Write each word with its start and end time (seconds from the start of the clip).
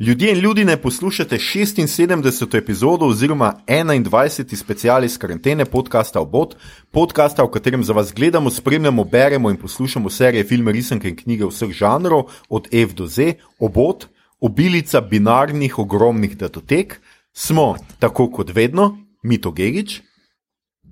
Ljudje 0.00 0.32
in 0.32 0.38
ljudje 0.38 0.64
ne 0.64 0.76
poslušate 0.82 1.36
76. 1.36 2.56
epizodo 2.56 3.06
oziroma 3.06 3.60
21. 3.66 4.56
special 4.56 5.04
iz 5.04 5.18
karantene 5.18 5.64
podcasta 5.64 6.20
Obot, 6.20 6.56
podcasta, 6.90 7.42
v 7.42 7.50
katerem 7.50 7.84
za 7.84 7.92
vas 7.92 8.12
gledamo, 8.14 8.50
spremljamo, 8.50 9.04
beremo 9.04 9.50
in 9.50 9.56
poslušamo 9.56 10.10
serije, 10.10 10.44
filme, 10.44 10.72
risanke 10.72 11.08
in 11.08 11.16
knjige 11.16 11.46
vseh 11.46 11.70
žanrov, 11.70 12.22
od 12.48 12.68
F 12.72 12.94
do 12.94 13.06
Z, 13.06 13.32
Obot, 13.58 14.06
obilica 14.40 15.00
binarnih 15.00 15.78
ogromnih 15.78 16.36
datotek, 16.36 17.00
smo 17.32 17.76
tako 17.98 18.30
kot 18.30 18.54
vedno, 18.54 18.98
Mito 19.22 19.50
Gigič, 19.50 20.00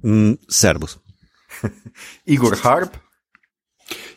Mm, 0.04 0.32
servus. 0.48 0.98
Igor 2.34 2.56
Harp 2.62 2.96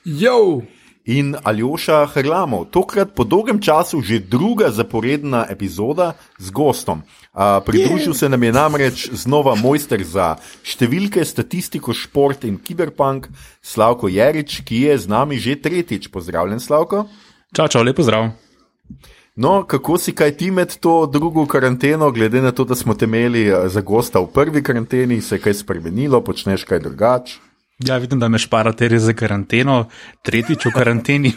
Jo, 0.06 0.62
in 1.10 1.34
Aljoša 1.44 2.06
Hrlamov. 2.14 2.70
Tokrat 2.70 3.16
po 3.18 3.26
dolgem 3.26 3.58
času 3.58 4.02
že 4.06 4.22
druga 4.22 4.70
zaporedna 4.70 5.46
epizoda 5.50 6.14
z 6.38 6.54
gostom. 6.54 7.02
Uh, 7.34 7.58
pridružil 7.66 8.14
se 8.14 8.30
nam 8.30 8.44
je 8.44 8.52
namreč 8.54 9.10
znova 9.14 9.56
mojster 9.56 10.04
za 10.06 10.38
številke, 10.62 11.26
statistiko, 11.26 11.94
šport 11.94 12.46
in 12.46 12.60
kiberpunk, 12.62 13.30
Slavko 13.62 14.10
Jerič, 14.10 14.62
ki 14.62 14.86
je 14.86 14.98
z 14.98 15.10
nami 15.10 15.42
že 15.42 15.58
tretjič. 15.58 16.14
Pozdravljen, 16.14 16.62
Slavko. 16.62 17.08
čau, 17.56 17.68
čau, 17.68 17.82
lepo 17.82 18.06
zdrav. 18.06 18.30
No, 19.40 19.64
kako 19.64 19.98
si 19.98 20.12
kaj 20.12 20.36
ti 20.38 20.52
med 20.52 20.78
to 20.84 21.06
drugo 21.08 21.46
karanteno, 21.48 22.12
glede 22.12 22.42
na 22.42 22.52
to, 22.52 22.66
da 22.68 22.76
smo 22.76 22.94
te 22.94 23.06
imeli 23.06 23.48
eh, 23.48 23.70
za 23.70 23.82
gosta 23.82 24.20
v 24.20 24.28
prvi 24.36 24.62
karanteni, 24.62 25.22
se 25.22 25.40
je 25.40 25.46
kaj 25.48 25.64
spremenilo, 25.64 26.22
počneš 26.22 26.68
kaj 26.68 26.84
drugače? 26.86 27.49
Ja, 27.88 27.98
vidim, 27.98 28.20
da 28.20 28.28
me 28.28 28.40
šparate 28.42 28.90
res 28.92 29.06
za 29.08 29.14
karanteno, 29.16 29.86
tretjič 30.28 30.66
v 30.68 30.72
karanteni. 30.76 31.32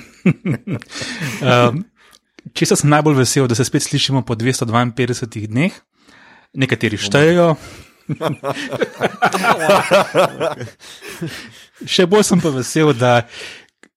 um, 1.46 1.84
Če 2.50 2.66
sem 2.74 2.90
najbolj 2.90 3.20
vesel, 3.20 3.46
da 3.46 3.54
se 3.54 3.64
spet 3.64 3.84
slišimo 3.86 4.24
po 4.26 4.34
252 4.34 5.46
dneh, 5.46 5.72
nekateri 6.58 6.98
štejejo. 6.98 7.54
Še 11.94 12.06
bolj 12.10 12.24
sem 12.26 12.42
pa 12.42 12.50
vesel, 12.50 12.90
da 12.98 13.22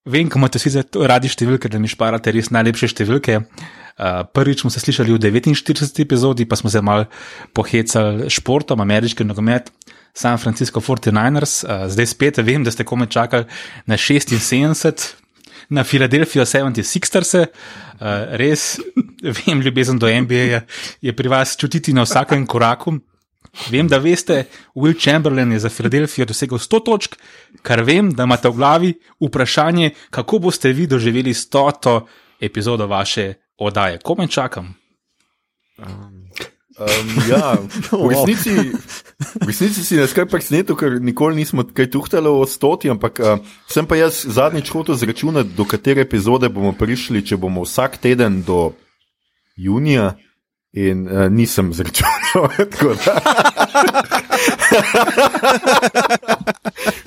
vem, 0.05 0.29
kako 0.29 0.39
imate 0.43 0.61
vsi 0.61 0.85
radi 1.09 1.33
številke, 1.33 1.65
da 1.73 1.81
mi 1.81 1.89
šparate 1.89 2.29
res 2.35 2.53
najlepše 2.53 2.93
številke. 2.93 3.41
Uh, 3.41 4.21
prvič 4.29 4.61
smo 4.61 4.69
se 4.69 4.79
slišali 4.83 5.09
v 5.15 5.17
49. 5.25 5.97
epizodi, 6.05 6.45
pa 6.45 6.55
smo 6.59 6.69
se 6.69 6.81
mal 6.85 7.07
pohecali 7.57 8.29
s 8.29 8.37
športom, 8.37 8.85
ameriški 8.85 9.25
nogomet, 9.25 9.73
San 10.15 10.37
Francisco 10.37 10.79
49ers, 10.79 11.63
uh, 11.63 11.85
zdaj 11.91 12.05
spet 12.05 12.37
vem, 12.37 12.63
da 12.63 12.71
ste 12.71 12.83
komaj 12.87 13.07
čakali 13.07 13.45
na 13.85 13.97
76. 13.97 15.13
Na 15.69 15.83
Filadelfijo 15.83 16.45
76ers, 16.45 17.33
uh, 17.41 17.47
res 18.39 18.79
vem, 19.45 19.61
ljubezen 19.61 19.99
do 19.99 20.07
NBA 20.07 20.45
je, 20.51 20.61
je 21.01 21.15
pri 21.15 21.29
vas 21.29 21.57
čutiti 21.57 21.93
na 21.93 22.05
vsakem 22.05 22.45
koraku. 22.45 22.99
Vem, 23.71 23.87
da 23.87 23.97
veste, 23.97 24.45
Will 24.75 24.95
Chamberlain 24.99 25.51
je 25.51 25.59
za 25.59 25.69
Filadelfijo 25.69 26.25
dosegel 26.25 26.57
100 26.57 26.83
točk, 26.85 27.15
kar 27.61 27.83
vem, 27.83 28.11
da 28.11 28.23
imate 28.23 28.49
v 28.49 28.55
glavi 28.55 28.93
vprašanje, 29.19 29.91
kako 30.09 30.39
boste 30.39 30.73
vi 30.73 30.87
doživeli 30.87 31.33
100. 31.33 32.01
epizodo 32.39 32.87
vaše 32.87 33.33
oddaje. 33.57 33.99
Komaj 34.03 34.27
čakam. 34.27 34.75
Um, 35.77 36.14
ja, 37.29 37.57
v 37.91 38.09
resnici, 38.11 38.51
v 39.41 39.47
resnici 39.47 39.83
si 39.83 39.95
nas 39.95 40.13
kar 40.15 40.27
presenetil, 40.27 40.75
ker 40.75 40.99
nikoli 40.99 41.35
nismo 41.39 41.63
kaj 41.63 41.87
tuhtali 41.91 42.27
o 42.27 42.43
stoti, 42.43 42.91
ampak 42.91 43.19
uh, 43.23 43.39
sem 43.71 43.87
pa 43.87 43.95
jaz 43.95 44.27
zadnjič 44.27 44.67
hotel 44.75 44.99
zračunati, 44.99 45.55
do 45.55 45.63
katere 45.63 46.03
epizode 46.03 46.51
bomo 46.51 46.75
prišli, 46.75 47.23
če 47.23 47.39
bomo 47.39 47.63
vsak 47.63 47.97
teden 48.03 48.43
do 48.43 48.75
junija. 49.55 50.19
In 50.75 51.07
uh, 51.07 51.31
nisem 51.31 51.71
zračunal, 51.71 52.51
tako 52.75 52.99
da. 52.99 53.15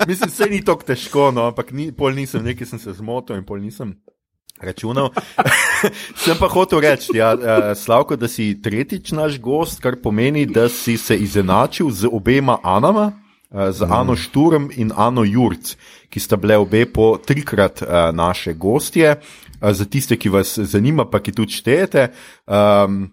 Mislim, 0.09 0.29
se 0.33 0.49
ni 0.49 0.65
tako 0.65 0.89
težko, 0.89 1.29
no, 1.29 1.53
ampak 1.53 1.69
ni, 1.77 1.93
pol 1.93 2.17
nisem, 2.17 2.41
nekaj 2.41 2.65
sem 2.65 2.81
se 2.81 2.97
zmotil 2.97 3.37
in 3.37 3.45
pol 3.45 3.61
nisem 3.61 3.93
računal. 4.61 5.09
sem 6.23 6.37
pa 6.39 6.47
hotel 6.51 6.83
reči, 6.83 7.15
ja, 7.17 7.33
uh, 7.33 7.71
Slavko, 7.77 8.15
da 8.19 8.27
si 8.27 8.51
tretjič 8.61 9.11
naš 9.15 9.39
gost, 9.41 9.81
kar 9.83 9.99
pomeni, 10.01 10.45
da 10.45 10.69
si 10.69 10.97
se 10.97 11.17
izenačil 11.17 11.91
z 11.91 12.09
obema 12.11 12.59
Anama, 12.63 13.11
uh, 13.51 13.69
z 13.71 13.87
Ano 13.89 14.15
Šturm 14.15 14.69
in 14.75 14.91
Ano 14.95 15.23
Jurc, 15.23 15.75
ki 16.09 16.19
sta 16.19 16.37
bile 16.37 16.57
obe 16.59 16.85
po 16.85 17.17
trikrat 17.17 17.81
uh, 17.81 18.09
naše 18.15 18.53
gostje. 18.53 19.19
Za 19.59 19.85
tiste, 19.85 20.15
ki 20.15 20.29
vas 20.31 20.55
zanima, 20.55 21.03
pa 21.03 21.19
ki 21.19 21.35
tudi 21.35 21.59
štejete. 21.59 22.11
Um, 22.47 23.11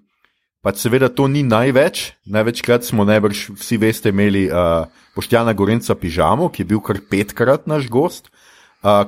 Pa 0.67 0.73
seveda 0.75 1.07
to 1.07 1.29
ni 1.31 1.45
največ. 1.47 2.17
Največkrat 2.27 2.83
smo 2.83 3.05
najbrž 3.07 3.55
vsi 3.55 3.77
veste 3.79 4.11
imeli 4.11 4.49
uh, 4.51 4.91
Poštjana 5.15 5.53
Gorenca 5.55 5.95
Pižamo, 5.95 6.49
ki 6.51 6.65
je 6.65 6.67
bil 6.67 6.81
kar 6.83 6.99
petkrat 7.07 7.71
naš 7.71 7.87
gost, 7.87 8.27
uh, 8.27 8.46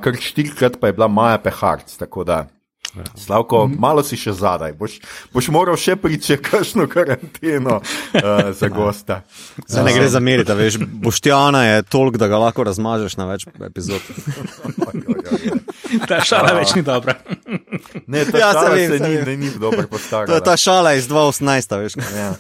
kar 0.03 0.21
štirikrat 0.21 0.81
pa 0.81 0.91
je 0.91 0.99
bila 0.99 1.09
Maja 1.09 1.39
Peharc. 1.43 1.97
Tako 1.97 2.25
da, 2.25 2.47
Slavko, 3.15 3.67
mm 3.67 3.73
-hmm. 3.73 3.79
malo 3.79 4.03
si 4.03 4.17
še 4.17 4.33
zadaj, 4.33 4.73
boš, 4.73 4.99
boš 5.33 5.49
moral 5.49 5.77
še 5.77 5.97
pričeti 5.97 6.43
kakšno 6.43 6.87
karanteno 6.89 7.77
uh, 7.77 8.21
za 8.53 8.69
gosta. 8.69 9.23
Se 9.67 9.83
ne 9.83 9.93
gre 9.93 10.09
za 10.09 10.21
meriti, 10.21 10.53
veš, 10.53 10.79
Boštjana 10.79 11.65
je 11.65 11.83
toliko, 11.83 12.19
da 12.19 12.29
ga 12.29 12.39
lahko 12.39 12.65
razmažeš 12.65 13.17
na 13.17 13.27
več 13.27 13.47
epizod. 13.67 14.01
Ta 16.09 16.21
šala 16.25 16.53
več 16.53 16.75
ni 16.75 16.83
dobra. 16.83 17.15
Ne, 18.07 18.25
ta 18.25 18.39
Ja, 18.39 18.47
ja, 18.47 18.53
saj 18.53 18.69
se, 18.69 18.75
vem, 18.75 18.99
se 18.99 19.09
ni, 19.09 19.15
ne, 19.15 19.37
ni 19.37 19.51
dobro 19.61 19.87
To 20.27 20.35
je 20.35 20.45
ta 20.45 20.57
šala 20.57 20.95
iz 20.95 21.09
2018, 21.09 21.77
veš. 21.79 21.93
Ja. 22.17 22.35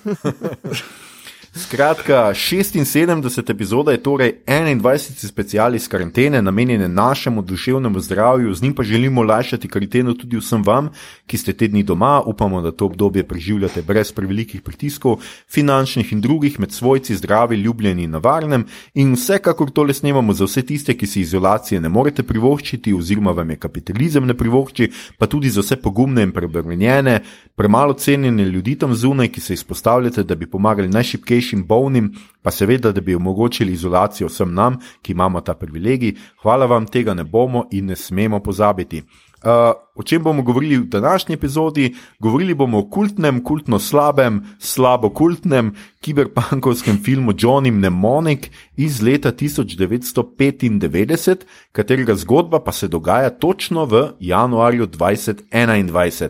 Skratka, 1.54 2.32
76. 2.34 3.50
epizoda 3.50 3.92
je 3.92 4.02
torej 4.02 4.32
21. 4.46 5.26
special 5.26 5.74
iz 5.74 5.88
karantene, 5.88 6.42
namenjene 6.42 6.88
našemu 6.88 7.42
duševnemu 7.42 8.00
zdravju, 8.00 8.54
z 8.54 8.62
njim 8.62 8.74
pa 8.74 8.82
želimo 8.82 9.22
lajšati 9.22 9.68
karanteno 9.68 10.14
tudi 10.14 10.36
vsem 10.36 10.62
vam, 10.62 10.90
ki 11.26 11.38
ste 11.38 11.52
te 11.52 11.68
dni 11.68 11.82
doma. 11.82 12.20
Upamo, 12.26 12.60
da 12.60 12.72
to 12.72 12.86
obdobje 12.86 13.22
preživljate 13.28 13.82
brez 13.82 14.12
prevelikih 14.12 14.60
pritiskov, 14.62 15.22
finančnih 15.48 16.12
in 16.12 16.20
drugih, 16.20 16.60
med 16.60 16.72
svojci, 16.72 17.16
zdravi, 17.16 17.56
ljubljeni 17.56 18.02
in 18.02 18.10
na 18.10 18.18
varnem. 18.18 18.66
In 18.94 19.14
vsekakor 19.14 19.70
tole 19.70 19.94
snemamo 19.94 20.32
za 20.32 20.44
vse 20.44 20.62
tiste, 20.62 20.94
ki 20.94 21.06
si 21.06 21.20
izolacije 21.20 21.80
ne 21.80 21.88
morete 21.88 22.22
privoščiti, 22.22 22.94
oziroma 22.94 23.32
vam 23.32 23.50
je 23.50 23.56
kapitalizem 23.56 24.26
ne 24.26 24.34
privošči, 24.34 24.90
pa 25.18 25.26
tudi 25.26 25.50
za 25.50 25.60
vse 25.60 25.76
pogumne 25.76 26.22
in 26.22 26.32
preobremenjene, 26.32 27.20
premalo 27.56 27.94
cenjene 27.94 28.44
ljudi 28.44 28.76
tam 28.78 28.94
zunaj, 28.94 29.28
ki 29.28 29.40
se 29.40 29.54
izpostavljate, 29.54 30.22
da 30.22 30.34
bi 30.34 30.46
pomagali 30.46 30.88
najšipkejšim 30.88 31.37
bolnim, 31.64 32.12
pa 32.42 32.50
seveda, 32.50 32.92
da 32.92 33.00
bi 33.00 33.14
omogočili 33.14 33.72
izolacijo 33.72 34.28
vsem 34.28 34.54
nam, 34.54 34.76
ki 35.02 35.12
imamo 35.12 35.40
ta 35.40 35.54
privilegij. 35.54 36.14
Hvala 36.42 36.66
vam, 36.66 36.86
tega 36.86 37.14
ne 37.14 37.24
bomo 37.24 37.66
in 37.72 37.86
ne 37.86 37.96
smemo 37.96 38.40
pozabiti. 38.40 39.02
Uh, 39.38 39.70
o 39.94 40.02
čem 40.02 40.22
bomo 40.22 40.42
govorili 40.42 40.76
v 40.76 40.88
današnji 40.90 41.34
epizodi? 41.34 41.94
Govorili 42.18 42.54
bomo 42.54 42.78
o 42.78 42.88
kultnem, 42.90 43.44
kultno 43.44 43.78
slabem, 43.78 44.42
slabo 44.58 45.10
kultnem 45.10 45.74
kiberpunkovskem 46.00 46.98
filmu 47.04 47.32
Johnny 47.32 47.70
Mnemonic 47.70 48.50
iz 48.76 49.02
leta 49.02 49.32
1995, 49.32 51.36
katerega 51.72 52.14
zgodba 52.14 52.64
pa 52.64 52.72
se 52.72 52.88
dogaja 52.88 53.30
točno 53.30 53.84
v 53.84 54.08
januarju 54.20 54.86
2021. 54.86 56.28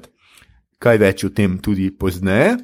Kaj 0.79 0.99
več 0.99 1.25
o 1.25 1.29
tem 1.29 1.59
tudi 1.59 1.91
pozneje? 1.91 2.57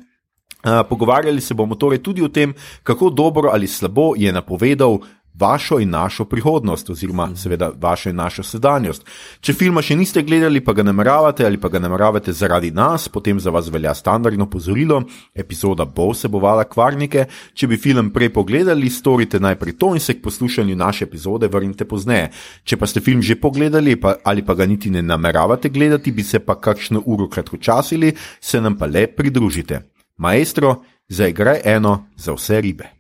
Pogovarjali 0.89 1.41
se 1.41 1.55
bomo 1.55 1.75
torej 1.75 2.03
tudi 2.03 2.23
o 2.23 2.29
tem, 2.29 2.55
kako 2.83 3.11
dobro 3.11 3.51
ali 3.53 3.67
slabo 3.67 4.15
je 4.17 4.33
napovedal 4.33 4.99
vašo 5.35 5.79
in 5.81 5.91
našo 5.91 6.25
prihodnost, 6.25 6.91
oziroma 6.91 7.29
seveda 7.37 7.71
vašo 7.81 8.09
in 8.09 8.17
našo 8.17 8.43
sedanjost. 8.43 9.07
Če 9.41 9.53
filma 9.53 9.83
še 9.83 9.97
niste 9.99 10.23
gledali, 10.23 10.63
pa 10.65 10.73
ga 10.73 10.85
nameravate 10.87 11.47
ali 11.47 11.59
pa 11.61 11.69
ga 11.69 11.81
nameravate 11.83 12.33
zaradi 12.33 12.71
nas, 12.71 13.09
potem 13.09 13.41
za 13.41 13.51
vas 13.51 13.69
velja 13.69 13.95
standardno 13.95 14.47
pozorilo: 14.51 15.03
epizoda 15.34 15.84
bo 15.84 16.11
vsebovala 16.13 16.65
kvarnike. 16.65 17.27
Če 17.55 17.67
bi 17.67 17.77
film 17.77 18.13
prej 18.15 18.31
pogledali, 18.34 18.91
storite 18.91 19.41
najprej 19.41 19.78
to 19.78 19.95
in 19.95 20.01
se 20.01 20.15
k 20.15 20.22
poslušanju 20.22 20.77
naše 20.77 21.05
epizode 21.05 21.49
vrnite 21.49 21.84
pozneje. 21.84 22.31
Če 22.65 22.78
pa 22.78 22.87
ste 22.87 23.01
film 23.01 23.22
že 23.22 23.41
pogledali 23.41 23.97
pa, 24.01 24.17
ali 24.25 24.43
pa 24.47 24.55
ga 24.55 24.67
niti 24.67 24.91
ne 24.91 25.03
nameravate 25.03 25.69
gledati, 25.69 26.13
bi 26.13 26.22
se 26.22 26.39
pa 26.39 26.55
kakšno 26.60 27.03
uro 27.07 27.28
kratkočasili, 27.28 28.15
se 28.41 28.60
nam 28.60 28.78
pa 28.78 28.87
le 28.87 29.07
pridružite. 29.07 29.94
Maestro, 30.16 30.83
zaigraj 31.09 31.61
eno 31.65 32.07
za 32.16 32.33
vse 32.33 32.61
ribe. 32.61 32.94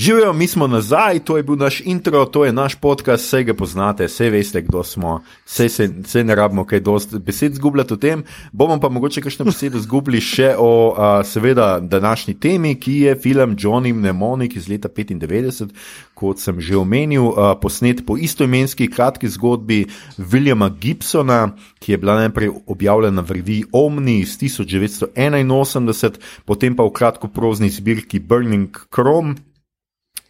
Živijo, 0.00 0.32
mi 0.32 0.46
smo 0.46 0.66
nazaj, 0.66 1.18
to 1.18 1.36
je 1.36 1.42
bil 1.42 1.56
naš 1.56 1.80
intro, 1.84 2.24
to 2.24 2.44
je 2.44 2.52
naš 2.52 2.74
podcast, 2.74 3.24
vse 3.24 3.42
ga 3.44 3.54
poznate, 3.54 4.06
vse 4.06 4.30
veste, 4.30 4.62
kdo 4.62 4.82
smo, 4.84 5.20
vse, 5.44 5.68
se, 5.68 5.88
vse 6.04 6.24
ne 6.24 6.34
rabimo 6.34 6.64
kaj 6.64 6.80
dosti 6.80 7.18
besed 7.18 7.54
zgubljati 7.54 7.94
o 7.94 7.96
tem. 7.96 8.24
Bomo 8.52 8.80
pa 8.80 8.88
mogoče 8.88 9.20
kakšne 9.20 9.44
besede 9.44 9.80
zgubili 9.80 10.20
še 10.24 10.54
o, 10.58 10.94
a, 10.96 11.24
seveda, 11.24 11.80
današnji 11.82 12.34
temi, 12.40 12.80
ki 12.80 12.94
je 13.00 13.14
film 13.20 13.56
Johnny 13.60 13.92
Mnemonik 13.92 14.56
iz 14.56 14.68
leta 14.72 14.88
95, 14.88 15.68
kot 16.14 16.40
sem 16.40 16.60
že 16.60 16.80
omenil, 16.80 17.36
a, 17.36 17.52
posnet 17.60 18.00
po 18.06 18.16
istoimenski 18.16 18.88
kratki 18.88 19.28
zgodbi 19.28 19.84
Williama 20.16 20.70
Gibsona, 20.80 21.52
ki 21.76 21.92
je 21.92 21.98
bila 21.98 22.14
najprej 22.22 22.48
objavljena 22.66 23.20
v 23.20 23.30
reviji 23.42 23.68
Omni 23.72 24.20
iz 24.24 24.38
1981, 24.40 26.18
potem 26.48 26.76
pa 26.76 26.88
v 26.88 26.90
kratkoprozni 26.90 27.68
zbirki 27.68 28.18
Burning 28.18 28.72
Chrome. 28.88 29.49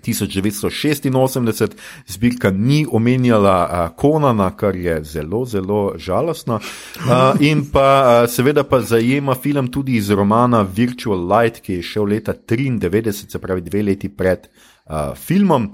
1986, 0.07 1.77
zbirka 2.07 2.51
ni 2.51 2.87
omenjala 2.91 3.57
uh, 3.65 3.97
Konana, 3.97 4.51
kar 4.57 4.77
je 4.77 5.01
zelo, 5.05 5.45
zelo 5.45 5.95
žalostno. 5.97 6.61
Uh, 6.97 7.41
in 7.41 7.67
pa 7.73 7.89
uh, 8.23 8.31
seveda 8.31 8.65
pa 8.65 8.81
zajema 8.81 9.35
film 9.35 9.71
tudi 9.71 9.97
iz 9.97 10.11
romana 10.11 10.63
Virtual 10.63 11.27
Light, 11.27 11.61
ki 11.61 11.81
je 11.81 11.83
šel 11.83 12.05
leta 12.05 12.35
1993, 12.35 13.31
se 13.31 13.39
pravi 13.39 13.61
dve 13.61 13.83
leti 13.83 14.09
pred 14.09 14.49
uh, 14.49 15.15
filmom. 15.17 15.71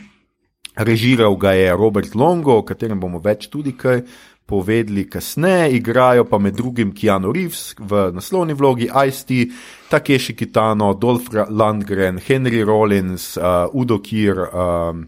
Režiral 0.76 1.36
ga 1.36 1.52
je 1.56 1.76
Robert 1.76 2.14
Longo, 2.14 2.58
o 2.58 2.64
katerem 2.64 3.00
bomo 3.00 3.18
več 3.24 3.48
tudi 3.48 3.72
kaj 3.72 4.02
povedali 4.46 5.08
kasneje, 5.10 5.76
igrajo 5.76 6.24
pa 6.24 6.38
med 6.38 6.54
drugim 6.54 6.94
Keanu 6.94 7.32
Reeves 7.32 7.74
v 7.78 8.10
naslovni 8.14 8.54
vlogi 8.54 8.86
Ice-T, 8.86 9.50
Takeshi 9.90 10.36
Kitano, 10.36 10.94
Dolph 10.94 11.34
Landgren, 11.50 12.20
Henry 12.28 12.62
Rollins, 12.62 13.36
uh, 13.36 13.66
Udo 13.74 13.98
Kir, 13.98 14.38
um, 14.38 15.06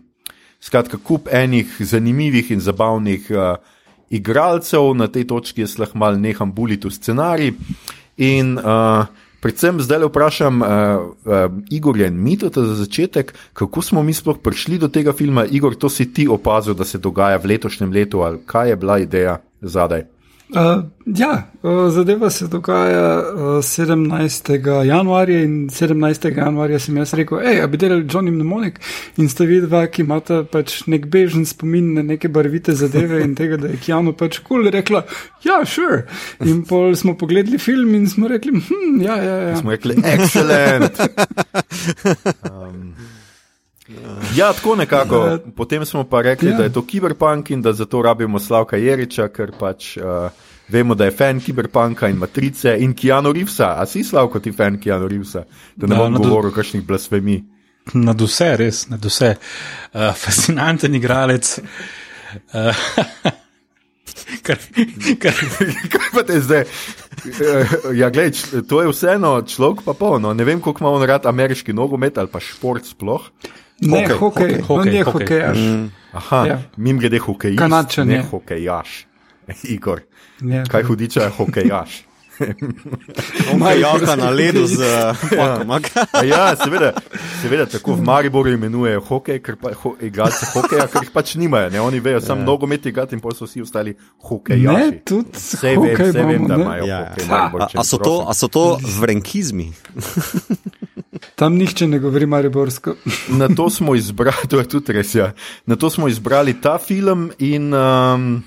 skratka, 0.61 0.99
kup 0.99 1.29
enih 1.33 1.79
zanimivih 1.79 2.51
in 2.51 2.61
zabavnih 2.61 3.31
uh, 3.31 3.55
igralcev, 4.11 4.91
na 4.99 5.07
tej 5.07 5.29
točki 5.31 5.63
jaz 5.63 5.79
lahko 5.79 5.99
mal 5.99 6.19
neham 6.19 6.53
buliti 6.53 6.89
v 6.89 6.93
scenarij. 6.99 7.55
In 8.19 8.59
uh, 8.59 9.07
Predvsem 9.41 9.81
zdaj 9.81 10.09
vprašam 10.09 10.63
uh, 10.63 10.69
uh, 10.69 11.47
Igorja 11.71 12.09
in 12.11 12.19
Mito 12.19 12.51
za 12.51 12.75
začetek, 12.75 13.35
kako 13.53 13.83
smo 13.83 14.03
mi 14.03 14.15
sploh 14.15 14.39
prišli 14.43 14.79
do 14.79 14.89
tega 14.89 15.13
filma. 15.13 15.45
Igor, 15.47 15.77
to 15.79 15.89
si 15.89 16.13
ti 16.13 16.29
opazil, 16.29 16.75
da 16.75 16.85
se 16.85 16.99
dogaja 16.99 17.39
v 17.39 17.55
letošnjem 17.55 17.93
letu, 17.93 18.21
ali 18.21 18.43
kaj 18.47 18.69
je 18.69 18.77
bila 18.77 18.99
ideja 18.99 19.39
zadaj? 19.61 20.18
Uh, 20.49 20.85
ja, 21.05 21.51
uh, 21.63 21.91
zadeva 21.93 22.31
se 22.31 22.47
dogaja 22.49 23.23
uh, 23.35 23.63
17. 23.63 24.85
januarja 24.85 25.43
in 25.43 25.69
17. 25.71 26.37
januarja 26.37 26.79
sem 26.79 26.97
jaz 26.97 27.13
rekel, 27.15 27.43
hej, 27.45 27.61
bi 27.69 27.77
delali 27.77 28.07
Johnny 28.09 28.33
Mnemonik 28.33 28.81
in 29.21 29.29
sta 29.29 29.45
vidva, 29.45 29.83
ki 29.93 30.07
imata 30.07 30.41
pač 30.49 30.79
nek 30.89 31.05
bežen 31.13 31.45
spomin 31.45 31.93
na 31.99 32.07
neke 32.15 32.33
barvite 32.33 32.73
zadeve 32.73 33.21
in 33.27 33.37
tega, 33.37 33.61
da 33.61 33.69
je 33.75 33.83
Keanu 33.85 34.17
pač 34.17 34.41
kul 34.41 34.63
cool, 34.63 34.73
rekla, 34.73 35.05
ja, 35.45 35.61
sure. 35.69 36.07
In 36.41 36.65
pol 36.65 36.97
smo 36.97 37.13
pogledali 37.21 37.61
film 37.61 37.93
in 38.01 38.09
smo 38.09 38.33
rekli, 38.33 38.57
hm, 38.57 38.99
ja, 39.05 39.21
ja, 39.21 39.37
ja. 39.51 39.61
Smo 39.61 39.77
rekli, 39.77 40.01
excellent. 40.17 40.97
Um. 42.49 43.18
Ja, 44.37 44.53
tako 44.53 44.77
nekako. 44.77 45.39
Potem 45.57 45.85
smo 45.85 46.05
pa 46.05 46.23
rekli, 46.23 46.51
ja. 46.51 46.57
da 46.57 46.65
je 46.65 46.73
to 46.73 46.87
kiberpunk 46.87 47.51
in 47.51 47.63
da 47.63 47.73
zato 47.73 48.03
rabimo 48.03 48.39
Slavka 48.39 48.77
Jeriča, 48.77 49.29
ker 49.29 49.53
pač 49.59 49.97
uh, 49.97 50.05
vemo, 50.69 50.95
da 50.95 51.05
je 51.05 51.11
fan 51.17 51.41
kiberpunka 51.41 52.09
in 52.09 52.17
matrice 52.17 52.77
in 52.79 52.95
Keanu 52.95 53.33
Reevesa. 53.33 53.75
A 53.81 53.87
si 53.87 54.05
Slavko 54.05 54.41
ti 54.41 54.53
fan 54.53 54.81
Keanu 54.81 55.09
Reevesa? 55.09 55.45
Da 55.77 55.87
ne 55.87 55.97
da, 55.97 56.03
bom 56.03 56.21
govoril 56.21 56.53
o 56.53 56.55
kakšnih 56.55 56.85
blasfemi. 56.87 57.41
Nad 57.95 58.21
vse, 58.21 58.51
res, 58.61 58.85
nad 58.93 59.05
vse. 59.05 59.35
Uh, 59.93 60.13
fascinanten 60.17 60.95
igralec. 60.95 61.59
Uh, 62.53 62.77
kaj, 64.45 64.57
kaj 65.89 66.09
pa 66.13 66.23
te 66.29 66.41
zdaj? 66.45 66.67
Ja, 67.97 68.11
gled, 68.13 68.37
to 68.69 68.83
je 68.83 68.91
vseeno 68.93 69.31
človek, 69.49 69.81
pa 69.87 69.95
polno. 69.97 70.35
Ne 70.37 70.45
vem, 70.45 70.61
koliko 70.61 70.85
ima 70.85 70.93
on 70.93 71.07
rad 71.09 71.25
ameriški 71.27 71.73
nogomet 71.73 72.19
ali 72.21 72.29
pa 72.29 72.41
šport 72.45 72.85
sploh. 72.85 73.31
Ne, 73.81 74.09
hokej, 74.09 74.17
hokej, 74.19 74.61
hokej, 74.67 74.93
ne 74.93 75.03
hokejaš. 75.03 75.59
Mm. 75.59 75.91
Aha, 76.13 76.47
ja. 76.47 76.59
mim 76.77 76.99
grede 76.99 77.19
hokej. 77.19 77.57
Kanačen, 77.57 78.09
ne 78.09 78.23
hokejaš. 78.23 79.07
Igor, 79.75 80.03
ne, 80.41 80.65
kaj 80.69 80.83
hudiča 80.83 81.29
je 81.29 81.31
hokejaš? 81.39 82.03
Maj 83.59 83.81
jaka 83.81 84.17
na 84.17 84.31
ledu 84.31 84.67
z 84.67 84.83
pakom. 85.39 85.71
Ja. 86.13 86.25
ja, 86.25 86.57
seveda, 86.57 86.93
seveda, 87.43 87.67
tako 87.67 87.95
v 87.95 88.03
Mariboru 88.03 88.53
imenujejo 88.53 89.01
hokej, 89.01 89.41
ker 89.43 89.57
pa 89.59 89.73
ho, 89.75 89.95
igralce 90.01 90.47
hokeja, 90.53 90.87
ker 90.87 91.07
jih 91.07 91.13
pač 91.15 91.35
nimajo. 91.41 91.71
Ne? 91.75 91.81
Oni 91.83 92.01
vejo, 92.01 92.21
samo 92.21 92.41
ja. 92.41 92.47
nogomet 92.47 92.87
igrati 92.87 93.19
in 93.19 93.23
pa 93.23 93.35
so 93.35 93.49
vsi 93.49 93.63
ostali 93.63 93.95
hokejaši. 94.29 94.67
Ne, 94.67 95.03
tudi 95.03 95.35
vse 95.35 95.75
vem, 95.75 95.95
vse 95.99 96.27
vem, 96.31 96.47
da 96.47 96.61
imajo 96.63 96.87
ja. 96.87 97.01
hokej. 97.09 97.29
Maribor, 97.31 97.67
a, 97.67 97.71
a, 97.75 97.85
so 97.85 97.99
to, 97.99 98.15
a 98.23 98.35
so 98.35 98.49
to 98.49 98.67
vrenkizmi? 99.01 99.73
Tam 101.35 101.57
nihče 101.57 101.87
ne 101.89 101.99
govori 101.99 102.27
mariborsko. 102.27 102.95
Na 103.29 103.49
to 103.49 103.71
smo 103.71 103.95
izbrali, 103.95 104.47
to 104.51 104.59
je 104.59 104.69
tudi 104.69 104.93
res. 104.93 105.15
Ja. 105.15 105.33
Na 105.67 105.77
to 105.77 105.91
smo 105.91 106.09
izbrali 106.09 106.61
ta 106.61 106.79
film 106.79 107.31
in 107.39 107.75
um, 107.75 108.43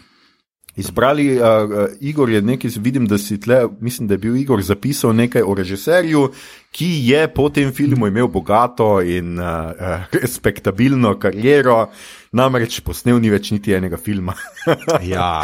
izbrali 0.76 1.40
uh, 1.40 1.44
uh, 1.44 1.86
Igor 2.00 2.30
je 2.30 2.42
nekaj, 2.42 2.72
vidim, 2.78 3.08
da 3.08 3.18
si 3.18 3.40
tle, 3.40 3.64
mislim, 3.80 4.08
da 4.08 4.14
je 4.14 4.18
bil 4.18 4.36
Igor 4.36 4.62
zapisal 4.62 5.16
nekaj 5.16 5.42
o 5.42 5.54
režiserju, 5.54 6.30
ki 6.72 6.90
je 7.10 7.28
po 7.34 7.50
tem 7.50 7.74
filmu 7.74 8.08
imel 8.08 8.28
bogato 8.28 9.02
in 9.02 9.40
uh, 9.40 9.46
uh, 9.46 10.06
respektabilno 10.22 11.18
kariero, 11.20 11.90
namreč 12.32 12.80
posnel 12.80 13.20
ni 13.20 13.30
več 13.30 13.52
niti 13.52 13.76
enega 13.76 13.98
filma. 13.98 14.36
ja, 15.14 15.44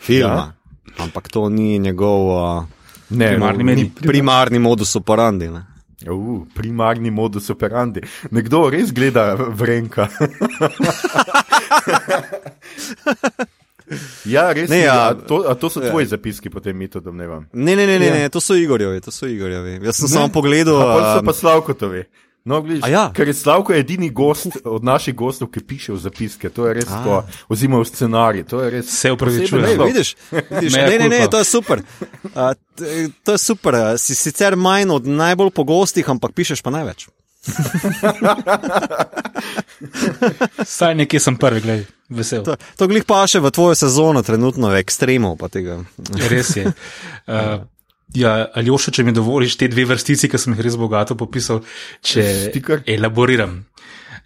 filma. 0.00 0.34
Ja? 0.34 0.52
Ampak 1.04 1.28
to 1.28 1.48
ni 1.52 1.78
njegov 1.78 2.28
uh, 2.32 2.64
ne, 3.10 3.28
primarni, 3.28 3.74
ni 3.74 3.90
primarni 3.90 4.58
modus 4.58 4.96
operandi. 4.96 5.48
Ne? 5.52 5.75
Uh, 6.04 6.44
primarni 6.54 7.10
modus 7.10 7.48
operandi. 7.50 8.00
Nekdo 8.30 8.68
res 8.70 8.92
gleda 8.92 9.32
vrenka. 9.34 10.08
ja, 14.34 14.52
res 14.52 14.68
ne. 14.68 14.82
Ja, 14.84 15.14
to, 15.16 15.54
to 15.56 15.70
so 15.72 15.80
tvoji 15.80 16.04
ja. 16.04 16.08
zapiski, 16.08 16.50
potem 16.52 16.76
mi 16.76 16.88
to 16.92 17.00
domnevam. 17.00 17.48
Ne, 17.52 17.76
ne, 17.76 17.86
ne, 17.86 17.98
ne, 17.98 18.06
ja. 18.06 18.14
ne 18.14 18.28
to 18.28 18.40
so 18.44 18.54
Igorjevi, 18.54 19.00
to 19.00 19.10
so 19.10 19.26
Igorjevi. 19.26 19.80
Jaz 19.88 19.96
sem 19.96 20.04
ne. 20.10 20.12
samo 20.18 20.28
pogledal. 20.36 20.76
Pa 20.76 21.16
so 21.16 21.24
pa 21.24 21.32
Slavkotovi. 21.32 22.04
No, 22.46 22.60
gliš, 22.62 22.84
ja. 22.86 23.10
Ker 23.14 23.28
je 23.28 23.34
Slavko 23.34 23.74
edini 23.74 24.10
gost 24.10 24.46
od 24.64 24.84
naših 24.84 25.14
gostov, 25.14 25.48
ki 25.50 25.64
piše 25.66 25.92
v 25.92 25.96
zapiske, 25.98 26.50
to 26.54 26.68
je 26.68 26.74
res 26.78 26.86
tako, 26.86 27.24
oziroma 27.50 27.80
v 27.82 27.88
scenarij. 27.88 28.44
Se 28.86 29.10
upravičujem. 29.12 29.64
Ne, 29.66 29.84
vidiš, 29.84 30.14
vidiš 30.50 30.76
ne, 30.78 30.98
ne, 30.98 31.08
ne, 31.08 31.26
to 31.30 31.38
je 31.42 31.44
super. 31.44 31.82
Uh, 32.22 32.30
to 33.26 33.34
je 33.34 33.38
super. 33.38 33.74
Si 33.98 34.14
sicer 34.14 34.56
manj 34.56 34.94
od 34.94 35.06
najbolj 35.10 35.50
pogostih, 35.50 36.06
ampak 36.08 36.30
pišeš 36.38 36.62
pa 36.62 36.70
največ. 36.70 37.08
Saj 40.78 40.94
nekje 40.94 41.20
sem 41.20 41.36
prvi, 41.36 41.60
gledaj, 41.60 41.84
vesel. 42.08 42.42
To, 42.46 42.56
to 42.78 42.86
glih 42.86 43.04
pa 43.06 43.26
še 43.26 43.42
v 43.42 43.50
tvojo 43.50 43.74
sezono, 43.74 44.22
trenutno 44.22 44.70
v 44.70 44.76
ekstremu. 44.86 45.34
Res 46.30 46.56
je. 46.56 46.72
Uh, 47.26 47.66
Ja, 48.14 48.46
ali 48.54 48.70
oša, 48.70 48.92
če 48.94 49.04
mi 49.04 49.12
dovoliš 49.12 49.56
te 49.58 49.68
dve 49.68 49.84
vrstici, 49.90 50.28
ki 50.30 50.38
sem 50.38 50.54
jih 50.54 50.62
res 50.62 50.76
bogato 50.78 51.16
popisal, 51.18 51.64
če 52.06 52.26
Sticker. 52.50 52.84
elaboriram. 52.86 53.64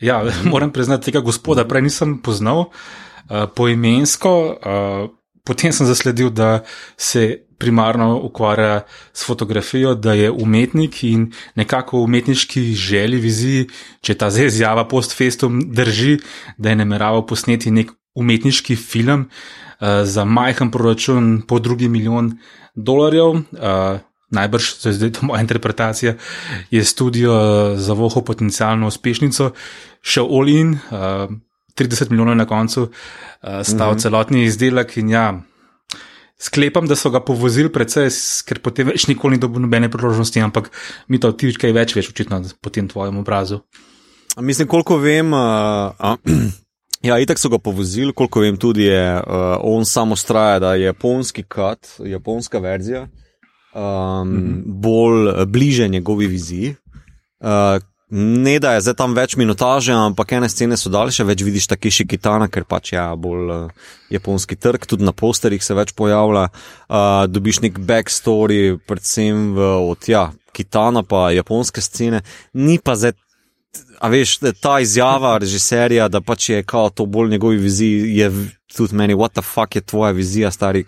Ja, 0.04 0.20
moram 0.52 0.72
priznati, 0.72 1.08
tega 1.08 1.24
gospoda 1.24 1.64
prej 1.68 1.88
nisem 1.88 2.18
poznal 2.24 2.66
uh, 2.68 3.46
poimensko, 3.56 4.34
uh, 4.52 5.06
potem 5.48 5.72
sem 5.72 5.88
zasledil, 5.88 6.30
da 6.30 6.60
se 6.96 7.46
primarno 7.60 8.16
ukvarja 8.24 8.86
s 9.12 9.26
fotografijo, 9.26 9.94
da 9.94 10.14
je 10.16 10.30
umetnik 10.30 11.02
in 11.04 11.32
nekako 11.54 11.98
v 11.98 12.08
umetniški 12.08 12.62
želji, 12.72 13.18
viziji, 13.20 13.66
če 14.00 14.16
ta 14.16 14.30
zdaj 14.32 14.48
izjava 14.48 14.86
post-festum 14.88 15.60
drži, 15.68 16.18
da 16.56 16.72
je 16.72 16.80
nameraval 16.80 17.26
posneti 17.28 17.70
nek 17.70 17.92
umetniški 18.14 18.76
film 18.76 19.26
uh, 19.28 19.86
za 20.04 20.24
majhen 20.24 20.70
proračun 20.70 21.42
po 21.48 21.58
drugi 21.58 21.88
milijon 21.88 22.38
dolarjev. 22.74 23.30
Uh, 23.30 24.00
najbrž, 24.30 24.72
to 24.82 24.88
je 24.88 24.94
zdaj 24.94 25.12
to 25.12 25.26
moja 25.26 25.40
interpretacija, 25.42 26.14
je 26.70 26.84
studio 26.84 27.34
za 27.76 27.92
voho 27.92 28.22
potencijalno 28.22 28.86
uspešnico 28.86 29.50
šel 30.02 30.26
all 30.30 30.48
in, 30.48 30.78
uh, 30.90 31.30
30 31.78 32.10
milijonov 32.10 32.36
na 32.36 32.46
koncu, 32.46 32.82
uh, 32.82 33.62
stal 33.62 33.90
mm 33.90 33.96
-hmm. 33.96 34.02
celotni 34.02 34.44
izdelek 34.44 34.96
in 34.96 35.10
ja. 35.10 35.42
Sklepam, 36.38 36.86
da 36.86 36.96
so 36.96 37.10
ga 37.10 37.20
povozili 37.20 37.68
predvsej, 37.72 38.08
ker 38.48 38.58
potem 38.58 38.86
več 38.86 39.06
nikoli 39.06 39.36
ni 39.36 39.40
dobil 39.40 39.60
nobene 39.60 39.90
priložnosti, 39.90 40.40
ampak 40.40 40.70
mi 41.08 41.20
to 41.20 41.32
ti 41.32 41.52
kaj 41.52 41.72
več 41.72 41.96
veš, 41.96 42.08
očitno 42.08 42.42
po 42.60 42.70
tem 42.70 42.88
tvojem 42.88 43.16
obrazu. 43.16 43.60
Mislim, 44.40 44.68
koliko 44.68 44.96
vem, 44.96 45.32
uh, 45.32 45.92
uh, 45.98 46.16
Ja, 47.00 47.16
itek 47.16 47.38
so 47.40 47.48
ga 47.48 47.58
povozili, 47.58 48.12
koliko 48.12 48.42
vem, 48.44 48.56
tudi 48.60 48.84
je 48.84 49.04
uh, 49.16 49.22
on 49.64 49.84
samo 49.88 50.16
straja, 50.16 50.58
da 50.58 50.74
je 50.74 50.84
japonski 50.84 51.42
kat, 51.48 51.88
japonska 52.04 52.58
verzija, 52.58 53.06
um, 53.74 53.80
mm 53.80 54.36
-hmm. 54.36 54.62
bolj 54.66 55.46
bliže 55.46 55.88
njegovi 55.88 56.26
viziji. 56.26 56.74
Uh, 57.40 57.82
ne 58.10 58.58
da 58.58 58.72
je 58.72 58.80
zdaj 58.80 58.94
tam 58.94 59.14
več 59.14 59.36
minutaže, 59.36 59.92
ampak 59.92 60.32
ene 60.32 60.48
scene 60.48 60.76
so 60.76 60.90
daljše, 60.90 61.24
več 61.24 61.42
vidiš 61.42 61.66
takiši 61.66 62.06
kitana, 62.06 62.48
ker 62.48 62.64
pač 62.64 62.92
ja, 62.92 63.16
bolj 63.16 63.50
uh, 63.50 63.70
japonski 64.10 64.56
trg, 64.56 64.86
tudi 64.86 65.04
na 65.04 65.12
posterjih 65.12 65.64
se 65.64 65.74
več 65.74 65.92
pojavlja. 65.92 66.48
Uh, 66.88 67.26
dobiš 67.26 67.60
nek 67.60 67.78
backstory, 67.78 68.78
predvsem 68.86 69.54
v, 69.54 69.60
od 69.90 70.08
ja, 70.08 70.32
kitana 70.52 71.02
pa 71.02 71.30
japonske 71.30 71.80
scene, 71.80 72.22
ni 72.52 72.78
pa 72.78 72.94
zdaj. 72.96 73.12
A 74.00 74.08
veš, 74.08 74.38
ta 74.60 74.80
izjava 74.80 75.36
režiserja, 75.38 76.08
da 76.08 76.20
pač 76.20 76.48
je 76.48 76.62
kao 76.62 76.90
to 76.90 77.06
bolj 77.06 77.30
njegovi 77.30 77.56
viziji, 77.56 78.16
je 78.16 78.30
tudi 78.76 78.94
meni, 78.94 79.14
what 79.14 79.32
the 79.32 79.42
fuck 79.42 79.76
je 79.76 79.80
tvoja 79.80 80.10
vizija, 80.12 80.50
stari, 80.50 80.84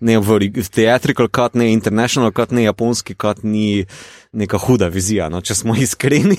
ne 0.00 0.18
v, 0.18 0.38
v 0.56 0.68
theatrical 0.68 1.28
cut, 1.28 1.54
ne 1.54 1.72
international 1.72 2.32
cut, 2.32 2.50
ne 2.50 2.64
japonski 2.64 3.14
cut, 3.14 3.42
ni 3.42 3.84
neka 4.36 4.58
huda 4.60 4.88
vizija, 4.92 5.28
no, 5.32 5.40
če 5.40 5.54
smo 5.56 5.76
iskreni. 5.86 6.38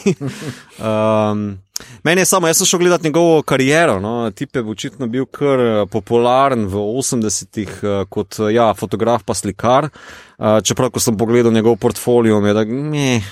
um, 0.77 1.57
meni 2.05 2.21
je 2.21 2.29
samo, 2.29 2.49
jaz 2.49 2.61
sem 2.61 2.69
šel 2.69 2.79
gledati 2.83 3.09
njegovo 3.09 3.41
kariero, 3.41 3.99
no, 3.99 4.31
tip 4.31 4.55
je 4.55 4.63
očitno 4.63 5.07
bil 5.11 5.25
kar 5.25 5.59
eh, 5.59 5.83
popularen 5.91 6.67
v 6.69 6.83
80-ih 7.01 7.77
uh, 7.81 7.99
kot 8.09 8.39
uh, 8.39 8.51
ja, 8.53 8.69
fotograf 8.77 9.25
pa 9.25 9.33
slikar. 9.37 9.89
Uh, 10.37 10.59
čeprav, 10.63 10.91
ko 10.93 11.01
sem 11.01 11.17
pogledal 11.17 11.53
njegov 11.53 11.79
portfolio, 11.81 12.39
mi 12.41 12.51
je, 12.51 12.53
da, 12.53 12.65
meh, 12.65 13.31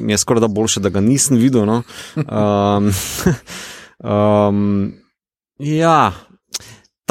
mi 0.00 0.12
je 0.12 0.18
skoraj 0.18 0.42
da 0.46 0.48
boljše, 0.50 0.82
da 0.82 0.90
ga 0.90 1.02
nisem 1.04 1.38
videl. 1.38 1.66
No. 1.66 1.82
Um, 2.40 2.90
um, 4.04 4.92
ja, 5.82 6.12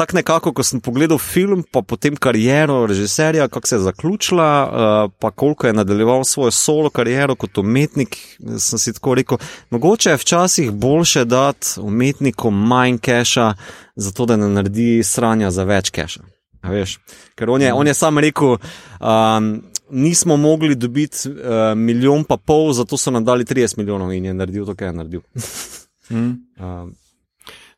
tako 0.00 0.16
nekako, 0.16 0.52
ko 0.56 0.64
sem 0.64 0.80
pogledal 0.80 1.18
film, 1.20 1.60
pa 1.72 1.82
potem 1.84 2.16
kariero 2.16 2.86
režiserja, 2.88 3.48
kako 3.48 3.68
se 3.68 3.74
je 3.74 3.80
zaključila, 3.84 4.48
uh, 4.64 5.12
pa 5.18 5.30
koliko 5.30 5.66
je 5.66 5.72
nadaljeval 5.72 6.24
svojo 6.24 6.50
solo 6.50 6.90
kariero 6.90 7.34
kot 7.36 7.58
umetnik, 7.58 8.16
sem 8.58 8.78
si 8.78 8.94
tako 8.96 9.14
rekel, 9.14 9.38
mogoče 9.70 10.10
je 10.10 10.16
včasih 10.16 10.70
boljše 10.70 11.24
dati 11.24 11.80
umetniku 11.80 12.50
manj 12.50 12.98
keša, 12.98 13.54
zato 13.96 14.26
da 14.26 14.36
ne 14.36 14.48
naredi 14.48 15.02
sranja 15.04 15.50
za 15.50 15.64
več 15.68 15.90
keša. 15.90 16.24
Ker 17.36 17.50
on 17.50 17.62
je, 17.62 17.72
on 17.72 17.86
je 17.86 17.94
sam 17.94 18.18
rekel, 18.18 18.56
um, 18.56 19.52
nismo 19.90 20.36
mogli 20.36 20.74
dobiti 20.74 21.28
uh, 21.28 21.36
milijon 21.76 22.24
pa 22.24 22.36
pol, 22.36 22.72
zato 22.72 22.96
so 22.96 23.10
nam 23.10 23.24
dali 23.24 23.44
30 23.44 23.78
milijonov 23.78 24.12
in 24.12 24.24
je 24.24 24.34
naredil 24.34 24.66
to, 24.66 24.74
kar 24.74 24.88
je 24.88 24.92
naredil. 24.92 25.20
mm. 26.10 26.32
um, 26.56 26.94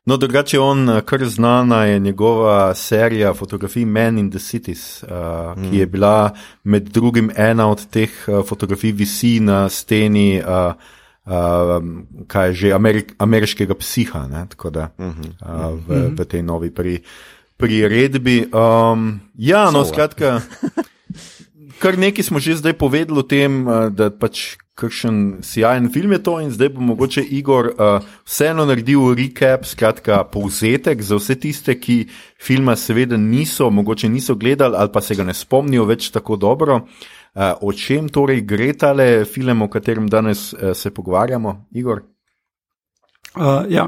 No, 0.05 0.17
drugače 0.17 0.59
on, 0.59 0.89
eh, 0.89 1.01
kar 1.01 1.25
znana 1.25 1.85
je 1.85 1.99
njegova 1.99 2.75
serija 2.75 3.33
fotografij 3.33 3.85
Men 3.85 4.17
in 4.17 4.31
the 4.31 4.39
Cities, 4.39 5.03
uh, 5.03 5.09
mm. 5.57 5.69
ki 5.69 5.77
je 5.77 5.85
bila 5.85 6.33
med 6.63 6.83
drugim 6.83 7.31
ena 7.35 7.69
od 7.71 7.85
teh 7.89 8.09
uh, 8.27 8.45
fotografij, 8.47 8.91
visi 8.91 9.39
na 9.39 9.69
steni, 9.69 10.41
uh, 10.41 10.73
uh, 11.25 11.83
kaj 12.27 12.47
je 12.47 12.53
že, 12.53 12.73
Amerik 12.73 13.13
ameriškega 13.17 13.73
psiha, 13.73 14.27
ne, 14.27 14.45
tako 14.49 14.69
da 14.69 14.89
mm 14.97 15.09
-hmm. 15.09 15.31
uh, 15.41 15.79
v, 15.87 15.89
-hmm. 15.89 16.19
v 16.19 16.25
tej 16.25 16.41
novi 16.41 16.71
pri, 16.71 16.99
priredbi. 17.57 18.49
Um, 18.53 19.19
ja, 19.35 19.71
no, 19.71 19.85
skratka. 19.85 20.41
Kar 21.79 21.97
nekaj 21.97 22.23
smo 22.23 22.39
že 22.39 22.55
zdaj 22.55 22.73
povedali 22.73 23.19
o 23.19 23.23
tem, 23.23 23.65
da 23.91 24.09
pač 24.09 24.55
kakšen 24.75 25.37
sjajen 25.41 25.91
film 25.93 26.11
je 26.11 26.23
to, 26.23 26.39
in 26.41 26.51
zdaj 26.51 26.69
bo 26.73 26.81
mogoče 26.81 27.21
Igor 27.21 27.67
uh, 27.71 28.05
vseeno 28.25 28.65
naredil 28.65 29.13
recap, 29.17 29.65
skratka, 29.65 30.23
povzetek 30.23 31.01
za 31.01 31.19
vse 31.19 31.35
tiste, 31.39 31.75
ki 31.79 32.07
filma 32.41 32.75
seveda 32.75 33.17
niso, 33.17 33.69
mogoče 33.69 34.09
niso 34.09 34.35
gledali 34.35 34.75
ali 34.77 34.89
pa 34.93 35.01
se 35.01 35.15
ga 35.15 35.23
ne 35.23 35.33
spomnijo 35.33 35.85
več 35.85 36.09
tako 36.11 36.35
dobro. 36.35 36.81
Uh, 37.33 37.53
o 37.61 37.73
čem 37.73 38.09
torej 38.09 38.41
gre 38.45 38.73
tale 38.73 39.25
film, 39.25 39.61
o 39.61 39.69
katerem 39.69 40.09
danes 40.09 40.53
uh, 40.53 40.73
se 40.73 40.93
pogovarjamo, 40.93 41.65
Igor? 41.71 42.03
Uh, 43.35 43.65
ja. 43.69 43.87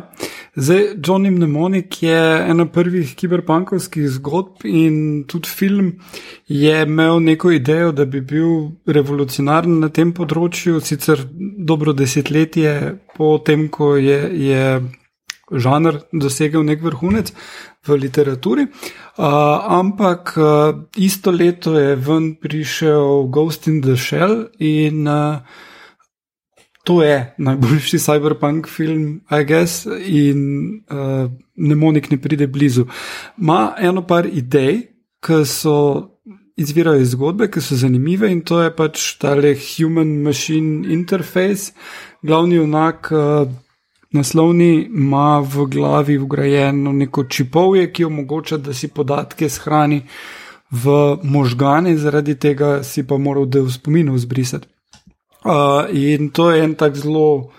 Zdaj, 0.55 0.83
Johnny 1.07 1.31
Mnemonic 1.31 2.03
je 2.03 2.19
ena 2.49 2.65
prvih 2.65 3.15
kiberpunkovskih 3.15 4.07
zgodb 4.09 4.63
in 4.63 5.25
tudi 5.27 5.49
film 5.49 5.89
je 6.47 6.83
imel 6.83 7.19
neko 7.19 7.51
idejo, 7.51 7.91
da 7.91 8.05
bi 8.05 8.21
bil 8.21 8.71
revolucionaren 8.87 9.81
na 9.83 9.89
tem 9.89 10.13
področju, 10.15 10.79
sicer 10.79 11.25
dobro 11.59 11.91
desetletje 11.93 12.95
po 13.17 13.35
tem, 13.43 13.67
ko 13.67 13.97
je, 13.99 14.21
je 14.47 14.63
žanr 15.51 15.99
dosegel 16.13 16.63
nek 16.63 16.87
vrhunec 16.87 17.35
v 17.85 17.99
literaturi. 18.07 18.69
Uh, 19.15 19.59
ampak 19.75 20.37
uh, 20.39 20.71
isto 20.95 21.35
leto 21.35 21.75
je 21.75 21.95
ven 21.99 22.35
prišel 22.39 23.27
Ghost 23.27 23.67
in 23.67 23.81
the 23.83 23.99
Shell 23.99 24.45
in 24.59 25.03
uh, 25.03 25.43
to 26.85 27.03
je 27.03 27.33
najboljši 27.37 27.99
cyberpunk 27.99 28.67
film, 28.69 29.21
I 29.31 29.43
guess, 29.43 29.85
in 30.07 30.41
uh, 30.89 31.31
Mnemonik 31.55 32.11
ne 32.11 32.17
pride 32.21 32.47
blizu. 32.47 32.85
Ma 33.37 33.73
eno 33.77 34.05
par 34.07 34.25
idej, 34.25 34.81
ki 35.25 35.41
so 35.49 35.77
izvirajo 36.57 37.01
iz 37.01 37.15
zgodbe, 37.15 37.49
ki 37.51 37.61
so 37.61 37.75
zanimive 37.75 38.29
in 38.31 38.43
to 38.45 38.61
je 38.61 38.75
pač 38.75 39.15
tale 39.17 39.55
human-machine 39.55 40.85
interface. 40.93 41.73
Glavni 42.21 42.59
unak 42.59 43.09
uh, 43.11 43.49
naslovni 44.13 44.85
ima 44.85 45.39
v 45.39 45.65
glavi 45.65 46.19
vgrajeno 46.21 46.93
neko 46.93 47.23
čipovje, 47.23 47.89
ki 47.93 48.05
omogoča, 48.05 48.57
da 48.57 48.73
si 48.73 48.87
podatke 48.87 49.49
shrani 49.49 50.03
v 50.71 51.17
možgane, 51.23 51.97
zaradi 51.97 52.35
tega 52.35 52.83
si 52.83 53.07
pa 53.07 53.17
moral 53.17 53.49
del 53.49 53.69
spominov 53.71 54.21
zbrisati. 54.21 54.74
Uh, 55.45 55.85
in 55.93 56.31
to 56.33 56.49
je 56.49 56.63
en 56.63 56.73
tak 56.73 56.95
zelo 56.97 57.51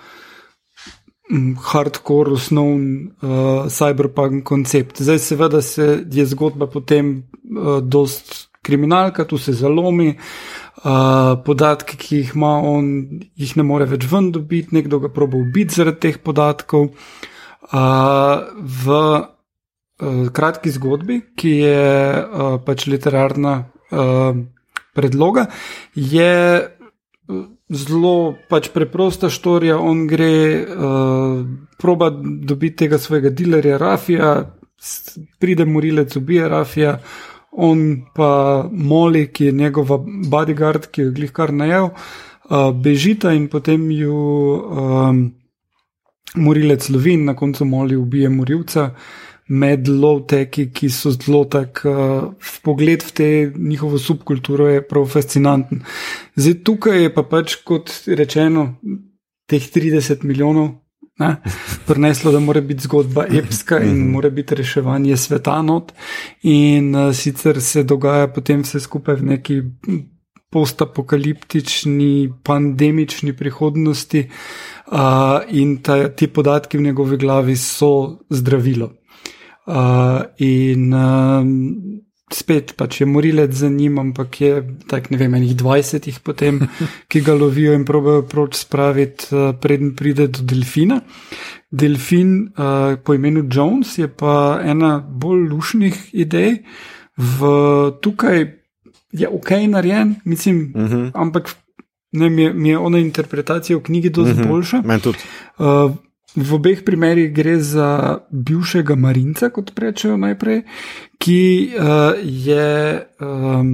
um, 1.30 1.54
hardcore, 1.54 2.34
osnovni 2.34 3.12
uh, 3.22 3.68
cyberpunk 3.70 4.42
koncept. 4.44 4.98
Zdaj, 4.98 5.18
seveda, 5.22 5.62
se 5.62 6.02
je 6.10 6.26
zgodba 6.26 6.66
potem 6.66 7.22
uh, 7.22 7.78
dost 7.78 8.50
kriminalka, 8.62 9.24
tu 9.24 9.38
se 9.38 9.54
zalomi. 9.54 10.16
Uh, 10.82 11.38
podatke, 11.46 11.94
ki 11.96 12.16
jih 12.16 12.34
ima 12.34 12.56
on, 12.58 12.90
jih 13.38 13.54
ne 13.56 13.62
more 13.62 13.86
več 13.86 14.04
ven 14.10 14.32
dobiti, 14.34 14.74
nekdo 14.74 14.98
ga 15.06 15.08
proba 15.14 15.38
ubiti 15.38 15.78
zaradi 15.78 16.02
teh 16.08 16.18
podatkov. 16.18 16.90
Uh, 17.70 18.50
v 18.58 18.98
uh, 18.98 20.26
kratki 20.34 20.74
zgodbi, 20.74 21.20
ki 21.38 21.54
je 21.62 21.86
uh, 22.18 22.58
pač 22.66 22.88
literarna 22.90 23.54
uh, 23.62 24.34
predloga, 24.94 25.46
je 25.94 26.34
zelo 27.68 28.36
pač 28.48 28.68
preprosta 28.74 29.30
štorija. 29.30 29.78
On 29.78 30.06
gre, 30.06 30.34
uh, 30.62 31.40
proba 31.78 32.10
dobiti 32.12 32.84
tega 32.84 32.98
svojega 32.98 33.30
dilerja, 33.30 33.78
Rafija, 33.78 34.34
pride 35.40 35.64
morilec, 35.64 36.16
ubije 36.16 36.48
Rafija, 36.48 36.98
on 37.52 38.02
pa 38.14 38.68
Moli, 38.72 39.26
ki 39.32 39.50
je 39.50 39.52
njegova 39.52 39.98
bodyguard, 40.30 40.90
ki 40.90 41.00
jo 41.00 41.06
je 41.06 41.16
glih 41.16 41.32
kar 41.32 41.52
najel, 41.52 41.90
uh, 41.90 42.70
bežita 42.74 43.32
in 43.32 43.48
potem 43.48 43.90
ju 43.90 44.14
um, 44.14 45.22
morilec 46.36 46.88
lovi 46.90 47.14
in 47.16 47.24
na 47.24 47.36
koncu 47.36 47.64
Moli 47.64 47.96
ubije 47.96 48.28
morilca 48.28 48.90
med 49.48 49.88
low-teki, 49.88 50.70
ki 50.74 50.88
so 50.90 51.12
zelo 51.14 51.44
tak, 51.50 51.82
uh, 51.86 52.32
pogled 52.66 53.04
v 53.06 53.12
te 53.14 53.28
njihovo 53.54 53.98
subkulturo 53.98 54.68
je 54.68 54.82
prav 54.88 55.06
fascinanten. 55.06 55.84
Zdaj 56.36 56.56
tukaj 56.66 57.02
je 57.02 57.12
pa 57.14 57.22
pač, 57.22 57.60
kot 57.64 57.92
rečeno, 58.06 58.74
teh 59.46 59.62
30 59.62 60.26
milijonov. 60.26 60.74
Ne, 61.16 61.30
prineslo, 61.86 62.28
da 62.32 62.42
mora 62.44 62.60
biti 62.60 62.84
zgodba 62.84 63.24
epska 63.24 63.78
in 63.80 63.94
mhm. 63.94 64.10
mora 64.12 64.30
biti 64.30 64.54
reševanje 64.54 65.16
sveta 65.16 65.62
not, 65.62 65.94
in 66.42 66.94
uh, 66.94 67.14
sicer 67.16 67.62
se 67.62 67.86
dogaja 67.88 68.28
potem 68.28 68.60
vse 68.66 68.82
skupaj 68.84 69.16
v 69.22 69.30
neki 69.30 69.62
postapokaliptični, 70.52 72.32
pandemični 72.44 73.32
prihodnosti, 73.36 74.26
uh, 74.92 75.40
in 75.48 75.76
ta, 75.82 76.08
ti 76.08 76.28
podatki 76.28 76.78
v 76.78 76.90
njegovi 76.90 77.16
glavi 77.16 77.56
so 77.56 78.18
zdravilo. 78.30 78.92
Uh, 79.66 80.22
in 80.38 80.92
um, 80.94 81.48
spet 82.30 82.76
pač 82.78 83.00
je 83.00 83.06
morilec 83.06 83.50
za 83.50 83.68
njim, 83.68 83.98
ampak 83.98 84.40
je 84.40 84.52
tako, 84.86 85.10
ne 85.10 85.18
vem, 85.18 85.34
enih 85.34 85.56
20 85.58 86.06
jih 86.06 86.20
potem, 86.22 86.60
ki 87.10 87.22
ga 87.26 87.34
lovijo 87.34 87.74
in 87.74 87.84
probejo 87.84 88.22
proč 88.30 88.60
spraviti, 88.62 89.30
uh, 89.34 89.50
preden 89.58 89.96
pride 89.98 90.28
do 90.30 90.46
delfina. 90.46 91.00
Delfin 91.70 92.52
uh, 92.54 92.94
po 93.02 93.14
imenu 93.14 93.42
Jones 93.50 93.98
je 93.98 94.06
pa 94.08 94.60
ena 94.62 95.00
bolj 95.02 95.48
lušnih 95.50 96.14
idej. 96.14 96.62
V, 97.16 97.50
tukaj 98.04 98.44
je 99.12 99.28
ok 99.28 99.50
narejen, 99.68 100.14
mislim, 100.24 100.72
uh 100.74 100.82
mhm. 100.82 100.96
-huh. 100.96 101.10
ampak 101.14 101.50
ne, 102.12 102.30
mi, 102.30 102.42
je, 102.42 102.52
mi 102.52 102.68
je 102.68 102.78
ona 102.78 102.98
interpretacija 102.98 103.76
v 103.76 103.82
knjigi 103.82 104.10
dosti 104.10 104.32
uh 104.32 104.38
mhm. 104.38 104.46
-huh. 104.46 104.52
boljša. 104.52 104.82
Uh, 105.58 105.96
V 106.36 106.54
obeh 106.54 106.84
primerih 106.84 107.32
gre 107.32 107.56
za 107.60 108.18
bivšega 108.30 108.96
marinca, 108.96 109.48
kot 109.48 109.72
rečejo 109.78 110.18
najprej, 110.20 110.62
ki 111.18 111.42
uh, 111.72 112.12
je 112.20 112.68
um, 113.24 113.70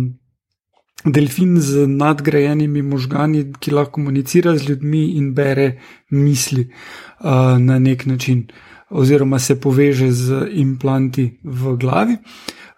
delfin 1.04 1.57
z 1.61 1.87
nadgrajenimi 1.90 2.83
možgani, 2.83 3.49
ki 3.59 3.75
lahko 3.75 3.99
komunicira 3.99 4.54
z 4.57 4.69
ljudmi 4.69 5.16
in 5.19 5.33
bere 5.35 5.81
misli 6.11 6.69
uh, 6.69 7.59
na 7.59 7.78
nek 7.78 8.07
način, 8.07 8.47
oziroma 8.90 9.38
se 9.38 9.61
poveže 9.61 10.12
z 10.12 10.47
implanti 10.52 11.40
v 11.45 11.76
glavi. 11.76 12.16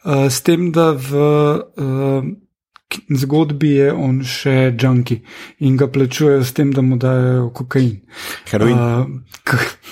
Uh, 0.04 0.32
s 0.32 0.40
tem, 0.40 0.72
da 0.72 0.92
v 0.92 1.12
uh, 1.12 2.24
zgodbi 3.20 3.70
je 3.70 3.92
on 3.92 4.20
še 4.24 4.74
junki 4.80 5.20
in 5.66 5.76
ga 5.76 5.88
plačujejo 5.90 6.44
s 6.44 6.52
tem, 6.56 6.72
da 6.72 6.82
mu 6.82 6.96
dajo 7.00 7.50
kokain. 7.54 8.00
Heroin. 8.50 8.78
Uh, 8.78 9.06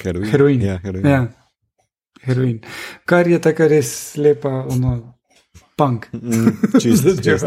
Heroin. 0.02 0.30
heroin. 0.30 0.62
Ja, 0.62 0.78
heroin. 0.82 1.06
Ja, 1.06 1.26
heroin. 2.22 2.60
Kar 3.06 3.28
je 3.28 3.40
tako 3.42 3.68
res 3.68 4.16
lepa, 4.16 4.64
ono, 4.70 4.96
punk. 5.76 6.08
Mm, 6.12 6.78
čist, 6.80 7.10
čist. 7.24 7.46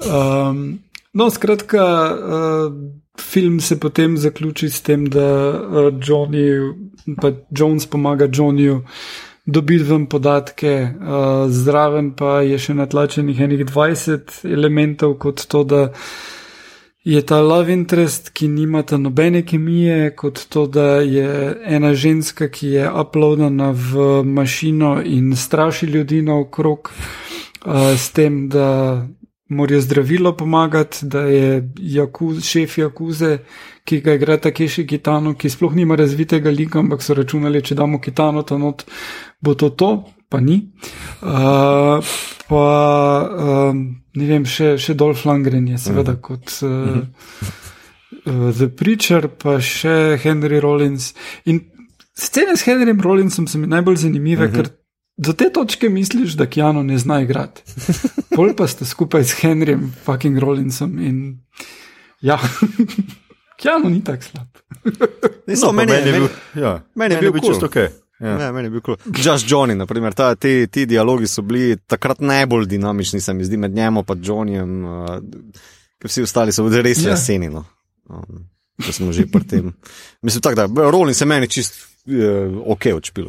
Um, 0.00 0.80
no, 1.12 1.30
skratka, 1.30 1.84
uh, 2.10 2.76
film 3.20 3.60
se 3.60 3.80
potem 3.80 4.16
zaključi 4.16 4.70
s 4.70 4.80
tem, 4.86 5.08
da 5.10 5.26
uh, 5.50 5.90
Johnny, 6.00 6.46
pa 7.20 7.32
Jones 7.50 7.86
pomaga 7.86 8.28
Johnnyju 8.32 8.82
dobiti 9.46 9.84
ven 9.84 10.06
podatke, 10.06 10.74
uh, 10.82 11.50
zraven 11.50 12.12
pa 12.16 12.40
je 12.46 12.58
še 12.58 12.74
natlačenih 12.74 13.40
enih 13.40 13.64
20 13.66 14.44
elementov, 14.44 15.16
kot 15.18 15.46
to, 15.48 15.64
da 15.64 15.82
je 17.04 17.22
ta 17.26 17.40
love 17.40 17.72
interest, 17.72 18.30
ki 18.36 18.48
nima 18.48 18.82
ta 18.82 18.98
nobene 19.00 19.42
kemije, 19.46 20.12
kot 20.16 20.44
to, 20.48 20.66
da 20.66 21.00
je 21.00 21.56
ena 21.64 21.94
ženska, 21.94 22.50
ki 22.52 22.74
je 22.76 22.90
uploadana 22.92 23.70
v 23.72 24.22
mašino 24.24 24.98
in 25.04 25.32
straši 25.36 25.86
ljudi 25.86 26.22
naokrog, 26.22 26.92
uh, 26.92 27.96
s 27.96 28.12
tem, 28.12 28.48
da 28.48 29.06
morajo 29.50 29.80
zdravilo 29.80 30.32
pomagati, 30.36 31.06
da 31.06 31.20
je 31.20 31.72
jakuz, 31.76 32.44
šef 32.46 32.78
Jakuze, 32.78 33.38
ki 33.84 34.00
ga 34.00 34.14
igra 34.14 34.36
Takeshi 34.36 34.86
Kitano, 34.86 35.34
ki 35.34 35.50
sploh 35.50 35.74
nima 35.74 35.96
razvitega 35.98 36.50
lika, 36.50 36.78
ampak 36.78 37.02
so 37.02 37.14
računali, 37.18 37.62
če 37.62 37.74
damo 37.74 38.00
Kitano 38.00 38.42
to 38.46 38.58
not, 38.58 38.84
bo 39.40 39.54
to 39.54 39.70
to, 39.70 39.90
pa 40.30 40.40
ni. 40.40 40.60
Uh, 41.22 42.12
pa 42.48 42.66
uh, 43.26 43.74
ne 44.14 44.28
vem, 44.30 44.46
še, 44.46 44.76
še 44.78 44.94
Dolph 44.94 45.26
Langren 45.26 45.66
je 45.68 45.78
seveda 45.78 46.14
mm. 46.14 46.22
kot. 46.22 46.60
Uh, 46.62 47.58
Uh, 48.26 48.50
The 48.52 48.66
Preacher, 48.68 49.30
pa 49.32 49.54
še 49.64 50.18
Henry 50.20 50.58
Rollins. 50.60 51.14
In 51.48 51.62
scene 52.12 52.56
s 52.56 52.66
Henryjem 52.66 53.00
Rollinsom 53.00 53.46
so 53.48 53.58
mi 53.58 53.70
najbolj 53.70 53.96
zanimive, 53.96 54.44
uh 54.44 54.50
-huh. 54.50 54.56
ker 54.56 54.68
do 55.20 55.32
te 55.36 55.50
točke 55.52 55.88
misliš, 55.88 56.32
da 56.32 56.46
Kjano 56.46 56.80
ne 56.82 56.96
zna 56.98 57.20
igrati. 57.20 57.60
Pol 58.32 58.54
pa 58.56 58.64
ste 58.66 58.88
skupaj 58.88 59.24
s 59.24 59.36
Henryjem, 59.42 59.90
fucking 60.04 60.38
Rollinsom 60.40 60.96
in 60.98 61.18
ja, 62.20 62.38
Kjano 63.60 63.88
ni 63.88 64.00
tako 64.04 64.22
slab. 64.22 64.48
Ne, 65.46 65.54
No, 65.54 65.66
pa 65.66 65.72
meni, 65.72 65.92
meni 65.92 66.08
je 66.08 66.12
bil, 66.14 66.28
ja, 66.56 66.72
meni 66.94 67.14
je 67.14 67.20
meni 67.20 67.32
bil 67.32 67.42
čisto 67.42 67.68
cool. 67.68 67.84
ok. 67.84 67.92
Ja. 68.20 68.34
Ja, 68.38 68.52
meni 68.52 68.66
je 68.66 68.70
bil 68.70 68.80
cool. 68.80 68.96
Just 69.16 69.48
Johnny, 69.48 69.74
naprimer, 69.76 70.14
ta, 70.14 70.34
ti, 70.34 70.66
ti 70.72 70.86
dialogi 70.86 71.26
so 71.28 71.42
bili 71.42 71.76
takrat 71.76 72.20
najbolj 72.20 72.66
dinamični, 72.66 73.20
se 73.20 73.34
mi 73.34 73.44
zdi, 73.44 73.56
med 73.56 73.74
njim 73.76 73.96
in 73.96 74.24
Johnnyjem, 74.24 74.72
uh, 74.84 75.18
ker 76.00 76.08
vsi 76.08 76.22
ostali 76.22 76.52
so 76.52 76.64
bili 76.64 76.82
res 76.82 77.04
Ja. 77.04 77.10
jeseni. 77.10 77.48
No. 77.48 77.64
Um, 78.08 78.46
Če 78.80 78.92
smo 78.92 79.12
že 79.12 79.26
pri 79.28 79.44
tem. 79.44 79.72
Mislim, 80.22 80.40
tak, 80.40 80.54
da 80.56 80.64
Rolling 80.90 81.16
se 81.16 81.26
meni 81.26 81.48
čist 81.48 81.74
uh, 82.08 82.14
ok 82.72 82.86
odšpil. 82.96 83.28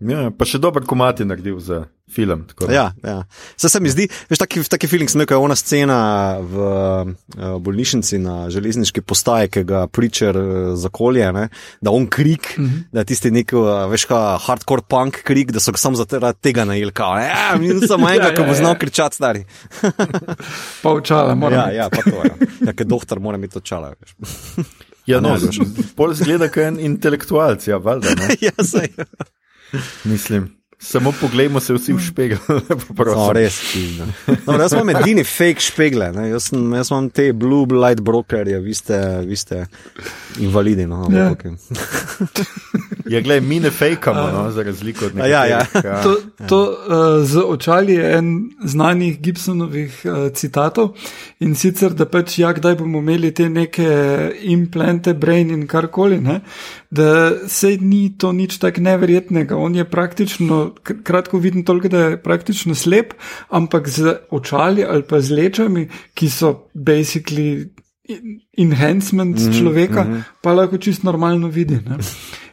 Ja, 0.00 0.30
pa 0.32 0.46
še 0.48 0.56
dober 0.56 0.86
komat 0.88 1.20
je 1.20 1.26
naredil 1.28 1.58
za 1.60 1.82
film. 2.10 2.46
Ja, 2.72 2.90
ja. 3.04 3.24
Se, 3.56 3.68
se 3.68 3.80
mi 3.80 3.90
zdi, 3.92 4.06
veš, 4.30 4.40
taki, 4.40 4.62
taki 4.66 4.88
feeling 4.90 5.10
sem 5.12 5.20
rekel, 5.22 5.36
je 5.36 5.46
ona 5.46 5.56
scena 5.58 5.98
v 6.40 6.64
uh, 6.64 7.58
bolnišnici 7.62 8.18
na 8.22 8.48
železniški 8.50 9.04
postaji, 9.06 9.50
ki 9.52 9.62
ga 9.68 9.84
pričer 9.92 10.38
uh, 10.40 10.72
zakolje, 10.80 11.28
ne? 11.36 11.46
da 11.84 11.92
on 11.94 12.08
krik, 12.10 12.54
mm 12.56 12.64
-hmm. 12.64 12.82
da 12.96 13.04
tisti 13.04 13.30
nek, 13.30 13.52
uh, 13.52 13.84
veš, 13.92 14.08
ka 14.10 14.38
hardcore 14.42 14.82
punk 14.88 15.22
krik, 15.24 15.52
da 15.52 15.60
so 15.60 15.72
ga 15.76 15.78
samo 15.78 15.96
zaradi 15.96 16.38
tega 16.40 16.64
najeli, 16.64 16.92
kao, 16.92 17.18
ja, 17.20 17.54
in 17.60 17.86
samo 17.86 18.08
enega, 18.10 18.30
Ja, 18.30 18.34
ki 18.34 18.42
ja, 18.42 18.48
bo 18.48 18.54
znal 18.54 18.72
ja. 18.72 18.78
kričati 18.78 19.16
stari. 19.16 19.44
Pa 20.82 20.90
očala, 20.90 21.34
moram. 21.34 21.58
Ja, 21.58 21.72
ja, 21.72 21.90
pa 21.90 22.02
to 22.02 22.24
je. 22.24 22.48
Ja, 22.66 22.72
ker 22.72 22.86
doktor 22.86 23.20
mora 23.20 23.38
imeti 23.38 23.58
očala, 23.58 23.92
veš. 24.00 24.16
Ja, 25.06 25.20
no, 25.20 25.34
ne, 25.34 25.38
veš. 25.46 25.58
pol 25.96 26.14
zgleda, 26.14 26.48
kot 26.48 26.62
en 26.62 26.80
intelektualc, 26.80 27.68
ja, 27.68 27.76
valjda. 27.76 28.14
Ne? 28.20 28.36
ja, 28.48 28.64
sej. 28.64 28.92
Mislim. 30.04 30.56
Samo 30.82 31.12
poglejmo 31.12 31.60
se 31.60 31.74
vsi 31.74 31.92
v 31.92 31.98
špegel. 32.00 32.38
No, 33.06 33.32
res. 33.32 33.58
Dobro, 34.46 34.62
jaz 34.62 34.72
imam 34.72 34.88
edini 34.90 35.24
fake 35.24 35.60
špegle, 35.60 36.12
ne? 36.12 36.28
jaz, 36.30 36.46
sem, 36.48 36.72
jaz 36.72 36.88
imam 36.90 37.10
te 37.10 37.32
blue 37.32 37.66
light 37.68 38.00
brokerje, 38.00 38.60
vi 38.60 38.74
ste, 38.74 38.96
vi 39.26 39.36
ste 39.36 39.66
invalidi. 40.38 40.86
No, 40.86 41.04
Ja. 41.12 41.30
okej. 41.30 41.52
Ja, 43.06 43.20
gledaj, 43.20 43.40
mi 43.40 43.60
ne 43.60 43.70
fejkamo, 43.70 44.22
no, 44.32 44.50
za 44.50 44.62
razliko 44.62 45.06
od 45.06 45.20
A 45.20 45.26
ja, 45.26 45.44
ja. 45.46 45.58
nekaterih. 45.58 45.84
Ja, 45.84 46.02
To, 46.02 46.16
to 46.48 46.60
uh, 46.62 47.26
z 47.26 47.42
očali 47.46 47.94
je 47.94 48.16
en 48.16 48.28
znanih 48.64 49.20
Gibsonovih 49.20 50.02
uh, 50.04 50.32
citatov 50.32 50.94
in 51.40 51.54
sicer, 51.56 51.94
da 51.96 52.04
pač, 52.04 52.36
ja, 52.42 52.50
kdaj 52.52 52.76
bomo 52.82 53.00
imeli 53.00 53.30
te 53.32 53.46
neke 53.48 53.86
implante, 54.52 55.14
brain 55.16 55.48
in 55.54 55.64
karkoli, 55.68 56.20
ne? 56.20 56.40
da 56.90 57.32
se 57.48 57.76
ni 57.80 58.10
to 58.18 58.32
nič 58.36 58.58
tako 58.60 58.84
neverjetnega. 58.84 59.56
On 59.56 59.74
je 59.74 59.86
praktično, 59.88 60.60
kratko 60.84 61.40
viden 61.40 61.64
toliko, 61.64 61.88
da 61.88 62.04
je 62.10 62.20
praktično 62.22 62.76
slep, 62.76 63.14
ampak 63.48 63.88
z 63.88 64.18
očali 64.30 64.84
ali 64.84 65.06
pa 65.08 65.20
z 65.20 65.38
lečami, 65.38 65.86
ki 66.14 66.28
so 66.28 66.52
basically 66.74 67.70
enhancement 68.58 69.36
mm 69.36 69.42
-hmm, 69.42 69.58
človeka, 69.58 70.04
mm 70.04 70.12
-hmm. 70.12 70.22
pa 70.42 70.52
lahko 70.52 70.78
čist 70.78 71.02
normalno 71.02 71.48
vidi. 71.48 71.74
Ne? 71.74 71.96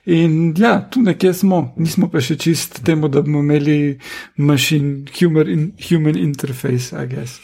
In 0.06 0.54
ja, 0.58 0.90
tu 0.90 1.02
nekje 1.02 1.34
smo, 1.34 1.74
nismo 1.78 2.08
pa 2.08 2.22
še 2.22 2.36
čist 2.36 2.84
temu, 2.84 3.08
da 3.08 3.22
bomo 3.22 3.40
imeli 3.40 4.00
machine, 4.38 5.04
human, 5.20 5.50
in, 5.50 5.72
human 5.90 6.18
interface, 6.18 6.96
I 7.04 7.08
guess. 7.08 7.40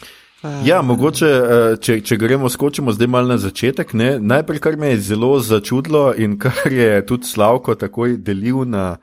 Ja, 0.64 0.82
mogoče, 0.82 1.26
eh, 1.26 1.76
če, 1.80 1.98
če 2.04 2.16
gremo, 2.20 2.48
skočimo 2.52 2.92
zdaj 2.92 3.08
malo 3.08 3.32
na 3.32 3.38
začetek. 3.40 3.94
Ne? 3.96 4.18
Najprej, 4.20 4.60
kar 4.60 4.76
me 4.76 4.92
je 4.92 5.00
zelo 5.00 5.38
začudilo 5.40 6.10
in 6.20 6.36
kar 6.42 6.72
je 6.72 7.00
tudi 7.06 7.28
Slavko 7.28 7.74
takoj 7.80 8.18
delil 8.20 8.64
na 8.68 8.96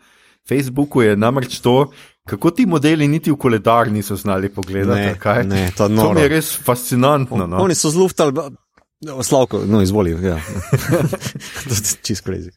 Facebooku, 0.50 1.02
je 1.02 1.16
namreč 1.18 1.60
to, 1.62 1.92
kako 2.30 2.52
ti 2.52 2.66
modeli 2.66 3.08
niti 3.08 3.32
v 3.32 3.38
koledar 3.38 3.92
niso 3.92 4.16
znali 4.16 4.50
pogledati. 4.50 5.14
Ne, 5.14 5.20
kaj? 5.20 5.44
ne, 5.48 5.70
to 5.78 5.88
je 5.90 5.96
to 5.98 6.14
mi 6.14 6.22
je 6.22 6.28
res 6.30 6.52
fascinantno. 6.66 7.48
No. 7.48 7.64
Oni 7.64 7.76
so 7.76 7.90
zluftali. 7.90 8.34
Slavko, 9.02 9.64
no, 9.66 9.82
izvoli. 9.82 10.14
Ja. 10.22 10.38
Čist 12.06 12.22
crazy. 12.22 12.52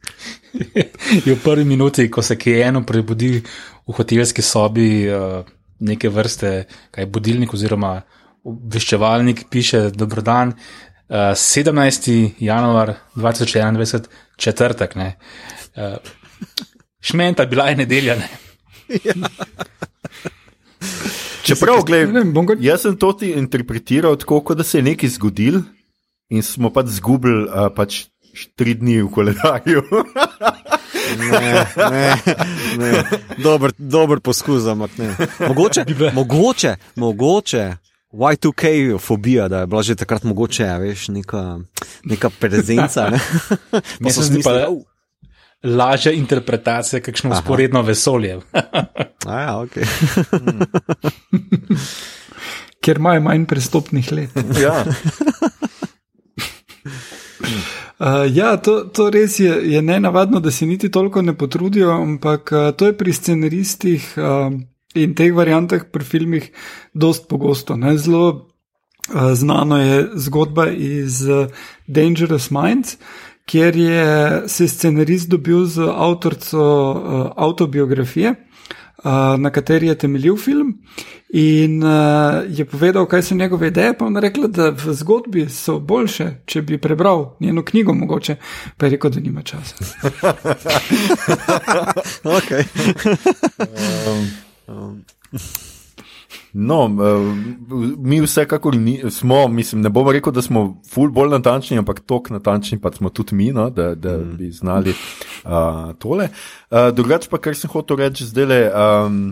je 1.24 1.32
v 1.32 1.38
prvi 1.40 1.64
minuti, 1.64 2.10
ko 2.10 2.22
se 2.22 2.36
Kijeno 2.36 2.82
prebudi 2.84 3.38
v 3.40 3.96
hotelski 3.96 4.44
sobi, 4.44 5.08
uh, 5.08 5.40
neke 5.80 6.12
vrste, 6.12 6.66
kaj 6.92 7.08
budilnik 7.08 7.54
oziroma 7.54 8.02
obveščevalnik, 8.44 9.46
piše: 9.50 9.90
Dobrodan, 9.90 10.48
uh, 10.48 11.32
17. 11.34 12.34
januar 12.38 12.94
2021, 13.16 14.08
četrtek. 14.36 14.94
Ne. 14.94 15.16
Uh, 15.76 15.96
šmenta 17.00 17.46
bila 17.46 17.68
je 17.68 17.76
nedelja. 17.76 18.16
Ne. 18.16 18.28
Čeprav, 21.44 21.84
Ne 21.84 21.84
gledaj, 21.84 22.24
jaz 22.60 22.80
sem 22.82 22.96
to 22.96 23.12
ti 23.12 23.30
interpretiral 23.36 24.16
tako, 24.16 24.40
kot 24.40 24.56
da 24.56 24.64
se 24.64 24.78
je 24.78 24.82
nekaj 24.82 25.08
zgodil 25.18 25.60
in 26.32 26.42
smo 26.42 26.70
pač 26.72 26.86
zgubili 26.96 27.44
uh, 27.44 27.68
pač 27.76 28.06
tri 28.56 28.74
dni 28.74 29.02
v 29.02 29.10
koledarju. 29.12 29.82
Ne, 31.18 31.66
ne, 31.90 32.16
ne. 32.80 33.02
Dober, 33.38 33.72
dober 33.78 34.20
poskus, 34.24 34.66
ampak 34.66 34.96
ne. 34.98 35.12
Mogoče, 35.48 35.84
mogoče, 36.14 36.76
mogoče. 36.96 37.64
Y2K 38.14 38.98
fobija, 38.98 39.48
da 39.48 39.60
je 39.60 39.66
bila 39.66 39.82
že 39.82 39.94
takrat 39.94 40.24
mogoče, 40.24 40.68
a 40.68 40.78
veš, 40.78 41.08
neka, 41.08 41.58
neka 42.04 42.30
prezenca. 42.30 43.10
Ne? 43.10 43.20
Pa 44.02 44.10
so 44.10 44.22
se 44.22 44.28
zdi 44.28 44.42
pa 44.42 44.50
smislili, 44.50 44.62
"Au." 44.62 44.82
lažja 45.64 46.12
interpretacija, 46.12 47.00
kakšno 47.00 47.30
Aha. 47.30 47.40
usporedno 47.40 47.82
vesolje. 47.82 48.40
A 49.26 49.40
ja, 49.40 49.60
ok. 49.60 49.70
Ker 52.84 52.96
imajo 53.00 53.20
manj 53.20 53.46
prestopnih 53.46 54.12
let. 54.12 54.30
ja. 54.64 54.84
Uh, 57.98 58.36
ja, 58.36 58.56
to, 58.56 58.80
to 58.92 59.08
res 59.10 59.38
je, 59.40 59.72
je 59.72 59.82
nenavadno, 59.82 60.40
da 60.40 60.50
se 60.50 60.66
niti 60.66 60.90
toliko 60.90 61.22
ne 61.22 61.36
potrudijo, 61.38 61.90
ampak 61.90 62.52
uh, 62.52 62.74
to 62.76 62.86
je 62.86 62.96
pri 62.96 63.12
scenaristih 63.12 64.14
uh, 64.16 64.52
in 64.94 65.14
teh 65.14 65.34
variantah 65.34 65.84
pri 65.92 66.04
filmih 66.04 66.50
dost 66.94 67.28
pogosto. 67.28 67.76
Ne? 67.76 67.98
Zelo 67.98 68.28
uh, 68.30 69.34
znano 69.34 69.78
je 69.78 70.08
zgodba 70.14 70.70
iz 70.70 71.28
uh, 71.28 71.46
Dangerous 71.86 72.50
Minds, 72.50 72.96
kjer 73.46 73.76
je 73.76 74.42
se 74.48 74.68
scenarist 74.68 75.28
dobil 75.28 75.66
z 75.66 75.88
avtorico 75.88 76.64
uh, 76.64 77.32
autobiografije. 77.36 78.34
uh, 79.04 79.40
na 79.40 79.50
kateri 79.50 79.86
je 79.86 79.98
temeljil 79.98 80.36
film. 80.36 80.78
In 81.28 81.82
uh, 81.82 81.90
je 82.48 82.64
povedal, 82.64 83.06
kaj 83.06 83.22
so 83.22 83.34
njegove 83.34 83.68
ideje, 83.68 83.98
pa 83.98 84.06
on 84.06 84.16
rekla, 84.16 84.48
da 84.48 84.68
v 84.70 84.94
zgodbi 84.94 85.48
so 85.50 85.78
boljše, 85.78 86.30
če 86.46 86.62
bi 86.62 86.78
prebral 86.78 87.36
njeno 87.40 87.64
knjigo, 87.64 87.94
mogoče 87.94 88.36
pa 88.76 88.86
je 88.86 88.90
rekel, 88.90 89.10
da 89.10 89.20
nima 89.20 89.42
časa. 89.42 89.74
okay. 92.38 92.64
Um. 94.06 94.43
No, 96.64 96.88
mi 97.98 98.20
vsekakor 98.24 98.76
ni, 98.76 98.96
smo, 99.10 99.48
mislim, 99.48 99.82
ne 99.82 99.90
bomo 99.92 100.12
rekel, 100.12 100.32
da 100.32 100.42
smo 100.42 100.64
ful 100.90 101.12
bolj 101.12 101.30
natančni, 101.36 101.78
ampak 101.78 102.00
tok 102.08 102.30
natančni 102.34 102.80
pa 102.80 102.92
smo 102.92 103.12
tudi 103.12 103.36
mi, 103.36 103.50
no, 103.52 103.68
da, 103.70 103.94
da 103.94 104.16
mm. 104.18 104.36
bi 104.38 104.50
znali 104.50 104.94
uh, 105.44 105.94
tole. 105.98 106.28
Uh, 106.70 106.88
drugače 106.94 107.30
pa, 107.30 107.38
kar 107.38 107.56
sem 107.58 107.70
hotel 107.70 108.00
reči 108.04 108.28
zdaj 108.30 108.50
le. 108.50 108.60
Um, 108.72 109.24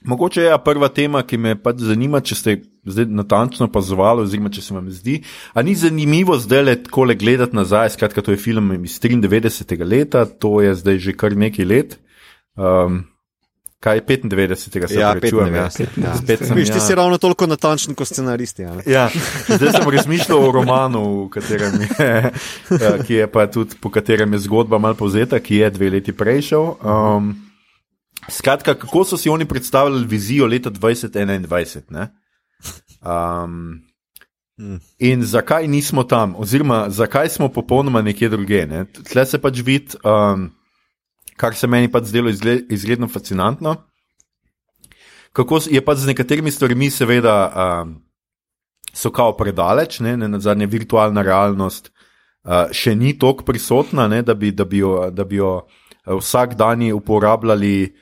Mogoče 0.00 0.42
je 0.42 0.58
prva 0.64 0.88
tema, 0.88 1.20
ki 1.22 1.36
me 1.36 1.50
pač 1.60 1.82
zanima, 1.84 2.22
če 2.24 2.36
ste 2.36 2.54
zdaj 2.88 3.04
natančno 3.12 3.66
opazovali, 3.68 4.24
oziroma 4.24 4.48
če 4.48 4.62
se 4.64 4.72
vam 4.74 4.86
zdi. 4.88 5.18
A 5.52 5.60
ni 5.62 5.74
zanimivo 5.76 6.38
zdaj 6.40 6.62
le 6.64 6.76
tako 6.86 7.04
le 7.10 7.18
gledati 7.20 7.56
nazaj, 7.56 7.92
skratka, 7.98 8.24
to 8.24 8.32
je 8.32 8.40
film 8.40 8.72
iz 8.80 8.96
93. 9.02 9.76
leta, 9.84 10.24
to 10.24 10.62
je 10.64 10.72
zdaj 10.80 11.02
že 11.04 11.16
kar 11.20 11.36
nekaj 11.36 11.68
let. 11.68 11.98
Um, 12.56 13.02
kaj 13.80 13.96
je 13.96 14.02
95. 14.02 14.88
se 14.88 14.94
Ja, 14.94 15.14
prečujem, 15.20 15.54
95, 15.54 15.86
ja. 16.04 16.16
Spet 16.16 16.38
sem, 16.46 16.56
Viš, 16.56 16.68
ti 16.68 16.76
ja. 16.76 16.80
si 16.80 16.94
ravno 16.94 17.18
toliko 17.18 17.46
natančen 17.46 17.94
kot 17.94 18.08
scenaristi. 18.08 18.62
Ja. 18.62 18.74
Ja, 18.86 19.10
zdaj 19.48 19.72
sem 19.72 19.90
razmišljal 19.90 20.48
o 20.48 20.52
romanu, 20.52 21.30
je, 21.98 22.32
eh, 22.70 22.98
ki 23.06 23.14
je 23.14 23.30
pa 23.32 23.46
tudi 23.46 23.74
po 23.80 23.90
katerem 23.90 24.32
je 24.32 24.38
zgodba 24.38 24.78
malo 24.78 24.94
povzeta, 24.94 25.40
ki 25.40 25.56
je 25.56 25.70
dve 25.70 25.90
leti 25.90 26.12
prej 26.12 26.42
šel. 26.42 26.74
Um, 26.84 27.34
skratka, 28.28 28.74
kako 28.74 29.04
so 29.04 29.16
si 29.16 29.28
oni 29.28 29.44
predstavljali 29.44 30.06
vizijo 30.06 30.46
leta 30.46 30.70
2021? 30.70 31.80
ne? 31.90 32.08
Um, 33.00 33.80
in 34.98 35.24
zakaj 35.24 35.68
nismo 35.68 36.04
tam, 36.04 36.34
oziroma 36.36 36.90
zakaj 36.90 37.28
smo 37.28 37.48
popolnoma 37.48 38.02
nekje 38.02 38.28
druge? 38.28 38.66
Ne? 38.66 38.84
Tle 39.12 39.26
se 39.26 39.38
pač 39.38 39.62
vidi, 39.64 39.96
um, 40.04 40.50
kar 41.40 41.56
se 41.56 41.68
meni 41.70 41.88
pač 41.88 42.10
zdelo 42.12 42.30
izredno 42.68 43.08
fascinantno. 43.08 43.76
Kako 45.32 45.62
je 45.70 45.80
pač 45.84 46.02
z 46.02 46.10
nekaterimi 46.10 46.50
stvarmi, 46.50 46.90
seveda, 46.90 47.34
um, 47.48 47.94
so 48.92 49.12
kao 49.14 49.36
predaleč, 49.38 50.00
ne, 50.04 50.16
ne 50.18 50.28
na 50.28 50.40
zadnje 50.42 50.66
virtualna 50.68 51.22
realnost 51.22 51.88
uh, 51.90 52.68
še 52.74 52.96
ni 52.98 53.14
tako 53.18 53.46
prisotna, 53.46 54.08
ne, 54.10 54.24
da, 54.26 54.34
bi, 54.34 54.50
da, 54.52 54.66
bi 54.66 54.82
jo, 54.82 54.94
da 55.14 55.24
bi 55.24 55.38
jo 55.38 55.52
uh, 55.62 56.18
vsak 56.18 56.58
dan 56.60 56.84
uporabljali 56.92 57.94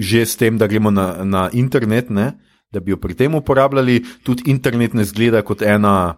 že 0.00 0.24
s 0.24 0.38
tem, 0.40 0.56
da 0.56 0.64
gremo 0.70 0.88
na, 0.88 1.24
na 1.28 1.50
internet, 1.52 2.08
ne, 2.08 2.40
da 2.72 2.80
bi 2.80 2.94
jo 2.94 2.96
pri 2.96 3.12
tem 3.18 3.34
uporabljali. 3.36 3.98
Tudi 4.24 4.48
internet 4.48 4.94
ne 4.96 5.04
zgleda 5.04 5.42
kot 5.44 5.60
ena. 5.60 6.16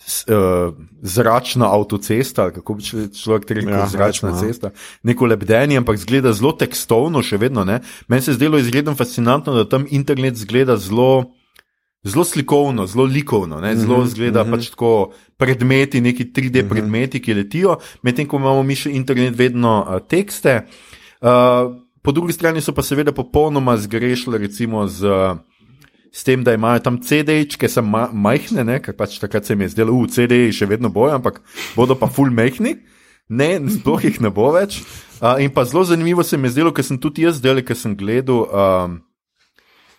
Uh, 0.00 0.74
zračna 1.02 1.68
avtocesta, 1.74 2.50
kako 2.50 2.74
bi 2.74 2.82
človek 3.22 3.50
rekel, 3.50 3.70
Ja, 3.70 3.86
zračna 3.86 4.30
recimo, 4.30 4.46
ja. 4.46 4.52
cesta, 4.52 4.70
neko 5.02 5.26
lebdenje, 5.26 5.76
ampak 5.76 6.00
zgleda 6.00 6.32
zelo 6.32 6.54
tekstovno, 6.56 7.20
še 7.22 7.36
vedno. 7.36 7.66
Ne? 7.68 7.82
Meni 8.08 8.24
se 8.24 8.32
je 8.32 8.38
zdelo 8.40 8.58
izredno 8.58 8.94
fascinantno, 8.96 9.52
da 9.54 9.66
tam 9.68 9.84
internet 9.92 10.40
zgleda 10.40 10.78
zelo, 10.80 11.36
zelo 12.02 12.24
slikovno, 12.24 12.88
zelo 12.88 13.04
likovno, 13.04 13.60
ne? 13.60 13.74
zelo 13.76 14.00
zgleda 14.08 14.46
pač 14.48 14.72
tako 14.72 15.12
predmeti, 15.36 16.00
neki 16.00 16.30
3D 16.32 16.64
predmeti, 16.68 17.20
ki 17.20 17.36
letijo, 17.36 17.76
medtem 18.02 18.26
ko 18.26 18.40
imamo 18.40 18.64
mi 18.64 18.80
še 18.80 18.94
internet 18.96 19.36
vedno 19.36 19.82
uh, 19.84 20.00
tekste. 20.00 20.64
Uh, 21.20 21.76
po 22.00 22.16
drugi 22.16 22.32
strani 22.32 22.64
so 22.64 22.72
pa 22.72 22.82
seveda 22.82 23.12
popolnoma 23.12 23.76
zgrešili, 23.76 24.40
recimo 24.48 24.88
z. 24.88 25.04
Uh, 25.06 25.49
S 26.12 26.24
tem, 26.26 26.42
da 26.42 26.54
imajo 26.54 26.82
tam 26.82 26.98
CD-ji, 26.98 27.58
ki 27.58 27.68
so 27.70 27.82
ma 27.86 28.08
majhne, 28.10 28.64
ne, 28.66 28.78
ker 28.82 28.96
pač 28.98 29.18
takrat 29.22 29.46
se 29.46 29.54
mi 29.54 29.68
je 29.68 29.76
zdelo, 29.76 29.94
da 30.06 30.14
CD-ji 30.16 30.56
še 30.58 30.66
vedno 30.70 30.90
bojo, 30.90 31.14
ampak 31.20 31.38
bodo 31.76 31.94
pa 31.98 32.10
full 32.10 32.34
majhni, 32.34 32.80
ne, 33.30 33.50
sploh 33.76 34.02
jih 34.08 34.18
ne 34.24 34.32
bo 34.34 34.50
več. 34.56 34.80
Uh, 35.20 35.38
in 35.38 35.52
pa 35.54 35.62
zelo 35.68 35.84
zanimivo 35.86 36.24
se 36.26 36.38
mi 36.38 36.50
je 36.50 36.56
zdelo, 36.56 36.74
ker 36.74 36.86
sem 36.86 36.98
tudi 36.98 37.26
jaz 37.28 37.38
delal, 37.42 37.62
ker 37.62 37.78
sem 37.78 37.94
gledal. 37.96 38.48
Um, 38.50 38.98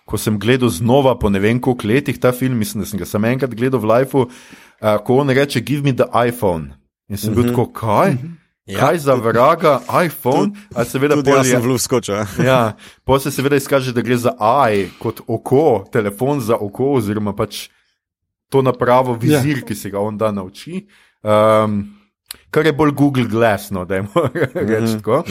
Ko 0.10 0.18
sem 0.20 0.36
gledal 0.42 0.68
znova 0.74 1.14
po 1.16 1.30
ne 1.30 1.40
vem 1.40 1.60
koliko 1.62 1.88
letih 1.88 2.18
ta 2.20 2.34
film, 2.36 2.58
mislim, 2.60 2.82
da 2.82 2.90
sem 2.90 3.00
ga 3.00 3.06
samo 3.08 3.30
enkrat 3.30 3.54
gledal 3.56 3.80
v 3.80 3.88
Lifeu, 3.88 4.26
uh, 4.26 4.98
ko 5.06 5.22
on 5.22 5.30
reče: 5.32 5.62
Give 5.64 5.86
me 5.86 5.94
the 5.96 6.10
iPhone. 6.12 6.74
In 7.08 7.22
sem 7.22 7.38
bil 7.38 7.48
tako, 7.54 7.70
kaj? 7.72 8.18
Kaj 8.70 8.98
za 8.98 9.14
vraga 9.18 9.80
iPhone? 10.06 10.52
A 10.76 10.86
seveda 10.86 11.16
Tudi 11.18 11.32
pol 11.32 11.40
jaz 11.42 11.50
sem 11.50 11.62
v 11.62 11.72
luft 11.72 11.84
skočil. 11.84 12.16
ja. 12.16 12.26
Ja, 12.46 12.60
pa 13.04 13.20
se 13.20 13.32
seveda 13.34 13.58
izkaže, 13.58 13.94
da 13.94 14.04
gre 14.06 14.18
za 14.18 14.36
AI 14.38 14.90
kot 15.02 15.24
oko, 15.28 15.86
telefon 15.92 16.42
za 16.42 16.56
oko, 16.56 16.94
oziroma 17.00 17.34
pač 17.36 17.70
to 18.52 18.62
napravo, 18.62 19.16
vizir, 19.16 19.64
ja. 19.64 19.66
ki 19.66 19.76
se 19.76 19.90
ga 19.90 20.00
on 20.00 20.18
da 20.18 20.32
nauči. 20.32 20.86
Um, 21.24 21.82
kar 22.52 22.66
je 22.66 22.74
bolj 22.76 22.92
Google 22.92 23.26
Glass, 23.32 23.72
no, 23.72 23.86
da 23.86 23.96
je 23.96 24.08
reči 24.70 24.98
tako. 25.00 25.24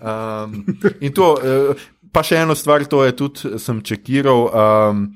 Um, 0.00 0.62
in 1.00 1.12
to, 1.12 1.34
eh, 1.42 1.88
pa 2.12 2.22
še 2.24 2.40
eno 2.44 2.56
stvar, 2.56 2.86
to 2.88 3.04
je 3.04 3.16
tudi, 3.18 3.58
sem 3.60 3.82
čekiral. 3.84 4.46
Um, 4.48 5.08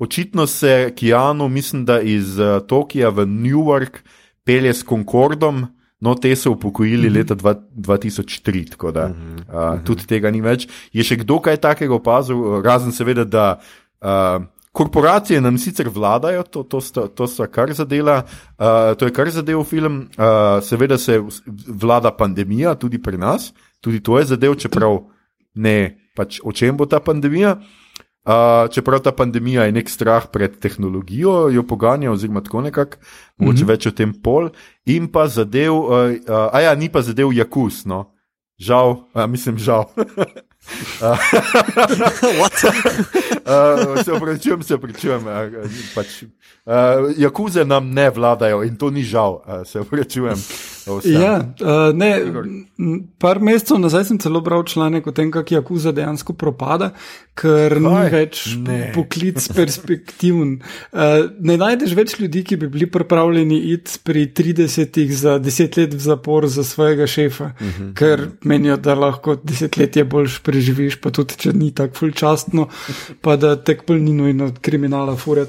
očitno 0.00 0.48
se 0.50 0.92
Kijanu, 0.96 1.48
mislim, 1.48 1.84
da 1.84 2.00
iz 2.00 2.38
uh, 2.40 2.58
Tokija 2.66 3.12
v 3.14 3.28
Newark 3.28 4.00
pelje 4.44 4.74
s 4.74 4.84
Concordom. 4.88 5.68
No, 6.00 6.14
te 6.16 6.32
so 6.36 6.54
upokojili 6.54 7.10
leta 7.12 7.36
dva, 7.36 7.54
2003, 7.54 8.70
tako 8.72 8.92
da 8.96 9.10
uh, 9.10 9.82
tudi 9.84 10.06
tega 10.08 10.30
ni 10.32 10.40
več. 10.40 10.64
Je 10.96 11.04
še 11.04 11.20
kdo 11.20 11.36
kaj 11.44 11.60
takega 11.60 11.92
opazil, 11.92 12.62
razen 12.64 12.94
seveda, 12.96 13.26
da 13.28 13.44
uh, 13.60 14.40
korporacije 14.72 15.40
nam 15.44 15.58
sicer 15.60 15.90
vladajo, 15.92 16.46
to, 16.48 16.62
to, 16.62 16.80
sta, 16.80 17.04
to 17.08 17.28
sta 17.28 17.50
kar 17.52 17.72
zadela, 17.76 18.22
uh, 18.56 18.94
to 18.96 19.10
je 19.10 19.14
kar 19.14 19.28
zadev 19.34 19.60
film, 19.68 20.06
uh, 20.16 20.62
seveda 20.64 20.98
se 20.98 21.20
vlada 21.68 22.14
pandemija 22.16 22.74
tudi 22.80 23.02
pri 23.02 23.20
nas, 23.20 23.50
tudi 23.80 24.00
to 24.00 24.18
je 24.18 24.30
zadev, 24.32 24.56
čeprav 24.56 25.02
ne 25.54 25.76
pač 26.16 26.40
o 26.44 26.52
čem 26.52 26.76
bo 26.76 26.86
ta 26.86 27.00
pandemija. 27.00 27.58
Uh, 28.30 28.68
čeprav 28.70 29.00
ta 29.02 29.10
pandemija 29.12 29.64
je 29.64 29.72
nek 29.72 29.88
strah 29.90 30.26
pred 30.30 30.58
tehnologijo, 30.62 31.48
jo 31.50 31.62
poganja, 31.66 32.12
oziroma 32.12 32.40
tako 32.46 32.60
nekako, 32.60 32.96
mogoče 33.36 33.64
mm 33.64 33.66
-hmm. 33.66 33.68
več 33.68 33.86
o 33.86 33.90
tem 33.90 34.12
pol, 34.22 34.48
in 34.86 35.08
pa 35.08 35.28
zadev, 35.28 35.74
uh, 35.74 35.88
uh, 35.90 36.48
a 36.52 36.60
ja, 36.60 36.74
ni 36.74 36.88
pa 36.88 37.02
zadev 37.02 37.32
Jakus, 37.32 37.84
no. 37.84 38.14
Žal, 38.58 38.96
a, 39.14 39.26
mislim, 39.26 39.58
žal. 39.58 39.84
uh, 39.96 41.18
se 44.04 44.12
opravičujem, 44.12 44.62
se 44.62 44.74
opravičujem. 44.74 45.26
Uh, 45.26 45.70
pač, 45.94 46.22
uh, 46.22 46.30
Jakuze 47.16 47.64
nam 47.64 47.90
ne 47.90 48.10
vladajo 48.10 48.62
in 48.62 48.76
to 48.76 48.90
ni 48.90 49.02
žal, 49.02 49.42
uh, 49.46 49.66
se 49.66 49.80
opravičujem. 49.80 50.36
Ja, 51.04 51.38
uh, 51.60 51.96
ne, 51.96 52.10
par 53.18 53.40
mesecev 53.40 53.78
nazaj 53.78 54.04
sem 54.04 54.18
celo 54.18 54.40
bral 54.40 54.64
članek 54.64 55.06
o 55.06 55.12
tem, 55.12 55.30
kako 55.30 55.54
Jakuza 55.54 55.92
dejansko 55.92 56.32
propada, 56.32 56.90
ker 57.34 57.74
Kaj? 57.76 57.80
ni 57.80 58.10
več 58.12 58.42
Ne. 58.60 58.92
poklic 58.94 59.40
perspektiven. 59.58 60.56
Uh, 60.92 61.30
ne 61.40 61.56
najdeš 61.60 61.94
več 61.96 62.16
ljudi, 62.20 62.42
ki 62.44 62.56
bi 62.60 62.68
bili 62.72 62.88
pripravljeni 62.90 63.58
iti 63.72 63.98
pri 64.04 64.26
30 64.36 65.00
za 65.16 65.38
10 65.40 65.78
let 65.78 65.94
v 65.94 66.00
zapor 66.00 66.48
za 66.48 66.64
svojega 66.64 67.06
šefa, 67.06 67.44
uh 67.44 67.60
-huh. 67.60 67.92
ker 67.94 68.28
menijo, 68.44 68.76
da 68.76 68.94
lahko 68.94 69.36
desetletje 69.36 70.04
boljš 70.04 70.38
preživiš, 70.42 70.96
pa 71.00 71.10
tudi 71.10 71.34
če 71.36 71.52
ni 71.52 71.70
tako 71.74 71.94
fulčastno, 71.94 72.68
pa 73.24 73.36
da 73.36 73.56
tek 73.56 73.82
pol 73.86 73.96
ni 73.96 74.12
nujno 74.12 74.52
kriminala 74.60 75.16
furat 75.16 75.48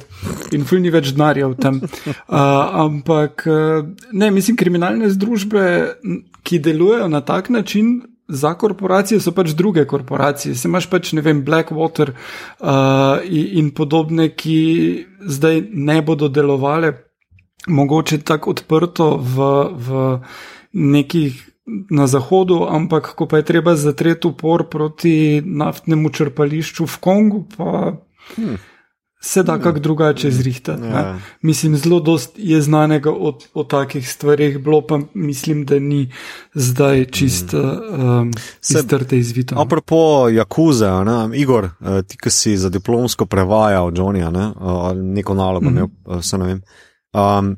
in 0.52 0.66
ful 0.66 0.80
ni 0.80 0.90
več 0.90 1.12
denarja 1.12 1.48
v 1.48 1.56
tem. 1.56 1.82
Uh, 1.82 2.38
ampak 2.86 3.44
uh, 3.48 3.86
ne, 4.12 4.32
mislim, 4.32 4.58
kriminalne 4.58 5.10
združbe, 5.10 5.21
m, 5.24 6.24
ki 6.44 6.60
delujejo 6.60 7.08
na 7.08 7.22
tak 7.22 7.50
način. 7.50 8.02
Za 8.32 8.54
korporacije 8.56 9.20
so 9.20 9.34
pač 9.36 9.50
druge 9.60 9.84
korporacije. 9.86 10.56
Se 10.56 10.68
imaš 10.68 10.86
pač, 10.90 11.12
ne 11.14 11.22
vem, 11.22 11.42
Blackwater 11.44 12.14
uh, 12.14 12.68
in, 13.28 13.48
in 13.60 13.72
podobne, 13.76 14.30
ki 14.30 15.06
zdaj 15.20 15.62
ne 15.74 16.02
bodo 16.02 16.30
delovale, 16.32 16.94
mogoče 17.68 18.22
tako 18.24 18.56
odprto 18.56 19.18
v, 19.18 19.50
v 19.76 20.20
nekih 20.72 21.44
na 21.90 22.08
zahodu, 22.08 22.66
ampak 22.70 23.14
ko 23.16 23.28
pa 23.28 23.42
je 23.42 23.48
treba 23.52 23.76
zatreti 23.76 24.28
upor 24.28 24.70
proti 24.70 25.42
naftnemu 25.46 26.10
črpališču 26.10 26.86
v 26.86 26.98
Kongu, 27.00 27.46
pa 27.58 28.00
hmm. 28.36 28.58
Se 29.24 29.44
da 29.44 29.60
kak 29.60 29.80
drugače 29.80 30.32
zrihtati. 30.32 30.84
Ja. 30.84 30.90
Ja. 30.90 31.20
Mislim, 31.42 31.78
zelo 31.78 32.00
dost 32.00 32.32
je 32.38 32.62
znanega 32.62 33.12
o, 33.12 33.38
o 33.54 33.64
takih 33.64 34.10
stvarih, 34.10 34.60
bilo 34.60 34.82
pa 34.88 35.00
mislim, 35.14 35.66
da 35.66 35.80
ni 35.80 36.12
zdaj 36.54 37.06
čist 37.06 37.54
um, 37.54 38.32
iztrte 38.70 39.18
izvito. 39.18 39.56
Apropo 39.58 40.30
Jakuze, 40.30 40.86
a 40.86 41.04
ne, 41.04 41.38
Igor, 41.38 41.66
eh, 41.66 42.02
ti, 42.08 42.18
ki 42.18 42.30
si 42.30 42.58
za 42.58 42.70
diplomsko 42.70 43.26
prevajal 43.26 43.92
Johnnyja, 43.96 44.32
ne, 44.32 44.46
eh, 44.46 44.94
neko 44.96 45.34
nalogo 45.34 45.70
imel, 45.70 45.86
eh, 45.86 46.22
se 46.22 46.38
ne 46.38 46.46
vem. 46.46 46.62
Um, 47.14 47.56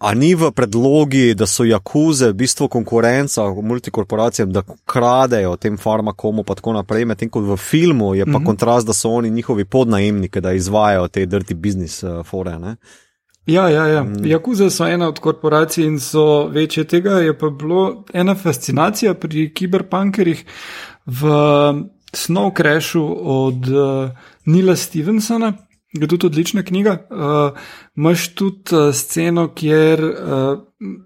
A 0.00 0.14
ni 0.14 0.34
v 0.34 0.48
predlogi, 0.56 1.34
da 1.36 1.44
so 1.46 1.64
jakuze 1.64 2.30
v 2.30 2.38
bistvu 2.40 2.68
konkurenca 2.72 3.44
multikorporacijam, 3.52 4.52
da 4.52 4.62
kradejo 4.88 5.58
tem 5.60 5.76
farmakomu, 5.76 6.44
pa 6.44 6.56
tako 6.56 6.72
naprej, 6.72 7.04
medtem 7.04 7.28
ko 7.28 7.42
v 7.44 7.56
filmu 7.56 8.14
je 8.14 8.24
pa 8.24 8.30
mm 8.30 8.34
-hmm. 8.34 8.46
kontrast, 8.46 8.86
da 8.86 8.92
so 8.92 9.10
oni 9.10 9.30
njihovi 9.30 9.64
podnajemniki, 9.64 10.40
da 10.40 10.52
izvajajo 10.52 11.08
te 11.08 11.26
dirty 11.26 11.54
business 11.54 12.02
uh, 12.02 12.24
fore. 12.26 12.58
Ne? 12.58 12.76
Ja, 13.46 13.68
ja, 13.68 13.86
ja. 13.86 14.06
Jakuze 14.24 14.70
so 14.70 14.86
ena 14.86 15.08
od 15.08 15.18
korporacij 15.18 15.84
in 15.84 16.00
so 16.00 16.46
večje 16.46 16.84
tega. 16.84 17.10
Je 17.10 17.38
pa 17.38 17.50
bilo 17.50 18.04
ena 18.12 18.34
fascinacija 18.34 19.14
pri 19.14 19.54
kiberpunkerjih 19.54 20.44
v 21.06 21.26
Snow 22.12 22.56
Crashu 22.56 23.16
od 23.20 23.68
uh, 23.68 24.10
Nila 24.44 24.76
Stevensona. 24.76 25.52
Je 25.92 26.06
tudi 26.06 26.26
odlična 26.26 26.62
knjiga. 26.62 27.06
Uh, 27.10 27.58
Máš 27.94 28.28
tudi 28.34 28.74
uh, 28.76 28.94
sceno, 28.94 29.48
kjer 29.54 30.04
uh, 30.04 30.60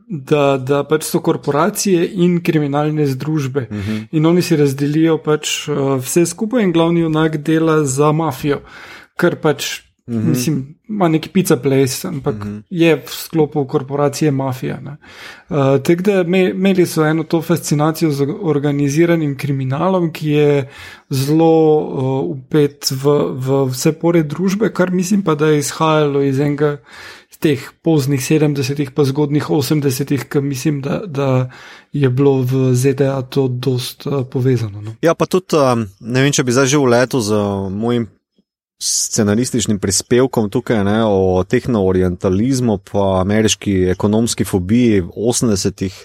da, 0.09 0.59
da 0.61 0.83
pač 0.85 1.07
so 1.09 1.21
korporacije 1.25 2.05
in 2.13 2.43
kriminalne 2.45 3.07
združbe. 3.07 3.67
Uh 3.71 3.77
-huh. 3.77 4.07
In 4.13 4.27
oni 4.27 4.43
si 4.43 4.57
razdelijo 4.57 5.19
pač, 5.19 5.69
uh, 5.69 5.97
vse 6.05 6.27
skupaj, 6.27 6.63
in 6.63 6.73
glavni 6.73 7.01
junak 7.01 7.37
dela 7.37 7.85
za 7.85 8.13
mafijo, 8.13 8.61
kar 9.17 9.37
pač 9.37 9.81
Mm 10.07 10.15
-hmm. 10.15 10.29
Mislim, 10.29 10.79
ima 10.89 11.09
neki 11.09 11.29
pizza 11.29 11.57
place, 11.57 12.09
ampak 12.09 12.35
mm 12.35 12.49
-hmm. 12.49 12.63
je 12.71 12.97
v 12.97 13.09
sklopu 13.09 13.67
korporacije 13.67 14.31
mafija. 14.31 14.81
Uh, 15.49 15.57
Tako 15.83 16.03
da 16.03 16.21
imeli 16.21 16.87
so 16.87 17.05
eno 17.05 17.23
to 17.23 17.43
fascinacijo 17.43 18.11
z 18.11 18.27
organiziranim 18.43 19.39
kriminalom, 19.39 20.13
ki 20.13 20.31
je 20.31 20.69
zelo 21.11 21.79
uh, 21.79 22.37
upet 22.37 22.91
v, 22.91 23.11
v 23.33 23.71
vse 23.71 23.93
pore 23.93 24.23
družbe, 24.23 24.73
kar 24.73 24.91
mislim 24.91 25.23
pa, 25.23 25.35
da 25.35 25.47
je 25.47 25.59
izhajalo 25.59 26.23
iz 26.23 26.41
enega 26.41 26.77
teh 27.45 27.61
poznih 27.83 28.21
70-ih, 28.21 28.91
pa 28.91 29.05
zgodnih 29.05 29.51
80-ih, 29.51 30.25
ki 30.33 30.41
mislim, 30.41 30.81
da, 30.81 31.03
da 31.07 31.51
je 31.93 32.09
bilo 32.11 32.41
v 32.43 32.73
ZDA 32.75 33.23
to 33.23 33.49
dost 33.49 34.07
uh, 34.07 34.25
povezano. 34.31 34.81
No. 34.81 34.95
Ja, 35.03 35.15
pa 35.15 35.27
tudi 35.27 35.57
um, 35.57 35.85
ne 36.01 36.23
vem, 36.23 36.33
če 36.33 36.45
bi 36.45 36.57
zdaj 36.57 36.73
že 36.73 36.81
v 36.81 36.89
letu 36.89 37.21
z 37.21 37.37
mojim 37.71 38.09
scenarističnim 38.83 39.79
prispevkom 39.79 40.51
tukaj 40.51 40.85
ne, 40.85 41.01
o 41.05 41.45
tehnoorientalizmu, 41.49 42.79
pa 42.93 43.21
ameriški 43.21 43.83
ekonomski 43.95 44.45
fobiji 44.45 45.01
v 45.01 45.11
80-ih. 45.31 46.05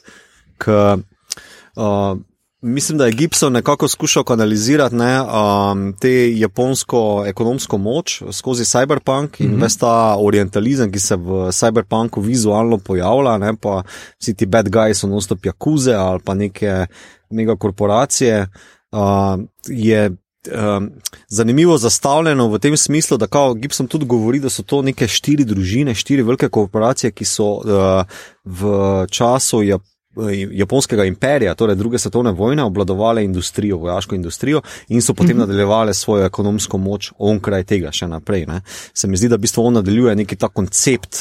Uh, 0.67 2.19
mislim, 2.61 2.97
da 2.97 3.05
je 3.05 3.11
Gibson 3.11 3.53
nekako 3.53 3.87
skušal 3.87 4.23
kanalizirati 4.23 4.95
ne, 4.95 5.21
um, 5.21 5.93
te 5.99 6.39
japonsko 6.39 7.23
ekonomsko 7.27 7.77
moč 7.77 8.21
skozi 8.31 8.65
cyberpunk 8.65 9.39
in 9.39 9.47
mm 9.47 9.55
-hmm. 9.55 9.61
ves 9.61 9.77
ta 9.77 10.15
orientalizem, 10.19 10.91
ki 10.91 10.99
se 10.99 11.15
v 11.15 11.51
cyberpunku 11.51 12.21
vizualno 12.21 12.77
pojavlja, 12.77 13.37
ne, 13.37 13.55
pa 13.61 13.83
vsi 14.19 14.33
ti 14.33 14.45
bad 14.45 14.69
guys 14.69 14.99
so 14.99 15.07
nostop 15.07 15.45
jakuze 15.45 15.93
ali 15.93 16.19
pa 16.25 16.33
neke 16.33 16.85
megakorporacije. 17.29 18.47
Uh, 18.91 19.39
je 19.67 20.11
um, 20.47 20.89
zanimivo 21.27 21.77
zastavljeno 21.77 22.47
v 22.47 22.59
tem 22.59 22.77
smislu, 22.77 23.17
da 23.17 23.27
kao 23.27 23.53
Gibson 23.53 23.87
tudi 23.87 24.05
govori, 24.05 24.39
da 24.39 24.49
so 24.49 24.63
to 24.63 24.81
neke 24.81 25.07
štiri 25.07 25.45
družine, 25.45 25.95
štiri 25.95 26.23
velike 26.23 26.49
korporacije, 26.49 27.11
ki 27.11 27.25
so 27.25 27.53
uh, 27.57 28.19
v 28.45 29.05
času 29.11 29.63
Jap 29.63 29.81
japonskega 30.51 31.05
imperija, 31.05 31.53
torej 31.55 31.75
druge 31.75 31.99
svetovne 31.99 32.31
vojne, 32.31 32.63
obvladovale 32.63 33.23
industrijo, 33.23 33.77
vojaško 33.77 34.15
industrijo 34.15 34.61
in 34.87 35.01
so 35.01 35.13
potem 35.13 35.37
mhm. 35.37 35.39
nadaljevale 35.39 35.93
svojo 35.93 36.25
ekonomsko 36.25 36.77
moč 36.77 37.11
onkraj 37.17 37.63
tega 37.63 37.91
še 37.91 38.07
naprej. 38.07 38.45
Ne. 38.45 38.61
Se 38.93 39.07
mi 39.07 39.17
zdi, 39.17 39.29
da 39.29 39.35
v 39.35 39.45
bistvu 39.45 39.65
on 39.65 39.73
nadaljuje 39.73 40.15
neki 40.15 40.35
ta 40.35 40.49
koncept. 40.49 41.19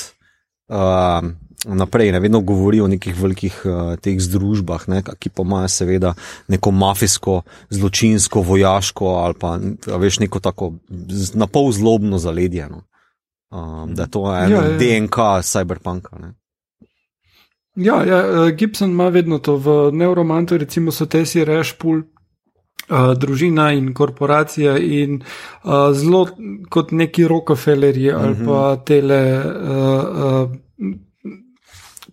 Uh, 0.68 1.28
naprej, 1.66 2.12
ne 2.12 2.20
vedno 2.20 2.40
govori 2.40 2.80
o 2.80 2.88
nekih 2.88 3.22
velikih 3.22 3.62
uh, 3.64 3.96
teh 3.98 4.20
združbah, 4.20 4.88
ne, 4.88 5.02
ki 5.02 5.30
pa 5.30 5.42
imajo 5.42 5.68
seveda 5.68 6.14
neko 6.48 6.70
mafijsko, 6.70 7.42
zločinsko, 7.70 8.42
vojaško 8.42 9.06
ali 9.06 9.34
pa 9.34 9.58
veš 9.98 10.20
neko 10.20 10.40
tako 10.40 10.72
na 11.34 11.46
pol 11.46 11.72
zlobno 11.72 12.18
zaledje. 12.18 12.68
No. 12.68 12.82
Um, 13.50 13.94
da 13.94 14.06
to 14.06 14.32
je 14.34 14.46
to 14.46 14.54
ja, 14.54 14.64
ja. 14.64 14.78
DNK 14.78 15.16
cyberpunka. 15.42 16.18
Ne. 16.18 16.34
Ja, 17.74 18.04
ja, 18.04 18.18
eh, 18.18 18.52
Gibson 18.52 18.90
ima 18.90 19.08
vedno 19.08 19.38
to 19.38 19.56
v 19.56 19.92
neuromantu, 19.92 20.58
recimo 20.58 20.92
so 20.92 21.06
te 21.06 21.26
si 21.26 21.44
reš 21.44 21.74
pul. 21.78 22.02
Uh, 22.88 23.12
družina 23.12 23.72
in 23.76 23.90
korporacija, 23.92 24.78
in 24.78 25.18
uh, 25.20 25.90
zelo 25.92 26.22
kot 26.72 26.92
neki 26.96 27.26
Rockefellerji 27.28 28.12
ali 28.12 28.32
uh 28.32 28.38
-huh. 28.38 28.46
pa 28.46 28.76
tele 28.84 29.44
uh, 29.44 30.46
uh, 30.46 30.96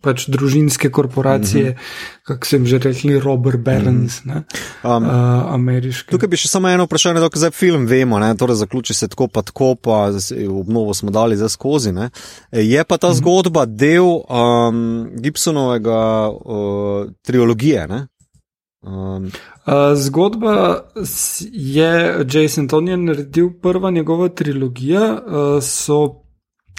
pač 0.06 0.28
družinske 0.30 0.92
korporacije, 0.94 1.70
mm 1.70 1.74
-hmm. 1.74 2.22
kako 2.30 2.46
sem 2.46 2.66
že 2.66 2.80
rekel, 2.80 3.20
Robert 3.20 3.60
Barons, 3.60 4.22
mm 4.26 4.32
-hmm. 4.32 4.44
um, 4.84 5.04
uh, 5.04 5.54
ameriški. 5.54 6.12
Tukaj 6.12 6.30
bi 6.30 6.38
še 6.38 6.48
samo 6.48 6.70
eno 6.70 6.86
vprašanje, 6.86 7.20
da 7.20 7.30
zdaj 7.34 7.52
film 7.52 7.86
vemo, 7.86 8.20
ne? 8.20 8.36
torej 8.38 8.56
zaključi 8.56 8.94
se 8.94 9.08
tako, 9.08 9.28
pa 9.28 9.42
tako, 9.42 9.76
pa 9.76 10.12
obnovo 10.50 10.94
smo 10.94 11.12
dali 11.12 11.38
za 11.38 11.50
skozi. 11.50 11.92
Ne? 11.92 12.10
Je 12.52 12.84
pa 12.84 12.98
ta 12.98 13.08
mm 13.08 13.12
-hmm. 13.12 13.18
zgodba 13.18 13.66
del 13.66 14.06
um, 14.06 15.10
Gibsonovega 15.22 16.30
uh, 16.30 17.08
trilogije. 17.22 17.88
Ne? 17.88 18.08
Um. 18.82 19.26
Uh, 19.26 19.96
zgodba 19.96 20.84
je 21.52 22.26
Jason 22.32 22.70
Tony 22.70 22.96
naredil, 22.96 23.50
prva 23.62 23.92
njegova 23.92 24.30
trilogija, 24.30 25.22
uh, 25.26 25.64
so 25.64 26.22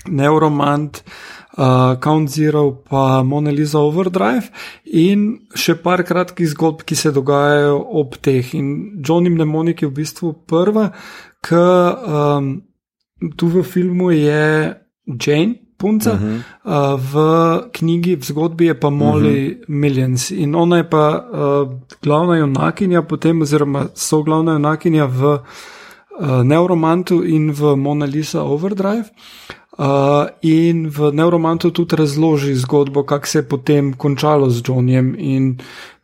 Neuromant, 0.09 0.97
uh, 0.97 1.36
uh, 1.57 1.97
Count 2.01 2.31
Zero, 2.31 2.71
pa 2.73 3.23
Mona 3.23 3.51
Lisa 3.51 3.79
Overdrive 3.79 4.51
in 4.85 5.49
še 5.57 5.77
par 5.83 6.05
kratkih 6.07 6.49
zgodb, 6.53 6.85
ki 6.87 6.97
se 6.97 7.12
dogajajo 7.12 7.77
ob 8.01 8.16
teh. 8.23 8.55
In 8.55 9.03
Johnny 9.03 9.33
Mnemonik 9.33 9.83
je 9.83 9.90
v 9.90 9.97
bistvu 10.01 10.33
prva, 10.47 10.90
ki 11.45 11.62
um, 12.16 12.51
tu 13.37 13.53
v 13.53 13.64
filmu 13.64 14.12
je 14.14 14.75
Jane. 15.07 15.62
Punca, 15.77 16.12
uh 16.12 16.21
-huh. 16.21 16.40
uh, 16.64 17.01
v 17.12 17.69
knjigi, 17.73 18.16
v 18.16 18.25
zgodbi 18.25 18.66
je 18.66 18.75
pa 18.81 18.90
Molly 18.90 19.47
uh 19.47 19.53
-huh. 19.53 19.64
Millions 19.69 20.31
in 20.31 20.55
ona 20.55 20.77
je 20.77 20.85
pa 20.88 21.29
uh, 21.33 21.69
glavna 22.03 22.37
junakinja, 22.37 23.03
potem, 23.03 23.42
oziroma 23.42 23.88
so 23.95 24.23
glavna 24.23 24.53
junakinja 24.53 25.05
v 25.05 25.23
uh, 25.23 26.42
Neuromantu 26.45 27.23
in 27.25 27.53
v 27.53 27.77
Mona 27.77 28.07
Lisa 28.07 28.42
Overdrive. 28.42 29.05
Uh, 29.05 29.65
in 30.43 30.89
v 30.89 31.12
Neuromantu 31.12 31.71
tudi 31.71 31.97
razloži 31.97 32.55
zgodbo, 32.55 33.05
kako 33.05 33.27
se 33.27 33.39
je 33.39 33.49
potem 33.49 33.93
končalo 33.93 34.51
z 34.51 34.62
Johnnyjem 34.62 35.15
in 35.19 35.59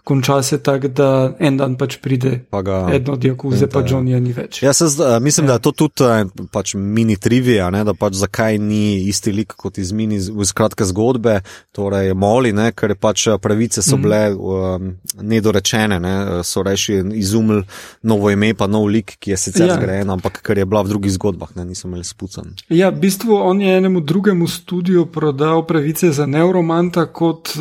konča 0.04 0.42
se 0.42 0.62
tako, 0.62 0.88
da 0.88 1.32
en 1.38 1.56
dan 1.56 1.76
pač 1.78 1.96
pride 2.02 2.44
eno 2.92 3.12
od 3.12 3.24
Jakuze, 3.24 3.66
pa 3.66 3.84
John 3.88 4.08
je 4.08 4.20
ni 4.20 4.32
več. 4.32 4.62
Ja, 4.62 4.72
se, 4.72 4.84
uh, 4.84 5.22
mislim, 5.22 5.46
ja. 5.46 5.48
da 5.48 5.52
je 5.52 5.62
to 5.62 5.72
tudi 5.72 6.02
uh, 6.02 6.46
pač 6.52 6.74
mini 6.74 7.16
trivija, 7.16 7.70
ne, 7.70 7.84
da 7.84 7.94
pač 7.94 8.18
zakaj 8.18 8.58
ni 8.58 9.04
isti 9.06 9.32
lik 9.32 9.54
kot 9.56 9.78
iz 9.78 9.92
mini, 9.94 10.18
iz 10.18 10.52
kratke 10.52 10.84
zgodbe, 10.90 11.38
torej 11.72 12.14
moli, 12.18 12.50
ne, 12.52 12.72
ker 12.74 12.96
pač 12.98 13.28
eh, 13.30 13.38
pravice 13.38 13.82
so 13.82 13.96
mhm. 13.96 14.02
bile 14.02 14.20
um, 14.34 14.90
nedorečene, 15.22 16.00
ne, 16.02 16.14
so 16.46 16.64
reši 16.66 16.98
izumili 17.22 17.62
novo 18.02 18.30
ime, 18.30 18.52
pa 18.58 18.66
nov 18.66 18.88
lik, 18.90 19.14
ki 19.22 19.36
je 19.36 19.38
sicer 19.38 19.70
ja. 19.70 19.78
zgrajen, 19.78 20.10
ampak 20.10 20.42
ker 20.42 20.58
je 20.58 20.66
bila 20.66 20.82
v 20.82 20.94
drugih 20.96 21.14
zgodbah, 21.14 21.54
ne, 21.56 21.68
niso 21.70 21.86
imeli 21.86 22.04
spucan. 22.06 22.56
Ja, 22.74 22.90
v 22.90 23.04
bistvu 23.06 23.38
on 23.38 23.62
je 23.62 23.78
enemu 23.78 24.02
drugemu 24.02 24.50
studiu 24.50 25.06
prodal 25.06 25.62
pravice 25.68 26.10
za 26.12 26.26
neuromanta 26.26 27.06
kot 27.14 27.54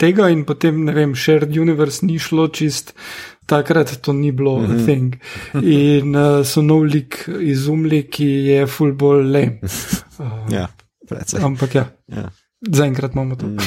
tega 0.00 0.32
in 0.34 0.42
potem, 0.48 0.82
ne 0.90 0.96
vem, 0.96 1.14
shared 1.14 1.54
universe. 1.54 1.75
Universe 1.76 2.06
ni 2.06 2.18
šlo 2.18 2.48
čist. 2.48 2.94
Takrat 3.46 3.98
to 4.02 4.12
ni 4.12 4.32
bilo 4.32 4.58
mm 4.58 4.66
-hmm. 4.66 4.84
thing. 4.84 5.16
In 5.62 6.16
uh, 6.16 6.46
so 6.46 6.62
nov 6.62 6.84
lik 6.84 7.28
izumili, 7.40 8.10
ki 8.10 8.26
je 8.26 8.66
full 8.66 8.92
bolj 8.92 9.30
le. 9.30 9.60
Uh, 10.18 10.26
ja, 10.58 10.68
predvsej. 11.08 11.40
Ampak 11.44 11.74
ja, 11.74 11.86
ja. 12.08 12.30
zaenkrat 12.60 13.12
imamo 13.12 13.36
to. 13.36 13.46
Mm. 13.46 13.58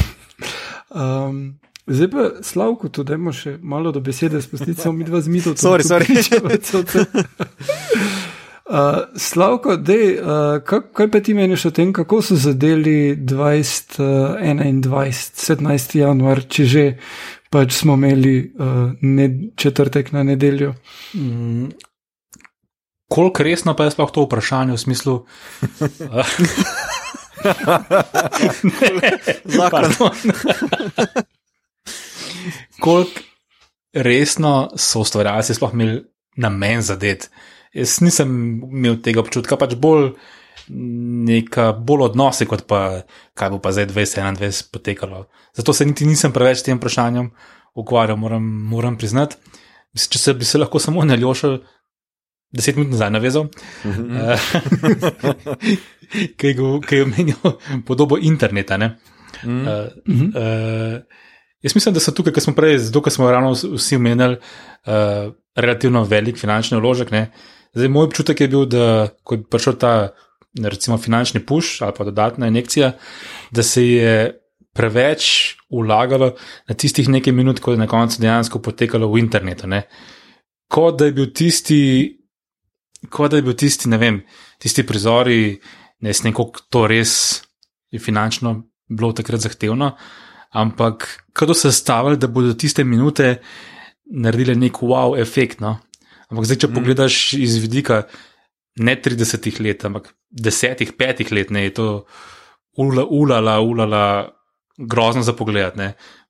Um, 0.90 1.60
zdaj 1.88 2.10
pa 2.10 2.32
slavko, 2.42 2.90
tudi 2.90 3.14
imamo 3.14 3.32
še 3.32 3.58
malo 3.62 3.92
do 3.92 4.00
besede, 4.00 4.42
spustiti 4.42 4.82
samo 4.82 4.98
mi 4.98 5.04
dva 5.04 5.22
zmito. 5.22 5.56
Sorry, 5.56 5.84
sorry. 5.84 6.16
Uh, 8.70 8.76
Slavko, 9.18 9.76
dej, 9.82 10.20
uh, 10.22 10.60
kaj, 10.62 10.80
kaj 10.94 11.08
pa 11.10 11.20
ti 11.26 11.34
meniš 11.34 11.66
o 11.66 11.74
tem, 11.74 11.90
kako 11.94 12.22
so 12.22 12.36
zadeli 12.38 13.16
20, 13.18 13.98
uh, 13.98 14.38
21, 14.38 14.86
17. 15.34 15.96
januar, 15.98 16.44
če 16.46 16.66
že 16.70 16.84
pač 17.50 17.74
smo 17.74 17.98
imeli 17.98 18.36
uh, 18.46 18.94
ne, 19.02 19.50
četrtek 19.58 20.12
na 20.14 20.22
nedeljo. 20.24 20.76
Mm. 21.18 21.74
Koliko 23.10 23.44
resno 23.44 23.74
pa 23.74 23.84
je 23.90 23.92
sploh 23.98 24.12
to 24.14 24.22
vprašanje 24.28 24.78
v 24.78 24.80
smislu? 24.86 25.26
Zakon. 29.58 29.86
Koliko 32.80 33.20
resno 33.98 34.70
so 34.78 35.02
ustvarjalci 35.02 35.58
sploh 35.58 35.74
imeli 35.74 36.06
namen 36.38 36.86
zadeti? 36.86 37.34
Jaz 37.74 38.00
nisem 38.02 38.30
imel 38.66 38.98
tega 39.06 39.22
občutka, 39.22 39.58
pač 39.58 39.76
bolj 39.78 40.14
neka 40.70 41.72
bolj 41.74 42.10
odnosi, 42.10 42.46
kot 42.50 42.66
pa 42.70 43.02
kaj 43.38 43.50
bo 43.54 43.60
pa 43.62 43.72
zdaj 43.74 43.90
2021 43.94 44.70
potekalo. 44.74 45.26
Zato 45.58 45.74
se 45.74 45.86
niti 45.86 46.06
nisem 46.06 46.34
preveč 46.34 46.62
s 46.62 46.68
tem 46.68 46.78
vprašanjem 46.78 47.32
ukvarjal, 47.78 48.18
moram, 48.18 48.44
moram 48.44 48.98
priznati. 48.98 49.38
Mislim, 49.94 50.14
če 50.14 50.20
se 50.20 50.34
bi 50.34 50.46
se 50.46 50.62
lahko 50.62 50.80
samo 50.80 51.06
na 51.06 51.16
Ljošo 51.16 51.58
deset 52.54 52.78
minut 52.78 52.92
nazaj 52.92 53.12
navezal, 53.14 53.46
uh 53.86 53.98
-huh. 53.98 54.38
ki 56.38 56.96
je 56.96 57.04
omenil 57.04 57.36
podobo 57.86 58.18
interneta. 58.18 58.76
Uh 58.76 58.82
-huh. 59.44 59.88
uh, 60.06 60.16
uh, 60.36 61.02
jaz 61.62 61.76
mislim, 61.76 61.94
da 61.94 62.00
so 62.00 62.12
tukaj, 62.12 62.34
ki 62.34 62.42
smo 62.42 62.54
prej, 62.54 62.78
zato 62.78 63.02
ker 63.02 63.14
smo 63.14 63.32
ravno 63.32 63.52
vsi 63.52 63.96
omenjali, 63.96 64.38
uh, 64.86 65.34
relativno 65.56 66.04
velik 66.04 66.38
finančni 66.38 66.80
vložek. 66.80 67.12
Ne. 67.12 67.32
Zdaj, 67.76 67.90
moj 67.90 68.10
občutek 68.10 68.42
je 68.42 68.48
bil, 68.48 68.66
da 68.66 69.08
ko 69.24 69.36
je 69.36 69.44
prišel 69.44 69.78
ta 69.80 69.94
recimo, 70.64 70.98
finančni 70.98 71.44
push 71.46 71.84
ali 71.84 71.94
pa 71.98 72.04
dodatna 72.04 72.48
injekcija, 72.48 72.92
da 73.52 73.64
se 73.64 73.88
je 73.88 74.14
preveč 74.74 75.56
ulagalo 75.70 76.36
na 76.68 76.76
tistih 76.76 77.10
nekaj 77.10 77.34
minut, 77.34 77.60
ko 77.60 77.72
je 77.72 77.78
na 77.78 77.88
koncu 77.88 78.22
dejansko 78.22 78.62
potekalo 78.62 79.12
v 79.12 79.20
internetu. 79.20 79.68
Ne. 79.68 79.84
Kot 80.70 81.00
da 81.00 81.06
je 81.06 81.12
bil 81.12 81.34
tisti 81.34 82.16
kot 83.10 83.32
da 83.32 83.38
je 83.40 83.46
bil 83.48 83.56
tisti, 83.56 83.90
ne 83.90 83.98
vem, 83.98 84.22
tisti 84.60 84.84
prizori, 84.84 85.60
ne 86.04 86.12
vem, 86.12 86.34
kako 86.34 86.66
to 86.70 86.88
res 86.88 87.14
je 87.92 88.00
finančno 88.00 88.56
bilo 88.90 89.14
takrat 89.14 89.40
zahtevno, 89.46 89.94
ampak 90.52 91.08
kako 91.34 91.54
so 91.54 91.70
se 91.70 91.78
stavili, 91.78 92.18
da 92.18 92.28
bodo 92.28 92.54
tiste 92.54 92.84
minute 92.84 93.38
naredile 94.12 94.56
nek 94.56 94.82
wow 94.82 95.16
efekt. 95.22 95.60
No? 95.62 95.78
Ampak 96.30 96.46
zdaj, 96.46 96.60
če 96.64 96.70
mm. 96.70 96.78
pogledaš 96.78 97.20
iz 97.40 97.58
vidika 97.62 98.04
ne 98.80 98.96
30 98.96 99.62
let, 99.66 99.86
ampak 99.86 100.12
10, 100.30 100.94
5 100.98 101.34
let, 101.36 101.54
ne, 101.54 101.66
je 101.68 101.76
to 101.80 101.88
ula, 102.78 103.06
ulala, 103.06 103.60
ulala, 103.66 104.04
grozno 104.78 105.26
za 105.26 105.34
pogled. 105.34 105.80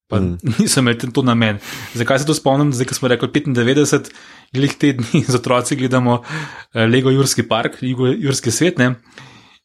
Pa 0.09 0.19
mm. 0.23 0.59
nisem 0.59 0.87
imel 0.87 1.13
to 1.13 1.23
na 1.25 1.35
meni. 1.37 1.59
Zakaj 1.93 2.23
se 2.23 2.29
to 2.29 2.37
spomnim? 2.37 2.73
Zdaj, 2.73 2.89
ko 2.89 2.97
smo 2.97 3.11
rekli 3.11 3.29
95, 3.29 4.11
glih 4.55 4.77
te 4.79 4.93
dni 4.97 5.25
z 5.31 5.35
otroci 5.35 5.77
gledamo 5.77 6.21
eh, 6.23 6.87
Lego 6.87 7.13
Jurski 7.13 7.45
park, 7.47 7.81
Lego 7.85 8.09
Jurski 8.09 8.51
svet. 8.51 8.79
Ne? 8.79 8.95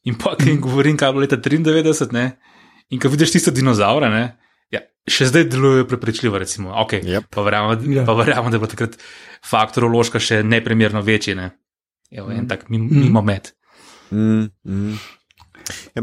In 0.04 0.18
pa, 0.20 0.34
ki 0.36 0.50
jim 0.50 0.60
govorim, 0.60 0.98
kaj 1.00 1.14
bo 1.14 1.22
leta 1.24 1.40
93, 1.40 2.12
ne? 2.12 2.26
in 2.92 3.00
ko 3.00 3.08
vidiš 3.08 3.32
tiste 3.34 3.52
dinozaure, 3.54 4.10
ne? 4.12 4.24
Ja, 4.72 4.82
še 5.10 5.30
zdaj 5.30 5.46
delujejo 5.52 5.86
prepričljivo. 5.88 6.38
Recimo. 6.40 6.74
Okay, 6.84 7.00
yep. 7.08 7.28
Pa 7.32 7.44
verjamem, 7.46 7.86
ja. 7.94 8.04
verjam, 8.18 8.50
da 8.52 8.60
bo 8.60 8.68
takrat 8.70 8.98
faktor 9.50 9.84
uložka 9.84 10.20
še 10.20 10.42
neprimerno 10.42 11.02
večji. 11.02 11.34
Ne? 11.34 11.50
Evo, 12.10 12.30
en 12.30 12.44
mm. 12.44 12.48
tak 12.48 12.68
mimo 12.68 13.20
mm. 13.20 13.26
med. 13.26 13.52
Mm, 14.10 14.48
mm. 14.64 14.98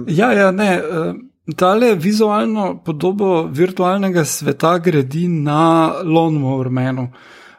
Ja, 0.07 0.31
ja, 0.33 0.51
ne. 0.51 0.71
Uh... 0.81 1.27
Tale 1.57 1.95
vizualno 1.97 2.83
podobo 2.85 3.47
virtualnega 3.49 4.21
sveta 4.25 4.75
gradi 4.77 5.25
na 5.27 5.91
Lonmormenu 6.03 7.07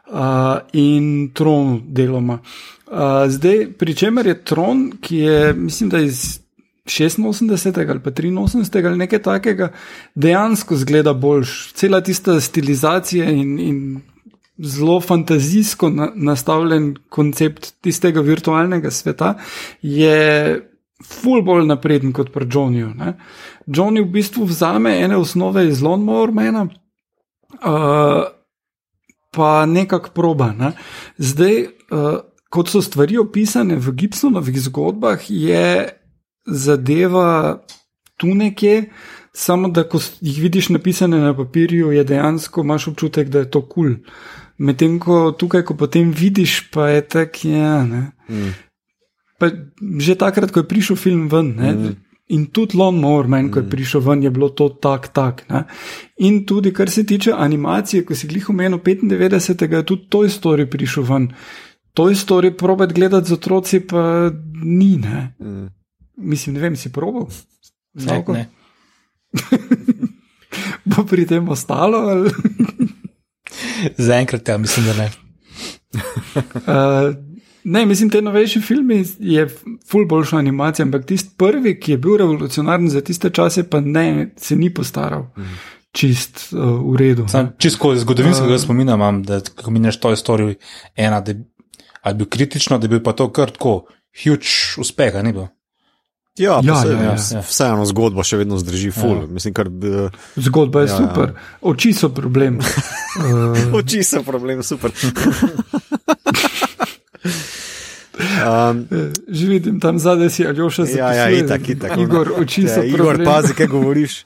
uh, 0.07 0.57
in 0.73 1.33
Tronu 1.33 1.81
deloma. 1.85 2.39
Uh, 2.87 3.27
zdaj, 3.27 3.67
pri 3.77 3.95
čemer 3.95 4.27
je 4.27 4.37
Tron, 4.43 4.85
ki 5.01 5.17
je, 5.17 5.53
mislim, 5.53 5.89
da 5.89 5.99
iz 5.99 6.39
86. 6.85 7.89
ali 7.89 7.99
pa 7.99 8.11
83. 8.11 8.85
ali 8.87 8.97
nekaj 8.97 9.21
takega, 9.21 9.71
dejansko 10.15 10.75
zgleda 10.75 11.13
boljš. 11.13 11.73
Cela 11.73 12.01
tista 12.01 12.39
stilizacija 12.41 13.29
in, 13.29 13.59
in 13.59 14.01
zelo 14.57 14.99
fantazijsko 15.01 15.89
na, 15.89 16.11
nastavljen 16.15 16.95
koncept 17.09 17.73
tistega 17.81 18.21
virtualnega 18.21 18.91
sveta 18.91 19.33
je 19.81 20.59
ful 21.03 21.41
bolj 21.41 21.65
napreden 21.67 22.13
kot 22.13 22.31
pri 22.33 22.47
Johnnyju. 22.51 22.93
Johnny 23.67 24.03
v 24.03 24.11
bistvu 24.11 24.45
vzame 24.45 24.97
ene 25.01 25.17
osnove 25.17 25.67
iz 25.67 25.81
Londona, 25.81 26.63
uh, 26.63 28.23
pa 29.31 29.65
nekako 29.65 30.09
proba. 30.13 30.53
Ne? 30.53 30.71
Zdaj, 31.17 31.63
uh, 31.91 32.19
kot 32.49 32.69
so 32.69 32.81
stvari 32.81 33.17
opisane 33.17 33.75
v 33.75 33.91
Gibsonovih 33.91 34.61
zgodbah, 34.61 35.19
je 35.29 35.89
zadeva 36.45 37.63
tu 38.17 38.35
nekje. 38.35 38.91
Samo 39.35 39.69
da, 39.73 39.83
ko 39.89 39.99
jih 40.21 40.41
vidiš 40.41 40.69
napisane 40.69 41.17
na 41.17 41.33
papirju, 41.33 41.91
je 41.91 42.03
dejansko 42.03 42.61
imaš 42.61 42.87
občutek, 42.87 43.29
da 43.29 43.39
je 43.39 43.51
to 43.51 43.61
kul. 43.61 43.69
Cool. 43.73 43.95
Medtem 44.57 44.99
ko 44.99 45.31
tukaj, 45.31 45.63
ko 45.65 45.73
potem 45.75 46.11
vidiš, 46.13 46.69
pa 46.71 46.89
je 46.89 47.01
tako, 47.01 47.47
ja. 47.47 47.81
Mm 48.29 48.53
pa 49.43 49.51
že 49.99 50.15
takrat, 50.15 50.55
ko 50.55 50.63
je 50.63 50.71
prišel 50.71 50.95
film 50.95 51.27
ven. 51.27 51.51
Ne, 51.59 51.71
mm. 51.75 51.93
In 52.31 52.47
tudi 52.55 52.79
Lon 52.79 52.95
Moore, 52.95 53.27
meni, 53.27 53.51
ko 53.51 53.59
je 53.59 53.67
mm. 53.67 53.73
prišel 53.75 53.99
ven, 53.99 54.23
je 54.23 54.31
bilo 54.31 54.47
to 54.55 54.71
tako. 54.71 55.11
Tak, 55.11 55.43
in 56.23 56.47
tudi, 56.47 56.71
kar 56.71 56.87
se 56.87 57.03
tiče 57.03 57.35
animacije, 57.35 58.07
ko 58.07 58.15
si 58.15 58.31
jih 58.31 58.49
omenil 58.49 58.79
95, 58.79 59.67
je 59.67 59.83
tudi 59.83 60.07
Toy 60.07 60.31
Story 60.31 60.65
prišel 60.69 61.03
ven. 61.03 61.27
Toy 61.91 62.15
Story 62.15 62.55
probat 62.55 62.95
gledati 62.95 63.27
z 63.27 63.35
otroci, 63.35 63.83
pa 63.83 64.31
ni. 64.63 64.95
Ne. 64.97 65.35
Mm. 65.43 65.67
Mislim, 66.23 66.55
ne 66.55 66.61
vem, 66.63 66.79
si 66.79 66.93
probal. 66.93 67.27
Ne, 67.93 68.23
ne. 68.23 68.47
Bo 70.89 71.05
pri 71.05 71.25
tem 71.25 71.49
ostalo? 71.49 72.25
Zaenkrat, 73.97 74.47
ja, 74.47 74.57
mislim, 74.57 74.85
da 74.85 74.93
ne. 74.93 75.11
uh, 75.93 77.15
Ne, 77.63 77.85
mislim, 77.85 78.09
te 78.09 78.21
novejši 78.21 78.61
filmi 78.61 79.05
je 79.19 79.47
ful 79.89 80.05
boljša 80.05 80.37
animacija, 80.37 80.83
ampak 80.83 81.05
tisti 81.05 81.31
prvi, 81.37 81.77
ki 81.79 81.91
je 81.91 81.97
bil 81.97 82.17
revolucionaren 82.17 82.89
za 82.89 83.01
tiste 83.01 83.29
čase, 83.29 83.63
pa 83.69 83.79
ne, 83.79 84.33
se 84.37 84.55
ni 84.55 84.73
postaral. 84.73 85.29
Mhm. 85.37 85.53
Čist 85.93 86.47
uh, 86.51 86.59
v 86.93 86.97
redu. 86.97 87.27
Sam, 87.29 87.51
čist 87.61 87.77
kot 87.77 87.99
zgodovinskega 88.01 88.55
uh, 88.55 88.61
spomina 88.61 88.95
imam, 88.97 89.21
da 89.23 89.39
ko 89.61 89.71
mi 89.71 89.79
neš 89.79 89.99
to 90.01 90.11
istorijo, 90.13 90.55
ena, 90.95 91.19
da 91.21 91.31
je 91.31 92.13
bil 92.17 92.27
kritično, 92.27 92.79
da 92.81 92.89
je 92.89 92.95
bil 92.95 93.03
pa 93.05 93.13
to 93.13 93.29
kar 93.31 93.53
tako 93.53 93.85
huge 94.23 94.49
uspeh, 94.81 95.19
ni 95.23 95.33
bil. 95.33 95.45
Ja, 96.37 96.61
ja, 96.63 96.81
se, 96.81 96.87
ja, 96.87 97.01
ja, 97.01 97.15
ja. 97.31 97.41
vseeno 97.45 97.83
zgodba 97.85 98.23
še 98.25 98.39
vedno 98.41 98.57
zdrži, 98.57 98.89
ful. 98.89 99.19
Ja. 99.21 99.27
Mislim, 99.29 99.53
kar, 99.53 99.67
uh, 99.69 100.09
zgodba 100.41 100.81
je 100.81 100.89
ja, 100.89 100.95
super, 100.97 101.35
ja. 101.35 101.57
oči 101.69 101.93
so 101.93 102.09
problem. 102.09 102.57
uh, 102.57 103.59
oči 103.79 104.01
so 104.01 104.23
problem, 104.25 104.65
super. 104.65 104.89
Um, 108.13 108.87
že 109.27 109.47
vidim 109.47 109.79
tam 109.79 109.97
zadaj, 109.99 110.29
si 110.29 110.45
ali 110.45 110.61
še 110.69 110.85
se 110.85 110.97
ja, 110.99 111.09
ja, 111.17 111.25
itak, 111.33 111.65
itak, 111.69 111.97
Igor, 111.97 112.29
oči 112.37 112.67
se 112.69 112.83
ja, 112.83 112.85
Igor, 112.85 113.17
pazi, 113.25 113.55
kaj 113.57 113.67
govoriš. 113.71 114.21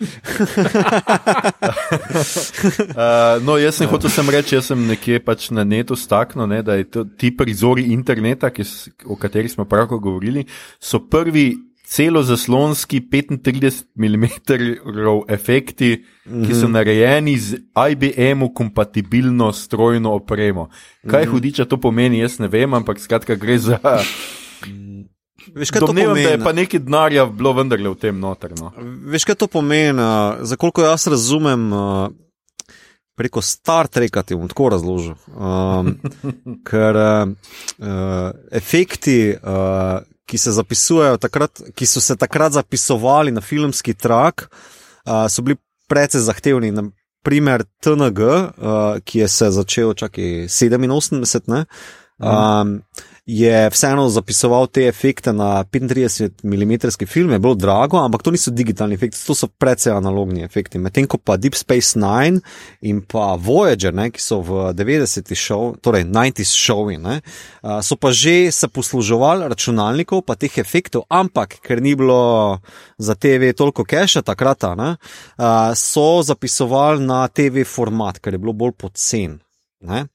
uh, 2.92 3.40
no, 3.48 3.56
jaz 3.56 3.80
sem 3.80 3.88
hotel 3.88 4.12
sem 4.12 4.28
reči, 4.34 4.58
jaz 4.58 4.72
sem 4.74 4.84
nekje 4.90 5.22
pač 5.24 5.48
na 5.56 5.64
netu 5.64 5.96
staknil, 5.96 6.50
ne, 6.52 6.60
da 6.68 6.76
je 6.76 6.84
to, 6.92 7.06
ti 7.08 7.32
prizori 7.32 7.88
interneta, 7.96 8.52
ki, 8.52 8.68
o 9.08 9.16
katerih 9.16 9.52
smo 9.56 9.64
pravko 9.70 10.02
govorili, 10.04 10.44
so 10.84 11.00
prvi 11.08 11.67
celo 11.88 12.24
zaslonski 12.24 13.02
35 13.02 13.84
mm 13.96 14.26
efekti, 15.28 16.06
mm 16.26 16.34
-hmm. 16.34 16.48
ki 16.48 16.56
so 16.56 16.64
mhm. 16.64 16.72
narejeni 16.72 17.38
z 17.38 17.58
IBM-u 17.92 18.54
kompatibilno 18.54 19.54
strojno 19.54 20.14
opremo. 20.14 20.70
Kaj 21.08 21.24
mm 21.24 21.28
-hmm. 21.28 21.32
hudiča 21.32 21.66
to 21.66 21.78
pomeni, 21.78 22.20
jaz 22.20 22.40
ne 22.40 22.48
vem, 22.48 22.74
ampak 22.74 23.00
skratka 23.00 23.36
gre 23.36 23.58
za. 23.58 23.80
Veš, 25.56 25.72
kaj 25.72 25.80
Domnevam, 25.80 26.10
to 26.10 26.10
pomeni? 26.10 26.26
Da 26.26 26.32
je 26.32 26.44
pa 26.44 26.52
nekaj 26.54 26.80
denarja 26.80 27.26
bilo 27.26 27.54
vendarle 27.54 27.90
v 27.90 27.96
tem 27.96 28.20
notrno. 28.20 28.72
Veš, 29.06 29.24
kaj 29.26 29.36
to 29.36 29.48
pomeni? 29.48 30.02
Za 30.42 30.56
koliko 30.56 30.82
jaz 30.82 31.08
razumem, 31.08 31.72
preko 33.16 33.42
Star 33.42 33.88
Treka 33.88 34.24
ti 34.24 34.36
bom 34.36 34.48
tako 34.48 34.70
razložil. 34.70 35.16
Um, 35.38 35.96
ker 36.70 36.96
uh, 36.96 37.28
efekti. 38.52 39.36
Uh, 39.44 40.17
ki 40.28 40.38
se 40.38 40.52
zapisujejo 40.52 41.18
takrat, 41.18 41.62
ki 41.76 41.88
so 41.88 42.04
se 42.04 42.16
takrat 42.20 42.54
zapisovali 42.54 43.32
na 43.32 43.42
filmski 43.42 43.96
trak, 43.96 44.50
uh, 45.06 45.26
so 45.32 45.42
bili 45.42 45.58
precej 45.88 46.22
zahtevni. 46.22 46.72
Naprimer, 46.76 47.64
TNG, 47.84 48.20
uh, 48.20 49.00
ki 49.04 49.24
je 49.24 49.28
se 49.28 49.52
začel 49.52 49.94
čakaj 49.94 50.48
87, 50.52 51.48
ne, 51.48 51.66
um, 52.20 52.82
je 53.28 53.70
vseeno 53.70 54.06
zapisoval 54.10 54.68
te 54.72 54.86
efekte 54.88 55.34
na 55.34 55.64
35 55.64 56.44
mm 56.44 57.06
film, 57.06 57.32
je 57.32 57.40
bilo 57.40 57.56
drago, 57.56 57.98
ampak 58.00 58.24
to 58.24 58.32
niso 58.32 58.52
digitalni 58.52 58.96
efekti, 58.96 59.20
to 59.26 59.36
so 59.36 59.48
precej 59.48 59.92
analogni 59.92 60.44
efekti. 60.44 60.80
Medtem 60.80 61.08
ko 61.12 61.18
pa 61.18 61.36
Deep 61.38 61.56
Space 61.56 62.00
Nine 62.00 62.40
in 62.82 63.02
pa 63.04 63.36
Voyager, 63.36 63.92
ne, 63.94 64.08
ki 64.12 64.22
so 64.24 64.40
v 64.40 64.72
90-ih 64.72 65.40
šov, 65.40 65.76
torej 65.84 66.06
90-ih 66.08 66.48
šovi, 66.48 66.96
ne, 67.04 67.20
so 67.84 68.00
pa 68.00 68.14
že 68.16 68.52
se 68.52 68.68
posluževali 68.72 69.50
računalnikov, 69.52 70.24
pa 70.24 70.40
teh 70.40 70.58
efektov, 70.58 71.04
ampak 71.10 71.60
ker 71.60 71.84
ni 71.84 71.96
bilo 72.00 72.62
za 72.98 73.16
TV 73.16 73.52
toliko 73.52 73.84
keša 73.84 74.24
takrat, 74.24 74.64
ne, 74.80 74.96
so 75.76 76.24
zapisovali 76.24 77.04
na 77.04 77.28
TV 77.28 77.68
format, 77.68 78.24
ker 78.24 78.34
je 78.34 78.40
bilo 78.40 78.56
bolj 78.56 78.72
pocen. 78.80 79.36
Ne? 79.80 80.06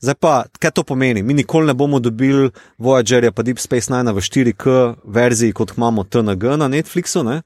Zdaj 0.00 0.14
pa, 0.20 0.32
kaj 0.58 0.70
to 0.70 0.82
pomeni? 0.82 1.22
Mi 1.22 1.34
nikoli 1.34 1.66
ne 1.66 1.74
bomo 1.74 2.00
dobili 2.00 2.50
Voyagerja 2.78 3.32
pa 3.32 3.42
Deep 3.42 3.58
Space 3.58 3.92
Nine 3.92 4.12
v 4.12 4.18
4K 4.18 4.94
verziji, 5.04 5.52
kot 5.52 5.76
imamo 5.76 6.04
TNG 6.04 6.56
na 6.58 6.68
Netflixu. 6.68 7.22
Ne? 7.22 7.42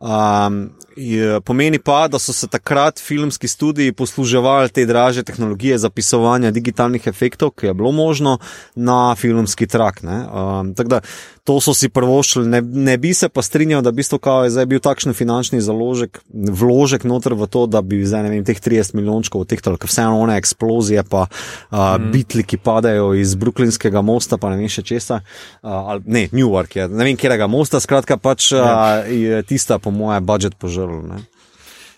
Um, 0.00 0.70
je, 1.00 1.40
pomeni 1.40 1.78
pa, 1.78 2.08
da 2.08 2.18
so 2.18 2.32
se 2.32 2.48
takrat 2.48 3.00
filmski 3.00 3.48
studiji 3.48 3.92
posluževali 3.92 4.68
te 4.68 4.86
draže 4.86 5.22
tehnologije 5.22 5.78
za 5.78 5.90
pisovanje 5.90 6.50
digitalnih 6.50 7.06
efektov, 7.06 7.50
ki 7.50 7.66
je 7.66 7.74
bilo 7.74 7.92
možno 7.92 8.38
na 8.74 9.14
filmski 9.14 9.66
trak. 9.66 10.02
Um, 10.04 10.74
da, 10.74 11.00
to 11.44 11.60
so 11.60 11.74
si 11.74 11.88
prvošili, 11.88 12.48
ne, 12.48 12.60
ne 12.62 12.98
bi 12.98 13.14
se 13.14 13.28
pa 13.28 13.42
strinjal, 13.42 13.82
da 13.82 13.90
bi 13.90 14.02
to 14.02 14.18
kao 14.18 14.44
je 14.44 14.50
zdaj 14.50 14.66
bil 14.66 14.80
takšen 14.80 15.14
finančni 15.14 15.60
založek, 15.60 16.20
vložek 16.32 17.04
noter 17.04 17.34
v 17.34 17.46
to, 17.46 17.66
da 17.66 17.82
bi 17.82 18.04
zdaj 18.06 18.22
ne 18.22 18.30
vem, 18.30 18.44
teh 18.44 18.60
30 18.60 18.94
milijončkov 18.94 19.44
odtehtali, 19.46 19.78
ker 19.78 19.88
vseeno 19.88 20.20
one 20.20 20.36
eksplozije, 20.38 21.02
pa 21.10 21.26
uh, 21.26 21.78
mm. 21.78 22.10
bitli, 22.12 22.44
ki 22.44 22.58
padajo 22.58 23.14
iz 23.14 23.34
Brooklynskega 23.34 24.02
mosta, 24.02 24.38
pa 24.38 24.50
ne 24.50 24.60
vem 24.60 24.68
še 24.68 24.82
česa, 24.82 25.20
uh, 25.62 25.70
ali 25.70 26.02
ne, 26.06 26.24
Newark 26.32 26.76
je, 26.76 26.88
ne 26.88 27.08
vem, 27.08 27.16
kjerega 27.16 27.48
mosta, 27.50 27.80
skratka 27.80 28.18
pač 28.20 28.52
uh, 28.52 29.06
je 29.06 29.42
tista, 29.48 29.78
po 29.78 29.90
moje, 29.94 30.20
budžet 30.20 30.58
požrl. 30.60 30.89
Ne? 30.90 31.22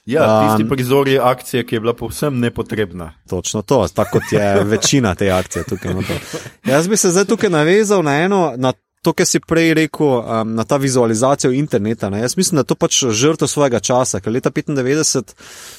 Ja, 0.07 0.49
tisti 0.49 0.68
prizor 0.68 1.09
je 1.09 1.20
akcija, 1.22 1.62
ki 1.62 1.76
je 1.76 1.80
bila 1.80 1.95
povsem 1.95 2.40
nepotrebna. 2.40 3.12
Točno 3.30 3.62
to, 3.62 3.86
tako 3.95 4.18
kot 4.18 4.32
je 4.32 4.64
večina 4.74 5.14
te 5.14 5.30
akcije 5.30 5.64
tukaj. 5.64 5.95
Jaz 6.64 6.88
bi 6.88 6.97
se 6.97 7.11
zdaj 7.11 7.24
tukaj 7.24 7.51
navezal 7.51 8.03
na 8.03 8.16
eno, 8.22 8.53
na 8.57 8.72
to, 9.03 9.12
kar 9.12 9.26
si 9.26 9.40
prej 9.40 9.74
rekel, 9.74 10.07
um, 10.07 10.55
na 10.55 10.64
ta 10.64 10.76
vizualizacijo 10.76 11.53
interneta. 11.53 12.11
Ne? 12.11 12.20
Jaz 12.20 12.36
mislim, 12.36 12.57
da 12.57 12.66
to 12.66 12.74
pač 12.74 13.05
žrtev 13.11 13.51
svojega 13.51 13.80
časa, 13.80 14.20
ker 14.20 14.32
leta 14.32 14.51
95 14.51 15.34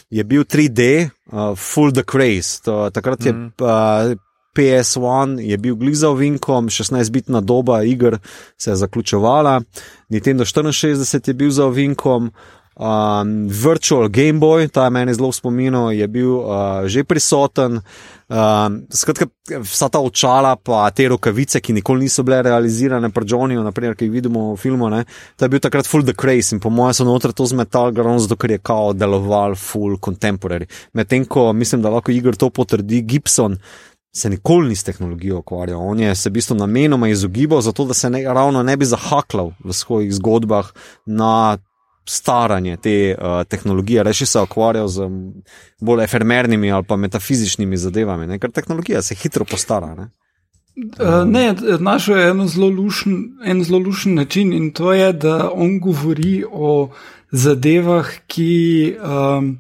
je 0.10 0.24
bil 0.24 0.44
3D, 0.44 1.10
uh, 1.32 1.56
full 1.56 1.92
the 1.92 2.04
craze. 2.04 2.62
To, 2.64 2.90
takrat 2.92 3.26
je 3.26 3.34
mm. 3.34 3.52
uh, 3.60 4.16
PS1 4.54 5.40
je 5.42 5.58
bil 5.58 5.76
gliza 5.76 6.10
ovinkom, 6.10 6.70
16-bitna 6.70 7.42
doba 7.42 7.84
iger 7.84 8.20
se 8.58 8.72
je 8.72 8.76
zaključovala, 8.76 9.62
Nintendo 10.10 10.46
64 10.46 11.28
je 11.28 11.34
bil 11.34 11.50
za 11.50 11.66
ovinkom. 11.66 12.32
Um, 12.76 13.48
Virtual 13.50 14.10
Game 14.10 14.40
Boy, 14.40 14.68
ta 14.68 14.90
meni 14.90 15.14
zelo 15.14 15.30
spominjal, 15.32 15.92
je 15.94 16.08
bil 16.08 16.32
uh, 16.42 16.88
že 16.90 17.04
prisoten. 17.06 17.82
Um, 18.34 18.80
skratka, 18.90 19.28
vsa 19.62 19.90
ta 19.94 20.00
očala, 20.02 20.56
pa 20.58 20.88
te 20.90 21.06
rokavice, 21.12 21.62
ki 21.62 21.76
nikoli 21.78 22.08
niso 22.08 22.24
bile 22.26 22.42
realizirane, 22.42 23.12
pri 23.14 23.28
Johnnyju, 23.30 23.62
naprimer, 23.62 23.94
ki 23.94 24.08
jih 24.08 24.16
vidimo 24.16 24.48
v 24.56 24.58
filmu, 24.58 24.90
ne, 24.90 25.04
to 25.38 25.46
je 25.46 25.54
bil 25.54 25.62
takrat 25.62 25.86
full 25.86 26.02
the 26.08 26.16
craze 26.18 26.56
in 26.56 26.62
po 26.64 26.72
mojem 26.74 26.98
so 26.98 27.06
noter 27.06 27.34
to 27.36 27.46
zmetal, 27.46 27.94
zato 27.94 28.38
ker 28.42 28.56
je 28.56 28.58
kao 28.58 28.94
deloval 28.98 29.54
full 29.54 30.00
contemporary. 30.02 30.66
Medtem 30.98 31.28
ko 31.30 31.52
mislim, 31.54 31.84
da 31.84 31.94
lahko 31.94 32.12
Igor 32.12 32.36
to 32.36 32.50
potrdi, 32.50 33.04
Gibson. 33.06 33.60
Se 34.14 34.30
nikoli 34.30 34.70
ni 34.70 34.76
s 34.76 34.86
tehnologijo 34.86 35.40
ukvarjal, 35.40 35.82
on 35.82 36.00
je 36.00 36.16
se 36.16 36.30
v 36.30 36.34
bistvu 36.34 36.56
namenoma 36.56 37.08
izogibal, 37.10 37.62
zato 37.62 37.86
da 37.86 37.94
se 37.98 38.10
ne, 38.10 38.22
ravno 38.22 38.62
ne 38.64 38.78
bi 38.78 38.86
zahaklal 38.86 39.54
v 39.64 39.74
svojih 39.74 40.14
zgodbah 40.14 40.70
na 41.06 41.58
staranje 42.06 42.78
te 42.78 43.16
uh, 43.16 43.44
tehnologije, 43.48 44.04
reči 44.04 44.26
se 44.26 44.42
ukvarjal 44.42 44.88
z 44.88 45.08
bolj 45.82 46.04
efemernimi 46.04 46.72
ali 46.72 46.84
pa 46.84 46.96
metafizičnimi 46.96 47.78
zadevami, 47.78 48.28
ne? 48.28 48.40
ker 48.40 48.52
tehnologija 48.52 49.02
se 49.02 49.16
hitro 49.16 49.46
postara. 49.46 49.96
Ne? 49.96 50.10
Uh, 50.76 51.24
ne, 51.26 51.56
našel 51.80 52.18
je 52.18 52.30
en 52.30 52.48
zelo, 52.48 52.70
lušen, 52.70 53.18
en 53.46 53.64
zelo 53.64 53.80
lušen 53.80 54.16
način 54.16 54.54
in 54.54 54.72
to 54.72 54.94
je, 54.94 55.14
da 55.14 55.52
on 55.54 55.80
govori 55.80 56.44
o 56.52 56.90
zadevah, 57.32 58.10
ki 58.28 58.96
um, 58.98 59.60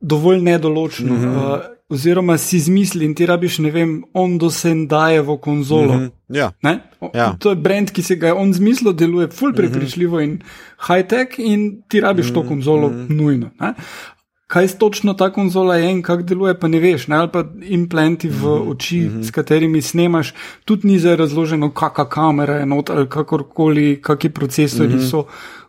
dovolj 0.00 0.42
nedoločno. 0.42 1.14
Uh 1.14 1.20
-huh. 1.20 1.54
uh, 1.54 1.73
oziroma 1.88 2.38
si 2.38 2.56
izmisli 2.56 3.04
in 3.04 3.14
ti 3.14 3.26
rabiš, 3.26 3.58
ne 3.58 3.70
vem, 3.70 3.92
on 4.14 4.38
do 4.38 4.50
sendaje 4.50 5.22
v 5.22 5.36
konzolo. 5.40 5.94
Mm 5.94 6.00
-hmm. 6.00 6.36
ja. 6.36 6.52
ja. 7.14 7.36
To 7.38 7.50
je 7.50 7.56
brand, 7.56 7.90
ki 7.90 8.02
se 8.02 8.16
ga 8.16 8.26
je 8.26 8.32
on 8.32 8.52
zmislil, 8.52 8.92
deluje 8.92 9.28
ful 9.28 9.48
mhm. 9.48 9.56
prepričljivo 9.56 10.16
mm 10.16 10.22
-hmm. 10.22 10.32
in 10.32 10.42
high-tech, 10.86 11.38
in 11.38 11.82
ti 11.88 12.00
rabiš 12.00 12.26
mm 12.26 12.30
-hmm. 12.30 12.34
to 12.34 12.40
mhm. 12.40 12.48
konzolo 12.48 12.88
mm 12.88 12.94
-hmm. 12.94 13.16
nujno. 13.16 13.50
Ne? 13.60 13.74
Kaj 14.46 14.68
točno 14.68 15.14
ta 15.14 15.30
konzola 15.32 15.76
je 15.76 15.90
in 15.90 16.02
kako 16.02 16.22
deluje, 16.22 16.58
pa 16.60 16.68
ne 16.68 16.80
veš, 16.80 17.08
ne? 17.08 17.16
ali 17.16 17.28
pa 17.32 17.44
implanti 17.62 18.28
v 18.28 18.34
mhm. 18.34 18.70
oči, 18.70 19.00
mm 19.00 19.08
-hmm. 19.08 19.22
s 19.22 19.30
katerimi 19.30 19.82
snemaš, 19.82 20.34
tudi 20.64 20.88
ni 20.88 20.98
za 20.98 21.16
razloženo, 21.16 21.70
kakšna 21.70 22.08
kamera 22.08 22.54
je 22.54 22.66
not 22.66 22.90
ali 22.90 23.08
kakorkoli, 23.08 24.02
kakšni 24.02 24.30
procesori 24.30 24.94
mm 24.94 24.98
-hmm. 24.98 25.10
so 25.10 25.24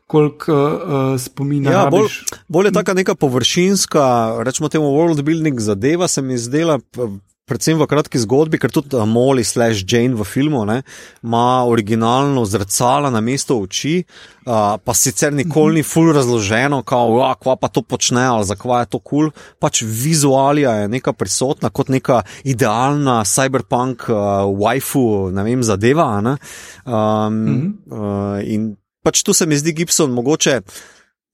koliko 0.08 0.54
uh, 0.54 1.22
spomina. 1.22 1.72
Ja, 1.72 1.86
bolj, 1.90 2.10
bolj 2.48 2.70
je 2.70 2.72
taka 2.72 2.94
neka 2.94 3.16
površinska, 3.16 4.36
rečemo 4.46 4.70
temu, 4.70 4.86
world 4.86 5.22
building 5.22 5.60
zadeva, 5.60 6.08
se 6.08 6.22
mi 6.22 6.38
zdela. 6.38 6.80
Predvsem 7.46 7.78
v 7.78 7.86
kratki 7.86 8.18
zgodbi, 8.18 8.58
ker 8.58 8.72
tudi 8.74 8.98
Molly 9.06 9.44
slash 9.46 9.84
Jane 9.86 10.18
v 10.18 10.26
filmu 10.26 10.64
ne, 10.66 10.80
ima 11.22 11.62
originalno 11.70 12.42
zrcala 12.42 13.12
na 13.14 13.20
mesto 13.22 13.60
oči, 13.62 14.00
uh, 14.02 14.82
pa 14.82 14.96
sicer 14.98 15.30
nikoli 15.30 15.78
ni 15.78 15.84
full 15.86 16.10
razloženo, 16.10 16.82
kako 16.82 17.54
pa 17.62 17.70
to 17.70 17.84
počne 17.86 18.24
ali 18.26 18.48
zakaj 18.50 18.82
je 18.82 18.90
to 18.96 19.00
kul. 19.00 19.30
Cool. 19.30 19.60
Pač 19.62 19.84
vizualija 19.86 20.72
je 20.74 20.88
neka 20.90 21.14
prisotna 21.14 21.70
kot 21.70 21.94
neka 21.94 22.24
idealna 22.42 23.22
cyberpunk 23.22 24.10
uh, 24.10 24.50
waifu, 24.50 25.30
ne 25.30 25.46
vem, 25.46 25.62
zadeva. 25.62 26.10
Ne. 26.26 26.38
Um, 26.86 26.94
mm 27.30 27.46
-hmm. 27.46 27.70
uh, 27.94 28.42
in 28.42 28.74
pač 29.06 29.22
tu 29.24 29.34
se 29.38 29.46
mi 29.46 29.58
zdi 29.58 29.74
Gibson 29.78 30.12
mogoče. 30.12 30.62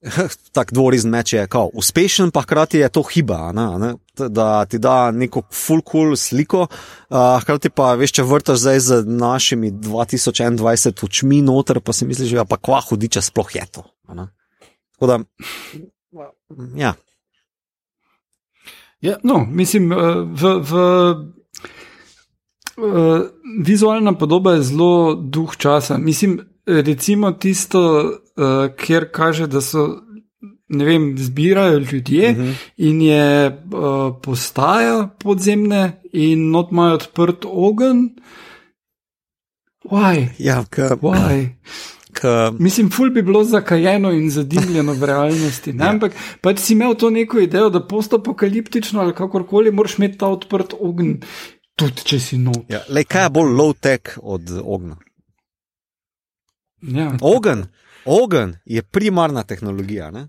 Tako 0.56 0.76
dvorizen 0.76 1.12
meč 1.14 1.34
je, 1.34 1.44
kao, 1.48 1.70
uspešen, 1.78 2.32
pa 2.34 2.42
hkrati 2.42 2.80
je 2.82 2.90
to 2.90 3.04
hiba, 3.06 3.52
ne, 3.54 3.66
ne, 3.80 3.92
da 4.34 4.66
ti 4.66 4.80
da 4.82 5.12
neko 5.12 5.44
full 5.54 5.84
cool 5.86 6.16
sliko, 6.18 6.66
uh, 6.66 7.18
hkrati 7.44 7.70
pa 7.70 7.94
veš, 8.00 8.16
če 8.18 8.26
vrtaš 8.26 8.64
zdaj 8.64 8.80
z 8.80 9.00
našimi 9.06 9.70
2021 9.72 11.06
očmi 11.06 11.42
noter, 11.46 11.80
pa 11.86 11.94
si 11.94 12.10
misliš, 12.10 12.34
ja, 12.34 12.46
pa 12.50 12.58
kva 12.58 12.82
hudiča 12.88 13.22
sploh 13.22 13.56
je 13.56 13.68
to. 13.78 13.86
Tako 14.10 15.08
da, 15.08 15.20
ja. 16.76 16.96
ja. 19.02 19.20
No, 19.24 19.46
mislim, 19.46 19.94
v. 19.94 20.58
v... 20.66 20.82
Uh, 22.82 23.28
vizualna 23.62 24.14
podoba 24.18 24.54
je 24.56 24.64
zelo 24.64 25.16
duh 25.16 25.52
časa. 25.60 25.98
Mislim, 26.00 26.40
recimo 26.66 27.32
tisto, 27.32 27.82
uh, 28.38 28.76
kjer 28.78 29.12
kaže, 29.12 29.48
da 29.48 29.62
so. 29.62 30.02
Ne 30.72 30.86
vem, 30.86 31.18
zbirajo 31.18 31.80
ljudje 31.80 32.30
uh 32.30 32.38
mhm. 32.38 32.48
-huh. 32.48 32.56
in 32.78 33.02
je 33.02 33.48
uh, 33.48 34.16
postaja 34.24 35.10
podzemne, 35.20 36.02
in 36.14 36.50
not 36.50 36.72
imajo 36.72 36.94
odprt 36.94 37.46
ogen. 37.46 38.10
Why? 39.84 40.28
Ja, 40.38 40.64
ka, 40.70 40.96
Why? 41.02 41.50
Ka, 42.14 42.52
Mislim, 42.60 42.90
ful 42.92 43.10
bi 43.10 43.22
bilo 43.22 43.44
zakajeno 43.44 44.12
in 44.12 44.30
zadimljeno 44.30 44.94
v 44.94 45.06
realnosti. 45.06 45.74
ja. 45.80 45.90
Ampak 45.90 46.14
pač 46.42 46.60
si 46.60 46.74
imel 46.74 46.96
to 46.96 47.10
neko 47.10 47.40
idejo, 47.40 47.70
da 47.70 47.88
postapokaliptično 47.88 49.02
ali 49.02 49.14
kakorkoli 49.14 49.72
moraš 49.72 49.98
imeti 49.98 50.18
ta 50.18 50.28
odprt 50.28 50.74
ogen, 50.80 51.22
tudi 51.76 52.04
če 52.06 52.20
si 52.20 52.38
nov. 52.38 52.66
Ja, 52.70 52.84
kaj 53.08 53.26
je 53.26 53.30
bolj 53.30 53.56
low-tech 53.58 54.20
od 54.22 54.52
ognja? 54.64 55.00
Ja. 56.82 57.12
Ogen, 57.22 57.66
ogen 58.06 58.56
je 58.66 58.82
primarna 58.82 59.44
tehnologija. 59.44 60.12
Ne? 60.12 60.28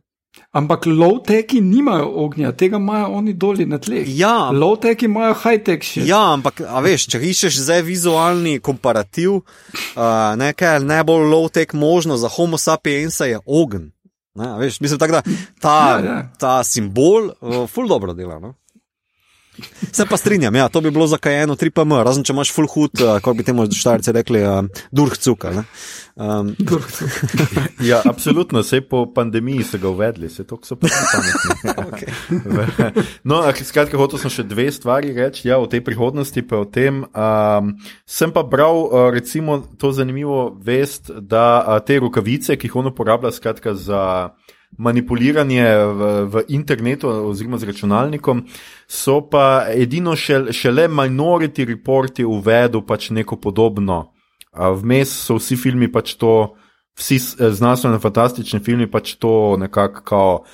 Ampak 0.52 0.86
low-techi 0.86 1.60
nimajo 1.60 2.06
ognja, 2.24 2.52
tega 2.52 2.76
imajo 2.76 3.08
oni 3.18 3.32
doli 3.32 3.66
na 3.68 3.78
tleh. 3.78 4.08
Ja, 4.08 4.48
low-techi 4.52 5.04
imajo 5.04 5.34
high-tech 5.42 5.84
še. 5.84 6.04
Ja, 6.08 6.22
ampak 6.32 6.62
veš, 6.84 7.06
če 7.12 7.20
iščeš 7.28 7.58
zdaj 7.66 7.82
vizualni 7.84 8.58
komparativ, 8.64 9.42
uh, 9.42 10.04
nekaj 10.40 10.80
najbolj 10.84 11.28
low-tech 11.34 11.76
možno 11.76 12.16
za 12.20 12.32
Homo 12.32 12.60
sapiensa 12.60 13.28
je 13.28 13.42
ogen. 13.44 13.90
Ne, 14.40 14.54
veš, 14.60 14.80
mislim, 14.80 15.00
tak, 15.00 15.12
da 15.12 15.20
ta, 15.60 15.76
ja, 15.76 16.04
ja. 16.04 16.18
ta 16.40 16.54
simbol 16.64 17.28
uh, 17.34 17.64
ful 17.68 17.88
dobro 17.88 18.16
dela. 18.16 18.40
No? 18.40 18.54
Se 19.92 20.06
pa 20.08 20.16
strinjam, 20.16 20.54
ja, 20.56 20.68
to 20.68 20.80
bi 20.80 20.90
bilo 20.90 21.06
zakajeno 21.06 21.56
3PM, 21.56 21.94
razen 22.04 22.24
če 22.24 22.32
imaš 22.32 22.52
full 22.54 22.70
hood, 22.70 23.02
uh, 23.02 23.18
kot 23.24 23.36
bi 23.36 23.44
temu 23.46 23.66
štajrci 23.66 24.14
rekli, 24.16 24.42
uh, 24.46 24.84
durhcuka. 24.90 25.64
Um. 26.14 26.52
ja, 27.90 28.02
absolutno, 28.04 28.60
vse 28.60 28.82
po 28.84 29.06
pandemiji 29.14 29.64
so 29.64 29.80
ga 29.80 29.88
uvedli, 29.88 30.28
se 30.30 30.44
to 30.44 30.58
so 30.62 30.76
pač 30.76 30.92
pametni. 31.12 32.12
no, 33.28 33.40
skratka, 33.64 33.96
hotel 34.00 34.20
sem 34.20 34.32
še 34.32 34.44
dve 34.48 34.68
stvari 34.72 35.14
reči, 35.16 35.46
ja, 35.48 35.56
o 35.60 35.68
tej 35.70 35.84
prihodnosti, 35.86 36.44
pa 36.44 36.60
o 36.60 36.68
tem. 36.68 37.04
Um, 37.12 37.74
sem 38.04 38.32
pa 38.32 38.44
bral, 38.44 38.84
uh, 38.84 39.08
recimo, 39.14 39.62
to 39.80 39.92
zanimivo 39.96 40.50
vest, 40.60 41.08
da 41.08 41.62
uh, 41.64 41.78
te 41.84 41.96
rokavice, 42.02 42.56
ki 42.60 42.68
jih 42.68 42.80
on 42.82 42.92
uporablja, 42.92 43.32
skratka, 43.32 43.72
za 43.72 44.02
manipuliranje 44.78 45.64
v, 45.66 46.10
v 46.26 46.42
internetu 46.48 47.08
oziroma 47.08 47.58
z 47.58 47.68
računalnikom, 47.68 48.44
so 48.88 49.20
pa 49.28 49.66
edino 49.68 50.16
šele, 50.16 50.52
šele 50.52 50.88
minority 50.88 51.66
reporti 51.68 52.24
uvedli 52.24 52.82
pač 52.86 53.10
neko 53.10 53.36
podobno. 53.36 54.12
Vmes 54.52 55.12
so 55.26 55.38
vsi 55.40 55.56
filmi 55.56 55.88
pač 55.92 56.16
to, 56.20 56.54
vsi 56.98 57.16
eh, 57.16 57.52
znanstveno 57.52 58.00
fantastični 58.00 58.60
filmi 58.60 58.90
pač 58.90 59.16
to 59.20 59.56
nekako 59.60 60.44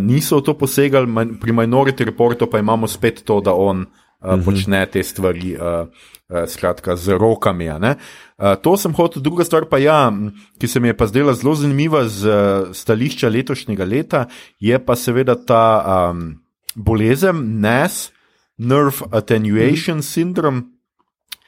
niso 0.00 0.38
v 0.40 0.42
to 0.42 0.54
posegali, 0.56 1.36
pri 1.36 1.52
minority 1.52 2.04
reportu 2.08 2.46
pa 2.48 2.58
imamo 2.58 2.88
spet 2.88 3.20
to, 3.28 3.40
da 3.44 3.52
on 3.52 3.84
uh, 4.20 4.36
počne 4.44 4.86
te 4.86 5.02
stvari. 5.02 5.56
Uh, 5.56 5.88
Skratka, 6.26 6.96
z 6.98 7.14
rokami. 7.14 7.70
Uh, 7.70 7.94
to 8.58 8.74
sem 8.74 8.90
hotel, 8.98 9.22
druga 9.22 9.46
stvar 9.46 9.70
pa 9.70 9.78
ja, 9.78 10.10
ki 10.58 10.66
se 10.66 10.82
mi 10.82 10.90
je 10.90 10.96
pa 10.98 11.06
zdela 11.06 11.30
zelo 11.38 11.54
zanimiva 11.54 12.02
z 12.10 12.26
stališča 12.74 13.30
letošnjega 13.30 13.86
leta, 13.86 14.26
je 14.58 14.74
pa 14.74 14.98
seveda 14.98 15.38
ta 15.38 15.66
um, 16.10 16.42
bolezen, 16.74 17.62
NES, 17.62 18.10
Nerve 18.58 19.06
Attenuation 19.14 20.02
Syndrome, 20.02 20.62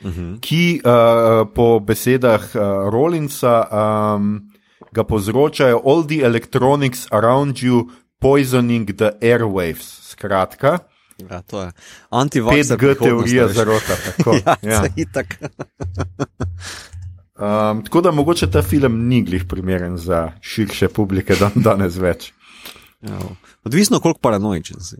uh 0.04 0.14
-huh. 0.14 0.38
ki 0.40 0.80
uh, 0.84 1.50
po 1.54 1.80
besedah 1.80 2.54
uh, 2.54 2.62
Rollinsa 2.92 3.66
um, 3.66 4.46
ga 4.92 5.04
povzročajo 5.04 5.82
all 5.84 6.06
the 6.06 6.22
electronics 6.22 7.06
around 7.10 7.62
you 7.62 7.90
poisoning 8.20 8.86
the 8.96 9.10
airwaves. 9.20 10.10
Skratka. 10.10 10.78
Ja, 11.18 11.42
to 11.42 11.62
je 11.62 11.72
antivaksar. 12.10 12.78
5G 12.78 12.98
teorija 13.02 13.48
zarota. 13.48 13.96
Tako, 14.06 14.34
ja, 14.46 14.56
ja. 14.62 14.84
itak. 14.96 15.34
Um, 17.38 17.84
tako 17.84 18.00
da 18.00 18.10
mogoče 18.10 18.50
ta 18.50 18.62
film 18.62 19.06
ni 19.08 19.22
glih 19.22 19.44
primeren 19.48 19.96
za 19.96 20.32
širše 20.40 20.88
publike, 20.88 21.36
dan 21.38 21.52
danes 21.68 21.96
več. 21.96 22.32
Ja, 23.00 23.18
odvisno, 23.64 24.00
koliko 24.00 24.18
paranoičen 24.20 24.80
si. 24.80 24.96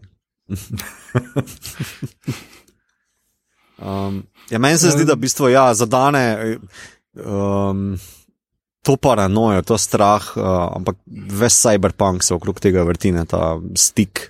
um, 3.79 4.23
ja, 4.51 4.59
meni 4.59 4.79
se 4.79 4.91
zdi, 4.95 5.03
da 5.05 5.19
v 5.19 5.25
bistvu 5.27 5.51
ja, 5.51 5.75
zadane 5.75 6.59
um, 7.19 7.99
to 8.87 8.97
paranojo, 8.97 9.67
to 9.67 9.79
strah, 9.79 10.31
uh, 10.37 10.47
ampak 10.79 11.03
ves 11.43 11.59
cyberpunk 11.59 12.23
se 12.23 12.39
okrog 12.39 12.63
tega 12.63 12.87
vrtine, 12.87 13.27
ta 13.27 13.57
stik 13.75 14.29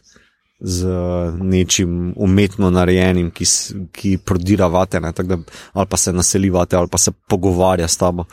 z 0.61 0.87
nečim 1.39 2.13
umetno 2.17 2.71
narejenim, 2.71 3.31
ki, 3.31 3.45
ki 3.93 4.17
prodira 4.19 4.67
vate, 4.67 5.01
ne, 5.01 5.13
da, 5.13 5.39
ali 5.73 5.87
pa 5.87 5.97
se 5.97 6.13
naseli 6.13 6.51
vate, 6.51 6.77
ali 6.77 6.89
pa 6.91 6.99
se 6.99 7.13
pogovarja 7.13 7.89
s 7.89 7.97
tabo. 7.97 8.25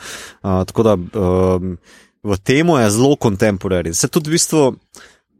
Uh, 0.42 0.64
tako 0.66 0.82
da 0.82 0.94
um, 0.94 1.76
v 2.22 2.38
tem 2.42 2.68
je 2.68 2.90
zelo 2.90 3.16
kontemporarni. 3.16 3.94
Se 3.94 4.08
tudi 4.08 4.30
v 4.30 4.38
bistvu. 4.38 4.64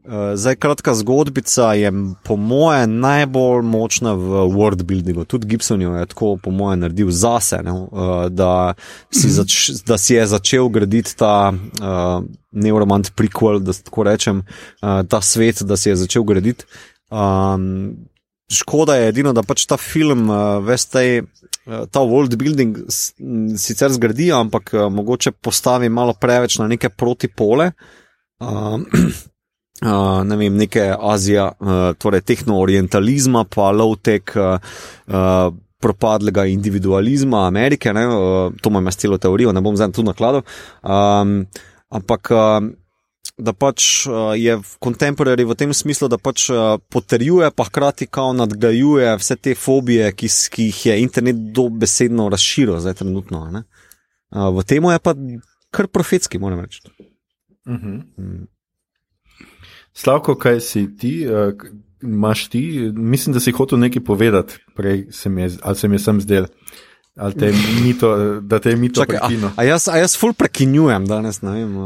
Uh, 0.07 0.13
zdaj, 0.39 0.55
kratka 0.55 0.93
zgodbica 0.95 1.73
je, 1.73 1.91
po 2.23 2.35
moje, 2.39 2.87
najbolj 2.87 3.61
močna 3.67 4.13
v 4.15 4.45
world 4.55 4.83
buildingu. 4.87 5.25
Tudi 5.27 5.47
Gibson 5.47 5.81
je 5.81 6.05
tako, 6.07 6.37
po 6.43 6.51
moje, 6.51 6.77
naredil 6.79 7.11
zase, 7.11 7.59
ne, 7.63 7.73
uh, 7.75 8.29
da, 8.31 8.73
si 9.11 9.27
zač, 9.27 9.67
da 9.83 9.97
si 9.99 10.15
je 10.15 10.23
začel 10.31 10.69
graditi 10.71 11.11
ta 11.11 11.51
uh, 11.51 12.23
neuromant 12.55 13.11
prequel, 13.19 13.59
da 13.59 13.75
tako 13.75 14.07
rečem, 14.07 14.41
uh, 14.79 15.03
ta 15.03 15.19
svet, 15.19 15.65
da 15.67 15.75
si 15.75 15.91
je 15.91 15.99
začel 15.99 16.23
graditi. 16.23 16.63
Um, 17.11 18.07
škoda 18.47 18.95
je 18.95 19.11
edino, 19.11 19.35
da 19.35 19.43
pač 19.43 19.67
ta 19.67 19.75
film, 19.75 20.29
uh, 20.31 20.63
veste, 20.63 21.07
uh, 21.67 21.83
ta 21.91 21.99
world 21.99 22.39
building 22.39 22.85
sicer 23.59 23.91
zgradi, 23.91 24.31
ampak 24.31 24.71
uh, 24.71 24.87
mogoče 24.87 25.35
postavi 25.35 25.91
malo 25.91 26.15
preveč 26.15 26.61
na 26.63 26.71
neke 26.71 26.95
protipole. 26.95 27.73
Um, 28.39 28.87
Uh, 29.77 30.23
ne 30.25 30.35
vem, 30.39 30.55
neke 30.57 30.81
Azije, 30.89 31.43
uh, 31.43 31.93
torej 32.01 32.23
tehno-orientalizma, 32.25 33.43
pa 33.45 33.69
low-tech, 33.69 34.33
uh, 34.33 34.57
uh, 35.05 35.53
propadlega 35.77 36.47
individualizma 36.49 37.43
Amerike, 37.45 37.93
ne, 37.93 38.07
uh, 38.09 38.55
to 38.57 38.71
imam 38.73 38.89
jaz 38.89 38.97
celo 38.97 39.19
teorijo, 39.21 39.53
ne 39.53 39.61
bom 39.61 39.77
zdaj 39.77 39.93
tu 39.93 40.05
nakladal. 40.07 40.41
Um, 40.81 41.43
ampak 41.93 42.33
uh, 42.33 42.71
da 43.37 43.53
pač 43.53 44.07
je 44.33 44.57
contemporary 44.81 45.45
v 45.45 45.53
tem 45.53 45.69
smislu, 45.73 46.09
da 46.09 46.17
pač 46.17 46.47
potrjuje, 46.89 47.51
pa 47.53 47.67
hkrati 47.69 48.09
kao 48.09 48.33
nadgrajuje 48.33 49.13
vse 49.21 49.37
te 49.37 49.53
fobije, 49.53 50.09
ki, 50.17 50.29
ki 50.49 50.69
jih 50.71 50.79
je 50.89 50.99
internet 51.03 51.43
dobesedno 51.53 52.31
razširil 52.33 52.81
zdaj 52.81 52.97
trenutno. 53.03 53.45
Uh, 53.45 54.49
v 54.57 54.65
tem 54.65 54.81
je 54.89 54.99
pa 55.05 55.13
kar 55.69 55.85
profetski, 55.85 56.41
moram 56.41 56.65
reči. 56.65 56.81
Uh 57.67 57.77
-huh. 57.77 58.47
Slavko, 59.97 60.35
kaj 60.37 60.59
si 60.61 60.85
ti, 60.97 61.13
uh, 61.25 61.53
imaš 62.01 62.47
ti, 62.53 62.91
mislim, 62.95 63.33
da 63.33 63.39
si 63.39 63.51
hotel 63.51 63.79
nekaj 63.79 64.03
povedati, 64.03 64.59
prej 64.75 65.07
se 65.11 65.29
mi 65.29 65.41
je, 65.41 65.49
ali 65.61 65.75
se 65.75 65.87
mi 65.87 65.95
je 65.95 65.99
sam 65.99 66.21
zdel. 66.21 66.45
Ali 67.15 67.33
te 67.33 67.53
mi 67.83 67.97
to, 67.97 68.15
da 68.41 68.59
te 68.59 68.75
mi 68.75 68.93
to 68.93 69.05
prekino. 69.07 69.47
A, 69.47 69.61
a, 69.61 69.63
jaz, 69.63 69.87
a 69.87 69.97
jaz 69.97 70.17
ful 70.17 70.33
prekinjujem 70.33 71.05
danes, 71.05 71.41
ne 71.41 71.51
vem, 71.51 71.77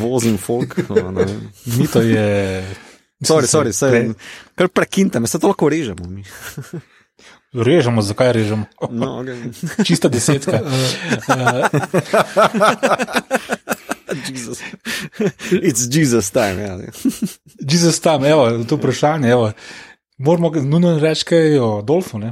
vozim 0.00 0.36
folk. 0.38 0.76
mi 1.78 1.86
to 1.86 2.02
je. 2.02 2.64
Sorry, 3.24 3.48
sorry, 3.48 3.72
pre... 3.80 4.12
kar 4.54 4.68
prekinite, 4.68 5.20
me 5.20 5.26
se 5.26 5.38
to 5.38 5.48
lahko 5.48 5.68
režemo. 5.68 6.04
Režemo, 7.54 8.02
zakaj 8.02 8.32
režemo? 8.32 8.64
No, 8.90 9.22
okay. 9.22 9.84
Čista 9.86 10.08
desetka. 10.10 10.58
Jesus. 14.28 14.62
It's 15.50 15.88
Jesus 15.88 16.30
time. 16.30 16.60
Ja. 16.60 16.78
Jesus 17.72 18.00
time, 18.00 18.28
evo, 18.28 18.64
to 18.64 18.76
vprašanje. 18.76 19.30
Evo. 19.30 19.52
Moramo 20.18 20.50
nujno 20.50 20.98
reči 20.98 21.24
kaj 21.24 21.58
o 21.58 21.82
Dolfu. 21.82 22.16
Uh 22.16 22.24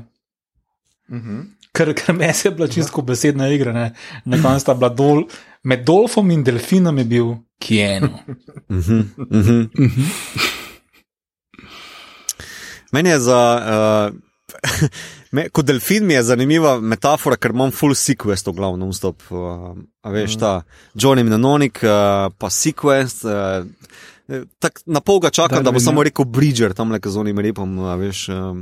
-huh. 1.08 1.44
Ker, 1.72 1.94
ker 1.94 2.14
me 2.14 2.32
je 2.44 2.50
bila 2.50 2.68
čisto 2.68 3.02
besedna 3.02 3.48
igra. 3.48 3.72
Ne? 3.72 3.94
Na 4.24 4.42
koncu 4.42 4.60
sta 4.60 4.74
bila 4.74 4.88
dol, 4.88 5.24
med 5.62 5.84
Dolfom 5.84 6.30
in 6.30 6.44
Delfinom 6.44 6.98
je 6.98 7.04
bil 7.04 7.34
Kieno. 7.58 8.18
Uh 8.68 8.76
-huh. 8.76 9.04
Uh 9.18 9.26
-huh. 9.26 9.68
Uh 9.78 9.90
-huh. 9.90 10.08
Meni 12.92 13.10
je 13.10 13.20
za. 13.20 14.10
Uh, 14.12 14.88
Me, 15.32 15.46
kot 15.48 15.64
delfin 15.64 16.04
mi 16.04 16.12
je 16.12 16.22
zanimiva 16.28 16.74
metafora, 16.80 17.38
ker 17.40 17.54
imam 17.54 17.70
full 17.72 17.96
sequest, 17.96 18.50
v 18.50 18.56
glavnem, 18.58 18.82
non-stop. 18.84 19.24
Uh, 19.32 19.70
veš, 20.12 20.36
ta 20.42 20.50
Johnny 20.92 21.24
Mnemonic, 21.24 21.80
uh, 21.86 22.28
pa 22.36 22.50
sequest. 22.52 23.24
Uh, 23.24 23.64
tak, 24.60 24.82
na 24.84 25.00
pol 25.00 25.22
ga 25.24 25.32
čakam, 25.32 25.64
da, 25.64 25.70
da 25.70 25.74
bo 25.74 25.80
samo 25.80 26.04
rekel 26.04 26.28
Bridger, 26.28 26.76
tam 26.76 26.92
le 26.92 27.00
z 27.00 27.16
onim 27.16 27.40
repom, 27.40 27.72
uh, 27.80 27.94
veš, 27.96 28.26
um, 28.36 28.60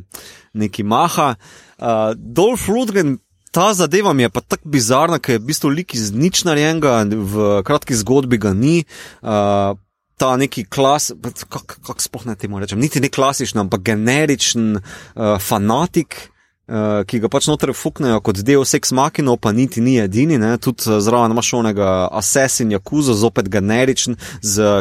neki 0.55 0.87
maha. 0.87 1.35
Uh, 1.79 2.15
Dolph 2.15 2.71
Rudgen. 2.71 3.19
Ta 3.51 3.73
zadeva 3.75 4.13
mi 4.15 4.23
je 4.23 4.31
pa 4.31 4.45
tako 4.47 4.71
bizarna, 4.71 5.17
ker 5.19 5.35
je 5.35 5.41
v 5.41 5.49
bistvu 5.49 5.73
lik 5.75 5.97
iz 5.99 6.13
nič 6.15 6.45
narejenega, 6.47 7.01
v 7.11 7.49
kratki 7.67 7.97
zgodbi 7.99 8.39
ga 8.39 8.53
ni. 8.55 8.85
Uh, 9.27 9.75
ta 10.23 10.37
neki 10.39 10.69
klas, 10.71 11.11
kako 11.51 11.81
kak 11.83 12.05
spohne 12.05 12.37
temu 12.39 12.61
rečem, 12.63 12.79
niti 12.79 13.03
ne 13.03 13.11
klasičen, 13.11 13.59
ampak 13.65 13.83
generičen 13.91 14.77
uh, 14.79 15.35
fanatik. 15.43 16.31
Uh, 16.71 17.01
ki 17.03 17.19
ga 17.19 17.27
pač 17.27 17.49
noter 17.51 17.73
fuknejo 17.75 18.21
kot 18.23 18.45
del 18.47 18.63
seks 18.63 18.93
makino, 18.95 19.35
pa 19.35 19.51
niti 19.51 19.83
ni 19.83 19.97
edini, 19.99 20.37
ne? 20.39 20.53
tudi 20.63 20.87
uh, 20.87 21.01
zraven 21.03 21.35
imaš 21.35 21.49
onega 21.59 21.89
Assassin 22.15 22.71
Jakuza, 22.71 23.17
zopet 23.19 23.49
generičen, 23.51 24.15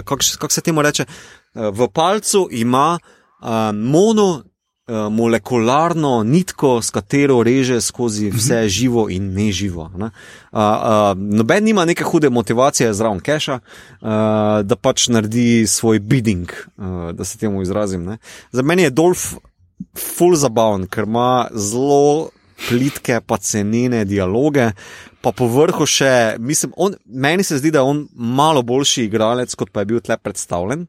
kako 0.05 0.27
kak 0.43 0.53
se 0.53 0.61
temu 0.61 0.85
reče, 0.85 1.07
uh, 1.09 1.71
v 1.73 1.89
palcu 1.89 2.45
ima 2.51 2.99
uh, 2.99 3.49
mono. 3.73 4.43
Molekularno 4.89 6.23
nitko, 6.25 6.79
s 6.81 6.89
katero 6.89 7.43
reže 7.45 7.75
skozi 7.81 8.31
vse 8.33 8.55
mhm. 8.63 8.69
živo 8.73 9.03
in 9.13 9.27
neživo. 9.35 9.83
Ne? 9.93 10.09
Uh, 10.49 10.57
uh, 10.57 11.11
noben 11.13 11.63
nima 11.63 11.85
neke 11.85 12.03
hude 12.03 12.31
motivacije 12.33 12.93
zraven 12.97 13.21
keša, 13.21 13.59
uh, 13.59 14.09
da 14.65 14.75
pač 14.81 15.05
naredi 15.13 15.67
svoj 15.69 15.99
bidding, 15.99 16.49
uh, 16.49 17.11
da 17.13 17.21
se 17.21 17.37
temu 17.37 17.61
izrazim. 17.61 18.01
Ne? 18.03 18.17
Za 18.51 18.65
meni 18.65 18.87
je 18.87 18.89
Dolf 18.89 19.27
full 19.97 20.36
zabaven, 20.39 20.88
ker 20.91 21.07
ima 21.07 21.47
zelo 21.55 22.30
plitke, 22.67 23.21
pa 23.25 23.38
cenene 23.38 24.03
dialoge. 24.05 24.71
Pa 25.19 25.34
po 25.36 25.49
vrhu 25.51 25.84
še, 25.88 26.38
mislim, 26.39 26.71
on, 26.80 26.93
meni 27.05 27.43
se 27.43 27.57
zdi, 27.59 27.73
da 27.75 27.82
je 27.82 27.91
on 27.91 28.05
malo 28.15 28.63
boljši 28.63 29.07
igralec, 29.09 29.55
kot 29.59 29.71
pa 29.75 29.84
je 29.84 29.89
bil 29.91 30.03
tle 30.03 30.15
predstavljen. 30.19 30.86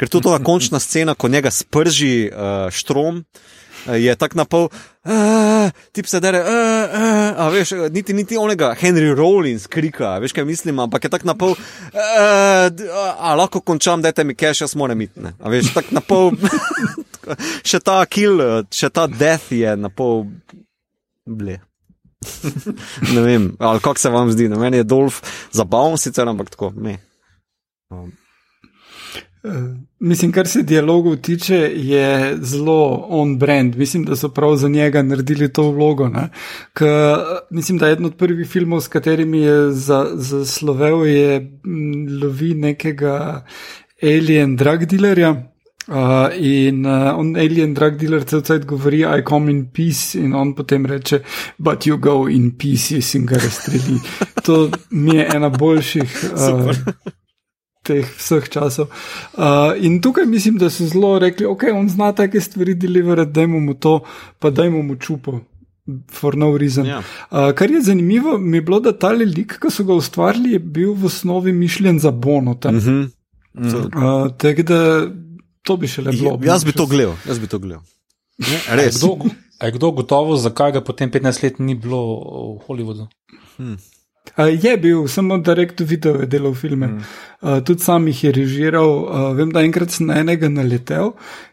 Ker 0.00 0.08
tudi 0.08 0.30
ta 0.30 0.38
končna 0.44 0.80
scena, 0.80 1.16
ko 1.16 1.28
njega 1.28 1.52
sprži 1.52 2.30
uh, 2.30 2.72
štrom, 2.72 3.20
uh, 3.20 3.63
je 3.86 4.16
tako 4.16 4.38
na 4.38 4.44
pol, 4.44 4.68
uh, 5.04 5.70
ti 5.92 6.02
se 6.06 6.20
dere, 6.20 6.40
uh, 6.40 6.46
uh, 6.48 7.40
a 7.44 7.48
veš, 7.52 7.74
niti, 7.92 8.14
niti 8.16 8.36
onega 8.36 8.74
Henry 8.80 9.14
Rollins 9.14 9.66
krika, 9.66 10.16
veš 10.18 10.32
kaj 10.32 10.44
mislim, 10.44 10.78
ampak 10.78 11.04
je 11.04 11.10
tako 11.10 11.26
na 11.26 11.34
pol, 11.34 11.52
uh, 11.52 11.58
a 13.18 13.34
lahko 13.34 13.60
končam, 13.60 14.02
dajte 14.02 14.24
mi 14.24 14.34
cache, 14.34 14.64
jaz 14.64 14.76
moram 14.76 15.00
iti. 15.00 15.20
A 15.40 15.52
veš, 15.52 15.74
tako 15.74 15.94
na 15.94 16.00
pol. 16.00 16.32
še 17.70 17.80
ta 17.80 18.02
kill, 18.06 18.42
še 18.72 18.90
ta 18.92 19.06
death 19.08 19.52
je 19.52 19.76
na 19.76 19.88
pol 19.88 20.26
ble. 21.24 21.60
ne 23.14 23.20
vem, 23.20 23.48
ali 23.58 23.80
kako 23.84 24.00
se 24.00 24.10
vam 24.10 24.32
zdi, 24.32 24.48
na 24.48 24.58
meni 24.60 24.80
je 24.80 24.88
Dolf 24.88 25.20
zabaven, 25.52 25.98
sicer 26.00 26.28
ampak 26.28 26.52
tako. 26.54 26.72
Um. 27.90 28.12
Mislim, 30.00 30.32
kar 30.32 30.48
se 30.48 30.62
dialogov 30.62 31.16
tiče, 31.16 31.56
je 31.76 32.36
zelo 32.40 33.06
on-brand. 33.08 33.76
Mislim, 33.76 34.04
da 34.04 34.16
so 34.16 34.28
prav 34.28 34.56
za 34.56 34.68
njega 34.68 35.02
naredili 35.02 35.52
to 35.52 35.70
vlogo. 35.70 36.10
K, 36.72 36.84
mislim, 37.50 37.78
da 37.78 37.86
je 37.86 37.92
eden 37.92 38.04
od 38.04 38.16
prvih 38.16 38.48
filmov, 38.48 38.80
s 38.80 38.88
katerimi 38.88 39.40
je 39.40 39.70
zaslovel, 40.14 41.06
je 41.06 41.58
lovi 42.22 42.54
nekega 42.54 43.44
alien 44.02 44.56
drug 44.56 44.84
dealerja 44.84 45.54
Uh, 45.86 46.32
in 46.40 46.86
uh, 46.86 47.18
on 47.18 47.36
alien 47.36 47.74
drug 47.74 47.98
dealer 48.00 48.22
cel 48.24 48.40
cel 48.40 48.58
cel 48.58 48.66
govori, 48.66 49.02
I 49.04 49.22
come 49.28 49.50
in 49.50 49.66
peace, 49.66 50.18
in 50.18 50.32
on 50.34 50.54
potem 50.54 50.86
reče, 50.86 51.18
but 51.58 51.84
you 51.86 51.98
go 51.98 52.26
in 52.28 52.56
pieces 52.58 53.14
in 53.14 53.26
ga 53.26 53.36
razstreli. 53.36 54.00
To 54.44 54.70
mi 54.90 55.16
je 55.16 55.28
ena 55.34 55.48
boljših. 55.48 56.24
Uh, 56.34 56.72
Teh 57.84 58.04
vseh 58.18 58.46
časov. 58.48 58.88
Uh, 59.36 59.74
in 59.76 59.98
tukaj 60.02 60.24
mislim, 60.26 60.56
da 60.58 60.70
so 60.72 60.86
zelo 60.88 61.18
rekli, 61.20 61.46
ok, 61.46 61.66
on 61.74 61.88
zna 61.88 62.12
take 62.16 62.40
stvari 62.40 62.74
deliverati, 62.74 63.32
dajmo 63.32 63.60
mu 63.60 63.74
to, 63.74 63.98
pa 64.38 64.50
dajmo 64.50 64.82
mu 64.82 64.96
čupo. 64.96 65.40
For 66.08 66.32
no 66.36 66.54
reason. 66.56 66.86
Ja. 66.88 67.02
Uh, 67.28 67.50
kar 67.52 67.70
je 67.70 67.82
zanimivo, 67.84 68.38
mi 68.38 68.56
je 68.56 68.62
bilo, 68.64 68.78
da 68.80 68.94
ta 68.98 69.10
lik, 69.12 69.58
ki 69.60 69.70
so 69.70 69.84
ga 69.84 69.92
ustvarili, 69.92 70.54
je 70.56 70.58
bil 70.58 70.94
v 70.96 71.10
osnovi 71.10 71.52
mišljen 71.52 72.00
za 72.00 72.10
bonota. 72.10 72.72
Mm 72.72 72.80
-hmm. 72.80 73.10
Uh, 73.54 74.32
Tako 74.36 74.62
da 74.62 74.78
to 75.62 75.76
bi 75.76 75.88
še 75.88 76.02
le 76.02 76.12
bilo. 76.12 76.38
Jaz 76.42 76.64
bi 76.64 76.72
to 76.72 76.86
gledal, 76.86 77.14
jaz 77.28 77.38
bi 77.38 77.46
to 77.46 77.58
gledal. 77.58 77.82
Ne, 78.38 78.60
A 78.68 78.74
je 78.74 78.86
Res. 78.86 78.98
kdo, 78.98 79.30
a 79.60 79.66
je 79.66 79.72
kdo 79.76 79.90
gotovo, 79.90 80.36
zakaj 80.36 80.72
ga 80.72 80.80
potem 80.80 81.10
15 81.10 81.42
let 81.42 81.58
ni 81.58 81.74
bilo 81.78 82.00
v 82.58 82.64
Hollywoodu? 82.66 83.06
Uh, 84.34 84.64
je 84.64 84.76
bil, 84.80 85.04
samo 85.08 85.36
direkt 85.38 85.80
video 85.80 86.20
je 86.20 86.26
delal 86.26 86.54
filme. 86.54 86.86
Mm. 86.86 87.02
Uh, 87.40 87.60
tudi 87.64 87.84
sam 87.84 88.06
jih 88.08 88.24
je 88.24 88.32
režiral. 88.32 88.90
Uh, 89.04 89.32
vem, 89.36 89.52
da 89.52 89.62
enkrat 89.62 89.92
sem 89.94 90.08
na 90.08 90.18
enega 90.22 90.48
naletel, 90.48 91.12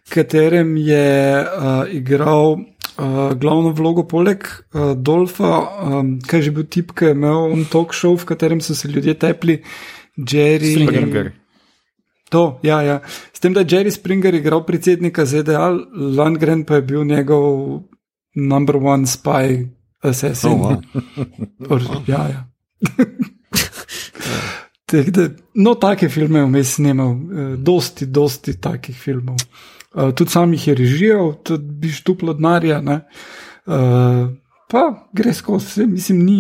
katerem 0.10 0.78
je 0.80 1.04
uh, 1.44 1.84
igral 1.92 2.56
uh, 2.56 3.34
glavno 3.36 3.74
vlogo 3.78 4.08
poleg 4.08 4.48
uh, 4.48 4.94
Dolfa, 4.96 5.52
um, 5.84 6.16
kaj 6.26 6.48
že 6.48 6.56
bil 6.56 6.66
tip, 6.72 6.96
ki 6.96 7.12
je 7.12 7.18
imel 7.18 7.52
on 7.52 7.68
talk 7.70 7.94
show, 7.94 8.16
v 8.18 8.26
katerem 8.32 8.64
so 8.64 8.76
se 8.76 8.88
ljudje 8.88 9.14
tepli. 9.20 9.60
Jerry 10.18 10.74
Springer. 10.80 11.32
To, 12.32 12.60
ja, 12.64 12.82
ja. 12.82 13.00
S 13.34 13.44
tem, 13.44 13.54
da 13.54 13.62
je 13.62 13.76
Jerry 13.76 13.92
Springer 13.92 14.34
igral 14.36 14.64
predsednika 14.66 15.26
ZDA, 15.26 15.70
Landgren 15.92 16.64
pa 16.64 16.80
je 16.80 16.88
bil 16.88 17.04
njegov 17.06 17.84
number 18.36 18.80
one 18.80 19.08
spy 19.08 19.68
assassin. 20.02 20.52
Oh, 20.52 20.58
wow. 20.58 20.82
Or, 21.72 21.82
ja, 22.08 22.24
ja. 22.32 22.51
Da, 24.92 25.30
no, 25.56 25.76
take 25.80 26.10
filme 26.12 26.40
je 26.40 26.46
vmes 26.46 26.74
snimal, 26.76 27.12
eh, 27.12 27.54
dosti, 27.58 28.06
dosti 28.06 28.58
takih 28.62 28.98
filmov. 28.98 29.38
Uh, 29.92 30.12
tudi 30.16 30.32
sam 30.32 30.54
jih 30.54 30.68
je 30.68 30.76
režiral, 30.76 31.34
tudi 31.44 31.68
biš 31.84 32.02
tu 32.08 32.16
plodnarja. 32.16 32.80
Uh, 32.82 34.30
pa 34.72 34.84
gre 35.14 35.34
skozi, 35.34 35.86
mislim, 35.88 36.20
ni, 36.26 36.38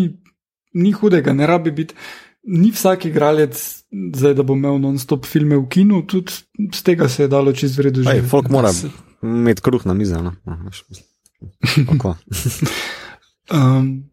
ni 0.73 0.91
hudega, 0.91 1.33
ne 1.33 1.47
rabi 1.47 1.71
biti. 1.71 1.95
Ni 2.43 2.71
vsak 2.71 3.05
igralec, 3.05 3.59
zdaj, 4.15 4.33
da 4.39 4.43
bo 4.43 4.55
imel 4.55 4.79
non-stop 4.81 5.27
filme 5.29 5.59
v 5.59 5.67
kinu, 5.69 6.01
tudi 6.07 6.31
z 6.73 6.83
tega 6.83 7.09
se 7.09 7.23
je 7.23 7.31
dalo 7.31 7.53
čez 7.53 7.75
vredu 7.77 8.01
Ej, 8.01 8.07
živeti. 8.07 8.29
folk 8.29 8.49
mora 8.49 8.71
Se- 8.73 8.89
imeti 9.23 9.61
kruh 9.61 9.85
na 9.85 9.93
mizi. 9.93 10.15
No? 10.15 10.33
Um, 13.51 14.03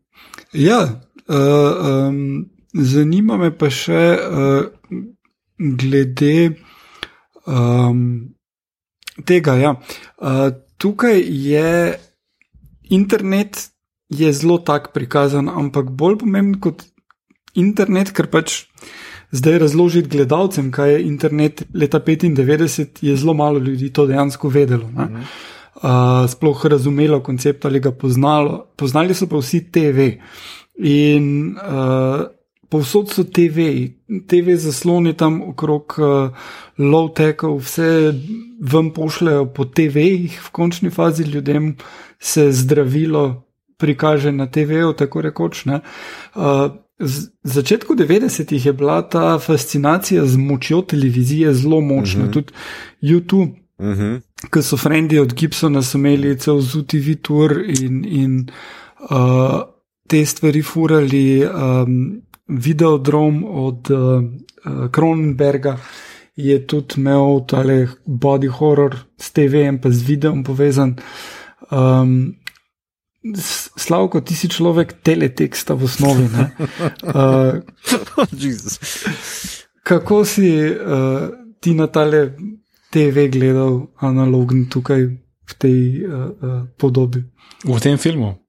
ja, 0.68 1.00
uh, 1.28 2.08
um, 2.08 2.48
zanima 2.74 3.36
me 3.36 3.50
pa 3.56 3.70
še 3.70 4.02
uh, 4.16 4.66
glede 5.58 6.56
um, 7.46 8.34
tega. 9.24 9.56
Ja. 9.60 9.74
Uh, 10.18 10.50
tukaj 10.78 11.20
je 11.22 11.98
internet 12.90 13.68
je 14.08 14.32
zelo 14.32 14.58
tak 14.58 14.92
prikazan, 14.92 15.48
ampak 15.48 15.90
bolj 15.92 16.18
pomemben 16.22 16.60
kot 16.60 16.86
internet, 17.54 18.14
ker 18.16 18.30
pač. 18.32 18.64
Zdaj 19.28 19.58
razložiti 19.60 20.08
gledalcem, 20.08 20.70
kaj 20.72 20.94
je 20.94 21.00
internet 21.04 21.66
leta 21.76 22.00
95, 22.00 23.02
je 23.04 23.16
zelo 23.16 23.34
malo 23.36 23.60
ljudi 23.60 23.90
to 23.92 24.06
dejansko 24.08 24.48
vedelo. 24.48 24.88
Ne? 24.88 25.26
Uh, 25.78 26.24
sploh 26.26 26.64
razumelo 26.66 27.20
koncept 27.20 27.66
ali 27.68 27.80
ga 27.80 27.92
poznalo. 27.92 28.72
Poznali 28.76 29.14
so 29.14 29.28
pa 29.28 29.36
vsi 29.36 29.60
TV. 29.72 30.08
In 30.78 31.56
uh, 31.56 32.26
povsod 32.68 33.10
so 33.10 33.24
TV, 33.24 33.88
TV 34.26 34.56
zasloni 34.56 35.16
tam 35.16 35.42
okrog 35.42 35.94
uh, 35.98 36.30
low-techov, 36.78 37.58
vse 37.58 38.14
vam 38.60 38.90
pošljajo 38.94 39.46
po 39.54 39.64
TV-jih, 39.64 40.40
v 40.40 40.50
končni 40.50 40.90
fazi 40.90 41.24
ljudem 41.24 41.76
se 42.20 42.52
zdravilo 42.52 43.44
prikaže 43.76 44.32
na 44.32 44.46
TV-ju, 44.46 44.92
tako 44.92 45.20
rekoč. 45.20 45.64
ne. 45.64 45.80
Uh, 46.34 46.70
Z 47.00 47.30
začetku 47.42 47.94
90-ih 47.94 48.66
je 48.66 48.72
bila 48.72 49.02
ta 49.02 49.38
fascinacija 49.38 50.26
z 50.26 50.36
močjo 50.36 50.80
televizije 50.82 51.54
zelo 51.54 51.80
močna, 51.80 52.24
uh 52.24 52.28
-huh. 52.28 52.32
tudi 52.32 52.52
YouTube 53.02 53.54
Mhm. 53.80 54.16
ki 54.50 54.62
so 54.62 54.76
frendi 54.76 55.18
od 55.18 55.34
Gibsona, 55.34 55.82
so 55.82 55.98
imeli 55.98 56.38
cel 56.38 56.60
ZUTV 56.60 57.14
tour 57.22 57.52
in, 57.82 58.04
in 58.04 58.48
uh, 59.10 59.62
te 60.08 60.24
stvari 60.26 60.62
furali. 60.62 61.44
Um, 61.44 62.22
Videodrom 62.48 63.44
od 63.44 63.90
uh, 63.90 63.98
uh, 63.98 64.90
Kronenberga 64.90 65.76
je 66.38 66.66
tudi 66.66 66.94
imel 66.96 67.42
tale 67.46 67.88
body 68.06 68.48
horror 68.48 68.96
s 69.20 69.32
TV-jem, 69.36 69.80
pa 69.82 69.90
z 69.90 70.06
videom 70.06 70.44
povezan. 70.44 70.94
Um, 71.70 72.38
Slavko, 73.76 74.22
ti 74.22 74.32
si 74.38 74.48
človek 74.48 75.02
teleteksta 75.02 75.74
v 75.74 75.84
osnovi. 75.84 76.28
ne? 76.32 76.46
Uh, 77.08 77.60
kako 79.88 80.24
si 80.24 80.48
uh, 80.72 81.28
ti 81.60 81.74
na 81.74 81.86
tale 81.86 82.32
TV 82.90 83.28
gledal 83.28 83.92
analogni 84.00 84.68
tukaj 84.70 85.04
v 85.48 85.52
tej 85.58 85.78
uh, 86.00 86.08
uh, 86.08 86.62
podobi? 86.78 87.24
V 87.66 87.80
tem 87.82 87.98
filmu. 87.98 88.47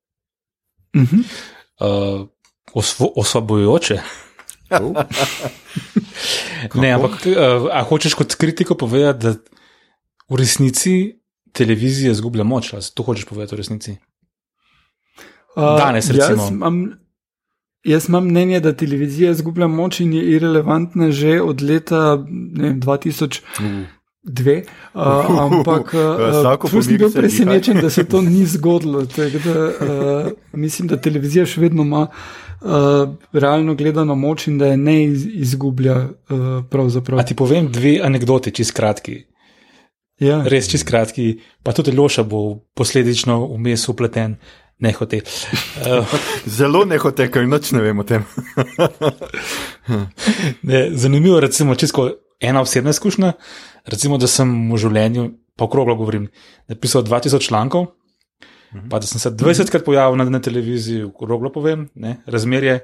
Uh 0.95 1.01
-huh. 1.01 1.23
Uh, 1.79 2.27
osvo, 2.73 3.13
osvobojujoče. 3.15 3.99
ne, 6.81 6.91
ampak 6.91 7.11
uh, 7.11 7.69
a 7.71 7.83
hočeš 7.83 8.13
kot 8.13 8.35
kritiko 8.35 8.75
povedati, 8.75 9.25
da 9.25 9.33
v 10.29 10.35
resnici 10.35 11.19
televizija 11.51 12.11
izgublja 12.11 12.43
moč, 12.43 12.73
ali 12.73 12.83
to 12.93 13.03
hočeš 13.03 13.25
povedati 13.25 13.55
v 13.55 13.57
resnici? 13.57 13.97
Uh, 15.55 15.77
Danes, 15.77 16.09
recimo. 16.09 16.43
Jaz 16.43 16.51
imam, 16.51 16.99
jaz 17.83 18.09
imam 18.09 18.25
mnenje, 18.25 18.59
da 18.59 18.73
televizija 18.73 19.31
izgublja 19.31 19.67
moč 19.67 19.99
in 19.99 20.13
je 20.13 20.23
irrelevantna 20.35 21.11
že 21.11 21.41
od 21.41 21.61
leta 21.61 22.25
ne 22.29 22.69
vem, 22.69 22.81
2000. 22.81 23.41
Dve, 24.23 24.63
uh, 24.93 25.01
ampak 25.39 25.93
uh, 25.95 26.81
sem 26.81 26.97
bil 26.97 27.09
se, 27.09 27.19
presenečen, 27.19 27.79
da 27.79 27.89
se 27.89 28.03
to 28.03 28.21
ni 28.21 28.45
zgodilo. 28.45 29.05
Da, 29.05 29.23
uh, 29.25 30.31
mislim, 30.51 30.89
da 30.91 30.99
televizija 30.99 31.45
še 31.47 31.61
vedno 31.61 31.85
ima 31.87 32.01
uh, 32.11 33.15
realno 33.31 33.77
gledano 33.79 34.15
moč 34.19 34.49
in 34.51 34.57
da 34.59 34.73
je 34.73 34.77
ne 34.77 34.97
iz, 35.05 35.23
izgublja. 35.25 35.95
Uh. 36.29 37.15
A 37.15 37.23
ti 37.23 37.35
povem 37.35 37.71
dve 37.71 38.01
anekdoti, 38.03 38.51
čist 38.51 38.75
kratki. 38.75 39.21
ja. 40.19 40.43
Res 40.43 40.67
čist 40.67 40.83
kratki, 40.83 41.39
pa 41.63 41.71
tudi 41.71 41.95
Loša 41.95 42.27
bo 42.27 42.59
posledično 42.75 43.45
vmes 43.55 43.87
upleten, 43.87 44.35
ne 44.83 44.91
hote. 44.99 45.23
Uh, 45.79 46.19
Zelo 46.59 46.83
nehote, 46.85 47.31
ker 47.31 47.47
noč 47.47 47.71
ne 47.71 47.87
vem 47.87 47.99
o 47.99 48.03
tem. 48.03 48.27
Ne, 50.61 50.91
zanimivo 50.93 51.39
je, 51.39 51.41
recimo, 51.41 51.73
čisto 51.75 52.03
ena 52.39 52.61
osebna 52.61 52.89
izkušnja. 52.89 53.33
Recimo, 53.85 54.17
da 54.17 54.27
sem 54.27 54.49
v 54.71 54.79
življenju, 54.79 55.29
pa 55.57 55.67
okroglo 55.67 55.95
govorim, 55.99 56.29
napisal 56.71 57.03
2000 57.03 57.41
člankov, 57.47 57.91
pa 58.89 58.99
da 58.99 59.07
sem 59.07 59.19
se 59.19 59.31
20 59.31 59.71
krat 59.71 59.85
pojavil 59.85 60.17
na, 60.19 60.27
na 60.29 60.41
televiziji, 60.41 61.07
okroglo 61.09 61.51
povem, 61.51 61.89
ne, 61.95 62.19
razmerje. 62.27 62.79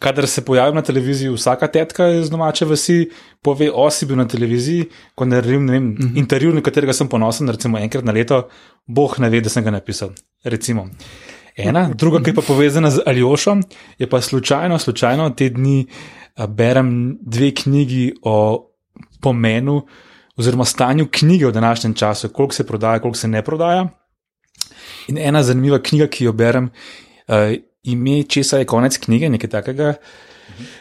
Kadar 0.00 0.24
se 0.32 0.40
pojavim 0.40 0.78
na 0.78 0.82
televiziji, 0.82 1.28
vsaka 1.34 1.66
tetka 1.68 2.06
iz 2.08 2.30
domače 2.32 2.64
vasi 2.64 3.10
pove, 3.44 3.68
o 3.68 3.84
si 3.92 4.06
bil 4.08 4.16
na 4.16 4.24
televiziji, 4.28 4.86
ko 5.14 5.26
naredim 5.28 5.66
ne 5.66 5.72
vem, 5.72 5.84
mm 5.84 5.96
-hmm. 5.96 6.18
intervju, 6.18 6.54
na 6.54 6.62
katerega 6.64 6.92
sem 6.92 7.08
ponosen, 7.08 7.48
recimo 7.48 7.78
enkrat 7.78 8.04
na 8.04 8.12
leto, 8.12 8.48
boh 8.86 9.18
ne 9.18 9.28
ve, 9.28 9.40
da 9.40 9.48
sem 9.48 9.64
ga 9.64 9.70
napisal. 9.70 10.10
Recimo. 10.44 10.88
Ena, 11.56 11.90
druga, 11.94 12.22
ki 12.22 12.30
je 12.30 12.34
pa 12.34 12.42
povezana 12.42 12.90
z 12.90 13.02
Aljošom, 13.06 13.62
je 13.98 14.08
pa 14.08 14.20
slučajno, 14.20 14.78
slučajno 14.78 15.30
te 15.30 15.48
dni 15.48 15.86
berem 16.48 17.18
dve 17.20 17.54
knjigi 17.54 18.14
o 18.22 18.69
pomenu 19.20 19.82
oziroma 20.36 20.64
stanju 20.64 21.08
knjige 21.10 21.46
v 21.46 21.52
današnjem 21.52 21.94
času, 21.94 22.28
koliko 22.28 22.54
se 22.54 22.66
prodaja, 22.66 22.98
koliko 22.98 23.18
se 23.18 23.28
ne 23.28 23.42
prodaja. 23.44 23.88
In 25.08 25.18
ena 25.18 25.42
zanimiva 25.42 25.78
knjiga, 25.82 26.06
ki 26.06 26.24
jo 26.24 26.32
berem, 26.32 26.70
uh, 27.28 27.52
ime 27.82 28.22
česa 28.22 28.58
je 28.58 28.64
konec 28.68 28.98
knjige, 28.98 29.28
nekaj 29.28 29.50
takega, 29.50 29.94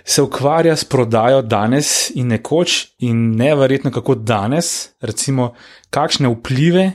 se 0.03 0.21
ukvarja 0.21 0.75
s 0.75 0.83
prodajo 0.83 1.41
danes 1.41 2.11
in 2.15 2.27
nekoč, 2.27 2.87
in 2.99 3.35
neverjetno 3.35 3.91
kako 3.91 4.15
danes, 4.15 4.89
recimo, 5.01 5.53
kakšne 5.89 6.27
vplive 6.27 6.91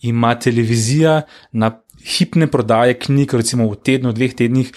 ima 0.00 0.34
televizija 0.38 1.22
na 1.52 1.72
hipne 2.04 2.46
prodaje 2.46 2.98
knjig, 2.98 3.34
recimo 3.34 3.68
v 3.70 3.76
tednu, 3.84 4.12
dveh 4.12 4.34
tednih, 4.34 4.72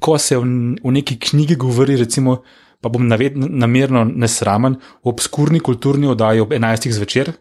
ko 0.00 0.18
se 0.18 0.36
v, 0.36 0.44
v 0.84 0.92
neki 0.92 1.18
knjigi 1.18 1.56
govori, 1.56 1.96
recimo, 1.96 2.42
pa 2.86 2.92
bom 2.92 3.06
naved, 3.10 3.34
namerno 3.36 4.04
nesramen, 4.06 4.78
o 5.02 5.10
obskurni 5.10 5.60
kulturni 5.60 6.06
oddaji 6.14 6.46
ob 6.46 6.54
11. 6.54 6.92
zvečer. 6.94 7.32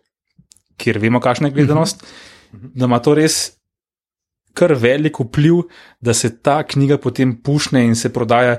kjer 0.77 0.97
vemo, 0.99 1.21
kakšna 1.23 1.47
je 1.47 1.53
gledanost, 1.53 2.01
da 2.51 2.85
ima 2.85 2.97
to 2.99 3.13
res 3.15 3.35
kar 4.55 4.73
velik 4.79 5.19
vpliv, 5.19 5.61
da 6.01 6.13
se 6.13 6.33
ta 6.43 6.57
knjiga 6.63 6.97
potem 6.97 7.35
pušne 7.43 7.85
in 7.85 7.95
se 7.95 8.11
prodaja 8.13 8.57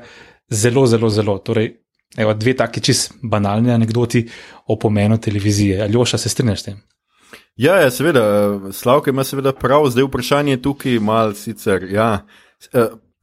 zelo, 0.49 0.87
zelo, 0.87 1.11
zelo. 1.13 1.39
Torej, 1.39 1.75
evo, 2.17 2.35
dve 2.35 2.57
taki 2.57 2.81
čist 2.81 3.13
banalni 3.23 3.73
anekdoti 3.73 4.27
o 4.67 4.79
pomenu 4.79 5.19
televizije. 5.21 5.83
Aljoša, 5.85 6.19
se 6.19 6.33
strinjaš 6.33 6.61
s 6.61 6.69
tem? 6.71 6.81
Ja, 7.57 7.77
ja 7.81 7.91
seveda, 7.91 8.23
Slavka 8.73 9.11
ima 9.11 9.25
seveda 9.25 9.53
prav, 9.53 9.89
zdaj 9.91 10.09
vprašanje 10.09 10.53
je 10.53 10.63
tukaj 10.63 10.99
mal 11.01 11.35
sicer. 11.35 11.89
Ja. 11.93 12.27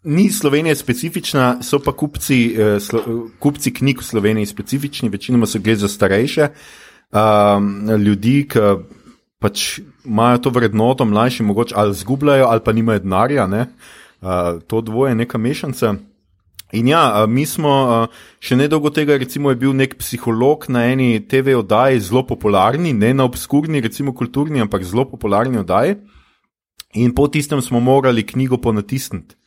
Eh, 0.04 0.10
Ni 0.10 0.30
Slovenija 0.30 0.76
specifična, 0.76 1.58
so 1.64 1.80
pa 1.80 1.92
kupci, 1.92 2.56
eh, 2.58 2.80
slo, 2.80 3.30
kupci 3.40 3.74
knjig 3.74 4.00
v 4.02 4.04
Sloveniji 4.04 4.46
specifični, 4.46 5.10
večinoma 5.10 5.46
so 5.46 5.60
gre 5.60 5.76
za 5.76 5.88
starejše 5.88 6.50
um, 7.14 7.90
ljudi, 7.90 8.48
ki 8.50 8.60
pač 9.40 9.80
imajo 10.06 10.38
to 10.38 10.50
vrednoto, 10.50 11.06
mlajši 11.06 11.44
mogoče 11.44 11.76
ali 11.78 11.94
zgubljajo 11.94 12.48
ali 12.48 12.62
pa 12.64 12.72
nimajo 12.72 13.00
denarja. 13.00 13.48
Ne? 13.48 13.68
Uh, 14.22 14.62
to 14.68 14.82
dvoje 14.82 15.12
je 15.12 15.16
neka 15.16 15.38
mešanca. 15.38 15.96
In 16.74 16.88
ja, 16.88 17.02
a, 17.22 17.26
mi 17.30 17.46
smo 17.46 17.70
a, 17.70 17.98
še 18.42 18.56
nedolgo 18.58 18.90
tega, 18.90 19.14
recimo, 19.22 19.52
je 19.52 19.60
bil 19.62 19.76
nek 19.78 19.94
psiholog 20.00 20.66
na 20.74 20.88
eni 20.90 21.20
TV 21.30 21.54
oddaji, 21.60 22.02
zelo 22.02 22.24
popularni, 22.26 22.96
ne 22.98 23.12
na 23.14 23.28
obskurni, 23.30 23.82
recimo 23.84 24.10
kulturni, 24.18 24.64
ampak 24.64 24.82
zelo 24.82 25.06
popularni 25.06 25.62
oddaji. 25.62 26.00
In 26.98 27.14
po 27.14 27.28
tistem 27.30 27.62
smo 27.62 27.78
morali 27.78 28.26
knjigo 28.26 28.58
ponatisniti. 28.58 29.38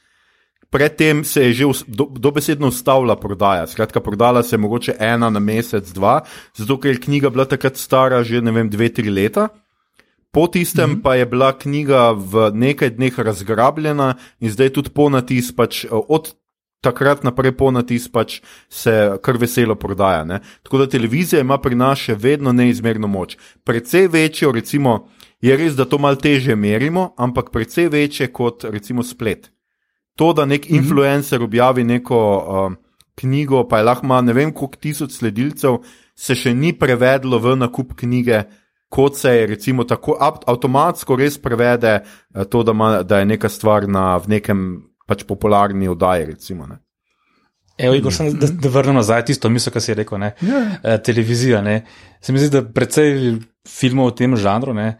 Predtem 0.70 1.24
se 1.24 1.42
je 1.42 1.52
že 1.52 1.64
do, 1.86 2.08
dobesedno 2.10 2.68
ustavila 2.68 3.16
prodaja, 3.16 3.66
skratka, 3.66 4.00
prodala 4.00 4.42
se 4.42 4.56
je 4.56 4.60
mogoče 4.60 4.96
ena 4.98 5.30
na 5.30 5.40
mesec, 5.40 5.92
dva, 5.92 6.20
zato 6.54 6.80
ker 6.80 6.94
je 6.94 7.00
knjiga 7.00 7.30
bila 7.30 7.44
takrat 7.44 7.76
stara 7.76 8.22
že 8.22 8.40
ne 8.40 8.52
vem, 8.52 8.70
dve, 8.70 8.88
tri 8.88 9.10
leta. 9.10 9.48
Po 10.30 10.46
tistem 10.46 10.90
mm 10.90 10.96
-hmm. 10.96 11.02
pa 11.02 11.14
je 11.14 11.26
bila 11.26 11.52
knjiga 11.58 12.10
v 12.12 12.50
nekaj 12.54 12.90
dneh 12.90 13.18
razgrabljena 13.18 14.14
in 14.40 14.50
zdaj 14.50 14.68
tudi 14.68 14.90
ponatis, 14.90 15.52
pač 15.56 15.84
eh, 15.84 15.88
od 15.90 16.34
takrat 16.80 17.24
naprej 17.24 17.56
ponatis 17.56 18.08
pač 18.12 18.40
se 18.68 19.16
kar 19.22 19.36
veselo 19.36 19.74
prodaja. 19.74 20.24
Ne? 20.24 20.40
Tako 20.62 20.78
da 20.78 20.86
televizija 20.86 21.40
ima 21.40 21.58
pri 21.58 21.74
nas 21.74 21.98
še 21.98 22.14
vedno 22.14 22.52
neizmerno 22.52 23.08
moč. 23.08 23.36
Predvsej 23.64 24.08
večjo, 24.08 24.52
recimo, 24.52 25.08
je 25.40 25.56
res, 25.56 25.74
da 25.76 25.84
to 25.84 25.98
malo 25.98 26.16
teže 26.16 26.56
merimo, 26.56 27.14
ampak 27.16 27.50
predvsej 27.50 27.88
večje 27.88 28.32
kot 28.32 28.64
recimo 28.64 29.02
splet. 29.02 29.50
To, 30.16 30.32
da 30.32 30.46
nek 30.48 30.70
influencer 30.72 31.42
objavi 31.42 31.84
neko 31.84 32.18
uh, 32.18 32.76
knjigo, 33.20 33.66
pa 33.68 33.78
je 33.78 33.84
lahko 33.84 34.06
ima 34.06 34.20
ne 34.20 34.32
vem 34.32 34.52
koliko 34.52 34.80
tisoč 34.80 35.18
sledilcev, 35.18 35.82
se 36.16 36.34
še 36.34 36.54
ni 36.54 36.72
prevedlo 36.72 37.38
v 37.38 37.56
nakup 37.60 37.92
knjige, 37.96 38.44
kot 38.88 39.18
se 39.20 39.34
je 39.34 39.46
recimo 39.46 39.84
tako 39.84 40.16
av- 40.20 40.40
avtomatsko 40.48 41.16
res 41.20 41.36
prevede 41.42 41.98
uh, 42.00 42.44
to, 42.48 42.62
da, 42.64 42.72
ma, 42.72 42.90
da 43.02 43.20
je 43.20 43.28
neka 43.34 43.48
stvar 43.52 43.88
na, 43.88 44.16
v 44.16 44.38
nekem 44.38 44.66
pač 45.06 45.24
popularni 45.28 45.88
oddaji. 45.88 46.26
Recimo, 46.32 46.66
ne. 46.66 46.80
Evo, 47.76 47.94
Igor, 47.94 48.12
samo 48.12 48.32
da, 48.32 48.48
da 48.48 48.68
vrnem 48.72 48.96
nazaj 48.96 49.26
tisto 49.28 49.50
misel, 49.52 49.72
kar 49.74 49.84
si 49.84 49.94
rekel. 49.94 50.18
Ne? 50.18 50.32
Ja. 50.40 50.62
Eh, 50.80 50.96
televizija. 51.04 51.60
Ne? 51.62 51.82
Se 52.24 52.32
mi 52.32 52.40
zdi, 52.40 52.48
da 52.54 52.62
precej 52.64 53.36
filmov 53.68 54.14
v 54.14 54.16
tem 54.22 54.36
žanru. 54.40 54.72
Ne? 54.74 54.94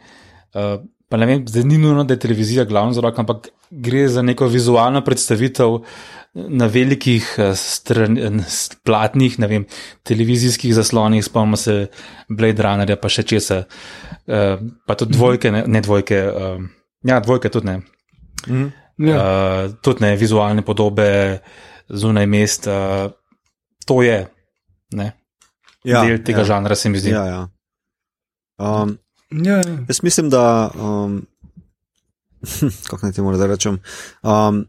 eh, 0.53 0.77
Pa 1.09 1.17
ne 1.17 1.27
vem, 1.27 1.43
zdaj 1.47 1.65
ni 1.65 1.79
nujno, 1.79 2.03
da 2.05 2.17
je 2.17 2.23
televizija 2.25 2.65
glavni 2.67 2.97
vzrok, 2.97 3.19
ampak 3.23 3.49
gre 3.71 4.09
za 4.09 4.23
neko 4.23 4.49
vizualno 4.51 5.05
predstavitev 5.07 5.79
na 6.35 6.67
velikih 6.67 7.29
eh, 7.39 7.53
stran, 7.57 8.19
platnih, 8.85 9.39
ne 9.39 9.47
vem, 9.47 9.67
televizijskih 10.03 10.75
zaslonih, 10.75 11.25
spomnimo 11.25 11.57
se 11.57 11.87
Blade 12.29 12.63
Runnerja, 12.63 12.99
pa 13.01 13.09
še 13.09 13.23
česa, 13.23 13.63
eh, 14.27 14.65
pa 14.87 14.99
tudi 14.99 15.17
dvojke, 15.17 15.53
ne, 15.55 15.63
ne 15.67 15.81
dvojke, 15.81 16.19
eh, 16.27 16.59
ja, 17.09 17.21
dvojke 17.21 17.53
tudi 17.55 17.73
ne. 17.73 17.79
Mhm. 18.49 18.67
Ja. 18.97 19.17
Uh, 19.21 19.75
tudi 19.85 20.01
ne 20.07 20.15
vizualne 20.17 20.63
podobe 20.65 21.43
zunaj 21.93 22.27
mest, 22.27 22.65
uh, 22.65 23.11
to 23.85 23.99
je 24.01 24.23
ne, 24.97 25.09
ja, 25.85 26.01
del 26.01 26.23
tega 26.25 26.41
ja. 26.41 26.49
žanra, 26.49 26.75
se 26.75 26.89
mi 26.89 27.03
zdi. 27.03 27.13
Ja, 27.13 27.27
ja. 27.29 27.43
Um, 28.57 28.97
Ja, 29.31 29.57
ja. 29.57 29.79
jaz 29.89 30.03
mislim, 30.03 30.31
da, 30.31 30.71
um, 30.75 31.27
kako 32.89 33.07
naj 33.07 33.13
temu 33.13 33.35
zdaj 33.35 33.49
rečem, 33.49 33.79
um, 34.23 34.67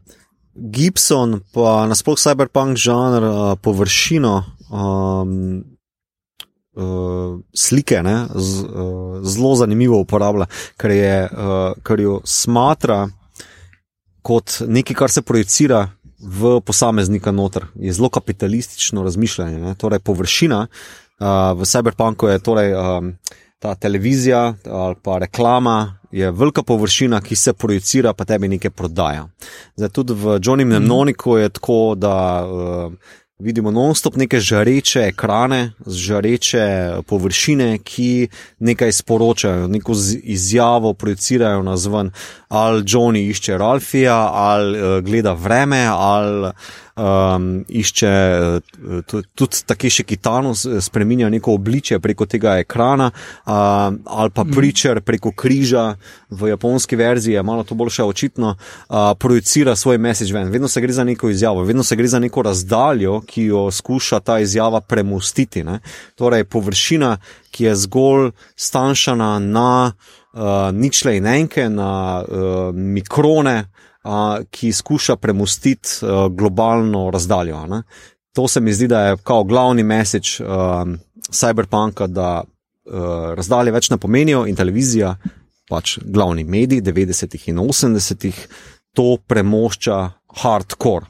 Gibson, 0.54 1.40
pa 1.54 1.86
nasploh 1.86 2.18
cyberpunk 2.18 2.76
žanr, 2.76 3.24
uh, 3.24 3.58
površino 3.62 4.44
um, 4.70 5.64
uh, 6.74 7.38
slike 7.54 8.02
ne, 8.02 8.26
z, 8.34 8.64
uh, 8.64 9.20
zelo 9.22 9.54
zanimivo 9.54 10.00
uporablja, 10.00 10.48
ker, 10.76 10.90
je, 10.90 11.28
uh, 11.30 11.78
ker 11.82 12.00
jo 12.00 12.20
smatra 12.24 13.06
kot 14.22 14.60
nekaj, 14.66 14.96
kar 14.96 15.10
se 15.10 15.22
projicira 15.22 15.86
v 16.18 16.58
posameznika 16.60 17.30
noter. 17.32 17.68
Je 17.74 17.92
zelo 17.92 18.10
kapitalistično 18.10 19.04
razmišljanje. 19.06 19.58
Ne? 19.58 19.74
Torej, 19.78 20.02
površina 20.02 20.66
uh, 20.66 21.28
v 21.54 21.64
cyberpunku 21.64 22.26
je 22.26 22.42
torej, 22.42 22.74
um, 22.74 23.12
ta 23.58 23.74
televizija 23.74 24.54
ali 24.70 24.94
pa 25.02 25.18
reklama. 25.18 25.98
Je 26.10 26.30
velika 26.30 26.62
površina, 26.62 27.20
ki 27.20 27.36
se 27.36 27.52
projicira, 27.52 28.12
pa 28.12 28.24
tebi 28.24 28.48
nekaj 28.48 28.70
prodaja. 28.70 29.28
Zdaj, 29.76 29.88
tudi 29.88 30.12
v 30.12 30.38
Johnny 30.40 30.64
Mnemoniku 30.64 31.36
je 31.36 31.48
tako, 31.48 31.94
da 31.96 32.46
uh, 32.46 32.92
vidimo 33.38 33.70
non-stop 33.70 34.16
neke 34.16 34.40
žareče 34.40 35.02
ekrane, 35.10 35.72
žareče 35.86 36.64
površine, 37.06 37.78
ki 37.84 38.28
nekaj 38.58 38.92
sporočajo, 38.92 39.68
neko 39.68 39.92
izjavo 40.22 40.94
projicirajo 40.94 41.62
na 41.62 41.76
zven. 41.76 42.10
Ali 42.48 42.82
Johnny 42.82 43.28
išče 43.28 43.58
Ralfija, 43.58 44.16
ali 44.32 44.80
uh, 44.80 45.04
gleda 45.04 45.32
vreme, 45.32 45.84
ali 45.86 46.52
um, 46.98 47.64
išče 47.68 48.12
tu- 49.06 49.22
tudi 49.34 49.56
Takeshi 49.66 50.04
Kitano, 50.04 50.54
s- 50.54 50.66
spreminja 50.80 51.28
neko 51.28 51.52
obličje 51.52 52.00
preko 52.00 52.26
tega 52.26 52.58
ekrana, 52.58 53.10
uh, 53.46 53.52
ali 54.04 54.30
pa 54.30 54.44
Preacher 54.44 55.00
preko 55.00 55.32
križa 55.32 55.94
v 56.30 56.48
japonski 56.48 56.96
verziji, 56.96 57.34
je 57.34 57.42
malo 57.42 57.64
to 57.64 57.74
boljše 57.74 58.04
očitno, 58.04 58.56
uh, 58.88 58.96
projicira 59.18 59.76
svoj 59.76 59.98
message 59.98 60.32
ven. 60.32 60.48
Vedno 60.48 60.68
se 60.68 60.80
gre 60.80 60.92
za 60.92 61.04
neko 61.04 61.30
izjavo, 61.30 61.62
vedno 61.62 61.82
se 61.82 61.96
gre 61.96 62.08
za 62.08 62.18
neko 62.18 62.42
razdaljo, 62.42 63.20
ki 63.20 63.42
jo 63.44 63.70
skuša 63.70 64.20
ta 64.20 64.38
izjava 64.38 64.80
premustiti. 64.80 65.64
Ne? 65.64 65.78
Torej, 66.14 66.44
površina, 66.44 67.16
ki 67.50 67.64
je 67.64 67.76
zgolj 67.76 68.30
stanjšana 68.56 69.38
na 69.38 69.92
uh, 70.32 70.40
ničle 70.72 71.16
in 71.16 71.26
enke, 71.26 71.68
na 71.68 72.24
uh, 72.28 72.36
mikrone, 72.74 73.58
uh, 73.60 73.87
ki 74.50 74.72
skuša 74.72 75.16
premustiti 75.16 75.88
uh, 76.02 76.28
globalno 76.32 77.10
razdaljo. 77.10 77.56
a 77.56 77.66
Ne? 77.66 77.82
To 78.34 78.48
se 78.48 78.60
mi 78.60 78.72
zdi, 78.72 78.88
da 78.88 79.00
je 79.00 79.16
kao 79.22 79.44
glavni 79.44 79.82
message 79.82 80.28
um, 80.40 80.98
cyberpunka, 81.30 82.06
da 82.06 82.42
uh, 82.42 83.34
razdalje 83.34 83.72
več 83.72 83.90
ne 83.90 83.98
pomenijo 83.98 84.46
in 84.46 84.56
televizija, 84.56 85.16
pač 85.68 85.98
glavni 86.04 86.44
medij 86.44 86.80
90-ih 86.82 87.48
in 87.48 87.58
80-ih, 87.58 88.46
to 88.94 89.16
premošča 89.26 89.98
hardcore. 90.42 91.06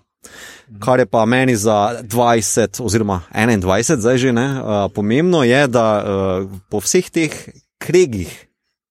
Kar 0.81 1.01
je 1.01 1.07
pa 1.07 1.25
meni 1.25 1.57
za 1.57 2.01
20 2.03 2.83
oziroma 2.85 3.23
21, 3.33 4.01
zdaj 4.01 4.19
že 4.19 4.33
ne, 4.33 4.49
uh, 4.61 4.81
pomembno 4.95 5.45
je, 5.45 5.63
da 5.69 5.87
uh, 6.01 6.51
po 6.71 6.81
vseh 6.85 7.11
teh 7.11 7.33
kregih, 7.81 8.33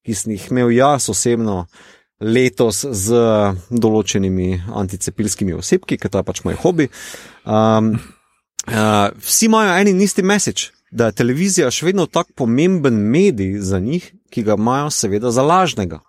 ki 0.06 0.16
sem 0.16 0.38
jih 0.38 0.48
imel 0.52 0.72
jaz 0.72 1.10
osebno 1.12 1.66
letos 2.20 2.82
z 2.86 3.18
določenimi 3.70 4.64
anticepilskimi 4.74 5.54
osebki, 5.58 6.00
ker 6.02 6.12
to 6.12 6.22
je 6.22 6.28
pač 6.28 6.42
moj 6.46 6.58
hobi, 6.64 6.90
um, 7.46 7.94
uh, 8.68 9.08
vsi 9.22 9.50
imajo 9.50 9.78
en 9.78 9.94
in 9.94 10.02
isti 10.02 10.26
message. 10.26 10.74
Da 10.92 11.10
je 11.10 11.18
televizija 11.20 11.70
še 11.74 11.90
vedno 11.90 12.06
tako 12.08 12.46
pomemben 12.46 12.96
medij 13.12 13.58
za 13.60 13.80
njih, 13.84 14.06
ki 14.32 14.44
ga 14.48 14.56
imajo 14.56 14.90
seveda 14.94 15.32
za 15.36 15.44
lažnega. 15.44 16.00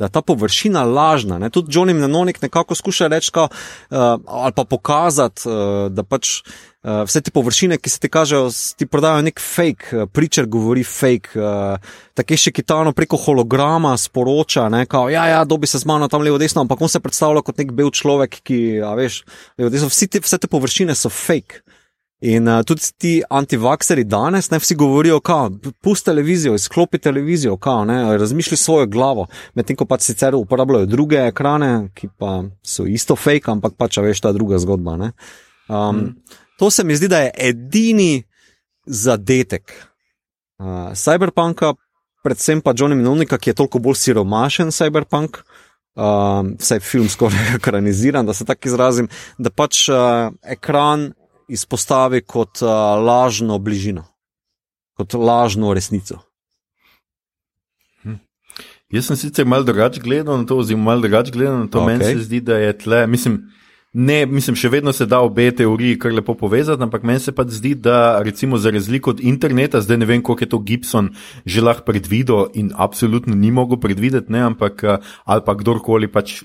Da 0.00 0.08
je 0.08 0.16
ta 0.16 0.22
površina 0.24 0.82
lažna. 0.88 1.38
Ne? 1.38 1.50
Tudi 1.52 1.72
Johnny 1.76 1.92
Mnenonik 1.92 2.40
nekako 2.42 2.74
skuša 2.74 3.06
reči, 3.12 3.30
kao, 3.36 3.48
uh, 3.52 3.98
ali 4.26 4.52
pa 4.56 4.64
pokazati, 4.64 5.44
uh, 5.44 5.92
da 5.92 6.02
pač 6.02 6.40
uh, 6.40 7.02
vse 7.04 7.20
te 7.20 7.30
površine, 7.30 7.76
ki 7.76 7.90
se 7.92 8.00
ti 8.00 8.08
kažejo, 8.08 8.48
ti 8.80 8.86
prodajajo 8.88 9.26
nek 9.28 9.40
fake, 9.44 9.92
uh, 9.92 10.08
pričer 10.08 10.48
govori 10.48 10.84
fake, 10.88 11.36
uh, 11.36 11.92
tako 12.16 12.38
še 12.40 12.52
kitano 12.56 12.94
preko 12.96 13.20
holograma 13.20 13.92
sporoča, 14.00 14.70
kao, 14.88 15.10
ja, 15.12 15.26
ja, 15.28 15.44
dobi 15.44 15.68
se 15.68 15.78
z 15.78 15.84
mano 15.84 16.08
tam 16.08 16.24
levo 16.24 16.38
desno, 16.40 16.64
ampak 16.64 16.80
on 16.80 16.88
se 16.88 17.00
predstavlja 17.00 17.44
kot 17.44 17.60
nek 17.60 17.76
bel 17.76 17.92
človek, 17.92 18.40
ki, 18.40 18.80
a 18.80 18.94
veš, 18.96 19.20
levo 19.60 19.68
desno, 19.68 19.92
te, 19.92 20.24
vse 20.24 20.40
te 20.40 20.48
površine 20.48 20.96
so 20.96 21.12
fake. 21.12 21.60
In 22.20 22.48
uh, 22.48 22.60
tudi 22.64 22.82
ti 23.00 23.12
antivakseri 23.30 24.04
danes, 24.04 24.50
ne 24.50 24.58
vsi 24.60 24.74
govorijo, 24.76 25.20
kao, 25.24 25.50
pusti 25.82 26.04
televizijo, 26.04 26.54
izklopi 26.54 26.98
televizijo, 26.98 27.56
kao, 27.56 27.84
ne, 27.84 28.18
razmišlji 28.18 28.56
svojo 28.56 28.86
glavo, 28.86 29.26
medtem 29.54 29.76
ko 29.76 29.86
pač 29.88 30.04
sicer 30.10 30.34
uporabljajo 30.36 30.86
druge 30.86 31.16
ekrane, 31.30 31.88
ki 31.94 32.10
pa 32.18 32.42
so 32.62 32.84
isto 32.84 33.16
fake, 33.16 33.48
ampak 33.50 33.78
pač, 33.80 33.96
veš, 34.04 34.20
ta 34.20 34.32
druga 34.36 34.58
zgodba. 34.60 34.96
Ne. 35.00 35.12
Um, 35.68 35.96
mm. 35.96 36.36
To 36.60 36.70
se 36.70 36.84
mi 36.84 36.96
zdi, 36.96 37.08
da 37.08 37.22
je 37.24 37.30
edini 37.48 38.24
zadetek 38.84 39.72
uh, 40.60 40.92
Cyberpunka, 40.92 41.72
predvsem 42.22 42.60
pa 42.60 42.74
Johnny 42.76 42.98
Minonika, 43.00 43.38
ki 43.38 43.50
je 43.50 43.54
toliko 43.62 43.80
bolj 43.80 43.96
siromašen 43.96 44.68
cyberpunk. 44.76 45.40
Uh, 45.96 46.44
vse 46.60 46.76
je 46.76 46.80
film 46.80 47.08
skoraj 47.08 47.54
ekraniziran, 47.56 48.26
da 48.26 48.36
se 48.36 48.44
tako 48.44 48.68
izrazim, 48.68 49.08
da 49.38 49.50
pač 49.50 49.88
uh, 49.88 50.28
ekran 50.44 51.10
izpostavi 51.50 52.22
kot 52.22 52.62
uh, 52.62 52.70
lažno 53.04 53.58
bližino, 53.58 54.04
kot 54.96 55.14
lažno 55.14 55.74
resnico. 55.74 56.20
Jaz 58.90 59.06
sem 59.06 59.16
sicer 59.16 59.46
malo 59.46 59.62
drugače 59.62 60.00
gledal 60.02 60.40
na 60.40 60.46
to, 60.46 60.56
oziroma 60.58 60.84
malo 60.84 61.00
drugače 61.00 61.30
gledal 61.30 61.58
na 61.58 61.68
to. 61.70 61.78
Okay. 61.78 61.86
Meni 61.86 62.04
se 62.04 62.24
zdi, 62.24 62.40
da 62.40 62.56
je 62.58 62.78
tle, 62.78 63.06
mislim, 63.06 63.44
Ne, 63.90 64.20
mislim, 64.22 64.54
še 64.54 64.68
vedno 64.70 64.92
se 64.94 65.02
da 65.10 65.18
obe 65.26 65.48
teoriji 65.50 65.96
kar 65.98 66.12
lepo 66.14 66.36
povezati, 66.38 66.78
ampak 66.86 67.02
meni 67.02 67.18
se 67.18 67.32
pa 67.34 67.42
zdi, 67.50 67.72
da 67.74 68.20
recimo 68.22 68.54
za 68.54 68.70
razliko 68.70 69.10
od 69.10 69.20
interneta, 69.26 69.80
zdaj 69.82 69.96
ne 69.98 70.06
vem, 70.06 70.20
koliko 70.22 70.44
je 70.44 70.48
to 70.48 70.58
Gibson 70.58 71.08
že 71.44 71.58
lahko 71.60 71.82
predvidel 71.88 72.52
in 72.54 72.68
absolutno 72.78 73.34
ni 73.34 73.50
mogel 73.50 73.80
predvideti, 73.82 74.30
ne, 74.30 74.44
ampak 74.46 74.84
ali 75.24 75.42
pa 75.42 75.54
kdorkoli 75.58 76.06
pač 76.06 76.36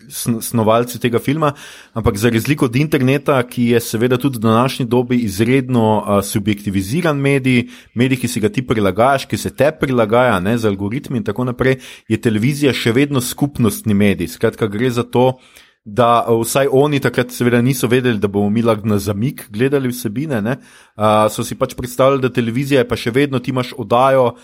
snovalci 0.42 0.98
tega 1.04 1.22
filma, 1.22 1.52
ampak 1.94 2.18
za 2.18 2.32
razliko 2.34 2.66
od 2.66 2.80
interneta, 2.82 3.38
ki 3.46 3.68
je 3.76 3.82
seveda 3.82 4.18
tudi 4.18 4.42
v 4.42 4.48
današnji 4.48 4.88
dobi 4.90 5.20
izredno 5.28 5.86
uh, 6.00 6.24
subjektiviziran 6.26 7.14
medij, 7.18 7.68
medij, 7.94 8.24
ki 8.24 8.28
si 8.28 8.42
ga 8.42 8.50
ti 8.50 8.66
prilagajaš, 8.66 9.28
ki 9.30 9.38
se 9.38 9.54
te 9.54 9.70
prilagaja 9.70 10.40
ne, 10.42 10.58
z 10.58 10.66
algoritmi 10.66 11.22
in 11.22 11.30
tako 11.30 11.46
naprej, 11.52 11.78
je 12.10 12.18
televizija 12.18 12.74
še 12.74 12.96
vedno 12.98 13.22
skupnostni 13.22 13.94
medij. 13.94 14.34
Skratka, 14.34 14.66
gre 14.66 14.90
za 14.90 15.06
to, 15.06 15.36
da 15.38 15.65
vsaj 15.86 16.68
oni 16.72 17.00
takrat 17.00 17.32
seveda 17.32 17.62
niso 17.62 17.88
vedeli, 17.88 18.18
da 18.20 18.28
bomo 18.28 18.50
mi 18.50 18.62
lahko 18.62 18.88
na 18.88 18.98
zamik 18.98 19.46
gledali 19.50 19.90
vsebine. 19.90 20.42
Uh, 20.42 21.30
so 21.30 21.44
si 21.44 21.56
pač 21.56 21.76
predstavljali, 21.78 22.22
da 22.22 22.34
televizija 22.34 22.82
je 22.82 22.88
pa 22.88 22.98
še 22.98 23.12
vedno 23.12 23.40
ti 23.40 23.52
imaš 23.52 23.74
oddajo. 23.78 24.36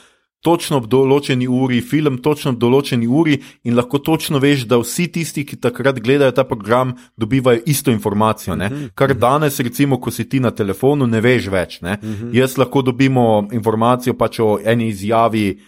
Točno 0.41 0.79
ob 0.81 0.87
določeni 0.89 1.45
uri, 1.45 1.83
film, 1.85 2.15
točno 2.17 2.55
ob 2.55 2.57
določeni 2.57 3.05
uri, 3.05 3.35
in 3.61 3.75
lahko 3.77 3.99
točno 4.01 4.39
veš, 4.41 4.63
da 4.65 4.79
vsi 4.81 5.05
tisti, 5.13 5.43
ki 5.45 5.59
takrat 5.61 5.99
gledajo 6.01 6.33
ta 6.33 6.43
program, 6.49 6.95
dobivajo 7.13 7.61
isto 7.69 7.91
informacijo. 7.93 8.55
Uh 8.55 8.57
mhm, 8.57 8.73
-huh, 8.73 8.89
Kar 8.95 9.13
danes, 9.13 9.59
recimo, 9.59 9.99
ko 10.01 10.11
si 10.11 10.25
ti 10.29 10.39
na 10.39 10.51
telefonu, 10.51 11.05
ne 11.07 11.21
veš 11.21 11.47
več. 11.47 11.81
Uh 11.81 11.89
mhm. 11.89 11.99
-huh. 12.01 12.35
Jaz 12.37 12.57
lahko 12.57 12.81
dobimo 12.81 13.47
informacijo 13.51 14.13
pač 14.13 14.39
o 14.39 14.57
eni 14.65 14.87
izjavi, 14.89 15.59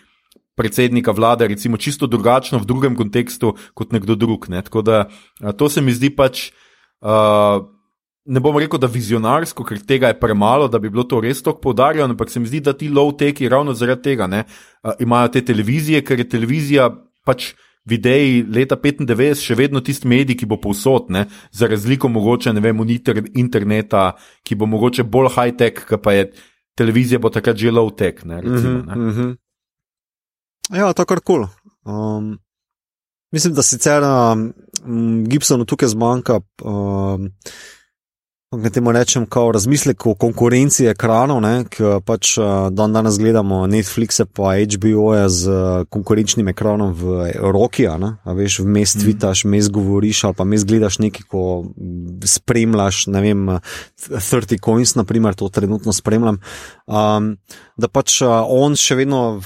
predsednika 0.55 1.11
vlade, 1.11 1.47
recimo, 1.47 1.77
čisto 1.77 2.07
drugačno 2.07 2.59
v 2.59 2.65
drugem 2.65 2.95
kontekstu 2.95 3.55
kot 3.73 3.93
nekdo 3.93 4.15
drug. 4.15 4.49
Ne? 4.49 4.61
Tako 4.61 4.81
da 4.81 5.05
to 5.57 5.69
se 5.69 5.81
mi 5.81 5.93
zdi 5.93 6.13
pač. 6.15 6.51
Uh, 7.01 7.69
Ne 8.23 8.39
bom 8.39 8.55
rekel, 8.55 8.79
da 8.79 8.87
vizionarsko, 8.87 9.65
ker 9.67 9.81
tega 9.83 10.07
je 10.07 10.15
premalo, 10.15 10.69
da 10.71 10.79
bi 10.79 10.87
bilo 10.87 11.03
to 11.03 11.17
res 11.19 11.41
tako 11.43 11.59
poudarjeno, 11.59 12.13
ampak 12.15 12.29
se 12.31 12.39
mi 12.39 12.47
zdi, 12.47 12.61
da 12.63 12.71
ti 12.71 12.87
low-teki 12.87 13.49
ravno 13.51 13.73
zaradi 13.75 13.99
tega 14.05 14.29
ne, 14.31 14.45
uh, 14.47 14.93
imajo 15.03 15.33
te 15.33 15.41
televizije, 15.43 15.99
ker 16.07 16.23
je 16.23 16.29
televizija 16.31 16.87
pač 17.27 17.49
videi 17.83 18.39
leta 18.47 18.77
95 18.79 19.43
še 19.43 19.57
vedno 19.59 19.83
tisti 19.83 20.07
medij, 20.07 20.37
ki 20.39 20.47
bo 20.47 20.55
povsod, 20.63 21.11
ne, 21.11 21.25
za 21.51 21.67
razliko 21.67 22.07
mogoče, 22.07 22.55
ne 22.55 22.63
vem, 22.63 22.79
inter, 22.87 23.19
interneta, 23.35 24.13
ki 24.47 24.55
bo 24.55 24.71
mogoče 24.71 25.03
bolj 25.03 25.33
high-tech, 25.35 25.83
pa 25.99 26.15
je 26.15 26.29
televizija 26.79 27.19
takrat 27.19 27.59
že 27.59 27.75
low-tech. 27.75 28.23
Recimo, 28.23 28.87
ne. 28.87 28.95
Mm 28.95 29.11
-hmm. 29.11 29.35
Ja, 30.71 30.93
to 30.93 31.05
kar 31.05 31.19
kul. 31.19 31.47
Cool. 31.47 31.47
Um, 31.95 32.39
mislim, 33.31 33.53
da 33.53 33.63
sicer 33.63 34.03
um, 34.03 35.25
Gibsonu 35.27 35.65
tukaj 35.65 35.91
zmanjka. 35.91 36.39
Um, 36.63 37.31
Kaj 38.61 38.69
temu 38.69 38.91
rečem, 38.91 39.25
kao 39.25 39.51
razmislek 39.51 40.05
o 40.05 40.11
konkurenci 40.13 40.85
ekranov, 40.85 41.39
ki 41.73 41.87
pač 42.05 42.35
uh, 42.37 42.67
dan 42.69 42.93
danes 42.93 43.17
gledamo 43.17 43.63
Netflixe 43.67 44.27
pa 44.29 44.51
HBO-je 44.61 45.23
z 45.29 45.49
uh, 45.49 45.85
konkurenčnim 45.89 46.51
ekranom 46.53 46.93
v 46.93 47.31
roki, 47.41 47.87
a 47.89 47.97
veš, 48.37 48.59
vmes 48.61 48.93
mhm. 48.93 49.03
tvitaš, 49.03 49.43
vmes 49.47 49.71
govoriš 49.73 50.23
ali 50.29 50.37
pa 50.37 50.45
vmes 50.45 50.67
gledaš 50.69 50.99
nekaj, 51.01 51.25
ko 51.25 51.65
spremljaš, 52.21 53.07
ne 53.09 53.25
vem, 53.25 53.43
30 54.05 54.61
coins, 54.61 54.93
naprimer, 55.01 55.33
to 55.33 55.49
trenutno 55.49 55.93
spremljam. 55.93 56.37
Um, 56.85 57.33
da 57.73 57.89
pač 57.89 58.21
uh, 58.21 58.45
on 58.45 58.77
še 58.77 59.01
vedno 59.01 59.41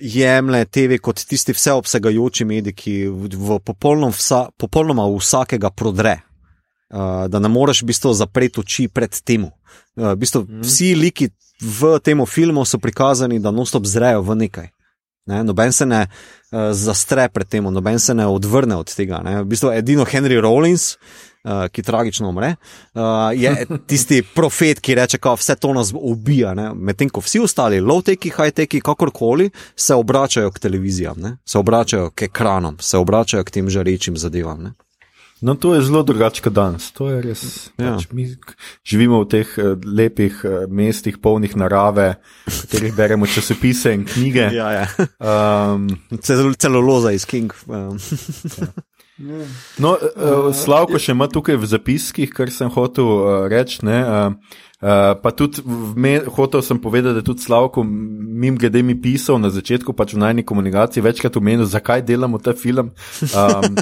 jemlje 0.00 0.64
TV 0.64 0.98
kot 1.02 1.24
tisti 1.28 1.54
vseobsegajoči 1.54 2.44
medij, 2.44 2.74
ki 2.76 2.94
v 3.08 3.58
popolnom 3.64 4.12
vsa, 4.12 4.48
popolnoma 4.58 5.06
vsakega 5.10 5.70
prodre. 5.70 6.20
Uh, 6.94 7.24
da 7.28 7.40
ne 7.40 7.48
moreš 7.48 7.82
v 7.82 7.90
bistvu 7.90 8.12
zapreti 8.14 8.60
oči 8.60 8.86
pred 8.88 9.16
tem. 9.24 9.48
Uh, 9.48 10.12
v 10.12 10.16
bistvu, 10.20 10.44
mm. 10.44 10.62
Vsi 10.62 10.92
liki 10.94 11.30
v 11.62 11.98
tem 12.04 12.20
filmu 12.26 12.64
so 12.64 12.78
prikazani, 12.78 13.40
da 13.42 13.50
nostop 13.50 13.86
zrejo 13.88 14.22
v 14.22 14.36
nekaj. 14.44 14.68
Ne? 15.26 15.42
Noben 15.44 15.72
se 15.72 15.86
ne 15.86 16.04
uh, 16.06 16.70
zastre 16.76 17.28
pred 17.32 17.48
tem, 17.48 17.64
noben 17.64 17.98
se 17.98 18.14
ne 18.14 18.26
odvrne 18.26 18.76
od 18.76 18.94
tega. 18.94 19.22
V 19.24 19.46
bistvu, 19.48 19.72
edino 19.72 20.04
Henry 20.04 20.38
Rollins, 20.38 20.94
uh, 20.94 21.33
ki 21.72 21.82
tragično 21.82 22.28
umre, 22.28 22.54
uh, 22.94 23.02
je 23.34 23.66
tisti 23.86 24.22
profet, 24.36 24.80
ki 24.80 24.94
reče, 24.94 25.18
da 25.22 25.34
vse 25.34 25.56
to 25.56 25.72
nas 25.76 25.92
ubija. 25.94 26.54
Medtem 26.74 27.08
ko 27.08 27.20
vsi 27.20 27.42
ostali, 27.44 27.80
low-teki, 27.80 28.32
high-teki, 28.32 28.80
kakorkoli, 28.80 29.50
se 29.76 29.94
obračajo 29.94 30.50
k 30.50 30.58
televizijam, 30.58 31.20
ne? 31.20 31.36
se 31.44 31.58
obračajo 31.58 32.10
k 32.10 32.22
ekranom, 32.22 32.76
se 32.80 32.98
obračajo 32.98 33.44
k 33.44 33.50
tem 33.50 33.70
žarečim 33.70 34.16
zadevam. 34.16 34.62
Ne? 34.62 34.72
No, 35.44 35.54
to 35.54 35.74
je 35.74 35.82
zelo 35.82 36.02
drugače 36.02 36.40
kot 36.42 36.52
danes. 36.52 36.86
To 36.96 37.10
je 37.10 37.20
res. 37.20 37.42
Ja. 37.76 37.98
Pač 37.98 38.06
mi 38.16 38.24
živimo 38.86 39.18
v 39.24 39.28
teh 39.28 39.50
uh, 39.60 39.74
lepih 39.84 40.38
uh, 40.46 40.54
mestih, 40.72 41.18
polnih 41.20 41.56
narave, 41.60 42.14
v 42.46 42.60
katerih 42.62 42.94
beremo 42.96 43.28
časopise 43.28 43.92
in 43.92 44.06
knjige. 44.08 44.48
Ja, 44.60 44.70
ja. 44.72 44.86
Um, 45.18 45.90
celo, 46.22 46.54
celo 46.54 46.80
loza 46.80 47.12
iz 47.12 47.28
King. 47.28 47.52
Um. 47.68 47.98
ja. 48.56 48.72
No, 49.78 49.94
uh, 49.94 50.50
Slavko 50.50 50.98
še 50.98 51.14
ima 51.14 51.28
tukaj 51.30 51.58
v 51.62 51.68
zapiskih, 51.70 52.30
kar 52.34 52.50
sem 52.50 52.70
hotel 52.72 53.06
uh, 53.06 53.32
reči. 53.50 53.82
Uh, 53.86 54.34
Uh, 54.84 55.14
pa 55.16 55.30
tudi 55.32 55.62
me, 55.96 56.18
hotel 56.28 56.60
sem 56.60 56.76
povedati, 56.76 57.14
da 57.16 57.22
je 57.22 57.24
tudi 57.24 57.40
Slavko, 57.40 57.80
mim 57.82 58.58
glede 58.60 58.82
mi 58.84 58.92
pisal 59.00 59.38
na 59.40 59.48
začetku, 59.48 59.94
pač 59.96 60.12
v 60.12 60.20
najni 60.20 60.42
komunikaciji, 60.44 61.00
večkrat 61.00 61.38
omenil, 61.40 61.64
zakaj 61.64 62.02
delamo 62.04 62.36
ta 62.36 62.52
film. 62.52 62.90
Um, 63.32 63.78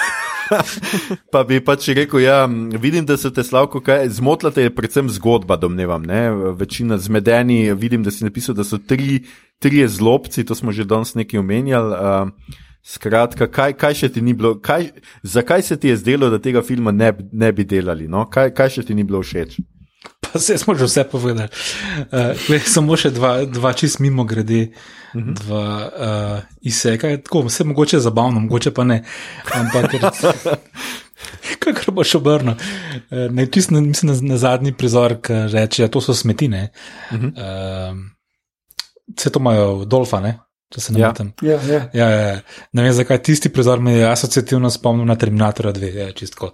pa 1.34 1.42
bi 1.44 1.60
pač 1.60 1.90
rekel, 1.92 2.22
ja, 2.24 2.38
vidim, 2.80 3.04
da 3.04 3.18
se 3.20 3.28
te 3.36 3.44
Slavko 3.44 3.82
kaj 3.84 4.08
zmotila, 4.16 4.54
je 4.56 4.72
predvsem 4.72 5.12
zgodba, 5.12 5.60
domnevam. 5.60 6.08
Ne? 6.08 6.30
Večina 6.56 6.96
zmedeni, 6.96 7.66
vidim, 7.76 8.06
da 8.06 8.14
si 8.14 8.24
napisal, 8.24 8.56
da 8.56 8.64
so 8.64 8.80
tri, 8.80 9.20
tri 9.60 9.84
zlobci, 9.84 10.46
to 10.48 10.56
smo 10.56 10.72
že 10.72 10.88
danes 10.88 11.12
nekaj 11.20 11.42
omenjali. 11.42 12.00
Uh, 12.00 12.64
Skratka, 12.82 13.44
kaj, 13.52 13.74
kaj 13.76 13.94
še 13.94 14.08
ti 14.08 14.22
ni 14.24 14.32
bilo, 14.34 14.54
kaj, 14.64 14.88
zakaj 15.22 15.62
se 15.62 15.76
ti 15.76 15.90
je 15.92 15.98
zdelo, 16.00 16.30
da 16.32 16.38
tega 16.40 16.62
filma 16.64 16.92
ne, 16.92 17.12
ne 17.32 17.52
bi 17.52 17.66
delali? 17.68 18.08
No? 18.08 18.24
Kaj, 18.32 18.54
kaj 18.56 18.72
še 18.78 18.86
ti 18.88 18.96
ni 18.96 19.04
bilo 19.04 19.20
všeč? 19.20 19.58
Pa 20.20 20.40
se 20.40 20.56
smo 20.58 20.74
že 20.74 20.88
vse 20.88 21.04
povedali. 21.04 21.48
Uh, 22.08 22.56
samo 22.64 22.96
še 22.96 23.10
dva, 23.12 23.44
dva 23.44 23.74
čist 23.76 24.00
mimo 24.00 24.24
grede, 24.24 24.70
uh 25.12 25.20
mhm. 25.20 25.28
-huh. 25.28 25.34
dva 25.44 25.64
uh, 25.84 26.40
izseka. 26.60 27.16
Tako, 27.20 27.42
vse 27.48 27.64
mogoče 27.64 28.00
zabavno, 28.00 28.40
mogoče 28.40 28.70
pa 28.70 28.84
ne. 28.84 29.04
Ampak, 29.54 29.90
kako 31.62 31.92
boš 31.92 32.14
obrnil? 32.14 32.54
Uh, 33.10 33.28
ne, 33.30 33.46
čist, 33.46 33.70
ne, 33.70 33.80
mislim, 33.80 34.12
na, 34.12 34.20
na 34.22 34.36
zadnji 34.36 34.72
prizor, 34.72 35.20
ki 35.20 35.32
reče, 35.52 35.88
da 35.88 35.98
ja, 35.98 36.00
so 36.00 36.14
smetine. 36.14 36.70
Uh 37.10 37.18
-huh. 37.18 37.32
uh, 37.36 37.96
vse 39.16 39.30
to 39.30 39.38
imajo 39.38 39.84
dolfane 39.84 40.38
če 40.70 40.80
se 40.80 40.94
ne 40.94 41.02
motim. 41.02 41.32
Ja. 41.42 41.58
Ja, 41.58 41.74
ja. 41.74 41.80
Ja, 41.94 42.08
ja, 42.10 42.22
ja. 42.28 42.38
Ne 42.76 42.86
vem, 42.86 42.94
zakaj 42.94 43.22
tisti 43.26 43.50
prizor 43.52 43.82
me 43.82 43.96
je 43.96 44.06
asociativno 44.06 44.70
spomnil 44.70 45.08
na 45.08 45.16
Terminatorja 45.18 45.72
2, 45.76 45.92
je 45.96 46.12
čistko. 46.20 46.52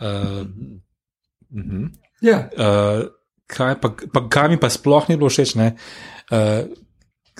Uh, 0.00 0.46
mm 1.50 1.62
-hmm. 1.62 1.88
ja. 2.20 2.48
uh, 2.58 3.04
kaj, 3.46 3.80
pa, 3.80 3.90
pa, 4.12 4.28
kaj 4.28 4.48
mi 4.48 4.60
pa 4.60 4.70
sploh 4.70 5.08
ni 5.08 5.16
bilo 5.16 5.30
všeč? 5.30 5.54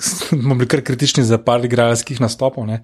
Smo 0.04 0.52
uh, 0.52 0.58
bili 0.58 0.68
kar 0.68 0.82
kritični 0.82 1.24
za 1.24 1.38
par 1.38 1.64
igralskih 1.64 2.20
nastopov, 2.20 2.66
ne? 2.66 2.82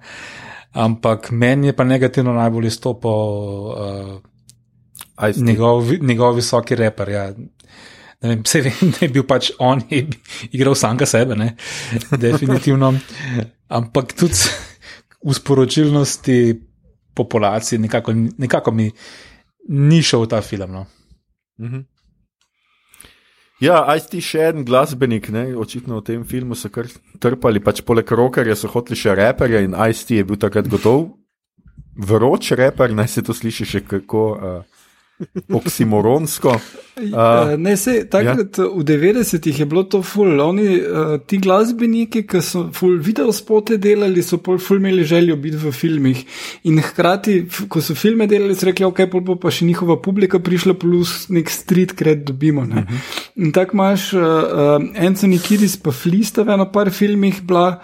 ampak 0.71 1.31
meni 1.31 1.67
je 1.67 1.75
pa 1.75 1.83
negativno 1.83 2.33
najbolj 2.33 2.67
izstopil 2.67 3.09
uh, 3.11 4.21
njegov, 5.35 5.91
njegov 6.01 6.35
visoki 6.35 6.75
reper. 6.75 7.09
Ja 7.09 7.33
ne 8.21 8.29
vem, 8.29 8.41
vse 8.45 8.61
vem, 8.61 8.91
da 8.93 9.05
je 9.05 9.11
bil 9.13 9.25
pač 9.27 9.51
on, 9.59 9.81
je 9.89 10.05
igral 10.51 10.75
samega 10.77 11.07
sebe, 11.09 11.37
ne? 11.37 11.53
definitivno. 12.21 12.93
Ampak 13.71 14.13
tudi 14.17 14.51
v 15.21 15.37
sporočilnosti 15.37 16.37
populacije, 17.17 17.79
nekako, 17.79 18.13
nekako 18.37 18.71
mi 18.71 18.91
ni 19.69 20.01
šel 20.03 20.27
ta 20.29 20.41
film. 20.41 20.71
No? 20.71 20.85
Mhm. 21.61 21.87
Ja, 23.61 23.83
aj 23.85 24.07
ti 24.09 24.23
še 24.25 24.47
en 24.49 24.63
glasbenik, 24.65 25.29
ne? 25.29 25.51
očitno 25.53 25.99
v 25.99 26.05
tem 26.05 26.21
filmu 26.25 26.57
so 26.57 26.71
kar 26.73 26.87
trpali, 27.21 27.61
pač 27.61 27.83
poleg 27.85 28.09
rokerja 28.09 28.55
so 28.57 28.71
hoteli 28.73 28.97
še 28.97 29.13
reperja 29.17 29.61
in 29.61 29.77
aj 29.77 30.01
ti 30.09 30.17
je 30.17 30.25
bil 30.25 30.39
takrat 30.41 30.69
gotov. 30.69 31.11
Vroč 31.93 32.55
reper, 32.57 32.95
naj 32.97 33.11
se 33.13 33.21
to 33.21 33.35
sliši 33.37 33.67
še 33.75 33.83
kako. 33.85 34.23
Uh... 34.33 34.80
oksimoronsko. 35.53 36.55
Uh, 37.01 37.55
ne, 37.57 37.77
se, 37.77 38.03
takrat 38.05 38.57
ja. 38.59 38.65
v 38.67 38.83
90-ih 38.85 39.59
je 39.59 39.65
bilo 39.65 39.81
to 39.89 40.01
ful. 40.05 40.41
Oni, 40.43 40.75
uh, 40.77 41.15
ti 41.25 41.39
glasbeniki, 41.41 42.21
ki 42.29 42.41
so 42.45 42.65
ful 42.75 42.99
video 43.01 43.31
spote 43.33 43.79
delali, 43.81 44.21
so 44.21 44.37
pol 44.43 44.59
ful 44.61 44.77
imeli 44.77 45.05
željo 45.07 45.37
biti 45.41 45.57
v 45.57 45.71
filmih. 45.73 46.21
In 46.69 46.77
hkrati, 46.83 47.39
ko 47.71 47.81
so 47.81 47.95
filme 47.97 48.27
delali, 48.29 48.53
so 48.59 48.69
rekli, 48.69 48.85
ok, 48.85 49.01
pol 49.09 49.25
bo 49.25 49.37
pa 49.41 49.49
še 49.49 49.65
njihova 49.71 49.97
publika 50.03 50.43
prišla, 50.43 50.75
plus 50.77 51.31
nek 51.33 51.49
street 51.49 51.95
cred 51.97 52.27
dobimo. 52.27 52.67
Uh 52.67 52.83
-huh. 52.83 53.01
In 53.35 53.51
tako 53.51 53.79
imaš 53.79 54.13
uh, 54.13 54.21
uh, 54.21 55.05
Anthony 55.07 55.41
Kiddis 55.41 55.77
pa 55.77 55.91
Flista 55.91 56.43
v 56.43 56.53
eno 56.53 56.71
par 56.71 56.91
filmih 56.91 57.41
bila. 57.41 57.81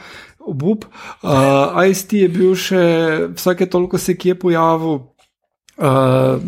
Obup. 0.47 0.85
Uh, 1.23 1.87
IST 1.89 2.13
je 2.13 2.27
bil 2.29 2.55
še 2.55 2.83
vsake 3.35 3.65
toliko 3.65 3.97
se 3.97 4.15
kje 4.15 4.35
pojavil. 4.39 4.99
Uh, 5.77 6.39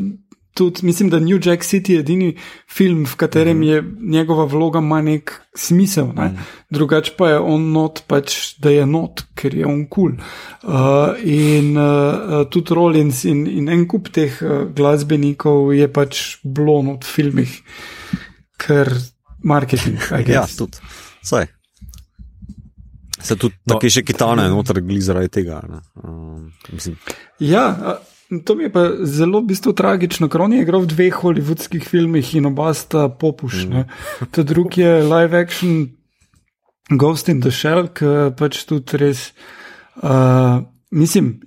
tudi 0.54 0.86
mislim, 0.86 1.10
da 1.10 1.20
New 1.20 1.39
Jack 1.45 1.64
City 1.64 1.93
je 1.93 2.00
edini 2.00 2.38
film, 2.68 3.06
v 3.06 3.16
katerem 3.16 3.58
mm. 3.58 3.64
je 3.64 3.84
njegova 4.00 4.45
vloga 4.45 4.80
ima 4.80 5.02
nek 5.02 5.34
smisel. 5.56 6.08
Ne? 6.16 6.28
Mm. 6.28 6.47
Drugače 6.70 7.14
pa 7.18 7.30
je 7.30 7.39
on 7.39 7.72
not, 7.72 8.04
pač, 8.08 8.56
da 8.60 8.70
je 8.70 8.86
not, 8.86 9.24
ker 9.36 9.56
je 9.56 9.66
on 9.66 9.86
kul. 9.88 10.12
Cool. 10.12 10.18
Uh, 10.64 11.16
in 11.24 11.78
uh, 11.78 12.45
tudi 12.52 12.74
Rollins 12.74 13.24
in, 13.26 13.45
in 13.47 13.70
en 13.70 13.88
kup 13.88 14.10
teh 14.14 14.41
uh, 14.41 14.66
glasbenikov 14.76 15.74
je 15.76 15.88
pač 15.91 16.26
blon 16.43 16.91
od 16.95 17.08
filmih, 17.08 17.62
ker 18.58 18.91
marketing. 19.43 20.00
ja, 20.28 20.45
tudi. 20.58 20.78
Saj. 21.24 21.47
Se 23.20 23.36
tudi 23.36 23.56
no, 23.68 23.76
tako 23.76 23.89
še 23.91 24.04
kitane, 24.08 24.47
noter 24.52 24.80
glih 24.84 25.02
zaradi 25.04 25.32
tega. 25.41 25.60
Um, 26.04 26.52
ja, 27.43 27.66
To 28.45 28.55
mi 28.55 28.63
je 28.63 28.71
pa 28.71 28.84
zelo 29.09 29.41
v 29.41 29.49
bistvu 29.49 29.73
tragično, 29.73 30.27
ker 30.30 30.43
on 30.45 30.53
je 30.53 30.61
igral 30.61 30.84
v 30.86 30.91
dveh 30.91 31.15
holivudskih 31.17 31.82
filmih 31.82 32.27
in 32.38 32.45
oba 32.45 32.73
sta 32.77 33.07
popušča. 33.09 33.69
Mm. 33.69 34.27
Ta 34.30 34.43
drugi 34.45 34.82
je 34.82 35.01
live 35.03 35.34
action 35.34 35.88
Ghost 36.89 37.30
in 37.30 37.41
the 37.41 37.49
Shell, 37.51 37.89
ki 37.93 38.34
pač 38.38 38.63
tudi 38.69 38.97
res, 39.01 39.32
uh, 40.01 40.61
mislim, 40.93 41.39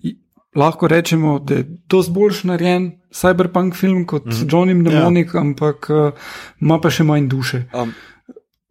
lahko 0.58 0.90
rečemo, 0.90 1.38
da 1.38 1.60
je 1.60 1.66
dosti 1.90 2.12
boljš 2.12 2.42
narejen 2.50 2.92
cyberpunk 3.14 3.76
film 3.78 4.06
kot 4.06 4.26
mm. 4.26 4.48
Johnny 4.50 4.74
Mnemonic, 4.74 5.34
ja. 5.34 5.40
ampak 5.40 5.90
uh, 5.90 6.30
ima 6.60 6.80
pa 6.80 6.90
še 6.90 7.06
manj 7.06 7.28
duše. 7.30 7.66
Um. 7.74 7.94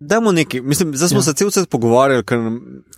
Dajmo 0.02 0.32
nekaj, 0.34 0.64
mislim, 0.66 0.96
zdaj 0.98 1.12
smo 1.12 1.20
ja. 1.20 1.30
se 1.30 1.34
cel 1.38 1.52
cel 1.54 1.66
pogovarjali, 1.70 2.26
ker 2.26 2.40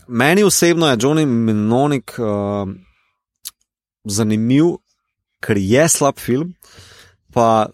meni 0.07 0.43
osebno 0.43 0.87
je 0.87 0.97
Johnny 1.03 1.25
Mnemonic 1.27 2.15
uh, 2.17 2.69
zanimiv, 4.03 4.77
ker 5.43 5.59
je 5.59 5.87
slab 5.91 6.21
film. 6.21 6.53
Pa 7.33 7.67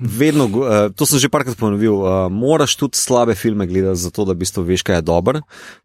vedno, 0.00 0.44
uh, 0.44 0.92
to 0.92 1.06
sem 1.08 1.18
že 1.22 1.32
parkrat 1.32 1.56
ponovil, 1.56 1.96
uh, 2.04 2.26
moraš 2.28 2.76
tudi 2.76 3.00
slabe 3.00 3.34
filme 3.34 3.66
gledati, 3.66 4.00
zato 4.04 4.26
da 4.28 4.34
bi 4.34 4.44
to 4.44 4.62
veš, 4.62 4.84
kaj 4.84 5.00
je 5.00 5.06
dober, 5.08 5.40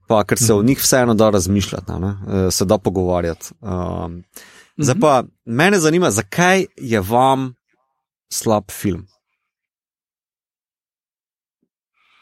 pa 0.07 0.23
ker 0.27 0.39
se 0.39 0.53
o 0.53 0.63
njih 0.63 0.79
vseeno 0.79 1.15
da 1.15 1.29
razmišljati, 1.29 1.91
uh, 1.91 2.49
se 2.51 2.65
da 2.65 2.77
pogovarjati. 2.77 3.53
Uh, 3.61 4.11
zdaj 4.77 4.99
pa 4.99 5.23
mene 5.45 5.79
zanima, 5.79 6.11
zakaj 6.11 6.65
je 6.75 6.99
vam 6.99 7.53
slab 8.33 8.71
film? 8.71 9.07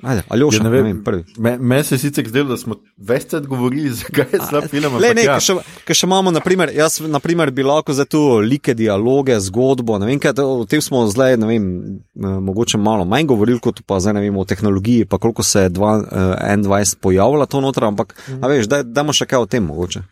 Ajde, 0.04 0.24
ali 0.28 0.42
još, 0.42 0.56
ja, 0.56 0.64
ne, 0.64 0.70
ne 0.70 0.82
vem, 0.82 1.04
prvi. 1.04 1.24
Meni 1.38 1.58
me 1.58 1.84
se 1.84 1.98
sicer 1.98 2.28
zdelo, 2.28 2.50
da 2.50 2.58
smo 2.58 2.76
veste 2.98 3.40
govorili, 3.40 3.90
zakaj 4.00 4.26
je 4.34 4.40
slab 4.50 4.64
film. 4.70 4.96
Le, 4.96 5.14
ne, 5.14 5.24
ja. 5.24 5.38
ker 5.86 5.96
še 5.96 6.08
imamo, 6.08 6.32
naprimer, 6.32 6.72
jaz 6.76 7.02
naprimer, 7.04 7.52
bi 7.52 7.66
lahko 7.68 7.94
za 7.94 8.06
to 8.06 8.38
like 8.40 8.74
dialoge, 8.80 9.36
zgodbo, 9.44 9.98
vem, 10.00 10.20
kaj, 10.20 10.40
o 10.40 10.64
tem 10.70 10.82
smo 10.82 11.04
zdaj, 11.12 11.36
ne 11.42 11.50
vem, 11.50 11.66
eh, 12.00 12.38
mogoče 12.48 12.80
malo 12.80 13.04
manj 13.06 13.28
govorili, 13.28 13.60
kot 13.60 13.84
pa 13.84 14.00
zdaj 14.00 14.16
ne 14.16 14.24
vem 14.24 14.38
o 14.40 14.46
tehnologiji, 14.48 15.06
pa 15.06 15.20
koliko 15.20 15.44
se 15.44 15.68
je 15.68 15.74
21 15.76 16.96
uh, 16.96 17.02
pojavila 17.02 17.46
to 17.46 17.62
noter, 17.62 17.84
ampak, 17.92 18.16
mm. 18.28 18.40
a 18.44 18.54
veš, 18.54 18.72
dajmo 18.72 19.16
še 19.16 19.28
kaj 19.28 19.44
o 19.44 19.52
tem 19.52 19.68
mogoče. 19.68 20.06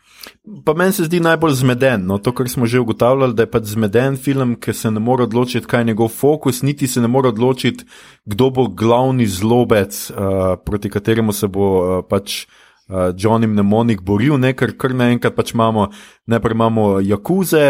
Pa 0.66 0.74
meni 0.74 0.94
se 0.96 1.04
zdi 1.04 1.20
najbolj 1.20 1.58
zmeden, 1.60 2.06
no, 2.08 2.18
to, 2.24 2.32
kar 2.32 2.48
smo 2.50 2.66
že 2.66 2.80
ugotavljali, 2.80 3.36
da 3.36 3.44
je 3.44 3.52
pač 3.52 3.66
zmeden 3.74 4.16
film, 4.16 4.54
ki 4.56 4.74
se 4.74 4.92
ne 4.92 5.02
more 5.04 5.26
odločiti, 5.28 5.68
kaj 5.68 5.82
je 5.82 5.90
njegov 5.90 6.08
fokus, 6.08 6.62
niti 6.64 6.88
se 6.88 7.02
ne 7.04 7.08
more 7.12 7.34
odločiti, 7.34 7.84
kdo 8.26 8.50
bo 8.50 8.68
glavni 8.68 9.28
zlobec, 9.28 9.98
uh, 10.12 10.56
proti 10.66 10.90
kateremu 10.90 11.36
se 11.36 11.48
bo 11.52 11.68
uh, 11.68 12.06
pač 12.10 12.46
uh, 12.90 13.12
Johnny 13.16 13.48
Mnemonic 13.48 14.02
boril, 14.02 14.38
ne 14.38 14.54
ker 14.54 14.74
kar 14.78 14.94
naenkrat 14.96 15.36
pač 15.36 15.54
imamo, 15.54 15.88
najprej 16.28 16.56
imamo 16.56 16.86
Jakuze 17.04 17.64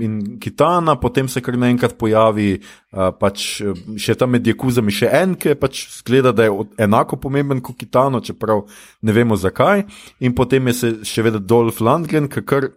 in 0.00 0.38
Kitana, 0.40 0.96
potem 1.00 1.28
se 1.28 1.40
kar 1.40 1.56
naenkrat 1.58 1.98
pojavi 1.98 2.50
uh, 2.58 3.10
pač 3.18 3.62
še 3.96 4.18
tam 4.18 4.34
med 4.36 4.46
Jakuzami 4.46 4.94
še 4.94 5.12
en, 5.20 5.36
ki 5.38 5.56
pač 5.60 5.86
zgleda, 6.00 6.32
da 6.32 6.48
je 6.48 6.66
enako 6.88 7.20
pomemben 7.20 7.62
kot 7.64 7.78
Kitano, 7.80 8.20
čeprav 8.20 8.66
ne 9.02 9.16
vemo 9.16 9.36
zakaj. 9.36 9.86
In 10.20 10.36
potem 10.36 10.68
je 10.72 10.94
še 11.06 11.24
vedno 11.26 11.40
Dolph 11.40 11.80
Landgren, 11.80 12.28
ki 12.28 12.44
kar. 12.44 12.70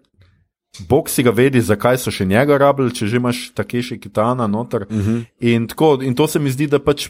Bog 0.87 1.09
si 1.11 1.19
ga 1.19 1.33
vedi, 1.35 1.59
zakaj 1.59 1.97
so 1.99 2.13
še 2.15 2.23
njega 2.25 2.55
rabili, 2.55 2.93
če 2.95 3.09
že 3.11 3.19
imaš 3.19 3.39
take 3.51 3.81
še 3.83 3.97
kitana 3.99 4.47
noter. 4.47 4.85
Uh 4.87 4.97
-huh. 4.97 5.25
in, 5.39 5.67
tako, 5.67 5.99
in 6.01 6.15
to 6.15 6.27
se 6.27 6.39
mi 6.39 6.49
zdi, 6.49 6.67
da 6.67 6.79
pač 6.79 7.09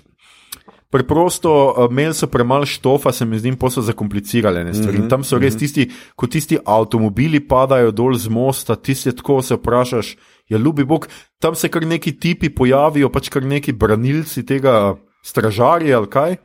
preprosto 0.92 1.52
uh, 1.72 1.88
imeli 1.92 2.14
so 2.14 2.28
premalo 2.28 2.66
štofa, 2.68 3.12
se 3.12 3.26
mi 3.26 3.40
zdi, 3.40 3.54
pa 3.56 3.70
so 3.72 3.82
zakomplicirali 3.82 4.64
ne 4.64 4.74
stvari. 4.74 4.98
Mm 4.98 5.04
-hmm. 5.04 5.10
Tam 5.10 5.24
so 5.24 5.40
res 5.40 5.54
mhm. 5.54 5.60
tisti, 5.60 5.90
ko 6.16 6.28
tisti 6.28 6.58
avtomobili 6.66 7.40
padajo 7.40 7.92
dol 7.92 8.18
z 8.18 8.28
mosta, 8.28 8.76
tisti 8.76 9.16
tako 9.16 9.42
se 9.42 9.56
vprašaš, 9.56 10.18
ja, 10.50 10.58
ljubi 10.58 10.84
Bog, 10.84 11.08
tam 11.40 11.56
se 11.56 11.70
kar 11.70 11.88
neki 11.88 12.12
tipi 12.20 12.50
pojavijo, 12.50 13.10
pač 13.10 13.30
kar 13.30 13.44
neki 13.44 13.72
branilci 13.72 14.46
tega 14.46 14.96
stražarja 15.24 15.98
ali 15.98 16.08
kaj, 16.08 16.36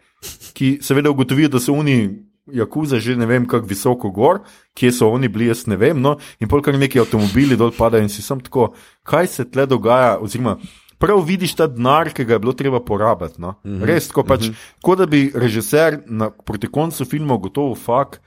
ki 0.53 0.79
seveda 0.83 1.11
ugotovijo, 1.11 1.49
da 1.49 1.61
so 1.61 1.73
oni. 1.73 2.27
Jakuza 2.53 3.01
že 3.01 3.17
ne 3.17 3.27
vem, 3.27 3.47
kako 3.47 3.67
visoko 3.67 4.11
gor, 4.11 4.39
kje 4.75 4.93
so 4.93 5.09
oni 5.11 5.29
bili, 5.29 5.47
jaz 5.47 5.67
ne 5.67 5.77
vem. 5.77 6.01
No? 6.01 6.17
In 6.41 6.49
polk 6.49 6.67
neki 6.67 7.01
avtomobili 7.01 7.57
dol 7.57 7.73
padajo, 7.79 8.03
in 8.03 8.09
si 8.09 8.23
sem 8.23 8.41
tako, 8.41 8.75
kaj 9.03 9.27
se 9.27 9.51
tle 9.51 9.67
dogaja, 9.67 10.19
oziroma 10.19 10.57
prav 10.99 11.25
vidiš 11.25 11.55
ta 11.55 11.67
denar, 11.67 12.11
ki 12.15 12.25
ga 12.25 12.37
je 12.37 12.39
bilo 12.39 12.53
treba 12.53 12.81
porabiti. 12.81 13.41
No? 13.41 13.55
Mm 13.65 13.71
-hmm. 13.71 13.85
Res, 13.85 14.11
ko, 14.13 14.23
pač, 14.25 14.41
mm 14.41 14.53
-hmm. 14.53 14.81
ko 14.83 14.97
da 14.97 15.07
bi 15.07 15.33
režiser 15.35 16.01
na, 16.07 16.31
proti 16.31 16.67
koncu 16.67 17.05
filma 17.05 17.37
gotovo 17.37 17.75
fakt. 17.75 18.21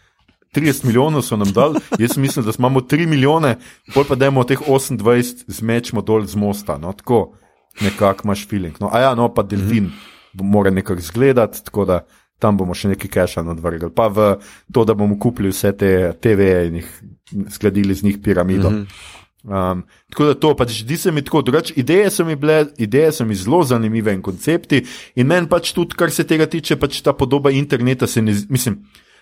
30 0.56 0.86
milijonov 0.86 1.22
so 1.22 1.38
nam 1.38 1.52
dali, 1.54 1.80
jaz 2.00 2.18
mislim, 2.18 2.46
da 2.46 2.52
imamo 2.60 2.80
3 2.80 3.06
milijone, 3.06 3.58
pol 3.94 4.04
pa 4.04 4.16
dajmo 4.16 4.44
teh 4.44 4.60
28 4.68 5.44
zmečemo 5.48 6.02
dol 6.02 6.26
z 6.26 6.36
mosta. 6.36 6.78
No, 6.78 6.94
tako 6.94 7.34
nekako 7.82 8.22
imaš 8.24 8.48
feeling. 8.48 8.76
No, 8.80 8.90
a 8.92 9.00
ja, 9.00 9.16
no, 9.16 9.34
pa 9.34 9.44
delfin 9.44 9.84
mm 9.84 9.92
-hmm. 10.34 10.44
mora 10.44 10.70
nekako 10.70 11.00
izgledati, 11.00 11.64
tako 11.66 11.86
da 11.86 12.06
tam 12.40 12.58
bomo 12.58 12.74
še 12.74 12.88
nekaj 12.88 13.12
keša 13.12 13.44
nadvrgli. 13.44 13.92
Pa 13.96 14.08
v 14.08 14.36
to, 14.74 14.86
da 14.86 14.94
bomo 14.94 15.20
kupili 15.20 15.50
vse 15.50 15.72
te 15.78 16.14
TV-je 16.22 16.68
in 16.68 16.76
jih 16.76 17.02
zgradili 17.32 17.94
z 17.94 18.04
njih 18.04 18.18
piramido. 18.24 18.70
Mm 18.70 18.76
-hmm. 18.76 19.19
Um, 19.44 19.86
tako 20.12 20.26
da 20.26 20.34
to 20.36 20.50
pač 20.56 20.82
zdi 20.82 20.98
se 21.00 21.12
mi 21.12 21.22
tako, 21.24 21.42
drugače 21.42 21.74
ideje 21.80 22.10
so 22.12 22.26
mi 22.28 22.36
bile, 22.36 22.66
ideje 22.78 23.12
so 23.16 23.26
mi 23.26 23.36
zelo 23.40 23.62
zanimive 23.64 24.12
in 24.14 24.22
koncepti, 24.22 24.82
in 25.16 25.28
meni 25.28 25.48
pač 25.48 25.72
tudi, 25.72 25.96
kar 25.96 26.12
se 26.12 26.26
tega 26.28 26.46
tiče, 26.46 26.76
pač 26.76 27.00
ta 27.02 27.14
podoba 27.16 27.54
interneta 27.56 28.08
se 28.08 28.22
ne, 28.22 28.36
mislim, 28.50 28.82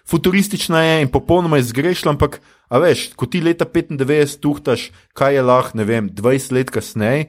futuristična 0.09 0.81
je 0.83 1.01
in 1.05 1.13
popolnoma 1.13 1.61
izgrešila, 1.61 2.15
ampak, 2.15 2.41
a 2.69 2.81
veš, 2.81 3.11
ko 3.15 3.29
ti 3.29 3.43
leta 3.45 3.65
95 3.69 4.39
tuhtaš, 4.41 4.89
kaj 5.13 5.37
je 5.37 5.45
lahko, 5.45 5.77
ne 5.77 5.85
vem, 5.85 6.09
20 6.09 6.57
let 6.57 6.73
kasneje, 6.73 7.27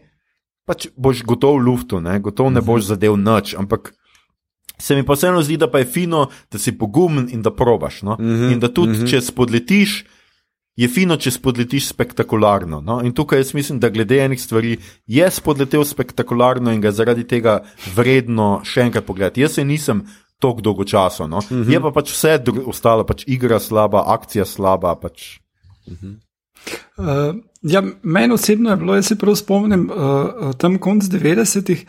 pač 0.64 0.89
boš 0.97 1.26
gotov 1.28 1.59
v 1.61 1.68
luftu, 1.68 2.01
ne, 2.01 2.16
gotov 2.24 2.53
ne 2.55 2.64
boš 2.64 2.89
zadev 2.95 3.20
noč, 3.20 3.53
ampak. 3.59 3.93
Se 4.78 4.95
mi 4.95 5.03
pa 5.03 5.16
vseeno 5.16 5.41
zdi, 5.43 5.57
da 5.59 5.66
pa 5.66 5.80
je 5.82 5.89
fino, 5.91 6.28
da 6.55 6.59
si 6.62 6.70
pogumen 6.78 7.26
in 7.34 7.43
da 7.43 7.51
probaš. 7.51 8.03
No? 8.07 8.14
Mm 8.14 8.24
-hmm, 8.24 8.53
in 8.53 8.61
da 8.61 8.68
tudi, 8.68 8.93
mm 8.93 9.01
-hmm. 9.03 9.11
če 9.11 9.20
spodletiš, 9.20 10.05
je 10.79 10.87
fino, 10.87 11.16
če 11.18 11.33
spodletiš 11.35 11.89
spektakularno. 11.91 12.79
No? 12.85 13.01
In 13.03 13.14
tukaj 13.16 13.43
jaz 13.43 13.51
mislim, 13.57 13.81
da 13.83 13.91
glede 13.91 14.20
enih 14.22 14.41
stvari 14.41 14.76
je 15.11 15.31
spodletel 15.35 15.83
spektakularno 15.85 16.72
in 16.74 16.81
ga 16.85 16.93
zaradi 16.95 17.26
tega 17.26 17.59
vredno 17.97 18.61
še 18.64 18.87
enkrat 18.87 19.07
pogledati. 19.09 19.43
Jaz 19.43 19.59
se 19.59 19.66
nisem 19.66 20.05
tako 20.39 20.62
dolgo 20.62 20.87
časa, 20.87 21.26
no? 21.26 21.43
uh 21.43 21.51
mhm. 21.51 21.62
-huh. 21.62 21.72
je 21.72 21.81
pa 21.83 21.91
pač 21.91 22.12
vse 22.14 22.39
ostalo, 22.66 23.05
pač 23.05 23.24
igra 23.26 23.59
slaba, 23.59 24.05
akcija 24.07 24.45
slaba. 24.45 24.95
Pač. 24.95 25.41
Uh 25.87 25.99
-huh. 25.99 26.14
uh, 26.97 27.35
ja, 27.62 27.83
meni 28.03 28.35
osebno 28.35 28.70
je 28.70 28.76
bilo, 28.76 28.95
jaz 28.95 29.07
se 29.07 29.18
prav 29.18 29.35
spomnim, 29.35 29.91
uh, 29.91 30.55
tam 30.55 30.79
konc 30.79 31.05
90-ih. 31.05 31.87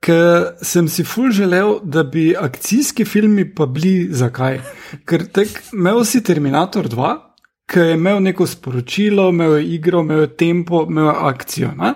Ker 0.00 0.56
sem 0.62 0.88
si 0.88 1.04
ful 1.04 1.30
želel, 1.30 1.78
da 1.84 2.02
bi 2.02 2.34
akcijski 2.36 3.04
filmi 3.04 3.54
pa 3.54 3.66
bili 3.66 4.08
zakaj. 4.10 4.60
Ker 5.04 5.26
tek 5.26 5.48
imel 5.72 6.04
si 6.04 6.22
Terminator 6.22 6.88
2, 6.88 7.31
ki 7.72 7.80
je 7.80 7.96
imel 7.96 8.20
neko 8.22 8.46
sporočilo, 8.46 9.30
imel 9.32 9.56
je 9.56 9.66
igro, 9.74 10.00
imel 10.00 10.20
je 10.20 10.36
tempo, 10.36 10.86
imel 10.88 11.06
je 11.06 11.14
akcijo. 11.32 11.72
Ne? 11.78 11.94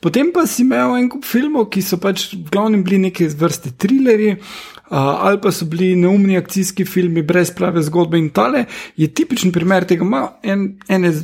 Potem 0.00 0.32
pa 0.34 0.44
si 0.46 0.62
imel 0.62 0.98
en 0.98 1.08
kup 1.08 1.24
filmov, 1.24 1.70
ki 1.72 1.80
so 1.82 1.96
pač 1.96 2.26
v 2.34 2.50
glavnem 2.52 2.82
bili 2.84 2.98
neke 3.06 3.28
vrste 3.40 3.72
trilerji. 3.80 4.36
Uh, 4.84 4.98
ali 5.26 5.40
pa 5.40 5.48
so 5.52 5.64
bili 5.64 5.94
neumni 5.96 6.36
akcijski 6.36 6.84
filmi 6.84 7.22
brez 7.24 7.50
prave 7.56 7.80
zgodbe, 7.82 8.18
in 8.20 8.28
tale 8.36 8.66
je 9.00 9.08
tipičen 9.08 9.52
primer 9.52 9.86
tega. 9.88 10.04
Ima 10.04 10.26
en, 10.44 10.74
ene 10.92 11.14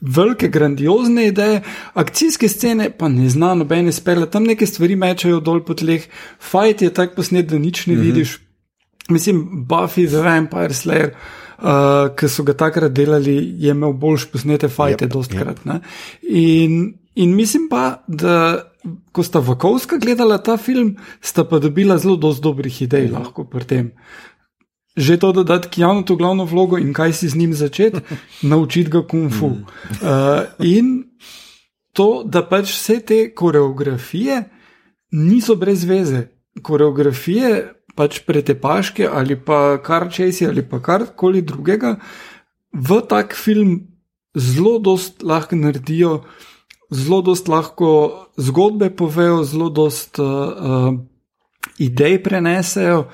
velike, 0.00 0.50
grandiozne 0.52 1.30
ideje, 1.30 1.62
akcijske 1.94 2.48
scene 2.48 2.90
pa 2.98 3.08
ne 3.08 3.30
zna 3.32 3.54
nobene 3.54 3.92
spele, 3.92 4.28
tam 4.30 4.44
neke 4.44 4.68
stvari 4.68 4.98
mečajo 5.00 5.40
dol 5.40 5.64
po 5.64 5.74
tleh, 5.74 6.04
fajt 6.52 6.82
je 6.82 6.92
tak 6.94 7.16
posnet, 7.16 7.48
da 7.48 7.58
nič 7.58 7.86
ne 7.86 7.94
mm 7.94 7.98
-hmm. 7.98 8.04
vidiš. 8.04 8.38
Mislim, 9.08 9.66
Buffy 9.68 10.06
the 10.06 10.20
Vampire 10.20 10.74
Slayer, 10.74 11.14
uh, 11.62 12.08
ki 12.16 12.28
so 12.28 12.44
ga 12.44 12.54
takrat 12.54 12.92
delali, 12.92 13.36
je 13.60 13.70
imel 13.70 13.92
boljš 13.92 14.30
posnete 14.32 14.68
fajte, 14.68 15.06
yep, 15.06 15.12
dostkrat. 15.12 15.60
Yep. 15.64 15.92
In, 16.30 16.80
in 17.14 17.36
mislim 17.36 17.68
pa, 17.70 18.02
da 18.08 18.66
ko 19.12 19.22
sta 19.22 19.42
Vakovska 19.44 19.98
gledala 20.00 20.38
ta 20.38 20.56
film, 20.56 20.96
sta 21.20 21.44
pa 21.44 21.58
dobila 21.58 21.98
zelo 21.98 22.16
dobrih 22.16 22.82
idej 22.82 23.10
mm 23.10 23.18
lahko 23.20 23.44
pri 23.44 23.64
tem 23.64 23.92
že 24.96 25.16
to 25.16 25.32
dodati 25.32 25.68
Kjanu 25.68 26.02
to 26.02 26.16
glavno 26.16 26.44
vlogo 26.44 26.78
in 26.78 26.92
kaj 26.92 27.12
si 27.12 27.28
z 27.28 27.36
njim 27.36 27.54
začeti, 27.54 28.00
naučiti 28.50 28.90
ga 28.90 29.06
kung 29.06 29.32
fu. 29.32 29.46
Uh, 29.46 30.50
in 30.58 31.04
to, 31.92 32.22
da 32.26 32.42
pač 32.42 32.74
vse 32.74 33.00
te 33.00 33.18
koreografije 33.34 34.44
niso 35.10 35.56
brez 35.56 35.84
veze. 35.84 36.28
Koreografije, 36.62 37.72
pač 38.00 38.22
pretepaške 38.24 39.04
ali 39.04 39.36
pa 39.36 39.76
kar 39.84 40.08
česi 40.08 40.48
ali 40.48 40.64
pa 40.64 40.80
karkoli 40.80 41.44
drugega, 41.44 41.98
v 42.72 43.00
tak 43.04 43.36
film 43.36 43.80
zelo 44.32 44.78
dost 44.80 45.22
lahko 45.22 45.58
naredijo, 45.58 46.22
zelo 46.90 47.20
dost 47.22 47.48
lahko 47.48 47.90
zgodbe 48.40 48.88
povejo, 48.96 49.42
zelo 49.44 49.68
dost 49.68 50.18
uh, 50.18 50.26
uh, 50.26 50.94
idej 51.78 52.22
prenesejo. 52.24 53.04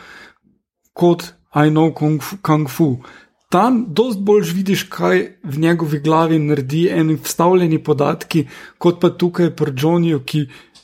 Kot 0.96 1.32
I 1.56 1.70
know 1.70 1.92
kung 1.92 2.20
fu. 2.20 2.36
Kung 2.42 2.68
fu. 2.68 3.00
Tam 3.48 3.86
dosti 3.88 4.22
bolj 4.26 4.50
vidiš, 4.52 4.82
kaj 4.90 5.20
v 5.44 5.58
njegovi 5.62 6.00
glavi 6.04 6.38
naredi 6.38 6.88
eni 6.92 7.14
vstavljeni 7.14 7.78
podatki, 7.84 8.46
kot 8.78 8.98
pa 9.00 9.10
tukaj 9.10 9.52
pri 9.56 9.72
Johnnyju, 9.72 10.24
ki 10.26 10.40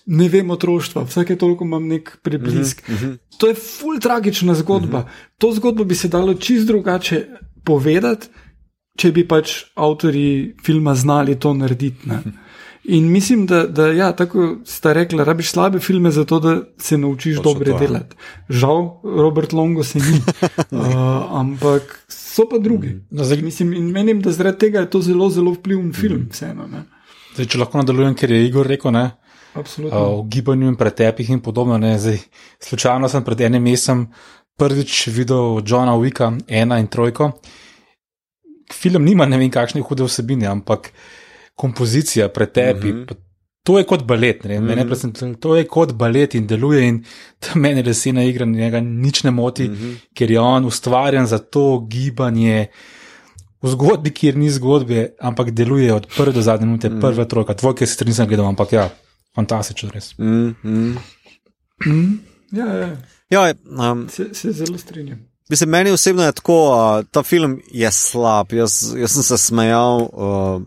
ne 0.07 0.29
vem 0.29 0.51
otroštva, 0.51 1.05
vsake 1.05 1.37
toliko 1.39 1.65
imam 1.65 1.87
nek 1.89 2.19
preblisk. 2.23 2.83
Uh 2.89 2.95
-huh, 2.95 3.05
uh 3.05 3.11
-huh. 3.11 3.19
To 3.39 3.47
je 3.47 3.55
ful 3.55 3.99
tragična 4.01 4.55
zgodba. 4.55 4.99
Uh 4.99 5.05
-huh. 5.05 5.37
To 5.39 5.53
zgodbo 5.53 5.85
bi 5.85 5.95
se 5.95 6.09
dalo 6.09 6.35
čist 6.35 6.67
drugače 6.67 7.27
povedati, 7.65 8.29
če 8.97 9.13
bi 9.13 9.29
pač 9.29 9.65
avtori 9.75 10.55
filma 10.65 10.95
znali 10.95 11.39
to 11.41 11.55
narediti. 11.55 12.09
Ne? 12.09 12.23
In 12.85 13.13
mislim, 13.13 13.47
da, 13.47 13.67
da 13.67 13.87
ja, 13.95 14.13
tako 14.13 14.57
sta 14.67 14.93
rekla, 14.93 15.25
rabiš 15.25 15.51
slabe 15.51 15.79
filme, 15.81 16.11
zato 16.11 16.41
da 16.41 16.57
se 16.79 16.99
naučiš 16.99 17.37
to 17.37 17.43
dobre 17.43 17.77
delati. 17.79 18.17
Žal, 18.49 18.89
Robert 19.05 19.53
Longo 19.53 19.85
se 19.85 19.99
ni, 19.99 20.19
uh, 20.71 20.89
ampak 21.41 22.05
so 22.09 22.49
pa 22.51 22.59
drugi. 22.59 22.97
No, 23.11 23.25
zdaj, 23.25 23.43
mislim, 23.43 23.73
in 23.73 23.91
menim, 23.91 24.23
da 24.23 24.33
zaradi 24.33 24.59
tega 24.59 24.81
je 24.81 24.91
to 24.91 25.01
zelo, 25.01 25.31
zelo 25.31 25.53
vpliven 25.55 25.93
film. 25.93 26.27
Mm. 26.27 26.31
Vseeno, 26.33 26.69
zdaj, 27.35 27.47
če 27.47 27.63
lahko 27.63 27.79
nadaljujem, 27.79 28.19
ker 28.19 28.35
je 28.35 28.47
Igor 28.49 28.67
rekel, 28.67 28.93
ne, 28.93 29.11
uh, 29.55 29.93
o 29.93 30.23
gibanju 30.23 30.69
in 30.69 30.77
pretepih 30.77 31.31
in 31.31 31.41
podobno. 31.41 31.99
Zdaj, 31.99 32.19
slučajno 32.61 33.09
sem 33.09 33.25
pred 33.25 33.41
enim 33.41 33.63
mesecem 33.63 34.07
prvič 34.57 35.07
videl 35.09 35.61
Johna 35.67 35.97
Wicka, 35.97 36.33
ena 36.49 36.79
in 36.79 36.87
trojko. 36.87 37.33
Film 38.73 39.05
nima 39.05 39.27
ne 39.27 39.39
vem 39.39 39.51
kakšne 39.51 39.83
hude 39.83 40.05
vsebine, 40.05 40.47
ampak 40.47 40.93
kompozicija, 41.55 42.29
pretepi. 42.29 42.93
Mm 42.93 43.05
-hmm. 43.05 43.21
To 43.63 43.79
je 43.79 43.85
kot 43.85 44.03
balet, 44.03 44.45
ne? 44.45 44.61
Mm 44.61 44.69
-hmm. 44.69 44.87
Presem, 44.87 45.35
to 45.35 45.57
je 45.57 45.65
kot 45.65 45.93
balet 45.93 46.35
in 46.35 46.47
deluje, 46.47 46.89
in 46.89 47.05
meni 47.63 47.83
lesena 47.83 48.25
igra 48.25 48.47
njega 48.47 48.81
nič 48.81 49.25
ne 49.25 49.31
moti, 49.31 49.69
mm 49.69 49.75
-hmm. 49.75 49.97
ker 50.15 50.31
je 50.31 50.41
on 50.41 50.65
ustvarjen 50.65 51.27
za 51.27 51.39
to 51.39 51.87
gibanje. 51.91 52.67
V 53.63 53.69
zgodbi, 53.69 54.11
kjer 54.11 54.37
ni 54.37 54.51
zgodbe, 54.51 55.09
ampak 55.21 55.51
deluje 55.51 55.95
od 55.95 56.07
prve 56.17 56.33
do 56.33 56.43
zadnje 56.43 56.67
minute, 56.67 56.89
mm. 56.89 57.01
prva 57.01 57.25
trojka, 57.25 57.55
tvoj, 57.55 57.75
ki 57.75 57.87
se 57.87 58.05
nisem 58.05 58.27
gledal, 58.27 58.47
ampak 58.47 58.73
ja, 58.73 58.91
fantastično 59.35 59.91
res. 59.95 60.15
Mm, 60.19 60.55
mm. 60.65 60.97
Mm. 61.87 62.21
Ja, 62.53 62.67
ja. 62.67 62.97
ja 63.31 63.55
um, 63.93 64.09
se, 64.09 64.29
se 64.35 64.53
zelo 64.53 64.79
strinjam. 64.79 65.29
Mislim, 65.49 65.71
meni 65.71 65.91
osebno 65.91 66.23
je 66.23 66.33
tako, 66.33 66.59
uh, 66.71 67.05
ta 67.11 67.23
film 67.23 67.61
je 67.71 67.93
slab. 67.93 68.53
Jaz, 68.53 68.95
jaz 68.97 69.13
sem 69.13 69.23
se 69.23 69.39
smejal. 69.39 70.09
Uh, 70.13 70.63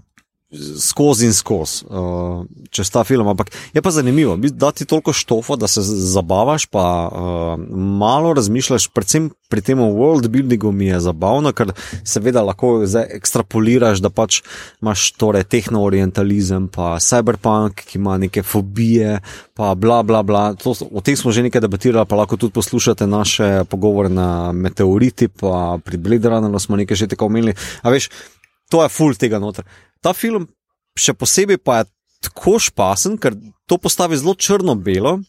skozi 0.80 1.26
in 1.26 1.34
skozi 1.34 1.86
uh, 1.90 2.46
čez 2.70 2.90
ta 2.90 3.04
film. 3.04 3.28
Ampak 3.28 3.50
je 3.74 3.82
pa 3.82 3.92
zanimivo, 3.92 4.38
da 4.38 4.72
ti 4.72 4.86
toliko 4.86 5.14
štofa, 5.14 5.56
da 5.56 5.68
se 5.68 5.82
zabavaš, 5.82 6.66
pa 6.66 7.10
uh, 7.12 7.60
malo 8.00 8.34
razmišljaš, 8.34 8.88
predvsem 8.88 9.32
pri 9.50 9.62
tem 9.62 9.80
world 9.80 10.28
buildingu 10.28 10.72
mi 10.72 10.86
je 10.86 11.00
zabavno, 11.00 11.52
ker 11.54 11.74
seveda 12.04 12.44
lahko 12.46 12.84
ekstrapoliraš, 13.10 14.02
da 14.06 14.10
pač 14.10 14.42
imaš 14.82 15.12
torej 15.18 15.44
tehno-orientalizem, 15.50 16.68
pa 16.70 16.96
cyberpunk, 17.02 17.86
ki 17.90 17.98
ima 17.98 18.18
neke 18.22 18.44
fobije, 18.44 19.20
pa 19.58 19.74
bla 19.76 20.04
bla 20.04 20.24
bla. 20.24 20.54
To, 20.62 20.76
o 20.92 21.02
tem 21.02 21.18
smo 21.18 21.32
že 21.32 21.46
nekaj 21.46 21.66
debatirali, 21.66 22.06
pa 22.06 22.22
lahko 22.22 22.38
tudi 22.38 22.54
poslušate 22.54 23.08
naše 23.08 23.66
pogovore 23.70 24.10
na 24.10 24.54
meteoriti, 24.54 25.28
pa 25.28 25.78
pri 25.84 25.98
Blade 25.98 26.30
Runneru 26.30 26.60
smo 26.60 26.78
nekaj 26.78 26.98
že 26.98 27.12
tako 27.16 27.34
omenili. 27.34 27.58
A 27.82 27.90
veš, 27.90 28.10
to 28.70 28.84
je 28.84 28.90
full 28.90 29.18
tega 29.18 29.40
noter 29.40 29.66
ta 30.02 30.14
film, 30.14 30.48
še 31.00 31.14
posebej 31.14 31.60
pa 31.62 31.82
je 31.82 31.92
tako 32.26 32.58
špasen, 32.60 33.20
ker 33.22 33.36
to 33.70 33.78
postavi 33.82 34.18
zelo 34.18 34.36
črno-belo, 34.36 35.20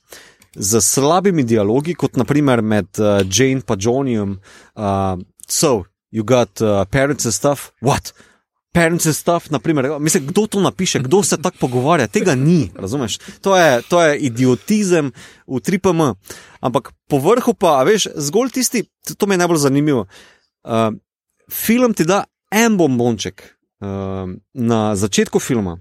z 0.56 0.80
slabimi 0.80 1.44
dialogi, 1.44 1.94
kot 1.94 2.16
naprimer 2.16 2.62
med 2.62 2.88
uh, 2.98 3.20
Jane 3.28 3.60
in 3.60 3.80
Johnnyjem. 3.80 4.38
Uh, 4.74 5.20
so, 5.48 5.84
you 6.10 6.24
got 6.24 6.60
uh, 6.62 6.84
parents 6.86 7.24
and 7.24 7.34
stuff, 7.34 7.72
what? 7.80 8.12
Parents 8.72 9.06
and 9.06 9.16
stuff, 9.16 9.50
naprimer, 9.50 9.98
mislim, 10.00 10.26
kdo 10.26 10.46
to 10.46 10.60
napiše, 10.60 10.98
kdo 11.00 11.22
se 11.22 11.36
tako 11.42 11.56
pogovarja, 11.60 12.06
tega 12.06 12.34
ni, 12.34 12.70
razumeš? 12.74 13.18
To 13.40 13.56
je, 13.56 13.82
to 13.88 14.02
je 14.02 14.18
idiotizem 14.18 15.12
v 15.46 15.60
3PM. 15.60 16.14
Ampak 16.60 16.92
po 17.08 17.18
vrhu 17.18 17.54
pa, 17.54 17.82
veš, 17.84 18.08
zgolj 18.16 18.50
tisti, 18.50 18.84
to 19.16 19.26
mi 19.26 19.34
je 19.34 19.38
najbolj 19.38 19.58
zanimivo. 19.64 20.06
Uh, 20.64 20.92
film 21.52 21.94
ti 21.94 22.04
da 22.04 22.24
en 22.52 22.76
bombonček, 22.76 23.55
na 23.80 24.96
začetku 24.96 25.38
filma. 25.38 25.76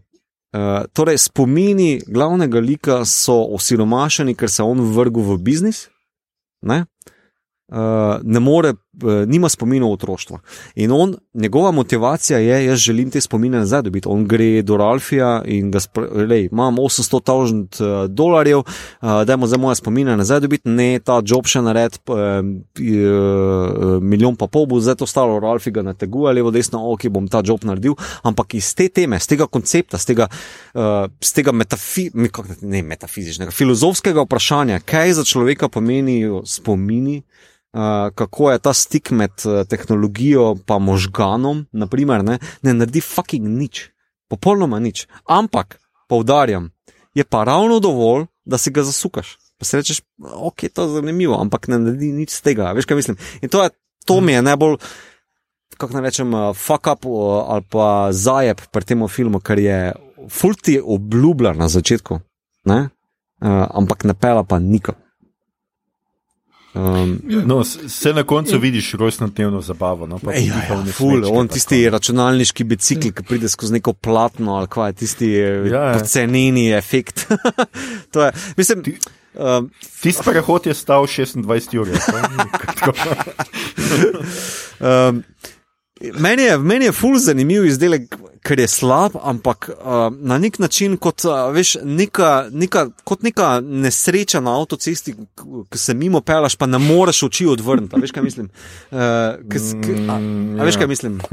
Uh, 0.55 0.85
torej, 0.95 1.17
spomini 1.17 1.99
glavnega 2.07 2.59
lika 2.59 3.01
so 3.05 3.35
osiromašeni, 3.55 4.35
ker 4.39 4.47
se 4.51 4.63
on 4.63 4.79
vrgel 4.95 5.23
v 5.23 5.37
biznis, 5.43 5.89
ne? 6.63 6.85
uh, 7.71 8.21
ne 8.23 8.39
more, 8.39 8.73
nima 9.27 9.49
spominov 9.49 9.91
otroštva. 9.91 10.39
In 10.75 10.91
on, 10.91 11.15
njegova 11.33 11.71
motivacija 11.71 12.39
je, 12.39 12.65
jaz 12.65 12.79
želim 12.79 13.11
te 13.11 13.21
spomine 13.21 13.57
nazaj 13.57 13.81
dobiti. 13.81 14.07
On 14.07 14.25
gre 14.27 14.61
do 14.61 14.77
Ralfija 14.77 15.41
in 15.45 15.71
ga 15.71 15.79
sprašuje, 15.79 16.45
imam 16.51 16.75
800 16.75 17.21
tisoč 17.21 17.81
uh, 17.81 18.09
dolarjev, 18.09 18.57
uh, 18.57 19.23
da 19.25 19.33
ima 19.33 19.47
za 19.47 19.57
moje 19.57 19.75
spomine 19.75 20.17
nazaj 20.17 20.39
dobiti, 20.39 20.69
ne 20.69 20.99
ta 20.99 21.21
job 21.25 21.45
še 21.45 21.61
nared, 21.61 21.97
uh, 22.07 22.15
uh, 22.15 24.03
milijon 24.03 24.35
pa 24.35 24.47
pol 24.47 24.65
bo 24.65 24.79
zdaj 24.79 24.95
to 25.01 25.07
stalo, 25.07 25.39
Ralfi 25.39 25.71
ga 25.71 25.81
nateguje, 25.81 26.33
levo, 26.33 26.51
desno, 26.51 26.81
ok, 26.91 27.07
bom 27.09 27.27
ta 27.27 27.41
job 27.45 27.63
naredil. 27.63 27.95
Ampak 28.23 28.55
iz 28.55 28.73
te 28.75 28.87
teme, 28.89 29.19
z 29.19 29.33
tega 29.35 29.47
koncepta, 29.47 29.97
z 29.97 30.11
tega, 30.11 30.29
uh, 30.75 31.07
z 31.21 31.39
tega 31.39 31.51
metafi 31.51 32.09
ne, 32.15 32.83
metafizičnega, 32.83 33.51
filozofskega 33.51 34.25
vprašanja, 34.25 34.79
kaj 34.85 35.19
za 35.19 35.27
človeka 35.27 35.69
pomenijo 35.69 36.43
spomini. 36.45 37.19
Uh, 37.19 37.54
kako 38.15 38.51
je 38.51 38.59
ta 38.59 38.73
stik 38.73 39.11
med 39.11 39.31
uh, 39.45 39.65
tehnologijo 39.67 40.55
in 40.55 40.79
možganom, 40.79 41.65
naprimer, 41.71 42.23
ne, 42.23 42.39
ne 42.63 42.73
naredi 42.73 43.01
fucking 43.01 43.47
nič, 43.47 43.89
popolnoma 44.31 44.79
nič. 44.79 45.07
Ampak, 45.27 45.79
poudarjam, 46.07 46.71
je 47.13 47.23
pa 47.23 47.43
ravno 47.43 47.79
dovolj, 47.79 48.25
da 48.45 48.57
si 48.57 48.71
ga 48.71 48.83
zasukaš. 48.83 49.37
Pa 49.59 49.65
si 49.65 49.75
rečeš, 49.75 50.01
ok, 50.19 50.67
to 50.73 50.87
je 50.87 50.95
zanimivo, 50.99 51.35
ampak 51.41 51.67
ne 51.67 51.79
naredi 51.79 52.13
nič 52.15 52.31
z 52.31 52.41
tega. 52.47 52.71
Veš, 52.71 52.87
kaj 52.87 52.95
mislim? 52.95 53.19
In 53.41 53.51
to, 53.51 53.63
je, 53.63 53.69
to 54.05 54.21
mi 54.21 54.31
je 54.31 54.41
najbolj, 54.41 54.77
kako 55.77 55.99
naj 55.99 56.07
rečem, 56.07 56.33
uh, 56.33 56.55
fuck 56.55 56.87
up 56.87 57.05
ali 57.05 57.63
pa 57.69 58.11
zajeb 58.11 58.63
pri 58.71 58.87
tem 58.87 59.07
filmu, 59.07 59.43
ker 59.43 59.59
je 59.59 59.79
fulti 60.31 60.79
obljubljen 60.79 61.59
na 61.59 61.67
začetku, 61.67 62.19
uh, 62.71 62.87
ampak 63.43 64.07
ne 64.07 64.13
pela 64.15 64.43
pa 64.43 64.59
nikam. 64.59 64.95
Um, 66.75 67.21
no, 67.45 67.63
se 67.63 68.13
na 68.13 68.23
koncu 68.23 68.59
vidiš 68.59 68.93
rojstno 68.93 69.27
dnevno 69.27 69.61
zabavo. 69.61 70.07
No, 70.07 70.19
Ej, 70.33 70.47
ja, 70.47 70.55
ja, 70.55 70.85
ful, 70.93 71.23
on 71.31 71.47
tisti 71.47 71.83
tako. 71.83 71.93
računalniški 71.93 72.63
bicikl, 72.63 73.11
ki 73.15 73.23
pride 73.23 73.49
skozi 73.49 73.73
neko 73.73 73.93
platno 73.93 74.55
ali 74.55 74.67
kaj, 74.67 74.93
tisti 74.93 75.31
ja, 75.31 75.65
ja. 75.65 76.03
ceneni 76.03 76.73
efekt. 76.73 77.27
je, 78.15 78.31
mislim, 78.57 78.83
Ti, 78.83 78.97
um, 79.33 79.71
tisti 80.01 80.23
prehod 80.25 80.67
je 80.67 80.73
stal 80.73 81.07
26 81.07 81.79
ur. 81.79 81.87
um, 85.09 85.23
meni, 86.19 86.43
je, 86.43 86.57
meni 86.57 86.85
je 86.85 86.91
ful 86.91 87.19
zanimiv 87.19 87.65
izdelek, 87.65 88.15
ker 88.45 88.59
je 88.61 88.67
slab, 88.69 89.15
ampak 89.17 89.69
uh, 89.73 90.13
na 90.21 90.37
nek 90.37 90.59
način 90.61 90.97
kot, 91.01 91.25
uh, 91.25 91.49
veš, 91.53 91.75
neka, 91.83 92.45
neka, 92.53 92.85
kot 93.03 93.23
neka 93.25 93.59
nesreča 93.61 94.39
na 94.45 94.53
avtocesti, 94.59 95.15
ki 95.71 95.79
se 95.81 95.95
mimo 95.97 96.21
pelaš, 96.21 96.55
pa 96.55 96.69
ne 96.69 96.77
moreš 96.77 97.23
oči 97.29 97.47
odvrniti. 97.49 97.95
a 97.97 97.99
Veš, 98.03 98.13
kaj 98.13 98.23
mislim? 98.23 98.49
Uh, 98.91 98.99
k, 99.49 99.61
k, 99.81 99.97
a, 100.09 100.19
a 100.61 100.67
veš, 100.69 100.77
kaj 100.77 100.87
mislim? 100.87 101.19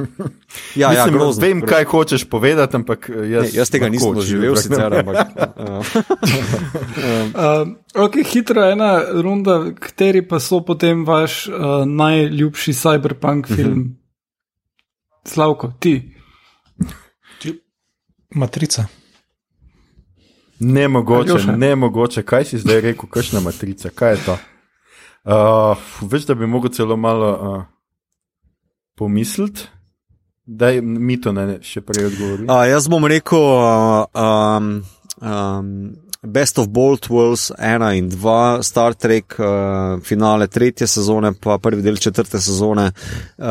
Ja, 0.77 0.93
ja, 0.93 1.05
Mislim, 1.05 1.19
grozno. 1.19 1.41
vem, 1.43 1.61
kaj 1.67 1.85
hočeš 1.85 2.25
povedati, 2.25 2.77
ampak 2.77 3.11
eh, 3.11 3.29
jaz, 3.31 3.45
Ne, 3.45 3.51
jaz 3.59 3.71
tega 3.71 3.89
nisem 3.93 4.15
doživel, 4.15 4.57
sicer, 4.57 4.95
ampak. 4.95 5.27
Uh, 5.57 5.85
Uh, 7.33 7.69
ok, 8.05 8.17
hitro 8.33 8.65
ena 8.65 9.03
runda, 9.23 9.73
kateri 9.81 10.23
pa 10.29 10.41
so 10.41 10.61
potem 10.65 11.05
vaš 11.09 11.47
uh, 11.49 11.83
najljubši 11.89 12.73
cyberpunk 12.77 13.49
film? 13.49 13.97
Slavko, 15.29 15.73
ti. 15.81 15.97
Matrica. 18.35 18.87
Ne 20.59 20.89
mogoče, 20.89 21.31
Aljoša. 21.31 21.57
ne 21.57 21.77
mogoče. 21.77 22.23
Kaj 22.23 22.45
si 22.45 22.59
zdaj 22.59 22.81
rekel, 22.81 23.09
kakšna 23.11 23.41
matrica, 23.41 23.91
kaj 23.91 24.13
je 24.13 24.19
to? 24.27 24.37
Uh, 25.25 25.79
veš, 26.11 26.27
da 26.27 26.35
bi 26.35 26.47
mogel 26.47 26.71
celo 26.71 26.97
malo 26.97 27.31
uh, 27.33 27.65
pomisliti, 28.97 29.61
da 30.45 30.69
je 30.69 30.83
mi 30.83 31.21
to 31.21 31.33
ne 31.33 31.59
še 31.63 31.81
prej 31.81 32.07
odgovoril. 32.07 32.51
uh, 32.51 32.65
jaz 32.69 32.89
bom 32.89 33.07
rekel, 33.07 33.39
uh, 33.39 34.05
um, 34.15 34.83
um, 35.21 35.95
Best 36.27 36.59
of 36.59 36.69
Both 36.69 37.11
Worlds 37.11 37.51
1 37.59 37.95
in 37.95 38.09
2, 38.09 38.63
Star 38.63 38.95
Trek, 38.95 39.39
uh, 39.39 40.01
finale 40.03 40.47
tretje 40.47 40.87
sezone, 40.87 41.33
pa 41.35 41.59
prvi 41.59 41.83
del 41.83 41.97
četrte 41.97 42.39
sezone. 42.39 42.93
Uh, 43.39 43.45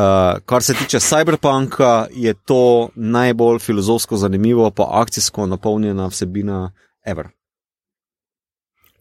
kar 0.44 0.62
se 0.62 0.74
tiče 0.74 1.00
Cyberpunka, 1.00 2.06
je 2.10 2.34
to 2.34 2.88
najbolj 2.94 3.58
filozofsko 3.58 4.16
zanimivo, 4.16 4.70
pa 4.70 4.88
akcijsko 4.90 5.46
napolnjena 5.46 6.06
vsebina 6.06 6.70
ever. 7.04 7.28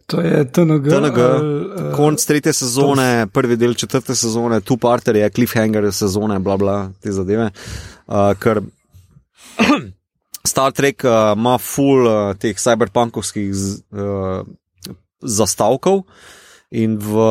To 0.06 0.22
je 0.22 0.52
TNG. 0.52 0.90
TNG, 0.90 1.18
ali, 1.20 1.66
uh, 1.66 1.96
Konc 1.96 2.26
tretje 2.26 2.54
sezone, 2.54 3.28
prvi 3.34 3.56
del 3.56 3.74
četrte 3.74 4.16
sezone, 4.16 4.62
tu 4.62 4.78
parter 4.78 5.16
je 5.16 5.30
cliffhanger 5.30 5.94
sezone, 5.94 6.40
bla 6.40 6.58
bla 6.58 6.92
te 7.00 7.12
zadeve. 7.12 7.52
Uh, 8.08 8.34
ker 8.40 8.62
Star 10.48 10.74
Trek 10.74 11.06
uh, 11.06 11.34
ima 11.38 11.58
full 11.62 12.08
uh, 12.08 12.34
teh 12.40 12.58
cyberpunkovskih 12.58 13.50
z, 13.54 13.82
uh, 13.94 14.46
zastavkov. 15.22 16.04
In 16.72 16.96
v 16.96 17.24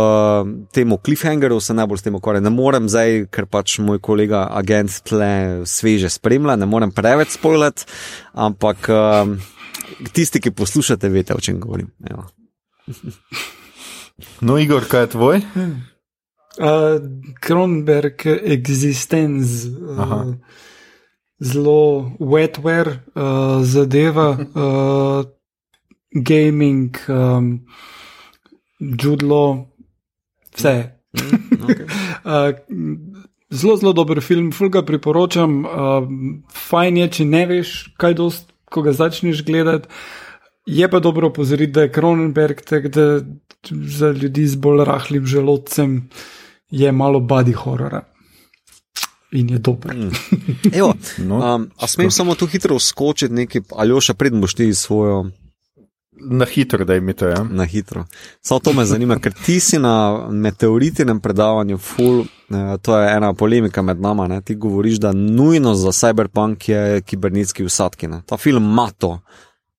tem 0.69 0.93
cliffhangeru 1.01 1.61
se 1.65 1.73
najbolj 1.73 1.99
s 1.99 2.05
tem 2.05 2.17
ukvarjam. 2.19 2.45
Ne 2.45 2.53
morem 2.53 2.91
zdaj, 2.93 3.25
ker 3.33 3.49
pač 3.49 3.79
moj 3.81 3.97
kolega 4.05 4.45
agent 4.53 5.01
tle 5.09 5.65
sveže 5.65 6.11
spremlja, 6.13 6.59
ne 6.61 6.69
morem 6.69 6.93
preveč 6.93 7.39
spoilati, 7.39 7.89
ampak 8.37 8.91
um, 8.93 9.39
tisti, 10.13 10.45
ki 10.45 10.53
poslušate, 10.53 11.09
veste, 11.09 11.33
o 11.33 11.41
čem 11.41 11.57
govorim. 11.61 11.89
Evo. 12.05 12.29
No, 14.45 14.59
Igor, 14.61 14.85
kaj 14.85 15.01
je 15.01 15.09
tvoj? 15.15 15.39
Uh, 16.61 17.01
Kronberg 17.41 18.21
Existence, 18.27 19.65
Aha. 19.97 20.19
Zelo 21.41 22.13
wetware 22.21 23.01
uh, 23.15 23.65
zadeva, 23.65 24.39
uh, 24.55 25.25
gaming, 26.11 26.97
um, 27.09 27.67
judlo, 28.79 29.67
vse. 30.57 30.97
Okay. 31.65 31.87
Uh, 32.21 32.53
zelo, 33.51 33.77
zelo 33.81 33.93
dober 33.97 34.21
film, 34.21 34.51
ful 34.53 34.69
ga 34.69 34.83
priporočam. 34.85 35.65
Uh, 35.65 36.05
fajn 36.53 36.99
je, 37.01 37.07
če 37.17 37.25
ne 37.25 37.41
veš, 37.49 37.71
kaj 37.97 38.15
dost, 38.19 38.53
ko 38.69 38.85
ga 38.85 38.93
začneš 38.93 39.41
gledati. 39.47 39.89
Je 40.69 40.85
pa 40.85 41.01
dobro 41.01 41.31
opozoriti, 41.33 41.73
da 41.73 41.87
je 41.87 41.93
Kronenberg, 41.93 42.61
tak, 42.61 42.91
da 42.93 43.23
za 43.71 44.13
ljudi 44.13 44.47
z 44.47 44.61
bolj 44.61 44.85
rahlim 44.85 45.27
želodcem 45.27 46.11
je 46.71 46.93
malo 46.93 47.21
body 47.21 47.57
horora. 47.57 48.05
In 49.33 49.51
je 49.51 49.59
dober. 49.59 49.95
Mm. 49.97 50.11
Evo, 50.79 50.95
No, 51.19 51.55
um, 51.55 51.71
a 51.77 51.87
smem 51.87 52.11
samo 52.11 52.35
tu 52.35 52.47
hitro 52.47 52.79
skočiti 52.79 53.35
nekaj, 53.35 53.63
ali 53.77 54.01
še 54.01 54.15
predn 54.15 54.41
boš 54.41 54.55
ti 54.59 54.75
svojo 54.75 55.31
Na 56.21 56.45
hitro, 56.45 56.85
da 56.85 56.95
je. 56.95 57.15
Ja? 57.21 57.45
na 57.51 57.65
hitro. 57.65 58.05
Samo 58.41 58.61
to 58.61 58.73
me 58.73 58.85
zanima, 58.85 59.17
ker 59.19 59.33
ti 59.33 59.61
si 59.61 59.79
na 59.79 60.29
meteoritinem 60.31 61.21
predavanju, 61.21 61.79
full, 61.79 62.21
eh, 62.51 62.77
to 62.83 62.99
je 62.99 63.09
ena 63.17 63.33
polemika 63.35 63.83
med 63.83 64.01
nama. 64.01 64.29
Ne? 64.29 64.41
Ti 64.43 64.55
govoriš, 64.55 64.99
da 65.01 65.13
nujno 65.13 65.75
za 65.75 65.93
cyberpunk 65.93 66.69
je 66.69 67.01
kibernetski 67.01 67.65
usadki. 67.65 68.09
Ne? 68.09 68.23
Ta 68.27 68.37
film 68.37 68.65
ima 68.65 68.91
to. 68.99 69.21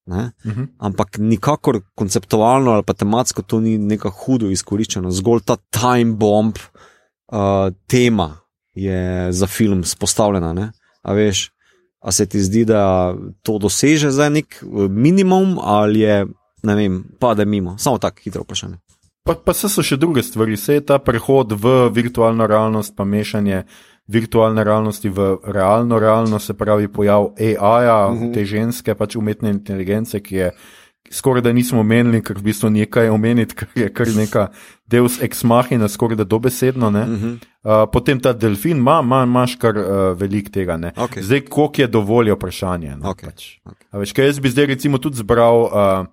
Ne? 0.05 0.31
Mhm. 0.45 0.63
Ampak 0.77 1.17
nikakor 1.17 1.81
konceptualno 1.95 2.71
ali 2.71 2.83
pa 2.83 2.93
tematsko 2.93 3.41
to 3.41 3.59
ni 3.59 3.77
neka 3.77 4.09
hudo 4.09 4.49
izkoriščeno, 4.49 5.11
zgolj 5.11 5.45
ta 5.45 5.55
time 5.69 6.15
bomb 6.17 6.57
uh, 6.57 7.69
tema 7.87 8.40
je 8.73 9.31
za 9.31 9.47
film 9.47 9.83
spostavljena. 9.83 10.53
Ne? 10.53 10.71
A 11.01 11.13
veš, 11.13 11.51
a 11.99 12.11
se 12.11 12.25
ti 12.25 12.39
zdi, 12.39 12.65
da 12.65 13.15
to 13.41 13.57
doseže 13.57 14.11
za 14.11 14.29
nek 14.29 14.63
eh, 14.63 14.87
minimum 14.89 15.57
ali 15.61 15.99
je, 15.99 16.25
ne 16.63 16.75
vem, 16.75 17.03
pade 17.19 17.45
mimo. 17.45 17.77
Samo 17.77 17.97
tako 17.97 18.17
hitro 18.23 18.43
vprašanje. 18.43 18.77
Pa, 19.23 19.35
pa 19.35 19.53
se 19.53 19.69
so 19.69 19.83
še 19.85 19.99
druge 20.01 20.23
stvari, 20.25 20.57
se 20.57 20.79
je 20.79 20.85
ta 20.85 20.97
prehod 20.99 21.53
v 21.53 21.91
virtualno 21.93 22.47
realnost, 22.49 22.95
pa 22.97 23.05
mešanje 23.05 23.63
virtualne 24.11 24.63
realnosti 24.65 25.09
v 25.09 25.35
realno 25.45 25.99
realnost, 25.99 26.49
se 26.49 26.53
pravi 26.57 26.87
pojav 26.87 27.29
AI-ja, 27.37 28.07
uh 28.07 28.17
-huh. 28.17 28.33
te 28.33 28.45
ženske, 28.45 28.95
pač 28.95 29.15
umetne 29.15 29.49
inteligence, 29.49 30.19
ki 30.19 30.35
je 30.35 30.51
skoraj 31.11 31.41
da 31.41 31.53
nismo 31.53 31.79
omenili, 31.79 32.21
ker 32.23 32.37
v 32.37 32.41
bistvu 32.41 32.69
nekaj 32.69 33.09
omeniti, 33.09 33.55
ker 33.59 33.67
je 33.75 33.89
kar 33.93 34.07
neka 34.15 34.47
deus 34.87 35.21
ex 35.21 35.43
machina, 35.43 35.87
skoraj 35.87 36.15
da 36.15 36.23
dobesedno. 36.23 36.87
Uh 36.87 36.93
-huh. 36.95 37.33
uh, 37.63 37.89
potem 37.91 38.19
ta 38.19 38.33
delfin, 38.33 38.77
ima, 38.77 38.99
ima, 39.03 39.23
imaš 39.23 39.55
kar 39.55 39.77
uh, 39.77 39.85
velik 40.17 40.49
tega. 40.51 40.77
ne. 40.77 40.91
Okej. 40.97 41.23
Zdaj, 41.23 41.41
koliko 41.41 41.81
je 41.81 41.87
dovolj, 41.87 42.27
je 42.27 42.33
vprašanje. 42.33 42.95
No, 42.97 43.09
Okej, 43.09 43.29
pač. 43.29 43.57
A 43.91 43.97
Veš, 43.97 44.13
kaj 44.13 44.25
jaz 44.25 44.39
bi 44.39 44.49
zdaj 44.49 44.65
recimo 44.65 44.97
tudi 44.97 45.17
zbral. 45.17 45.61
Uh, 45.61 46.07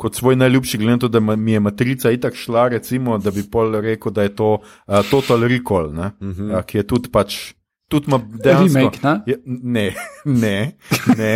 Kot 0.00 0.14
svoj 0.14 0.36
najljubši, 0.36 0.78
glede 0.78 0.92
na 0.92 0.98
to, 0.98 1.08
da 1.08 1.20
ma- 1.20 1.36
mi 1.36 1.52
je 1.52 1.60
matrica 1.60 2.10
itak 2.10 2.34
šla, 2.34 2.68
recimo, 2.68 3.18
da 3.18 3.30
bi 3.30 3.42
pol 3.50 3.80
rekel, 3.80 4.12
da 4.12 4.22
je 4.22 4.34
to 4.36 4.52
uh, 4.86 4.94
Total 5.10 5.40
Recall, 5.44 5.86
uh 5.86 5.92
-huh. 5.92 6.58
uh, 6.58 6.64
ki 6.64 6.78
je 6.78 6.82
tudi 6.86 7.10
pač, 7.12 7.52
tudi 7.90 8.06
ima 8.08 8.18
dejansko. 8.44 8.78
Remake, 8.78 9.00
ne? 9.02 9.20
Je, 9.26 9.36
ne, 9.46 9.86
ne, 10.42 10.72
ne, 11.18 11.34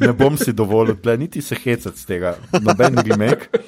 ne 0.00 0.12
bom 0.12 0.36
si 0.40 0.52
dovolil, 0.52 0.96
tle, 1.02 1.16
niti 1.18 1.42
se 1.42 1.56
hecati 1.58 2.00
z 2.00 2.08
tega, 2.10 2.34
noben 2.60 2.98
remake. 2.98 3.62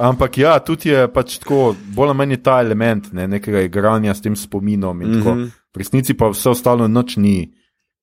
Ampak 0.00 0.38
ja, 0.38 0.54
tudi 0.64 0.92
je 0.92 1.06
pač 1.12 1.38
tako, 1.42 1.74
bolj 1.96 2.12
ali 2.12 2.16
manj 2.16 2.38
ta 2.44 2.60
element 2.64 3.10
ne, 3.16 3.26
nekega 3.28 3.64
igranja 3.66 4.14
s 4.16 4.24
tem 4.24 4.36
spominom. 4.36 5.02
In 5.04 5.18
tako. 5.18 5.34
V 5.70 5.82
resnici 5.82 6.16
pa 6.18 6.30
vse 6.32 6.52
ostalo 6.54 6.88
noč 6.88 7.16
ni, 7.20 7.50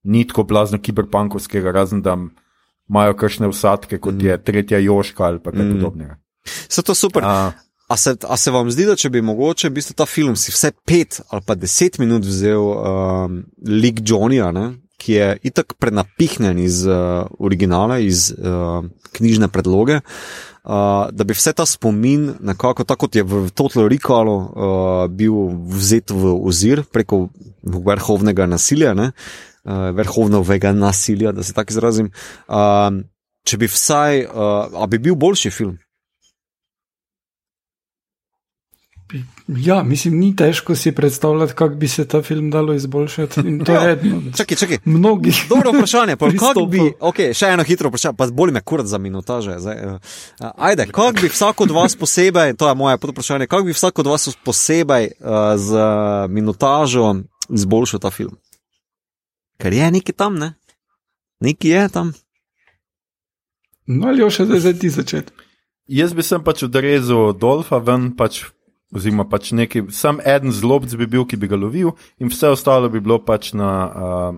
ni 0.08 0.22
tako 0.28 0.46
blazno 0.48 0.80
kiberpunkovskega, 0.82 1.74
razen 1.74 2.04
da 2.06 2.16
imajo 2.90 3.18
kakšne 3.18 3.50
vsadke, 3.52 4.00
kot 4.04 4.22
je 4.24 4.38
tretja 4.44 4.80
Joška 4.80 5.26
ali 5.26 5.42
pa 5.44 5.52
kaj 5.52 5.72
podobnega. 5.74 6.20
Se 6.46 6.84
to 6.86 6.96
super. 6.96 7.26
A, 7.26 7.52
A 7.88 7.98
se, 7.98 8.18
a 8.28 8.38
se 8.38 8.52
vam 8.52 8.68
zdi, 8.72 8.84
da 8.84 8.98
če 9.00 9.10
bi 9.14 9.22
mogoče 9.24 9.70
v 9.70 9.78
bistvu 9.78 9.96
ta 9.96 10.06
film 10.10 10.36
si 10.36 10.52
vse 10.52 10.74
pet 10.84 11.22
ali 11.32 11.44
pa 11.48 11.56
deset 11.56 12.02
minut 12.02 12.26
vzel 12.28 12.60
um, 12.60 13.38
lik 13.64 14.02
Johnnyja, 14.04 14.52
ki 15.00 15.14
je 15.14 15.28
itak 15.48 15.78
prenapihnjen 15.80 16.60
iz 16.60 16.82
uh, 16.90 17.30
originala, 17.40 18.02
iz 18.04 18.32
uh, 18.34 18.84
knjižne 19.16 19.48
predloge, 19.54 20.02
uh, 20.02 21.08
da 21.14 21.24
bi 21.24 21.38
vse 21.38 21.54
ta 21.56 21.68
spomin, 21.70 22.34
nekako 22.42 22.84
tako 22.84 23.06
kot 23.08 23.16
je 23.16 23.24
v 23.24 23.46
Total 23.56 23.88
Recallu, 23.88 24.36
uh, 24.36 25.08
bil 25.08 25.38
vzet 25.72 26.12
v 26.12 26.34
ozir 26.36 26.84
preko 26.92 27.30
vrhovnega 27.64 28.50
nasilja, 28.50 28.98
ne, 28.98 29.14
uh, 29.64 29.94
vrhovnega 29.96 30.74
nasilja, 30.76 31.32
da 31.32 31.46
se 31.46 31.56
tako 31.56 31.78
izrazim. 31.78 32.12
Uh, 32.50 33.06
če 33.48 33.62
bi 33.62 33.70
vsaj, 33.72 34.26
uh, 34.28 34.82
a 34.82 34.92
bi 34.92 35.00
bil 35.00 35.16
boljši 35.16 35.54
film? 35.54 35.78
Ja, 39.48 39.84
mislim, 39.84 40.18
ni 40.20 40.36
težko 40.36 40.76
si 40.76 40.92
predstavljati, 40.92 41.54
kako 41.54 41.76
bi 41.76 41.88
se 41.88 42.08
ta 42.08 42.22
film 42.22 42.50
dalo 42.52 42.74
izboljšati. 42.74 43.40
In 43.40 43.60
to 43.66 43.72
je 43.76 43.92
eno 43.92 44.18
od 44.18 44.38
Čakaj, 44.38 44.58
čakaj. 44.58 44.78
mnogih. 44.86 45.46
Dobro 45.50 45.72
vprašanje, 45.72 46.16
pa 46.16 46.30
kako 46.32 46.66
bi, 46.66 46.80
okay, 47.00 47.32
še 47.34 47.54
eno 47.56 47.64
hitro 47.64 47.88
vprašanje, 47.90 48.18
pa 48.18 48.28
boli 48.28 48.52
me 48.52 48.62
kurat 48.62 48.86
za 48.86 48.98
minutaže. 48.98 49.56
Zdaj, 49.60 49.86
uh, 49.86 50.00
ajde, 50.58 50.88
kako 50.92 51.22
bi 51.22 51.32
vsak 51.32 51.62
od 51.62 51.72
vas 51.72 51.96
posebej, 51.96 52.54
to 52.60 52.68
je 52.68 52.76
moje 52.76 52.98
podvprašanje, 52.98 53.48
kako 53.48 53.64
bi 53.64 53.78
vsak 53.78 54.00
od 54.00 54.08
vas 54.08 54.30
posebej 54.44 55.12
uh, 55.20 55.56
z 55.56 55.88
minutažo 56.30 57.16
izboljšal 57.50 58.00
ta 58.04 58.12
film? 58.12 58.36
Ker 59.58 59.74
je 59.74 59.92
nekaj 59.92 60.14
tam, 60.16 60.36
ne? 60.36 60.54
Nekaj 61.40 61.72
je 61.72 61.90
tam. 61.90 62.12
No, 63.88 64.08
ali 64.12 64.20
jo 64.20 64.30
še 64.30 64.46
zdaj, 64.46 64.60
zdaj 64.60 64.80
ti 64.80 64.90
začeti. 64.90 65.32
jaz 65.88 66.14
bi 66.14 66.24
sem 66.24 66.44
pač 66.44 66.64
odrezal 66.68 67.32
Dolfa 67.34 67.80
ven, 67.80 68.12
pač, 68.18 68.44
oziroma 68.96 69.26
pač 69.30 69.52
neki, 69.52 69.88
sam 69.92 70.20
en 70.26 70.52
zlobc 70.52 70.96
bi 70.96 71.08
bil, 71.08 71.26
ki 71.28 71.38
bi 71.38 71.48
ga 71.48 71.60
lovil, 71.60 71.92
in 72.20 72.32
vse 72.32 72.54
ostalo 72.56 72.90
bi 72.90 73.02
bilo 73.04 73.20
pač 73.20 73.54
na 73.54 73.72
uh, 73.88 74.38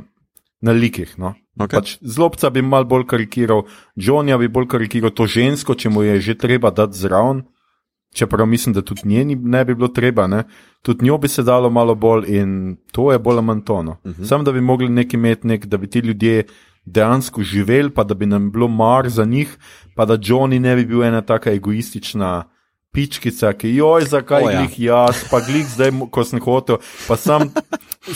na 0.61 0.71
likih. 0.71 1.15
No. 1.17 1.35
Okay. 1.59 1.79
Pač 1.79 1.97
zlobca 2.01 2.49
bi 2.51 2.63
mal 2.63 2.87
bolj 2.87 3.07
karikiral, 3.09 3.65
Johnja 3.95 4.37
bi 4.39 4.51
bolj 4.51 4.69
karikiral 4.71 5.13
to 5.15 5.27
žensko, 5.27 5.75
če 5.75 5.91
mu 5.91 6.03
je 6.03 6.19
že 6.23 6.37
treba 6.39 6.71
dati 6.71 6.97
zraven. 6.97 7.43
Čeprav 8.09 8.47
mislim, 8.49 8.73
da 8.73 8.81
tudi 8.81 9.05
njeni 9.05 9.35
ne 9.35 9.61
bi 9.65 9.75
bilo 9.77 9.87
treba, 9.93 10.25
ne? 10.27 10.43
tudi 10.81 11.05
njo 11.05 11.17
bi 11.21 11.27
se 11.27 11.43
dalo 11.43 11.69
malo 11.69 11.93
bolj 11.95 12.25
in 12.31 12.77
to 12.91 13.11
je 13.11 13.19
bolj 13.19 13.37
ali 13.37 13.45
manj 13.45 13.61
tono. 13.61 13.99
Uh 14.03 14.11
-huh. 14.11 14.25
Sam 14.25 14.43
da 14.43 14.51
bi 14.51 14.61
mogli 14.61 14.89
neki 14.89 15.17
imeti, 15.17 15.47
nek, 15.47 15.65
da 15.65 15.77
bi 15.77 15.89
ti 15.89 15.99
ljudje 15.99 16.43
dejansko 16.85 17.43
živeli, 17.43 17.89
pa 17.89 18.03
da 18.03 18.13
bi 18.13 18.25
nam 18.25 18.51
bilo 18.51 18.67
mar 18.67 19.09
za 19.09 19.25
njih, 19.25 19.57
pa 19.95 20.05
da 20.05 20.17
Johnny 20.17 20.59
ne 20.59 20.75
bi 20.75 20.85
bil 20.85 21.03
ena 21.03 21.21
taka 21.21 21.51
egoistična 21.51 22.49
pičkica, 22.91 23.53
ki 23.53 23.75
joj, 23.75 24.05
zakaj 24.09 24.43
O, 24.43 24.49
ja. 24.49 24.61
glih 24.63 24.79
jaz, 24.79 25.23
pa 25.29 25.39
glih 25.45 25.67
zdaj, 25.69 25.91
ko 26.11 26.23
sem 26.25 26.41
hotel, 26.41 26.79
pa 27.07 27.15
sam 27.15 27.49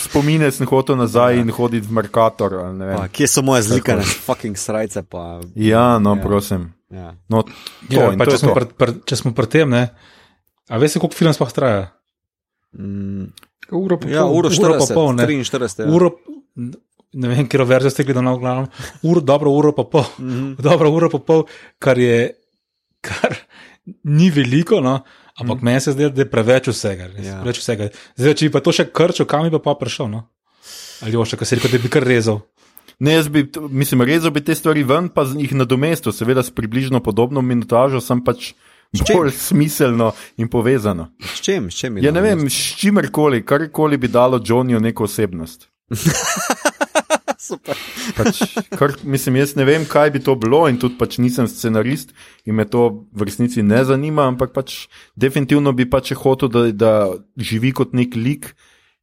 spomine 0.02 0.50
sem 0.50 0.66
hotel 0.66 0.98
nazaj 0.98 1.38
in 1.38 1.50
hoditi 1.54 1.86
v 1.86 1.92
Merkator. 2.00 2.54
ali 2.54 2.78
ne 2.78 2.86
vem. 2.90 2.96
Pa, 2.98 3.08
kje 3.08 3.28
so 3.30 3.42
moje 3.46 3.62
zlikane, 3.62 4.02
fucking 4.02 4.58
srajce? 4.58 5.02
Pa, 5.06 5.40
Ja, 5.54 5.98
no, 5.98 6.16
Ja. 6.16 6.22
prosim. 6.22 6.72
ja. 6.90 7.14
No, 7.28 7.42
to, 7.42 7.52
Ja, 7.90 8.10
pa 8.18 8.24
to 8.24 8.34
če 8.34 8.38
smo, 8.42 8.54
pr, 8.54 8.66
pr, 8.74 8.90
če 9.06 9.16
smo 9.16 9.34
pri 9.34 9.46
tem, 9.46 9.70
ne. 9.70 9.84
A 10.68 10.78
veste, 10.80 10.98
koliko 10.98 11.14
film 11.16 11.32
sploh 11.32 11.52
traja? 11.52 11.92
Mm, 12.74 13.30
Uro 13.70 13.96
pa 13.96 14.08
ja, 14.10 14.26
pol. 14.26 14.34
uro 14.42 14.48
uro 14.50 14.74
pa 14.74 14.84
40, 14.84 14.94
pol, 14.94 15.08
ne. 15.14 15.24
43. 15.26 15.84
Ja. 15.86 15.88
Uro, 15.88 16.10
ne 17.14 17.28
vem, 17.30 17.46
kje 17.46 17.64
verzijo 17.64 17.90
ste 17.94 18.04
gledali, 18.04 18.26
no, 18.26 18.34
v 18.36 18.42
glavnem, 18.42 18.66
uro, 19.06 19.20
dobro, 19.22 19.54
uro 19.54 19.70
pa 19.72 19.84
pol, 19.86 20.04
mm. 20.18 20.30
-hmm. 20.34 20.50
dobro, 20.58 20.90
uro 20.90 21.08
pa 21.14 21.18
pol, 21.18 21.44
kar 21.78 21.98
je, 21.98 22.34
kar 23.00 23.43
ni 24.04 24.30
veliko, 24.30 24.80
no, 24.80 25.00
ampak 25.40 25.60
mm. 25.60 25.64
meni 25.64 25.80
se 25.80 25.92
zdi, 25.92 26.08
da 26.10 26.24
je 26.24 26.30
preveč 26.30 26.70
vsega. 26.72 27.10
Ja. 27.20 27.40
Preveč 27.42 27.60
vsega. 27.60 27.90
Zdaj, 28.16 28.36
če 28.40 28.48
bi 28.48 28.54
pa 28.54 28.62
to 28.64 28.74
še 28.74 28.88
krčil, 28.90 29.28
kam 29.28 29.48
bi 29.48 29.54
pa, 29.56 29.62
pa 29.66 29.76
prišel, 29.80 30.10
no? 30.12 30.26
Ali 31.04 31.18
oša, 31.20 31.36
kaj 31.40 31.50
se 31.50 31.58
reče, 31.58 31.72
da 31.74 31.82
bi 31.82 31.92
kar 31.92 32.06
rezal. 32.08 32.40
Ne, 33.02 33.16
jaz 33.18 33.28
bi, 33.28 33.42
mislim, 33.70 34.04
rezal 34.06 34.32
bi 34.32 34.44
te 34.44 34.54
stvari 34.54 34.84
ven, 34.86 35.10
pa 35.12 35.26
jih 35.26 35.52
nadomestil, 35.58 36.14
seveda 36.14 36.44
s 36.46 36.54
približno 36.54 37.02
podobno 37.02 37.42
minutažo, 37.42 38.00
sem 38.00 38.22
pač 38.24 38.52
bolj 39.02 39.32
smiselno 39.34 40.12
in 40.38 40.48
povezano. 40.48 41.10
S 41.34 41.42
čim? 41.42 41.70
S 41.70 41.82
čim 41.82 41.98
Ja, 41.98 42.14
ne 42.14 42.22
vem, 42.22 42.46
s 42.48 42.78
čimerkoli, 42.78 43.42
karkoli 43.44 43.98
bi 43.98 44.08
dalo 44.08 44.38
Johnnyju 44.38 44.80
neko 44.80 45.10
osebnost. 45.10 45.68
Super. 47.44 47.76
Pač, 48.16 48.40
kar, 48.78 48.94
mislim, 49.04 49.36
jaz 49.42 49.52
ne 49.58 49.66
vem, 49.68 49.84
kaj 49.88 50.14
bi 50.14 50.22
to 50.24 50.32
bilo, 50.40 50.62
in 50.70 50.78
tudi 50.80 50.96
pač 50.96 51.18
nisem 51.20 51.48
scenarist 51.50 52.14
in 52.48 52.56
me 52.56 52.64
to 52.64 52.86
v 53.12 53.28
resnici 53.28 53.60
ne 53.60 53.82
zanima, 53.84 54.24
ampak 54.32 54.54
pač 54.56 54.86
definitivno 55.20 55.74
bi 55.76 55.84
pač 55.90 56.14
hotel, 56.16 56.48
da, 56.48 56.64
da 56.72 56.92
živi 57.36 57.74
kot 57.76 57.92
nek 57.92 58.16
lik 58.16 58.54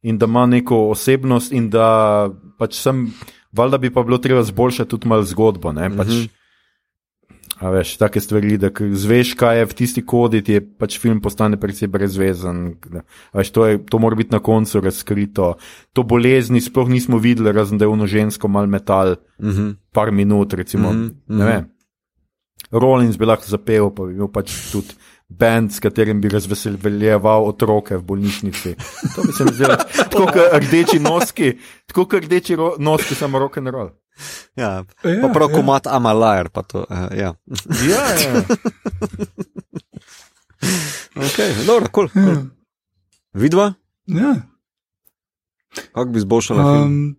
in 0.02 0.18
da 0.18 0.26
ima 0.26 0.48
neko 0.50 0.88
osebnost, 0.90 1.54
in 1.54 1.70
da 1.70 1.86
pač 2.58 2.80
sem, 2.82 3.06
valjda 3.54 3.78
bi 3.78 3.92
pa 3.94 4.02
bilo 4.02 4.18
treba 4.18 4.42
zboljšati 4.42 4.90
tudi 4.90 5.10
malo 5.12 5.22
zgodbo. 5.22 5.70
Ne, 5.70 5.86
pač, 5.94 6.10
mm 6.10 6.26
-hmm. 6.26 6.41
A 7.62 7.70
veš, 7.70 7.94
take 7.96 8.18
stvari, 8.20 8.56
da 8.58 8.70
zveš, 8.74 9.36
kaj 9.38 9.58
je 9.58 9.66
v 9.66 9.74
tisti 9.74 10.02
kodi, 10.02 10.40
ti 10.42 10.52
je 10.52 10.60
pač 10.60 10.96
film 10.98 11.20
postane 11.22 11.54
precej 11.56 11.86
brezvezen. 11.88 12.74
a 13.30 13.38
Veš, 13.38 13.50
to, 13.50 13.66
je, 13.66 13.78
to 13.86 13.98
mora 13.98 14.18
biti 14.18 14.34
na 14.34 14.40
koncu 14.42 14.80
razkrito. 14.80 15.52
To 15.92 16.02
bolezni 16.02 16.58
sploh 16.60 16.88
nismo 16.88 17.18
videli, 17.18 17.52
razen 17.52 17.78
da 17.78 17.84
je 17.84 17.88
ono 17.88 18.06
žensko 18.06 18.48
mal 18.48 18.66
metal, 18.66 19.14
Mhm. 19.38 19.70
par 19.92 20.10
minut, 20.10 20.54
recimo. 20.54 20.92
Mm 20.92 20.96
Mhm, 20.96 21.06
-hmm. 21.06 21.38
Ne 21.38 21.44
vem. 21.44 21.64
Rollins 22.72 23.18
bi 23.18 23.24
lahko 23.24 23.44
zapel, 23.46 23.90
pa 23.94 24.04
bi 24.04 24.12
imel 24.12 24.28
pač 24.28 24.72
tudi 24.72 24.94
bend, 25.38 25.72
s 25.72 25.80
katerim 25.80 26.20
bi 26.20 26.28
razveseljeval 26.28 27.44
otroke 27.44 27.96
v 27.96 28.02
bolnišnici. 28.02 28.74
To 29.14 29.22
bi 29.22 29.32
se 29.32 29.44
mi 29.44 29.52
zdelo 29.52 29.76
tako 29.96 30.26
kot 30.26 30.52
rdeči 30.60 30.98
noski, 30.98 31.52
tako 31.86 32.06
kot 32.06 32.24
rdeči 32.24 32.56
noski, 32.78 33.14
samo 33.14 33.38
rock 33.38 33.56
and 33.56 33.68
roll. 33.68 33.90
Ja, 34.56 34.84
Ja, 35.04 35.18
pa 35.22 35.28
prav 35.28 35.50
ja. 35.50 35.56
komat 35.56 35.86
Amalajer, 35.86 36.48
pa 36.48 36.62
to. 36.62 36.84
Uh, 36.84 37.08
ja. 37.16 37.34
Ja, 37.88 38.02
ja. 38.14 38.42
Okay, 41.16 41.66
dobro, 41.66 41.88
cool, 41.90 42.08
cool. 42.08 42.36
Vidva, 43.34 43.72
Ja. 44.06 44.34
kako 45.92 46.04
bi 46.04 46.18
izboljšala 46.18 46.62
um, 46.62 46.76
film? 46.78 47.16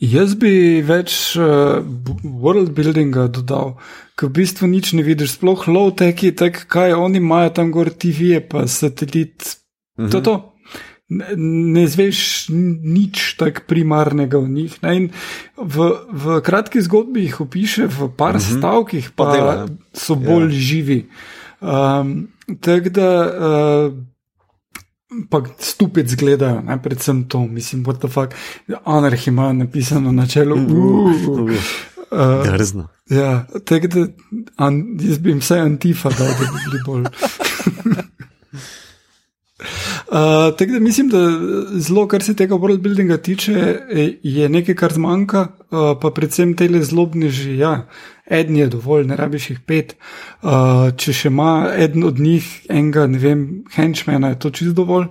Jaz 0.00 0.34
bi 0.34 0.50
več 0.82 1.36
uh, 1.36 1.78
world 2.22 2.70
buildinga 2.70 3.26
dodal, 3.28 3.74
ker 4.18 4.26
v 4.26 4.42
bistvu 4.42 4.66
nič 4.66 4.92
ne 4.98 5.06
vidiš, 5.06 5.38
sploh 5.38 5.68
low 5.70 5.94
teki, 5.94 6.34
tak 6.34 6.66
kaj 6.66 6.98
oni 6.98 7.22
imajo 7.22 7.54
tam 7.54 7.70
gor 7.70 7.90
TV-je, 7.94 8.42
pa 8.42 8.66
satelit. 8.66 9.58
Mm 9.94 10.04
-hmm. 10.04 10.10
To 10.10 10.16
je 10.18 10.22
to. 10.22 10.36
Ne, 11.08 11.26
ne 11.72 11.86
zveš 11.88 12.50
nič 12.84 13.40
tako 13.40 13.64
primarnega 13.64 14.38
v 14.38 14.48
njih. 14.48 14.82
Ne? 14.82 14.96
In 14.96 15.10
V, 15.56 15.90
v 16.12 16.40
kratki 16.44 16.82
zgodbi 16.82 17.20
jih 17.20 17.40
opiše 17.40 17.86
v 17.86 18.10
par 18.16 18.36
uh 18.36 18.42
-huh. 18.42 18.58
stavkih, 18.58 19.10
pa, 19.10 19.24
Pa 19.24 19.32
dela, 19.32 19.54
ja. 19.54 19.66
so 19.94 20.14
bolj 20.14 20.52
ja. 20.52 20.60
živi. 20.60 21.06
Um, 21.60 22.28
Tako 22.60 22.88
da. 22.88 23.08
Uh, 23.88 23.92
Pa 25.30 25.40
stupid 25.58 26.08
zgledajo, 26.08 26.60
ne? 26.60 26.82
predvsem 26.82 27.24
to, 27.24 27.46
mislim, 27.46 27.84
what 27.84 27.98
the 27.98 28.08
fuck. 28.08 28.34
Anarh 28.84 29.28
ima 29.28 29.52
napisano 29.52 30.12
na 30.12 30.26
čelu. 30.26 30.54
Uh, 30.54 31.28
uh, 31.28 31.50
Drzno. 32.44 32.88
ja, 33.10 33.46
tako 33.64 33.86
da 33.86 34.06
an, 34.56 34.82
jaz 35.00 35.18
bi 35.18 35.30
jim 35.30 35.40
vsaj 35.40 35.60
antifa 35.60 36.10
dal, 36.10 36.28
da 36.28 36.46
bi 36.52 36.62
bili 36.64 36.82
bolj. 36.86 37.04
Uh, 40.08 40.54
tako 40.58 40.72
da 40.72 40.80
mislim, 40.80 41.08
da 41.08 41.18
zelo, 41.80 42.06
kar 42.08 42.22
se 42.22 42.36
tega 42.36 42.54
world 42.54 42.80
buildinga 42.80 43.16
tiče, 43.16 43.80
eh, 43.90 44.12
je 44.22 44.48
nekaj, 44.48 44.74
kar 44.74 44.92
zmanjka, 44.92 45.46
uh, 45.70 45.98
pa 46.00 46.10
predvsem 46.10 46.56
te 46.56 46.68
zlobneži. 46.82 47.56
Ja, 47.58 47.88
en 48.26 48.56
je 48.56 48.66
dovolj, 48.66 49.06
ne 49.06 49.16
rabiš 49.16 49.50
jih 49.50 49.60
pet. 49.66 49.96
Uh, 50.42 50.88
če 50.96 51.12
še 51.12 51.28
ima 51.28 51.68
eden 51.76 52.04
od 52.04 52.18
njih 52.20 52.48
enega, 52.68 53.06
ne 53.06 53.18
vem, 53.18 53.44
henchmana, 53.74 54.28
je 54.34 54.38
to 54.38 54.50
čist 54.50 54.76
dovolj. 54.76 55.08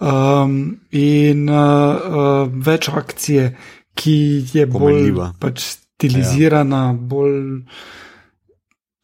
Um, 0.00 0.80
in 0.92 1.48
uh, 1.48 1.56
uh, 1.56 2.52
več 2.66 2.88
akcije, 2.92 3.50
ki 3.96 4.16
je 4.52 4.66
bolj 4.66 4.80
Pomenljiva. 4.80 5.32
pač 5.40 5.64
stilizirana, 5.96 6.86
ja. 6.86 6.92
bolj 6.92 7.62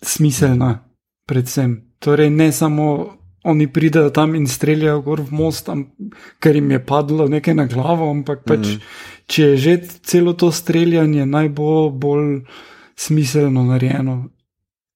smiselna, 0.02 0.84
predvsem. 1.26 1.80
Torej, 1.98 2.30
ne 2.30 2.52
samo 2.52 3.16
oni 3.44 3.66
pridejo 3.72 4.10
tam 4.10 4.34
in 4.34 4.46
streljajo 4.46 5.00
gor 5.02 5.20
v 5.20 5.34
most, 5.34 5.68
am, 5.68 5.86
ker 6.38 6.56
jim 6.56 6.70
je 6.70 6.84
padlo 6.86 7.26
nekaj 7.28 7.54
na 7.54 7.66
glavo, 7.66 8.10
ampak 8.10 8.44
pač, 8.44 8.58
mm 8.58 8.62
-hmm. 8.62 8.80
če 9.26 9.42
je 9.42 9.56
že 9.56 9.76
celo 10.02 10.32
to 10.32 10.52
streljanje, 10.52 11.26
naj 11.26 11.48
bo 11.48 11.90
bolj 11.90 12.44
smiselno 12.96 13.64
narejeno, 13.64 14.28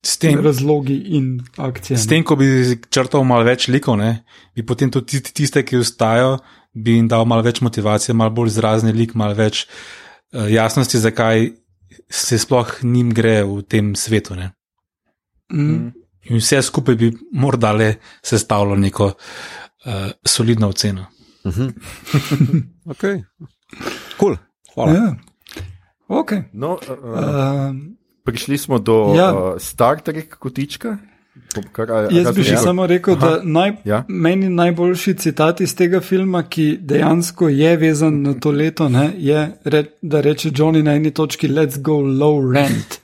S 0.07 0.19
tem, 0.19 0.39
razlogi 0.41 0.95
in 0.95 1.41
akcije. 1.57 1.99
s 1.99 2.07
tem, 2.07 2.23
ko 2.23 2.37
bi 2.37 2.47
črtal 2.91 3.25
malo 3.25 3.43
več 3.45 3.67
likov, 3.69 3.97
ne, 3.97 4.25
bi 4.55 4.63
potem 4.63 4.91
tudi 4.91 5.21
tiste, 5.21 5.65
ki 5.67 5.77
ostajajo, 5.77 6.39
bi 6.75 6.95
jim 7.01 7.09
dal 7.09 7.25
malo 7.25 7.43
več 7.43 7.61
motivacije, 7.61 8.15
malo 8.15 8.31
bolj 8.31 8.47
izrazni 8.47 8.93
lik, 8.93 9.15
malo 9.15 9.35
več 9.35 9.67
uh, 9.67 10.47
jasnosti, 10.51 10.99
zakaj 10.99 11.51
se 12.11 12.39
sploh 12.39 12.71
njim 12.83 13.13
gre 13.15 13.43
v 13.45 13.63
tem 13.63 13.95
svetu. 13.97 14.35
Ne. 14.35 14.51
Mm. 15.53 15.93
In 16.31 16.41
vse 16.41 16.63
skupaj 16.63 16.95
bi 16.99 17.13
morda 17.33 17.73
le 17.73 17.95
sestavilo 18.23 18.77
neko 18.77 19.07
uh, 19.07 20.11
solidno 20.25 20.69
oceno. 20.69 21.07
Mhm. 21.47 21.69
okay. 22.93 23.23
cool. 24.19 24.37
Hvala. 24.75 24.93
Ja. 24.93 25.15
Okay. 26.09 26.43
No, 26.53 26.79
uh, 26.89 26.99
uh, 26.99 27.77
prišli 28.25 28.59
smo 28.59 28.79
do 28.79 29.15
Ja. 29.17 29.23
ja. 29.25 29.35
uh, 29.35 29.55
Star 29.59 30.01
Trek 30.01 30.37
kotička. 30.39 30.97
Kar, 31.73 31.91
a- 31.91 32.09
Jaz 32.11 32.35
bi 32.35 32.45
si 32.45 32.51
še 32.51 32.57
samo 32.59 32.87
rekel, 32.87 33.17
da 33.17 33.41
naj, 33.45 33.73
Ja. 33.85 34.05
meni 34.09 34.49
najboljši 34.49 35.15
citat 35.17 35.61
iz 35.61 35.75
tega 35.75 36.01
filma, 36.01 36.43
ki 36.43 36.79
dejansko 36.83 37.49
je 37.49 37.77
vezan 37.77 38.23
na 38.23 38.35
to 38.35 38.51
leto, 38.51 38.89
ne, 38.89 39.13
je, 39.19 39.41
re, 39.65 39.85
da 40.03 40.21
reče 40.21 40.51
Johnny 40.51 40.83
na 40.83 40.95
eni 40.95 41.11
točki: 41.11 41.49
Let's 41.49 41.79
go 41.79 41.93
low 41.95 42.53
rent. 42.53 42.99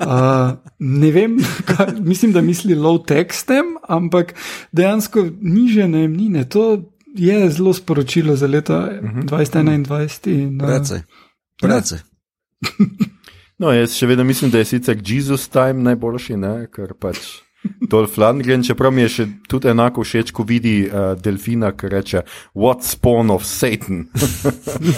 Uh, 0.00 0.52
ne 0.78 1.10
vem, 1.10 1.36
kaj, 1.68 1.86
mislim, 2.00 2.32
da 2.32 2.40
misli 2.40 2.74
low 2.74 3.04
tekstem, 3.04 3.64
ampak 3.88 4.34
dejansko 4.72 5.24
niže 5.40 5.88
najemnine. 5.88 6.44
To 6.46 6.82
je 7.14 7.50
zelo 7.50 7.72
sporočilo 7.72 8.36
za 8.36 8.46
leto 8.46 8.78
2021. 9.24 10.28
In, 10.28 10.54
uh, 10.56 10.66
Precej. 10.68 11.02
Precej. 11.62 11.98
No, 13.58 13.72
jaz 13.72 13.92
še 13.92 14.06
vedno 14.06 14.24
mislim, 14.24 14.50
da 14.50 14.58
je 14.58 14.64
sicer 14.64 14.96
Jesus 15.04 15.48
Time 15.48 15.82
najboljši, 15.82 16.36
ne? 16.36 16.66
ker 16.72 16.94
pač 16.94 17.18
Dolph 17.90 18.16
Lundgren, 18.16 18.62
čeprav 18.64 18.92
mi 18.92 19.02
je 19.04 19.10
še 19.14 19.26
tudi 19.48 19.68
enako 19.72 20.04
všeč, 20.04 20.32
ko 20.36 20.44
vidi 20.48 20.84
uh, 20.86 21.12
delfina, 21.20 21.72
ki 21.76 21.90
reče: 21.92 22.22
What 22.56 22.84
spawn 22.86 23.32
of 23.34 23.44
Satan? 23.44 24.06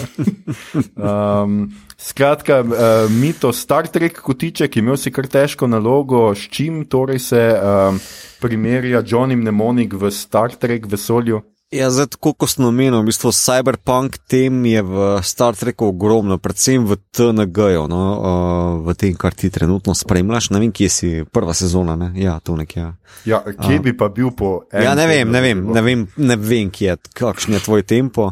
um, 1.09 1.65
skratka, 1.99 2.61
uh, 2.63 3.11
mito 3.11 3.51
Star 3.55 3.89
Trek 3.91 4.19
kotiček, 4.23 4.79
imel 4.79 4.99
si 4.99 5.11
kar 5.11 5.27
težko 5.31 5.67
nalogo, 5.67 6.29
s 6.35 6.47
čim 6.51 6.85
torej 6.87 7.23
se 7.23 7.43
um, 7.51 7.99
primerja 8.43 9.03
Johnny 9.03 9.39
Mnemonik 9.39 9.95
v 9.99 10.11
Star 10.11 10.55
Trek 10.55 10.87
vesolju. 10.87 11.43
Ja, 11.73 11.87
zdaj, 11.89 12.11
tako 12.13 12.35
kot 12.37 12.51
sem 12.51 12.65
omenil, 12.67 12.99
v 13.01 13.09
bistvu 13.09 13.31
cyberpunk 13.33 14.19
tem 14.29 14.59
je 14.69 14.81
v 14.85 15.05
Star 15.25 15.55
Treku 15.57 15.87
ogromno, 15.89 16.37
predvsem 16.37 16.83
v 16.85 16.99
TNG-ju, 17.09 17.87
no, 17.89 18.01
uh, 18.13 18.73
v 18.85 18.93
tem, 18.93 19.15
kar 19.17 19.33
ti 19.33 19.49
trenutno 19.49 19.95
spremljaš. 19.97 20.51
Ne 20.53 20.61
vem, 20.61 20.69
kje 20.69 20.89
si, 20.93 21.09
prva 21.25 21.55
sezona, 21.57 21.95
ne? 21.97 22.11
ja, 22.21 22.35
to 22.45 22.53
nekje. 22.59 22.91
Ja, 23.25 23.41
kje 23.41 23.79
uh, 23.79 23.81
bi 23.81 23.95
pa 23.97 24.11
bil 24.13 24.29
po 24.37 24.67
enem? 24.69 24.85
Ja, 24.85 24.93
ne 24.93 25.07
vem, 25.09 25.33
ne 25.33 25.41
vem, 25.41 25.63
ne 25.73 25.81
vem, 25.81 26.03
ne 26.21 26.37
vem 26.37 26.69
kje, 26.69 26.99
kakšen 27.17 27.57
je 27.57 27.63
tvoj 27.65 27.85
tempo. 27.89 28.29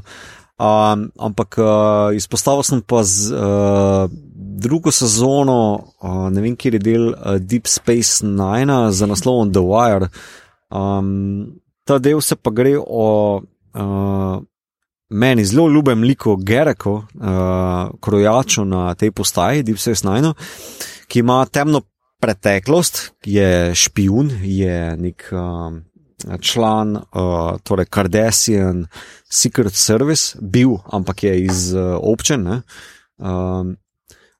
Um, 0.61 1.07
ampak 1.17 1.57
uh, 1.57 2.13
izpostavil 2.13 2.61
sem 2.67 2.85
pa 2.85 3.01
z 3.01 3.33
uh, 3.33 4.05
drugo 4.61 4.93
sezono, 4.93 5.57
uh, 5.97 6.29
ne 6.29 6.45
vem, 6.45 6.53
kje 6.53 6.75
je 6.77 6.83
del 6.91 7.09
uh, 7.15 7.41
Deep 7.41 7.65
Space 7.65 8.21
Nine 8.21 8.91
za 8.93 9.09
naslovom 9.09 9.49
The 9.49 9.65
Wire. 9.65 10.13
Um, 10.69 11.57
ta 11.83 11.99
del 11.99 12.21
se 12.21 12.35
pa 12.35 12.51
gre 12.53 12.75
o 12.79 13.41
uh, 13.41 14.43
meni 15.09 15.45
zelo 15.45 15.67
ljubem 15.69 16.03
liku 16.03 16.35
Gereko, 16.35 16.93
uh, 16.93 17.99
krojaču 18.01 18.65
na 18.65 18.95
tej 18.95 19.11
postaji, 19.11 19.63
Deep 19.63 19.79
Space 19.79 20.07
Nine, 20.07 20.33
ki 21.07 21.19
ima 21.19 21.45
temno 21.45 21.81
preteklost, 22.21 23.11
je 23.25 23.75
špijun, 23.75 24.31
je 24.41 24.97
nek. 24.97 25.29
Um, 25.31 25.81
Član, 26.21 26.95
uh, 26.95 27.57
torej 27.65 27.87
Cardassian 27.89 28.83
Secret 29.25 29.73
Service, 29.73 30.37
bil, 30.37 30.75
ampak 30.93 31.23
je 31.23 31.31
iz 31.45 31.73
uh, 31.73 31.97
občine. 31.97 32.61
Um, 33.17 33.73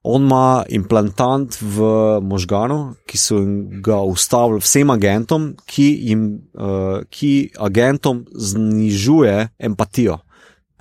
On 0.02 0.22
ima 0.22 0.64
implantant 0.68 1.58
v 1.62 1.84
možganu, 2.26 2.96
ki 3.06 3.18
so 3.18 3.38
ga 3.84 4.00
ustavili 4.02 4.58
vsem 4.58 4.90
agentom, 4.90 5.52
ki, 5.66 5.86
jim, 6.08 6.24
uh, 6.58 7.04
ki 7.06 7.52
agentom 7.62 8.24
znižuje 8.34 9.36
empatijo, 9.62 10.18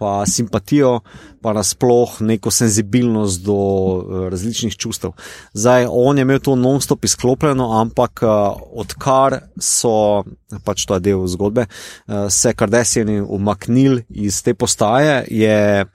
pa 0.02 0.24
simpatijo, 0.26 1.04
pa 1.42 1.54
nasplošno 1.54 2.32
neko 2.32 2.50
senzibilnost 2.50 3.46
do 3.46 3.54
uh, 3.54 4.26
različnih 4.34 4.74
čustev. 4.74 5.14
Zdaj, 5.54 5.86
on 5.90 6.18
je 6.18 6.26
imel 6.26 6.42
to 6.42 6.58
non-stop 6.58 7.06
izklopljeno, 7.06 7.70
ampak 7.78 8.26
uh, 8.26 8.58
odkar 8.74 9.38
so, 9.62 10.24
pač 10.66 10.90
to 10.90 10.98
je 10.98 11.08
del 11.12 11.28
zgodbe, 11.30 11.70
uh, 11.70 12.26
se 12.30 12.58
Kardashiani 12.58 13.22
umaknili 13.22 14.02
iz 14.10 14.42
te 14.42 14.58
postaje, 14.58 15.28
je 15.30 15.86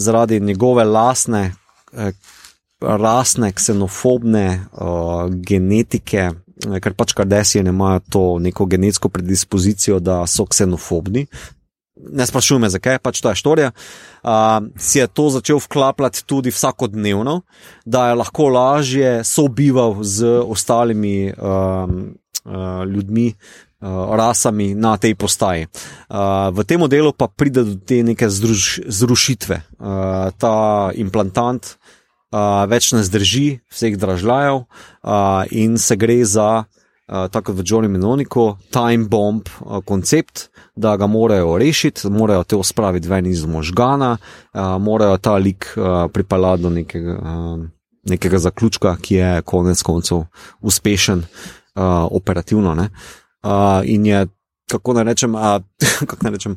zaradi 0.00 0.40
njegove 0.40 0.84
lasne. 0.84 1.50
Uh, 1.92 2.08
rasne, 2.80 3.52
ksenofobne 3.52 4.46
uh, 4.72 5.28
genetike, 5.30 6.30
ker 6.60 6.94
pač 6.96 7.14
kardesije 7.16 7.64
imajo 7.64 8.00
to 8.10 8.24
neko 8.38 8.66
genetsko 8.66 9.08
predispozicijo, 9.08 10.00
da 10.00 10.26
so 10.26 10.46
ksenofobni. 10.46 11.26
Ne 12.00 12.24
sprašujem, 12.26 12.68
zakaj 12.72 12.98
pač 13.04 13.20
to 13.20 13.28
je 13.28 13.40
štorija. 13.40 13.72
Uh, 14.24 14.70
si 14.80 14.98
je 14.98 15.06
to 15.06 15.28
začel 15.30 15.60
vklapljati 15.60 16.24
tudi 16.24 16.50
vsakodnevno, 16.50 17.42
da 17.84 18.08
je 18.08 18.20
lahko 18.22 18.48
lažje 18.48 19.24
sobival 19.24 19.98
z 20.00 20.40
ostalimi 20.40 21.32
um, 21.32 22.16
uh, 22.44 22.84
ljudmi, 22.88 23.34
uh, 23.34 24.16
rasami 24.16 24.74
na 24.74 24.96
tej 24.96 25.14
postaji. 25.14 25.66
Uh, 26.08 26.48
v 26.56 26.64
tem 26.64 26.80
delu 26.88 27.12
pa 27.12 27.28
pride 27.28 27.64
do 27.64 27.76
te 27.76 28.00
neke 28.02 28.30
združ, 28.30 28.80
zrušitve. 28.88 29.60
Uh, 29.76 30.32
ta 30.40 30.90
implantant 30.96 31.76
več 32.70 32.92
ne 32.94 33.02
zdrži 33.02 33.60
vseh 33.70 33.96
dražljajev 33.98 34.62
uh, 34.62 35.44
in 35.50 35.78
se 35.78 35.96
gre 35.96 36.24
za, 36.24 36.64
uh, 36.64 37.26
tako 37.30 37.52
kot 37.52 37.58
v 37.58 37.66
Johnny 37.66 37.88
Menoniku, 37.90 38.56
time 38.70 39.08
bomb 39.10 39.48
uh, 39.48 39.80
koncept, 39.84 40.48
da 40.76 40.96
ga 40.96 41.06
morajo 41.10 41.58
rešiti, 41.58 42.08
morajo 42.10 42.44
te 42.44 42.56
ospraviti 42.56 43.08
ven 43.08 43.26
iz 43.26 43.44
možgana, 43.44 44.16
uh, 44.16 44.78
morajo 44.78 45.18
ta 45.18 45.34
lik 45.36 45.72
uh, 45.76 46.06
pripeljati 46.12 46.62
do 46.62 46.70
nekega, 46.70 47.18
uh, 47.18 47.64
nekega 48.08 48.38
zaključka, 48.38 48.96
ki 49.02 49.14
je 49.14 49.42
konec 49.42 49.82
koncev 49.82 50.24
uspešen 50.60 51.18
uh, 51.18 52.06
operativno. 52.10 52.76
Uh, 52.78 53.82
in 53.84 54.06
je, 54.06 54.26
kako 54.70 54.94
naj 54.94 55.04
rečem, 55.04 55.34
uh, 55.34 55.58
kako 56.06 56.22
naj 56.22 56.32
rečem. 56.38 56.56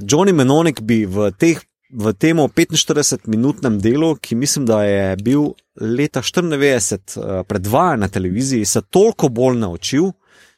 Johnny 0.00 0.32
Menonik 0.32 0.80
bi 0.80 1.04
v 1.04 1.28
teh 1.36 1.60
v 1.92 2.12
tem 2.14 2.38
45-minutnem 2.38 3.78
delu, 3.82 4.14
ki 4.16 4.34
mislim, 4.34 4.66
da 4.66 4.82
je 4.84 5.16
bil 5.16 5.52
leta 5.80 6.22
94 6.22 6.94
eh, 6.94 7.42
predvajan 7.44 8.00
na 8.00 8.08
televiziji, 8.08 8.64
se 8.64 8.82
toliko 8.82 9.28
bolj 9.28 9.58
naučil, 9.58 10.12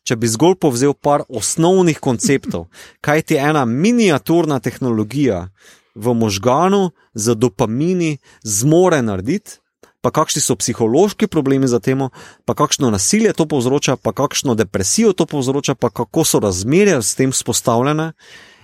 če 0.04 0.16
bi 0.16 0.28
zgolj 0.28 0.58
povzel 0.60 0.94
par 0.94 1.24
osnovnih 1.28 1.98
konceptov. 2.02 2.66
Kaj 3.00 3.22
ti 3.22 3.38
ena 3.38 3.64
miniaturna 3.64 4.60
tehnologija 4.60 5.48
v 5.94 6.14
možganu 6.14 6.90
z 7.14 7.34
dopamini 7.34 8.18
zmore 8.42 9.02
narediti. 9.02 9.58
Pa 10.02 10.10
kakšni 10.10 10.40
so 10.42 10.56
psihološki 10.58 11.28
problemi 11.30 11.68
za 11.70 11.78
tem, 11.78 12.00
pa 12.42 12.54
kakšno 12.58 12.90
nasilje 12.90 13.30
to 13.38 13.46
povzroča, 13.46 13.94
pa 13.94 14.10
kakšno 14.10 14.56
depresijo 14.58 15.12
to 15.14 15.28
povzroča, 15.30 15.76
pa 15.78 15.94
kako 15.94 16.24
so 16.26 16.40
razmerje 16.42 16.98
s 17.02 17.14
tem 17.14 17.30
spostavljene. 17.30 18.10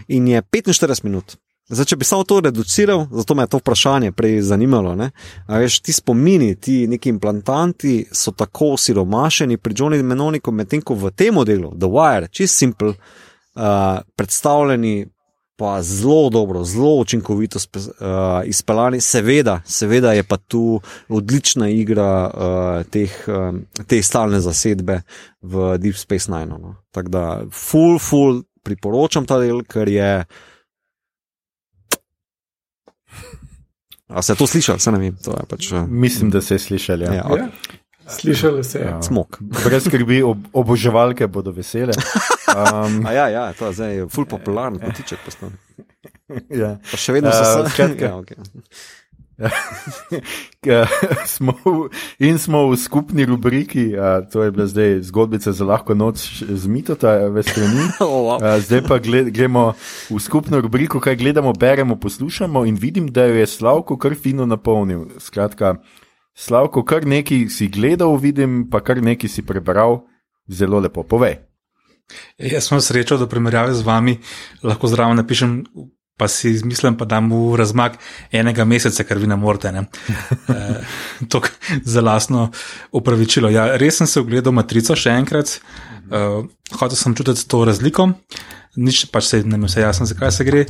In 0.08 0.26
je 0.28 0.42
45 0.42 1.04
minut. 1.04 1.38
Zdaj, 1.68 1.84
če 1.84 1.96
bi 2.00 2.06
samo 2.08 2.24
to 2.24 2.38
reduciral, 2.40 3.06
zato 3.12 3.34
me 3.34 3.42
je 3.42 3.52
to 3.52 3.58
vprašanje 3.60 4.12
prej 4.16 4.40
zanimalo. 4.42 4.94
Veš, 5.48 5.80
ti 5.84 5.92
spomini, 5.92 6.54
ti 6.56 6.86
neki 6.88 7.12
implantanti 7.12 8.06
so 8.12 8.32
tako 8.32 8.76
siromašeni 8.76 9.58
pri 9.60 9.74
Johnny 9.74 10.02
Menoniku, 10.02 10.52
medtem 10.52 10.80
ko 10.80 10.96
v 10.96 11.12
tem 11.12 11.34
modelu, 11.34 11.74
The 11.76 11.92
Wire, 11.92 12.32
čist 12.32 12.56
simple, 12.56 12.94
uh, 12.96 14.00
predstavljeni 14.16 15.06
pa 15.58 15.82
zelo 15.82 16.30
dobro, 16.30 16.64
zelo 16.64 16.94
učinkovito 17.02 17.58
uh, 17.58 17.84
izpeljani. 18.44 19.00
Seveda, 19.00 19.60
seveda 19.66 20.12
je 20.12 20.22
pa 20.22 20.36
tu 20.36 20.80
odlična 21.08 21.68
igra 21.68 22.30
uh, 22.30 22.90
teh, 22.90 23.12
um, 23.26 23.64
te 23.86 24.02
stalne 24.02 24.40
zasedbe 24.40 25.02
v 25.42 25.78
Deep 25.78 25.96
Space 25.96 26.30
Nine. 26.30 26.46
No. 26.46 26.76
Tako 26.90 27.08
da, 27.08 27.24
full, 27.52 27.98
full 27.98 28.42
priporočam 28.62 29.26
ta 29.26 29.42
del, 29.42 29.66
ker 29.68 29.88
je. 29.88 30.24
A 34.08 34.22
se 34.22 34.32
je 34.32 34.36
to 34.36 34.46
slišal, 34.46 34.78
se 34.78 34.92
ne 34.92 34.98
vem. 34.98 35.16
Pač, 35.48 35.72
uh... 35.72 35.84
Mislim, 35.88 36.30
da 36.30 36.40
se 36.40 36.54
je 36.54 36.58
slišal. 36.58 37.02
Ja. 37.02 37.12
Ja, 37.20 37.24
okay. 37.28 37.38
ja. 37.38 37.48
Slišali 38.08 38.64
se 38.64 38.78
je. 38.78 38.84
Ja. 38.84 39.02
Smok. 39.02 39.38
Brez 39.64 39.84
skrbi, 39.84 40.22
ob, 40.24 40.38
oboževalke 40.52 41.28
bodo 41.28 41.52
vesele. 41.52 41.92
Um, 42.48 43.04
ja, 43.12 43.28
ja, 43.28 43.52
to 43.52 43.66
je 43.68 43.72
zdaj 43.76 43.98
ful 44.10 44.24
popularno, 44.26 44.80
ja. 44.80 44.88
potiček 44.88 45.20
postane. 45.20 45.52
Ja. 46.48 46.70
Pa 46.90 46.96
še 46.96 47.12
vedno 47.12 47.30
se 47.30 47.44
uh, 47.44 47.68
skratka. 47.68 48.08
Ja, 48.08 48.16
okay. 48.16 48.40
smo 51.26 51.54
v, 51.62 51.88
in 52.18 52.38
smo 52.38 52.66
v 52.70 52.76
skupni 52.76 53.22
rubriki, 53.22 53.94
a, 53.94 54.26
to 54.26 54.42
je 54.42 54.50
bila 54.50 54.66
zdaj 54.66 55.02
zgodbica 55.06 55.52
za 55.52 55.64
lahko 55.64 55.94
noč 55.94 56.42
z 56.42 56.66
mitota, 56.66 57.14
več 57.30 57.54
strani. 57.54 57.86
Oh, 58.02 58.34
zdaj 58.38 58.82
pa 58.88 58.98
gled, 58.98 59.30
gremo 59.30 59.78
v 60.10 60.18
skupno 60.18 60.58
rubriko, 60.60 60.98
kaj 61.00 61.16
gledamo, 61.22 61.52
beremo, 61.54 61.96
poslušamo 61.96 62.66
in 62.66 62.74
vidim, 62.74 63.08
da 63.14 63.28
jo 63.30 63.38
je 63.38 63.46
Slavko 63.46 63.98
kar 63.98 64.18
fino 64.18 64.46
napolnil. 64.46 65.06
Skratka, 65.22 65.78
Slavko, 66.34 66.82
kar 66.82 67.06
nekaj 67.06 67.46
si 67.54 67.70
gledal, 67.70 68.18
vidim, 68.18 68.66
pa 68.70 68.82
kar 68.82 68.98
nekaj 69.02 69.30
si 69.30 69.46
prebral, 69.46 70.02
zelo 70.50 70.82
lepo 70.82 71.06
povej. 71.06 71.38
Jaz 72.40 72.70
sem 72.70 72.80
srečo, 72.80 73.18
da 73.20 73.28
primerjavi 73.28 73.74
z 73.76 73.84
vami 73.84 74.16
lahko 74.64 74.88
zraven 74.88 75.20
napišem 75.20 75.60
pa 76.18 76.28
si 76.28 76.50
izmislim, 76.50 76.96
pa 76.98 77.06
da 77.08 77.20
mu 77.22 77.56
razmak 77.56 77.96
enega 78.34 78.66
meseca, 78.66 79.06
ker 79.06 79.20
vi 79.22 79.30
ne 79.30 79.38
morete. 79.38 79.72
Ne? 79.72 79.86
e, 80.54 81.26
to 81.30 81.40
za 81.84 82.02
lastno 82.02 82.48
upravičilo. 82.92 83.50
Ja, 83.54 83.70
res 83.78 84.00
sem 84.02 84.10
se 84.10 84.20
ogledal 84.20 84.56
matrico 84.56 84.96
še 84.98 85.14
enkrat, 85.14 85.58
e, 86.10 86.24
hotel 86.74 86.98
sem 86.98 87.14
čutiti 87.18 87.46
to 87.48 87.62
razliko. 87.68 88.10
Nič 88.78 89.06
pač 89.10 89.30
se 89.30 89.42
ne 89.46 89.58
vse 89.62 89.82
jasno, 89.82 90.06
zakaj 90.06 90.30
se 90.34 90.44
gre. 90.46 90.60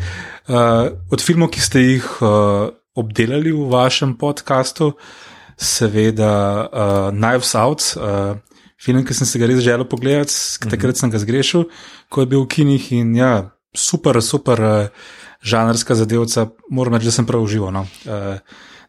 Uh, 0.48 0.94
od 1.12 1.20
filmov, 1.20 1.50
ki 1.52 1.60
ste 1.60 1.82
jih 1.82 2.06
uh, 2.24 2.70
obdelali 2.96 3.52
v 3.52 3.66
vašem 3.68 4.14
podkastu, 4.16 4.94
seveda 5.60 6.30
uh, 6.64 7.10
Knives 7.12 7.52
Out, 7.58 7.84
uh, 7.98 8.38
film, 8.80 9.04
ki 9.04 9.16
sem 9.18 9.28
se 9.28 9.42
ga 9.42 9.50
res 9.50 9.60
želel 9.60 9.84
pogledati, 9.90 10.32
takrat 10.70 10.96
sem 10.96 11.12
ga 11.12 11.20
zgrešil, 11.20 11.66
ko 12.08 12.24
je 12.24 12.30
bil 12.32 12.46
v 12.46 12.50
kinih 12.54 12.88
in 12.96 13.12
ja, 13.18 13.32
super, 13.76 14.22
super. 14.24 14.64
Uh, 14.64 15.16
žanrska 15.42 15.94
zadevca, 15.94 16.48
moram 16.70 16.94
reči, 16.94 17.10
da 17.10 17.14
sem 17.14 17.26
prav 17.26 17.42
užival. 17.42 17.72
No. 17.72 17.86
Uh, 18.04 18.38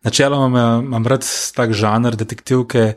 načeloma 0.03 0.81
imam 0.85 1.07
rad 1.07 1.25
tak 1.55 1.73
žanr 1.73 2.15
detektivke, 2.15 2.93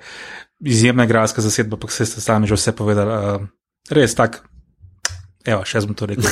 izjemna 0.61 1.05
igralska 1.05 1.43
zasedba, 1.43 1.77
pa 1.77 1.89
se 1.89 2.07
ste 2.07 2.21
sami 2.21 2.47
že 2.47 2.55
vse 2.55 2.73
povedali. 2.77 3.11
Uh, 3.11 3.47
res 3.91 4.15
tak. 4.15 4.43
Evo, 5.43 5.65
še 5.67 5.81
smo 5.83 5.95
to 5.99 6.07
rekli. 6.07 6.23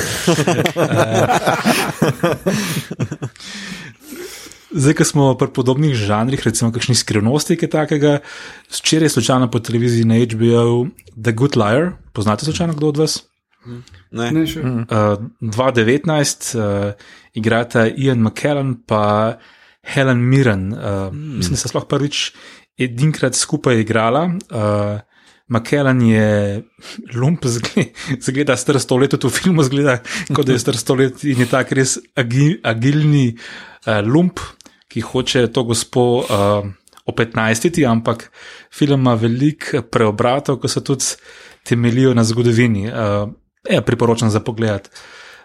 Zdaj, 4.71 4.93
ko 4.95 5.03
smo 5.03 5.35
pri 5.35 5.51
podobnih 5.51 5.91
žanrih, 5.99 6.39
recimo, 6.39 6.71
kakšni 6.71 6.95
skrivnosti, 6.95 7.59
ki 7.59 7.67
je 7.67 7.71
takega, 7.75 8.13
včeraj 8.71 9.11
je 9.11 9.15
slučajno 9.19 9.51
po 9.51 9.59
televiziji 9.59 10.07
na 10.07 10.15
HBO 10.15 10.87
The 11.11 11.35
Good 11.35 11.59
Liar, 11.59 11.99
poznate 12.15 12.47
slučajno 12.47 12.79
kdo 12.79 12.95
od 12.95 13.03
vas? 13.03 13.19
Ne. 13.65 14.31
Ne, 14.33 14.45
še. 14.49 14.61
Uh, 14.61 15.27
2019 15.41 16.55
uh, 16.57 16.91
igrata 17.37 17.85
Ian 17.89 18.23
McKellen 18.23 18.79
pa 18.87 19.37
Helen 19.85 20.23
Mirren. 20.25 20.71
Uh, 20.73 21.09
mm. 21.13 21.37
Mislim, 21.37 21.57
da 21.57 21.61
sta 21.61 21.71
sploh 21.73 21.87
prvič 21.89 22.31
edinkrat 22.81 23.37
skupaj 23.37 23.81
igrala. 23.83 24.27
Uh, 24.49 24.99
McKellen 25.51 26.01
je 26.01 26.27
lump, 27.19 27.45
zgleda, 28.25 28.55
star 28.57 28.79
sto 28.79 28.97
let, 28.97 29.11
tudi 29.11 29.27
v 29.27 29.35
filmu 29.35 29.65
zgleda, 29.67 29.97
kot 30.31 30.47
da 30.47 30.55
je 30.55 30.63
star 30.63 30.77
sto 30.79 30.95
let 30.95 31.25
in 31.27 31.43
je 31.43 31.49
tak 31.51 31.73
res 31.75 31.97
agi, 32.15 32.53
agilni 32.63 33.33
uh, 33.35 33.99
lump, 34.05 34.39
ki 34.91 35.03
hoče 35.03 35.49
to 35.51 35.65
gospo 35.67 36.05
uh, 36.23 36.63
opetnajstiti, 37.11 37.83
ampak 37.87 38.29
film 38.71 39.03
ima 39.03 39.17
veliko 39.19 39.83
preobratov, 39.83 40.61
ko 40.63 40.71
se 40.71 40.83
tudi 40.83 41.15
temeljijo 41.67 42.15
na 42.15 42.23
zgodovini. 42.23 42.87
Uh, 42.87 43.27
ja, 43.69 43.81
priporočam 43.81 44.29
za 44.29 44.39
pogled. 44.39 44.89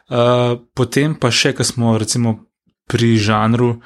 Uh, 0.07 0.57
potem 0.75 1.17
pa 1.19 1.33
še, 1.35 1.53
ko 1.57 1.67
smo 1.67 1.97
recimo 1.99 2.47
pri 2.87 3.17
žanru, 3.19 3.81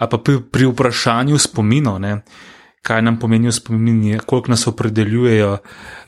a 0.00 0.08
pa 0.08 0.18
pri, 0.20 0.40
pri 0.40 0.68
vprašanju 0.70 1.38
spominov, 1.40 2.00
ne, 2.00 2.20
kaj 2.86 3.02
nam 3.02 3.18
pomenijo 3.20 3.52
spomini, 3.52 4.18
koliko 4.26 4.52
nas 4.52 4.66
opredeljujejo, 4.66 5.58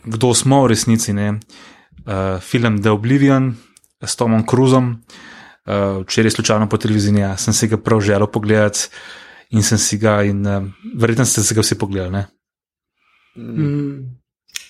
kdo 0.04 0.34
smo 0.34 0.62
v 0.64 0.72
resnici. 0.72 1.12
Ne. 1.12 1.40
Uh, 2.08 2.40
film 2.40 2.78
The 2.80 2.94
Oblivion 2.94 3.52
s 4.00 4.16
Tomom 4.16 4.46
Cruzom, 4.48 4.92
uh, 4.94 6.00
včeraj 6.04 6.30
slučajno 6.38 6.68
po 6.68 6.78
televiziji, 6.80 7.20
ja, 7.20 7.36
sem 7.36 7.52
si 7.52 7.68
ga 7.68 7.76
prav 7.76 8.00
želel 8.00 8.30
pogledati 8.32 8.88
in 9.50 9.62
sem 9.62 9.78
si 9.78 9.98
ga, 9.98 10.22
in 10.24 10.46
uh, 10.46 10.64
verjetno 10.96 11.26
ste 11.28 11.42
si 11.42 11.54
ga 11.54 11.60
vsi 11.60 11.78
pogledali. 11.78 12.12
Ne. 12.12 12.24
Mm, 13.36 14.16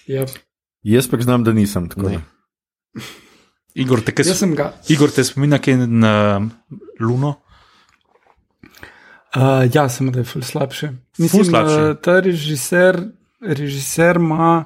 yep. 0.08 0.34
Jaz 0.82 1.06
pa 1.10 1.20
znam, 1.20 1.44
da 1.44 1.52
nisem 1.52 1.88
tako. 1.88 2.10
Ne. 2.10 2.37
Igor, 3.78 4.00
te, 4.00 4.14
kaj 4.14 4.24
ga. 4.56 4.72
Igor, 4.88 5.10
te 5.14 5.24
spominja 5.24 5.58
kaj 5.62 5.76
na 5.86 6.40
Luno? 7.00 7.36
Uh, 9.36 9.68
ja, 9.74 9.88
samo 9.88 10.10
da 10.10 10.18
je 10.18 10.24
ful 10.24 10.42
slabše. 10.42 10.88
Mislim, 11.18 11.44
slabše. 11.44 11.76
da 11.76 11.94
ta 11.94 12.20
režiser, 12.20 13.00
režiser 13.40 14.16
ima 14.16 14.64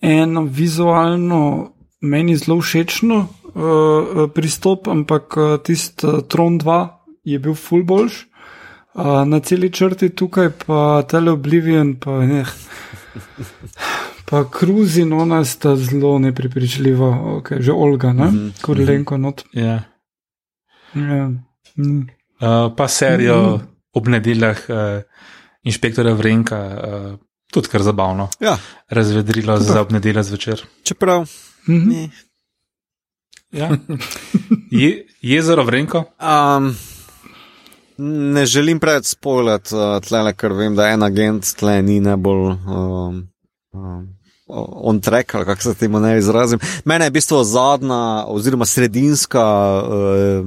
eno 0.00 0.42
vizualno, 0.42 1.72
meni 2.00 2.36
zelo 2.36 2.60
všečno 2.60 3.16
uh, 3.16 4.30
pristop, 4.34 4.88
ampak 4.88 5.36
uh, 5.36 5.58
tisti 5.64 6.06
uh, 6.06 6.22
Tron 6.28 6.60
2 6.60 6.88
je 7.24 7.38
bil 7.38 7.54
ful 7.54 7.82
boljš. 7.82 8.26
Uh, 8.94 9.28
na 9.28 9.40
celi 9.40 9.72
črti 9.72 10.08
tukaj 10.08 10.50
pa 10.66 11.02
Tele 11.10 11.30
Oblivion, 11.30 11.96
pa 12.00 12.10
ne. 12.10 12.44
Pa 14.26 14.44
Cruise 14.58 15.00
in 15.00 15.12
ona 15.12 15.44
sta 15.44 15.76
zelo 15.76 16.18
nepripričljiva, 16.18 17.06
okay, 17.38 17.60
že 17.62 17.72
Olga, 17.72 18.12
ne? 18.12 18.24
Mm 18.24 18.30
-hmm. 18.30 18.62
Korlenko 18.62 19.16
not. 19.16 19.44
Ja. 19.52 19.82
Ja. 20.94 21.30
Mm. 21.76 22.08
Uh, 22.40 22.74
pa 22.76 22.88
serijo 22.88 23.56
mm. 23.56 23.66
ob 23.92 24.08
nedeljah 24.08 24.58
uh, 24.68 25.02
inšpektora 25.62 26.12
Vrenka, 26.12 26.58
uh, 26.58 27.18
tudi 27.52 27.68
kar 27.68 27.82
zabavno, 27.82 28.28
Ja, 28.40 28.58
razvedrilo 28.88 29.58
za 29.60 29.80
ob 29.80 29.92
nedeljo 29.92 30.22
zvečer. 30.22 30.62
čeprav. 30.82 31.26
Mhm. 31.68 31.88
Ne. 31.88 32.10
Ja. 33.52 33.70
Je, 34.70 35.06
jezero 35.20 35.64
Vrenko, 35.64 36.04
Um, 36.20 36.76
ne 38.32 38.46
želim 38.46 38.80
preveč 38.80 39.06
spoilati 39.06 39.74
uh, 39.74 40.00
tle, 40.02 40.32
ker 40.32 40.52
vem, 40.52 40.74
da 40.74 40.88
en 40.88 41.02
agent 41.02 41.54
tle 41.56 41.82
ni 41.82 42.00
najbolj. 42.00 42.50
Um, 42.66 43.28
um, 43.76 44.08
On 44.48 45.00
track, 45.00 45.34
ali 45.34 45.44
kako 45.44 45.62
se 45.62 45.74
temu 45.74 46.00
ne 46.00 46.18
izrazim. 46.18 46.58
Mene 46.84 47.04
je 47.04 47.10
v 47.10 47.12
bistvu 47.18 47.42
zadnja, 47.44 48.24
oziroma 48.30 48.66
sredinska, 48.66 49.42
uh, 49.82 50.46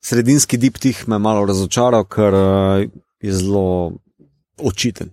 sredinski 0.00 0.56
diptih 0.56 1.08
me 1.08 1.18
malo 1.18 1.46
razočaral, 1.46 2.04
ker 2.06 2.34
uh, 2.34 2.84
je 3.20 3.32
zelo 3.32 3.92
očiten, 4.62 5.10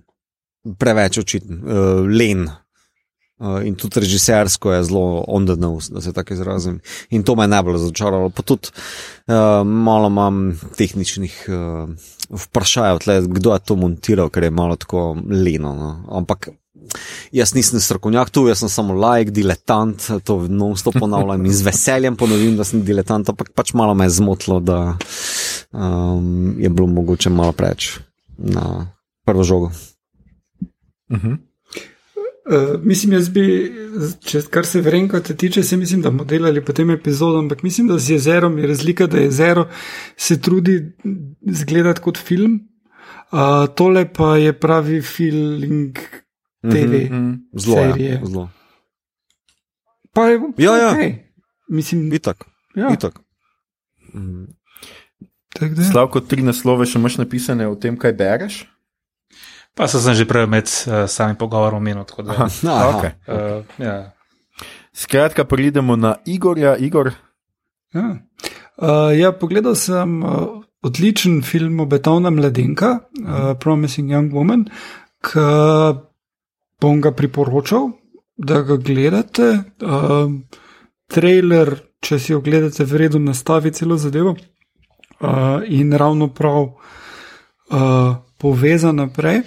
preveč 0.78 1.18
očiten, 1.18 1.64
uh, 1.66 2.06
len. 2.06 2.46
Uh, 3.42 3.66
in 3.66 3.74
tudi 3.74 4.04
režisersko 4.04 4.70
je 4.70 4.84
zelo 4.84 5.26
on 5.28 5.48
the 5.50 5.56
nose, 5.58 5.90
da 5.94 6.02
se 6.02 6.14
tako 6.14 6.34
izrazim. 6.34 6.80
In 7.10 7.24
to 7.24 7.36
me 7.36 7.44
je 7.44 7.56
najbolj 7.56 7.74
razočaralo. 7.74 8.30
Pa 8.30 8.46
tudi 8.46 8.70
uh, 8.70 9.66
malo 9.66 10.14
imam 10.14 10.60
tehničnih 10.78 11.46
uh, 11.50 11.90
vprašanj, 12.30 13.02
kdo 13.28 13.54
je 13.54 13.60
to 13.60 13.76
montiral, 13.76 14.30
ker 14.30 14.44
je 14.44 14.52
malo 14.52 14.76
tako 14.76 15.18
leno. 15.26 15.74
No. 15.76 16.06
Ampak 16.10 16.50
jaz 17.32 17.54
nisem 17.56 17.80
strokovnjak 17.80 18.30
tu, 18.30 18.46
jaz 18.48 18.64
sem 18.64 18.70
samo 18.70 18.96
like, 18.98 19.32
diletant, 19.32 20.08
to 20.24 20.38
non-stop 20.48 20.98
ponavljam 21.00 21.46
in 21.46 21.54
z 21.54 21.68
veseljem 21.68 22.18
ponovim, 22.20 22.58
da 22.58 22.68
sem 22.68 22.84
diletant, 22.86 23.30
ampak 23.30 23.54
pač 23.56 23.74
malo 23.78 23.96
me 23.98 24.06
je 24.06 24.18
zmotilo, 24.18 24.60
da 24.60 24.98
um, 25.72 26.56
je 26.60 26.70
bilo 26.70 26.88
mogoče 26.88 27.30
malo 27.30 27.56
preveč 27.56 28.00
na 28.38 28.92
prvo 29.26 29.44
žogo. 29.44 29.72
Uh 31.10 31.18
-huh. 31.18 31.38
Uh, 32.42 32.82
mislim, 32.84 33.14
jaz 33.14 33.30
bi, 33.30 33.44
če, 34.26 34.42
kar 34.50 34.66
se 34.66 34.82
vrenka 34.82 35.20
te 35.20 35.36
tiče, 35.36 35.64
se 35.64 35.78
mislim, 35.78 36.02
da 36.02 36.10
bomo 36.10 36.24
delali 36.26 36.64
po 36.66 36.74
tem 36.74 36.90
epizodu, 36.90 37.38
ampak 37.38 37.62
mislim, 37.64 37.88
da 37.88 38.00
z 38.00 38.10
jezerom 38.10 38.58
je 38.58 38.68
razlika, 38.68 39.08
da 39.08 39.18
jezero 39.18 39.68
se 40.18 40.42
trudi 40.42 40.96
zgledati 41.46 42.02
kot 42.02 42.18
film, 42.18 42.60
uh, 43.32 43.70
tole 43.76 44.14
pa 44.14 44.38
je 44.38 44.54
pravi 44.60 45.02
feeling 45.02 45.98
TV. 46.62 47.10
Mm 47.10 47.18
-hmm. 47.18 47.60
Zelo 47.60 47.76
Serije. 47.76 48.10
je. 48.12 48.22
Zelo. 48.26 48.50
Pa 50.14 50.28
je 50.28 50.40
Ja, 50.58 50.78
ja. 50.78 50.92
okay. 50.92 51.16
Mislim, 51.70 52.14
Itak. 52.14 52.46
ja, 52.76 52.90
Itak. 52.94 53.20
Mm. 54.14 54.46
Slavko, 55.92 56.20
tri 56.20 56.42
naslove 56.42 56.86
še 56.86 57.00
imaš 57.00 57.18
napisane 57.18 57.68
o 57.68 57.76
tem, 57.76 57.98
kaj 57.98 58.14
bereš? 58.14 58.68
pa 59.76 59.88
se 59.88 60.00
sem 60.00 60.14
že 60.14 60.26
prej 60.28 60.48
med 60.48 60.68
uh, 60.68 61.08
samim 61.08 61.36
pogovorom 61.36 61.78
omenil. 61.78 62.04
da, 62.04 62.32
Aha, 62.32 62.48
Aha. 62.68 62.98
okay. 62.98 63.12
Uh, 63.28 63.64
ja. 63.80 64.12
Skratka, 64.94 65.44
pridemo 65.44 65.96
na 65.96 66.16
Igorja. 66.26 66.76
Igor, 66.78 67.12
Ja. 67.94 68.24
Uh, 68.80 69.12
ja, 69.20 69.32
pogledal 69.32 69.76
sem 69.76 70.24
uh, 70.24 70.64
odličen 70.82 71.42
film 71.44 71.80
Obetavna 71.80 72.30
mladenka, 72.30 73.00
uh, 73.20 73.52
Promising 73.60 74.12
Young 74.12 74.34
Woman, 74.34 74.66
ki 75.22 75.40
bom 76.82 77.02
ga 77.02 77.12
priporočal, 77.12 77.92
da 78.38 78.62
ga 78.62 78.78
gledate. 78.78 79.50
Uh, 79.82 80.34
trailer, 81.12 81.76
če 82.02 82.20
si 82.20 82.34
ogledate, 82.34 82.86
v 82.88 83.04
redu 83.04 83.20
nastavi 83.20 83.72
celo 83.76 83.98
zadevo 84.02 84.36
uh, 84.36 85.62
in 85.68 85.94
ravno 85.94 86.32
prav 86.34 86.64
uh, 86.66 88.16
poveza 88.38 88.92
naprej. 88.92 89.44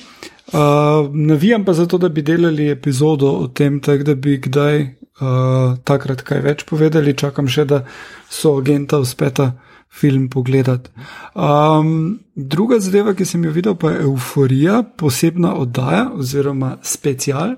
Uh, 0.52 1.11
navijam 1.12 1.65
pa 1.65 1.73
zato, 1.73 1.98
da 1.98 2.09
bi 2.09 2.23
delali 2.23 2.69
epizodo 2.70 3.31
o 3.31 3.48
tem, 3.48 3.81
tako 3.81 4.05
da 4.05 4.15
bi 4.15 4.39
kdaj 4.40 4.81
uh, 4.81 5.78
takrat 5.85 6.23
kaj 6.23 6.44
več 6.44 6.65
povedali. 6.69 7.16
Čakam 7.16 7.48
še, 7.48 7.65
da 7.65 7.82
so 8.31 8.59
agenta 8.61 9.01
uspeta 9.02 9.55
film 10.01 10.29
pogledati. 10.29 10.91
Um, 11.35 12.21
druga 12.35 12.81
zadeva, 12.81 13.15
ki 13.15 13.25
sem 13.25 13.45
jo 13.45 13.53
videl, 13.55 13.77
pa 13.79 13.93
je 13.93 14.03
Euforija, 14.09 14.83
posebna 14.99 15.55
oddaja 15.55 16.09
oziroma 16.19 16.77
special. 16.83 17.55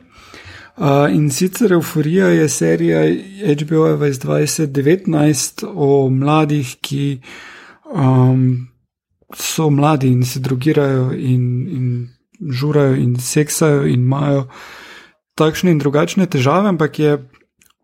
Uh, 0.77 1.09
in 1.09 1.31
sicer 1.33 1.73
Euforija 1.73 2.29
je 2.29 2.49
serija 2.49 3.05
HBO 3.63 4.05
iz 4.05 4.21
2019 4.21 5.65
o 5.75 6.11
mladih, 6.11 6.75
ki 6.81 7.21
um, 7.95 8.67
so 9.35 9.71
mladi 9.71 10.13
in 10.13 10.25
se 10.25 10.41
drogirajo 10.41 11.13
in, 11.17 11.47
in 11.69 12.53
žurajo 12.53 12.95
in 13.01 13.17
seksajo 13.17 13.87
in 13.87 14.05
imajo 14.05 14.45
takšne 15.35 15.73
in 15.73 15.81
drugačne 15.81 16.27
težave, 16.27 16.69
ampak 16.69 16.99
je 16.99 17.17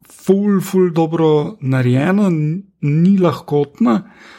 ful, 0.05 0.61
ful 0.61 0.93
dobro 0.93 1.57
narejeno, 1.61 2.29
ni 2.83 3.17
lahkotna. 3.19 3.97
Uh, 3.97 4.39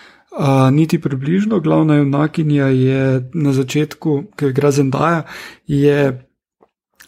niti 0.71 1.01
približno, 1.01 1.59
glavna 1.59 1.95
junakinja 1.95 2.67
je 2.67 3.29
na 3.33 3.53
začetku, 3.53 4.23
ki 4.35 4.45
je 4.45 4.49
igra 4.49 4.71
Zendaja, 4.71 5.23
je 5.67 6.25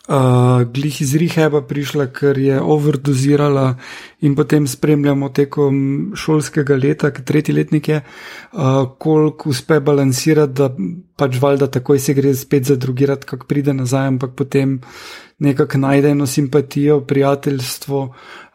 uh, 0.07 0.63
glih 0.73 1.01
iz 1.01 1.15
Riheba 1.15 1.61
prišla, 1.61 2.07
ker 2.13 2.37
je 2.37 2.59
overdozirala 2.61 3.75
in 4.21 4.35
potem 4.35 4.67
spremljamo 4.67 5.29
tekom 5.29 5.77
šolskega 6.15 6.77
leta, 6.77 7.11
ki 7.11 7.25
tretji 7.25 7.55
letnik 7.55 7.89
je, 7.89 8.01
uh, 8.01 8.85
koliko 8.99 9.49
uspe 9.49 9.79
balansirati, 9.79 10.53
da 10.53 10.69
pač 11.17 11.39
valjda 11.41 11.67
takoj 11.67 11.99
se 11.99 12.13
gre 12.13 12.33
spet 12.35 12.69
zadrugirati, 12.71 13.25
kak 13.25 13.47
pride 13.47 13.73
nazaj, 13.73 14.07
ampak 14.13 14.35
potem 14.37 14.79
nekako 15.39 15.77
najde 15.77 16.13
eno 16.15 16.27
simpatijo, 16.27 17.01
prijateljstvo. 17.01 18.05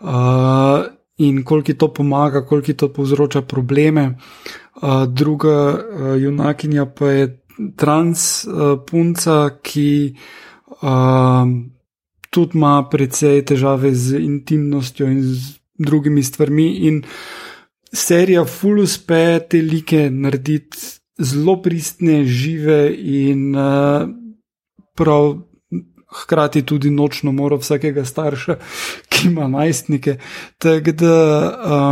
Uh, 0.00 0.99
In 1.20 1.42
koliko 1.44 1.74
to 1.76 1.88
pomaga, 1.92 2.44
koliko 2.46 2.72
to 2.72 2.88
povzroča 2.92 3.42
probleme. 3.42 4.16
Uh, 4.80 5.04
druga 5.08 5.56
uh, 5.68 6.22
junakinja 6.22 6.86
pa 6.86 7.10
je 7.10 7.26
trans 7.76 8.44
uh, 8.44 8.78
punca, 8.86 9.50
ki 9.62 10.14
uh, 10.80 11.44
tudi 12.30 12.56
ima 12.58 12.88
precej 12.90 13.44
težave 13.44 13.92
z 13.94 14.22
intimnostjo 14.22 15.10
in 15.10 15.22
z 15.22 15.60
drugimi 15.78 16.22
stvarmi. 16.22 16.68
In 16.88 17.02
serija 17.92 18.44
Full 18.44 18.80
uspe 18.80 19.40
te 19.50 19.62
like 19.62 20.08
narediti 20.10 20.78
zelo 21.20 21.58
pristne, 21.62 22.24
žive 22.24 22.88
in 22.96 23.54
uh, 23.54 24.08
prav. 24.96 25.49
Hkrati 26.10 26.62
tudi 26.66 26.90
nočno 26.90 27.32
mora 27.32 27.56
vsakega 27.56 28.04
starša, 28.04 28.56
ki 29.08 29.28
ima 29.28 29.48
najstnike. 29.48 30.16
Tako 30.58 30.92
da 30.92 31.14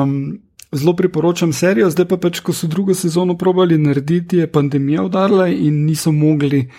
um, 0.03 0.39
zelo 0.73 0.97
priporočam 0.97 1.53
serijo, 1.53 1.91
zdaj 1.91 2.09
pa 2.09 2.17
pač, 2.17 2.41
ko 2.41 2.53
so 2.53 2.67
drugo 2.67 2.95
sezono 2.95 3.37
probali 3.39 3.79
narediti, 3.79 4.43
je 4.43 4.53
pandemija 4.53 5.03
udarila 5.03 5.49
in 5.49 5.85
niso 5.85 6.13
mogli 6.13 6.71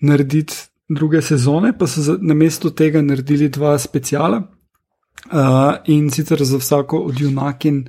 narediti 0.00 0.54
druge 0.88 1.22
sezone, 1.22 1.72
pa 1.78 1.86
so 1.86 2.18
na 2.20 2.34
mestu 2.34 2.70
tega 2.70 3.02
naredili 3.02 3.48
dva 3.48 3.78
speciala 3.78 4.42
uh, 5.32 5.74
in 5.86 6.10
sicer 6.10 6.44
za 6.44 6.58
vsako 6.58 6.98
od 6.98 7.20
junakin 7.20 7.88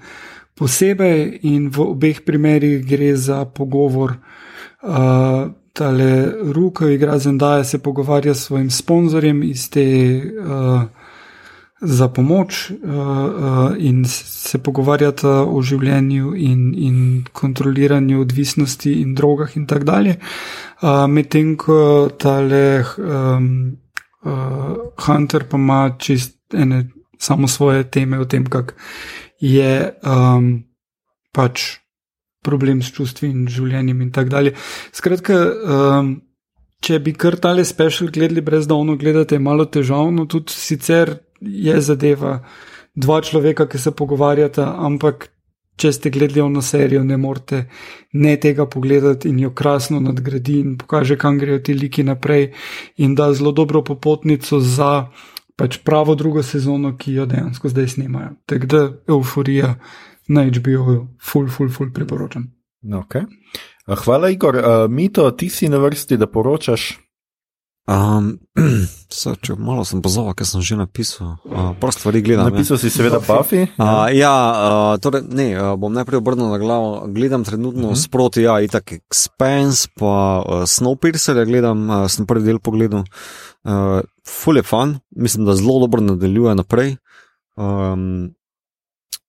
posebej, 0.56 1.40
in 1.44 1.70
v 1.70 1.82
obeh 1.82 2.22
primerih 2.26 2.86
gre 2.88 3.16
za 3.16 3.46
pogovor. 3.46 4.16
Uh, 4.82 5.52
Tale 5.76 6.32
Ruka, 6.56 6.88
igra 6.90 7.18
Zendaja, 7.20 7.64
se 7.64 7.80
pogovarja 7.84 8.34
s 8.34 8.46
svojim 8.46 8.70
sponzorjem 8.72 9.44
iz 9.44 9.70
te 9.70 9.84
uh, 10.24 10.84
za 11.82 12.08
pomoč 12.08 12.72
uh, 12.72 12.78
uh, 12.80 13.76
in 13.78 14.06
se 14.08 14.58
pogovarjata 14.64 15.44
o 15.44 15.62
življenju 15.62 16.32
in, 16.36 16.62
in 16.78 17.00
kontroliranju 17.34 18.22
odvisnosti 18.22 18.94
in 19.02 19.16
drogah 19.16 19.58
in 19.58 19.68
tako 19.68 19.86
dalje. 19.92 20.16
Uh, 20.82 21.08
Medtem 21.12 21.58
ko 21.60 22.10
tale 22.18 22.84
um, 22.98 23.78
uh, 24.24 24.32
Hunter 25.06 25.44
pa 25.50 25.58
ima 25.58 25.82
čist 26.00 26.40
ene 26.54 26.86
samo 27.20 27.48
svoje 27.48 27.84
teme 27.92 28.20
o 28.20 28.26
tem, 28.26 28.46
kako 28.48 28.74
je 29.40 29.92
um, 30.04 30.64
pač 31.36 31.85
problem 32.46 32.84
s 32.86 32.94
čustvi 32.94 33.32
in 33.34 33.50
življenjem 33.52 34.06
in 34.06 34.14
tako 34.16 34.34
dalje. 34.38 34.56
Skratka, 34.94 35.42
um, 35.42 36.16
če 36.86 37.00
bi 37.02 37.16
kar 37.18 37.40
tale 37.42 37.66
special 37.66 38.12
gledali, 38.14 38.46
brez 38.46 38.68
da 38.70 38.78
ono 38.78 38.96
gledate, 39.02 39.36
je 39.36 39.44
malo 39.44 39.66
težavno, 39.66 40.28
tudi 40.30 40.54
sicer 40.54 41.18
je 41.42 41.80
zadeva 41.82 42.40
dva 42.96 43.22
človeka, 43.22 43.68
ki 43.68 43.82
se 43.82 43.92
pogovarjata, 43.92 44.70
ampak 44.88 45.30
če 45.76 45.92
ste 45.92 46.10
gledali 46.10 46.42
ono 46.42 46.62
serijo, 46.64 47.04
ne 47.04 47.18
morete 47.20 47.66
ne 48.14 48.36
tega 48.40 48.66
pogledati 48.72 49.30
in 49.30 49.40
jo 49.44 49.52
krasno 49.52 50.00
nadgradi 50.00 50.60
in 50.62 50.76
pokaže, 50.80 51.18
kam 51.20 51.40
grejo 51.40 51.60
ti 51.60 51.76
liki 51.76 52.04
naprej 52.04 52.54
in 53.04 53.16
da 53.16 53.34
zelo 53.34 53.52
dobro 53.52 53.84
popotnico 53.84 54.60
za 54.60 55.10
pač 55.56 55.80
pravo 55.84 56.16
drugo 56.16 56.44
sezono, 56.44 56.96
ki 56.98 57.14
jo 57.14 57.26
dejansko 57.26 57.70
zdaj 57.72 57.88
snimajo. 57.88 58.36
Tako 58.46 58.66
da 58.66 58.82
euforija 59.08 59.76
na 60.28 60.46
HBO, 60.46 61.08
full, 61.22 61.48
full, 61.48 61.70
full 61.70 61.94
priporočam. 61.94 62.52
Okay. 62.86 63.26
Hvala, 63.88 64.30
Igor. 64.30 64.56
Uh, 64.56 64.64
Mito, 64.90 65.32
ti 65.32 65.50
si 65.50 65.70
na 65.70 65.78
vrsti, 65.78 66.18
da 66.18 66.28
poročaš. 66.28 67.06
Um, 67.86 68.40
so, 69.14 69.36
če 69.46 69.54
malo 69.62 69.84
sem 69.86 70.02
pozval, 70.02 70.32
ker 70.34 70.48
sem 70.50 70.64
že 70.66 70.74
napisal, 70.80 71.36
uh, 71.46 71.70
prost 71.78 72.02
stvari 72.02 72.24
gledam. 72.26 72.50
Napisal 72.50 72.82
si 72.82 72.90
seveda 72.90 73.20
Buffy. 73.22 73.68
Uh, 73.78 74.10
ja, 74.10 74.34
uh, 74.34 74.94
torej, 74.98 75.22
ne, 75.30 75.52
uh, 75.54 75.76
bom 75.78 75.94
najprej 75.94 76.18
obrnil 76.18 76.50
na 76.50 76.58
glavo. 76.58 77.06
Gledam 77.14 77.46
trenutno 77.46 77.92
uh 77.92 77.94
-huh. 77.94 78.02
sproti, 78.02 78.48
ja, 78.50 78.58
itak 78.66 78.98
Expense, 78.98 79.90
pa 79.94 80.42
uh, 80.42 80.66
Snowpiercer, 80.66 81.38
gledam, 81.46 81.86
uh, 81.90 82.08
sem 82.10 82.26
prvi 82.26 82.50
del 82.50 82.60
pogledal. 82.60 83.06
Uh, 83.62 84.02
full 84.26 84.58
je 84.58 84.64
fun, 84.64 84.98
mislim, 85.14 85.46
da 85.46 85.54
zelo 85.54 85.80
dobro 85.80 86.02
nadaljuje 86.02 86.56
naprej. 86.56 86.98
Um, 87.56 88.34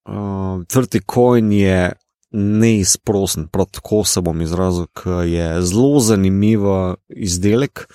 uh, 0.09 0.65
Trti 0.67 1.01
coin 1.05 1.53
je 1.53 1.93
neizprosen, 2.37 3.47
prav 3.49 3.67
tako 3.71 4.05
se 4.05 4.21
bom 4.21 4.41
izrazil, 4.41 4.87
ker 4.93 5.25
je 5.29 5.63
zelo 5.63 6.01
zanimiv 6.01 6.61
izdelek. 7.09 7.87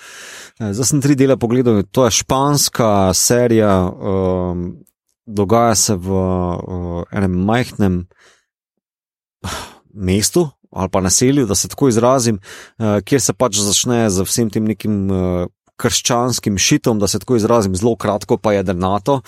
Eh, 0.59 0.73
zdaj 0.73 0.85
sem 0.85 1.01
tri 1.01 1.15
dele 1.15 1.37
pogledal, 1.37 1.83
to 1.91 2.05
je 2.05 2.15
španska 2.21 3.13
serija, 3.13 3.75
um, 3.91 4.63
dogaja 5.25 5.75
se 5.75 5.95
v 5.95 6.09
uh, 6.11 7.03
enem 7.11 7.37
majhnem 7.45 8.01
mestu 10.07 10.49
ali 10.71 10.89
pa 10.89 11.01
naselju, 11.01 11.45
da 11.45 11.55
se 11.55 11.67
tako 11.67 11.89
izrazim, 11.91 12.37
uh, 12.79 13.01
kjer 13.03 13.21
se 13.21 13.33
pač 13.33 13.59
začne 13.59 14.09
z 14.09 14.23
vsem 14.23 14.49
tem 14.49 14.63
nekim. 14.63 15.11
Uh, 15.11 15.47
Krščanskim 15.81 16.59
šitom, 16.61 16.99
da 17.01 17.09
se 17.09 17.19
tako 17.21 17.39
izrazim, 17.39 17.75
zelo 17.75 17.95
kratko, 17.99 18.37
pa 18.37 18.53
je 18.53 18.63
drnato. 18.69 19.21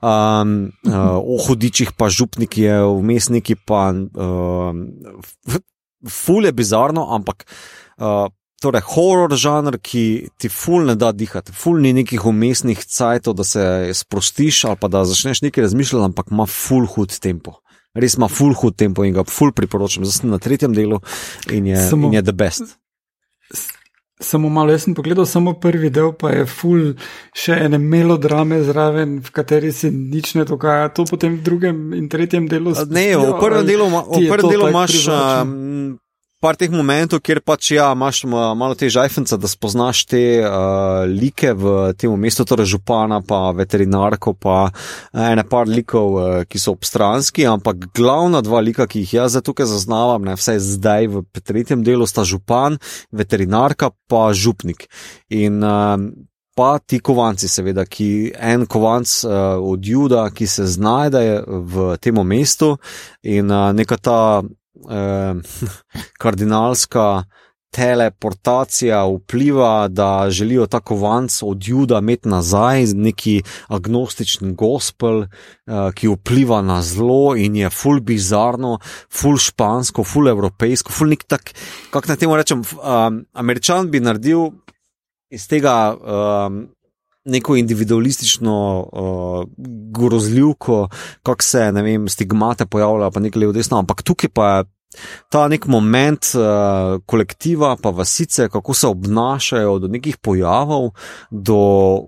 Um, 0.00 0.72
uh, 0.86 1.18
o 1.18 1.38
hudičih, 1.46 1.92
pa 1.98 2.08
župniki, 2.08 2.68
vmesniki, 2.70 3.58
pa 3.68 3.90
uh, 3.92 5.58
ful 6.08 6.46
je 6.46 6.52
bizarno, 6.54 7.08
ampak 7.14 7.44
uh, 7.98 8.26
torej, 8.62 8.82
horor 8.94 9.34
žanr, 9.38 9.78
ki 9.82 10.04
ti 10.38 10.50
ful 10.50 10.86
ne 10.88 10.96
da 10.98 11.12
dihati, 11.12 11.54
ful 11.54 11.80
ni 11.82 11.92
nekih 11.96 12.26
umestnih 12.26 12.82
cajtov, 12.84 13.38
da 13.38 13.46
se 13.46 13.64
sprostiš 13.94 14.64
ali 14.70 14.80
pa 14.80 14.88
da 14.88 15.04
začneš 15.06 15.42
nekaj 15.46 15.68
razmišljati, 15.68 16.10
ampak 16.10 16.32
ima 16.34 16.46
ful 16.46 16.86
hud 16.86 17.14
tempo. 17.18 17.58
Res 17.98 18.14
ima 18.18 18.28
ful 18.30 18.54
hud 18.54 18.76
tempo 18.78 19.04
in 19.06 19.14
ga 19.16 19.24
ful 19.26 19.52
priporočam. 19.52 20.04
Zdaj 20.06 20.20
sem 20.20 20.30
na 20.30 20.38
tretjem 20.38 20.74
delu 20.76 21.00
in 21.50 21.66
je, 21.66 21.88
Samo... 21.88 22.06
in 22.06 22.18
je 22.18 22.22
the 22.22 22.36
best. 22.36 22.77
Samo 24.20 24.48
malo, 24.50 24.74
jaz 24.74 24.82
sem 24.82 24.94
pogledal 24.98 25.26
samo 25.26 25.52
prvi 25.62 25.92
del, 25.94 26.10
pa 26.18 26.32
je 26.34 26.46
full 26.50 26.96
še 27.38 27.54
ene 27.68 27.78
melodrame 27.78 28.58
zraven, 28.66 29.20
v 29.22 29.30
kateri 29.30 29.70
se 29.72 29.92
nič 29.94 30.34
ne 30.34 30.42
dogaja. 30.48 30.90
To 30.98 31.06
potem 31.06 31.38
v 31.38 31.44
drugem 31.46 31.78
in 31.94 32.10
tretjem 32.10 32.50
delu. 32.50 32.74
Ne, 32.90 33.14
v 33.14 33.38
prvem 33.38 33.66
delu, 33.68 33.86
v 33.86 34.26
prvem 34.26 34.50
delu 34.50 34.70
imaš. 34.74 35.06
Um, 35.06 35.98
par 36.40 36.54
teh 36.54 36.70
momentov, 36.70 37.20
kjer 37.26 37.40
pač 37.42 37.72
ja, 37.74 37.88
imaš 37.96 38.22
malo 38.28 38.76
te 38.78 38.86
žajfence, 38.92 39.36
da 39.42 39.50
spoznaš 39.50 40.04
te 40.06 40.22
uh, 40.38 41.02
like 41.10 41.50
v 41.58 41.74
tem 41.98 42.14
mestu, 42.20 42.46
torej 42.46 42.70
župana, 42.76 43.18
pa 43.26 43.50
veterinarko, 43.58 44.36
pa 44.38 44.68
ene 45.10 45.42
par 45.50 45.70
likov, 45.70 46.14
uh, 46.14 46.46
ki 46.46 46.62
so 46.62 46.76
obstranski, 46.76 47.46
ampak 47.50 47.90
glavna 47.96 48.42
dva 48.46 48.62
lika, 48.62 48.86
ki 48.86 49.02
jih 49.02 49.18
jaz 49.18 49.38
tukaj 49.42 49.66
zaznavam, 49.70 50.26
ne 50.30 50.38
vse 50.38 50.58
zdaj 50.62 51.10
v 51.10 51.26
tretjem 51.42 51.82
delu, 51.86 52.06
sta 52.06 52.22
župan, 52.28 52.78
veterinarka, 53.10 53.90
pa 54.06 54.30
župnik. 54.30 54.86
In, 55.34 55.62
uh, 55.62 55.98
Pa 56.58 56.80
ti 56.82 56.98
kovanci, 56.98 57.46
seveda, 57.46 57.84
ki 57.86 58.32
en 58.34 58.64
kovanc 58.66 59.12
uh, 59.22 59.62
od 59.62 59.84
Juda, 59.86 60.24
ki 60.34 60.48
se 60.50 60.64
znajde 60.66 61.20
v 61.46 61.92
tem 62.02 62.18
mestu, 62.26 62.72
in 63.22 63.46
uh, 63.46 63.68
neka 63.70 63.94
ta 64.02 64.18
eh, 64.90 65.34
kardinalska 66.22 67.24
teleportacija 67.70 69.04
vpliva, 69.06 69.88
da 69.88 70.26
želijo 70.30 70.66
ta 70.66 70.80
kovanc 70.80 71.42
od 71.42 71.68
Juda 71.68 71.98
imeti 71.98 72.28
nazaj, 72.28 72.86
neki 72.86 73.42
agnostični 73.68 74.54
gospel, 74.54 75.22
eh, 75.22 75.28
ki 75.94 76.08
vpliva 76.08 76.62
na 76.62 76.82
zlo 76.82 77.36
in 77.36 77.56
je 77.56 77.70
full 77.70 78.00
bizarno, 78.00 78.78
full 79.12 79.36
špansko, 79.36 80.04
full 80.04 80.28
evropejsko, 80.28 80.92
full 80.92 81.10
nek 81.10 81.24
tak, 81.24 81.54
kako 81.90 82.08
naj 82.08 82.16
temu 82.16 82.36
rečem, 82.36 82.62
um, 82.62 83.24
američan 83.32 83.90
bi 83.90 84.00
naredil 84.00 84.50
iz 85.30 85.48
tega. 85.48 85.96
Um, 86.46 86.68
neko 87.28 87.56
individualistično 87.56 88.56
uh, 88.92 89.44
grozljivko, 89.98 90.88
kako 91.22 91.42
se 91.42 91.70
vem, 91.72 92.08
stigmate 92.08 92.66
pojavljajo, 92.66 93.10
pa 93.10 93.20
nekaj 93.20 93.40
levo 93.40 93.52
desno, 93.52 93.78
ampak 93.78 94.02
tukaj 94.02 94.30
pa 94.34 94.50
je. 94.56 94.64
Ta 95.28 95.42
nek 95.52 95.66
moment 95.68 96.30
uh, 96.32 96.96
kolektiva, 97.06 97.74
pa 97.76 97.90
vasice, 97.92 98.48
kako 98.48 98.74
se 98.74 98.86
obnašajo 98.86 99.78
do 99.78 99.88
nekih 99.88 100.16
pojavov, 100.16 100.90
do 101.30 101.58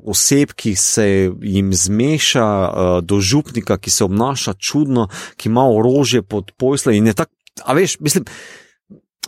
oseb, 0.09 0.55
ki 0.57 0.75
se 0.77 1.05
jim 1.43 1.75
zmeša, 1.75 2.47
uh, 2.47 3.05
do 3.05 3.21
župnika, 3.21 3.77
ki 3.79 3.91
se 3.91 4.05
obnaša 4.05 4.55
čudno, 4.55 5.09
ki 5.37 5.53
ima 5.53 5.67
orožje 5.69 6.23
pod 6.23 6.53
pojslom. 6.57 6.95
In 6.95 7.13
je 7.13 7.15
tako, 7.21 7.37
a 7.65 7.77
veš, 7.77 7.99
mislim, 8.01 8.25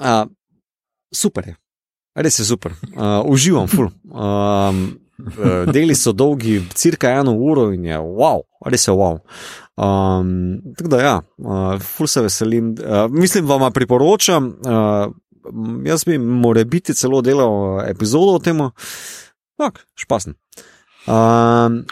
uh, 0.00 0.24
super 1.12 1.52
je, 1.52 1.56
res 2.16 2.38
je 2.38 2.48
super, 2.48 2.72
uh, 2.72 3.20
uživam, 3.28 3.68
ful. 3.68 3.92
Um, 4.08 5.01
deli 5.72 5.94
so 5.94 6.12
dolgi, 6.12 6.60
cirka 6.74 7.10
eno 7.10 7.34
uro 7.34 7.70
in 7.72 7.84
je 7.84 7.98
wow, 7.98 8.42
res 8.66 8.88
je 8.88 8.94
wow. 8.94 9.18
Um, 9.76 10.60
tako 10.76 10.88
da, 10.92 11.00
ja, 11.00 11.16
uh, 11.38 11.80
ful 11.80 12.06
se 12.06 12.22
veselim. 12.22 12.74
Uh, 12.78 13.06
mislim, 13.10 13.46
vam 13.48 13.72
priporočam, 13.72 14.52
uh, 14.66 15.14
jaz 15.86 16.04
bi 16.04 16.18
moral 16.18 16.64
biti 16.64 16.94
celo 16.94 17.22
delal 17.22 17.80
epizodo 17.88 18.36
o 18.36 18.38
tem, 18.38 18.60
tako, 19.56 19.80
špasen. 19.94 20.34
Um, 21.06 21.82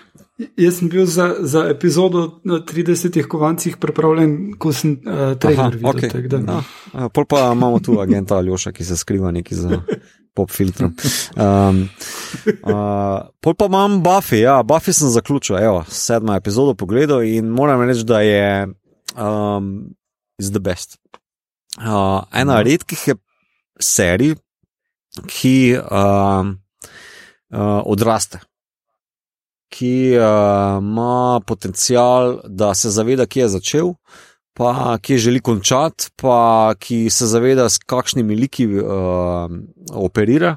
Jaz 0.57 0.79
sem 0.79 0.89
bil 0.89 1.07
za, 1.07 1.35
za 1.41 1.67
epizodo 1.69 2.41
na 2.45 2.61
30 2.65 3.27
kovancih 3.29 3.77
pripravljen, 3.77 4.55
ko 4.59 4.73
sem 4.73 4.95
uh, 5.05 5.35
trailer 5.39 5.75
videl. 5.77 5.93
Okay. 5.93 6.41
No, 6.41 6.63
pol 7.13 7.27
pa 7.29 7.51
imamo 7.53 7.81
tu 7.85 7.99
agenta 8.01 8.39
Aljoša, 8.41 8.73
ki 8.73 8.85
se 8.85 8.97
skriva 8.97 9.31
neki 9.31 9.55
za 9.55 9.83
pop 10.35 10.51
filtrom. 10.51 10.95
Um, 11.37 11.83
uh, 12.65 13.29
pol 13.41 13.55
pa 13.55 13.67
imam 13.69 14.01
Buffy, 14.03 14.41
ja, 14.41 14.63
Buffy 14.63 14.93
sem 14.97 15.11
zaključil, 15.13 15.59
evo, 15.59 15.85
sedma 15.89 16.37
epizoda 16.41 16.75
pogledal 16.75 17.23
in 17.27 17.51
moram 17.53 17.83
reči, 17.83 18.05
da 18.05 18.21
je 18.25 18.69
um, 19.19 19.91
is 20.41 20.53
the 20.53 20.61
best. 20.61 20.97
Uh, 21.77 22.23
ena 22.33 22.61
Mhm. 22.61 22.65
redkih 22.71 23.09
je 23.09 23.15
serij, 23.81 24.35
ki 25.27 25.77
uh, 25.77 26.47
uh, 27.51 27.83
odraste. 27.85 28.41
Ki 29.71 30.17
uh, 30.19 30.79
ima 30.83 31.41
potencial, 31.47 32.41
da 32.49 32.75
se 32.75 32.91
zaveda, 32.91 33.27
kje 33.27 33.43
je 33.43 33.49
začel, 33.49 33.93
pa 34.59 34.99
kje 35.03 35.19
želi 35.19 35.41
končati, 35.41 36.11
pa 36.19 36.75
ki 36.79 37.07
se 37.11 37.27
zaveda, 37.27 37.69
s 37.71 37.79
kakšnimi 37.79 38.35
liki 38.37 38.67
uh, 38.67 39.47
operira, 39.95 40.57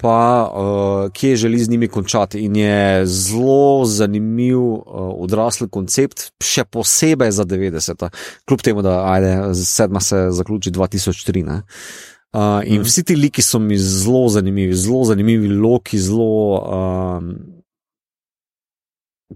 pa 0.00 0.16
uh, 0.48 1.12
kje 1.12 1.36
želi 1.36 1.58
z 1.58 1.70
njimi 1.70 1.88
končati. 1.88 2.40
In 2.40 2.56
je 2.56 3.06
zelo 3.06 3.84
zanimiv 3.84 4.58
uh, 4.58 4.82
odrasli 5.20 5.68
koncept, 5.68 6.30
še 6.42 6.64
posebej 6.64 7.30
za 7.34 7.44
90. 7.44 8.08
Kljub 8.48 8.62
temu, 8.62 8.82
da 8.82 9.02
ajde, 9.12 9.54
sedma 9.54 10.00
se 10.00 10.28
zaključi 10.30 10.70
2003. 10.70 11.44
Ne? 11.44 11.62
Uh, 12.32 12.60
in 12.64 12.80
Mhm. 12.80 12.82
vsi 12.84 13.04
ti 13.04 13.16
liki 13.16 13.42
so 13.42 13.58
mi 13.58 13.78
zelo 13.78 14.28
zanimivi, 14.28 14.74
zelo 14.74 15.04
zanimivi 15.04 15.48
loki, 15.48 15.98
zelo 15.98 16.58
um, 16.60 17.57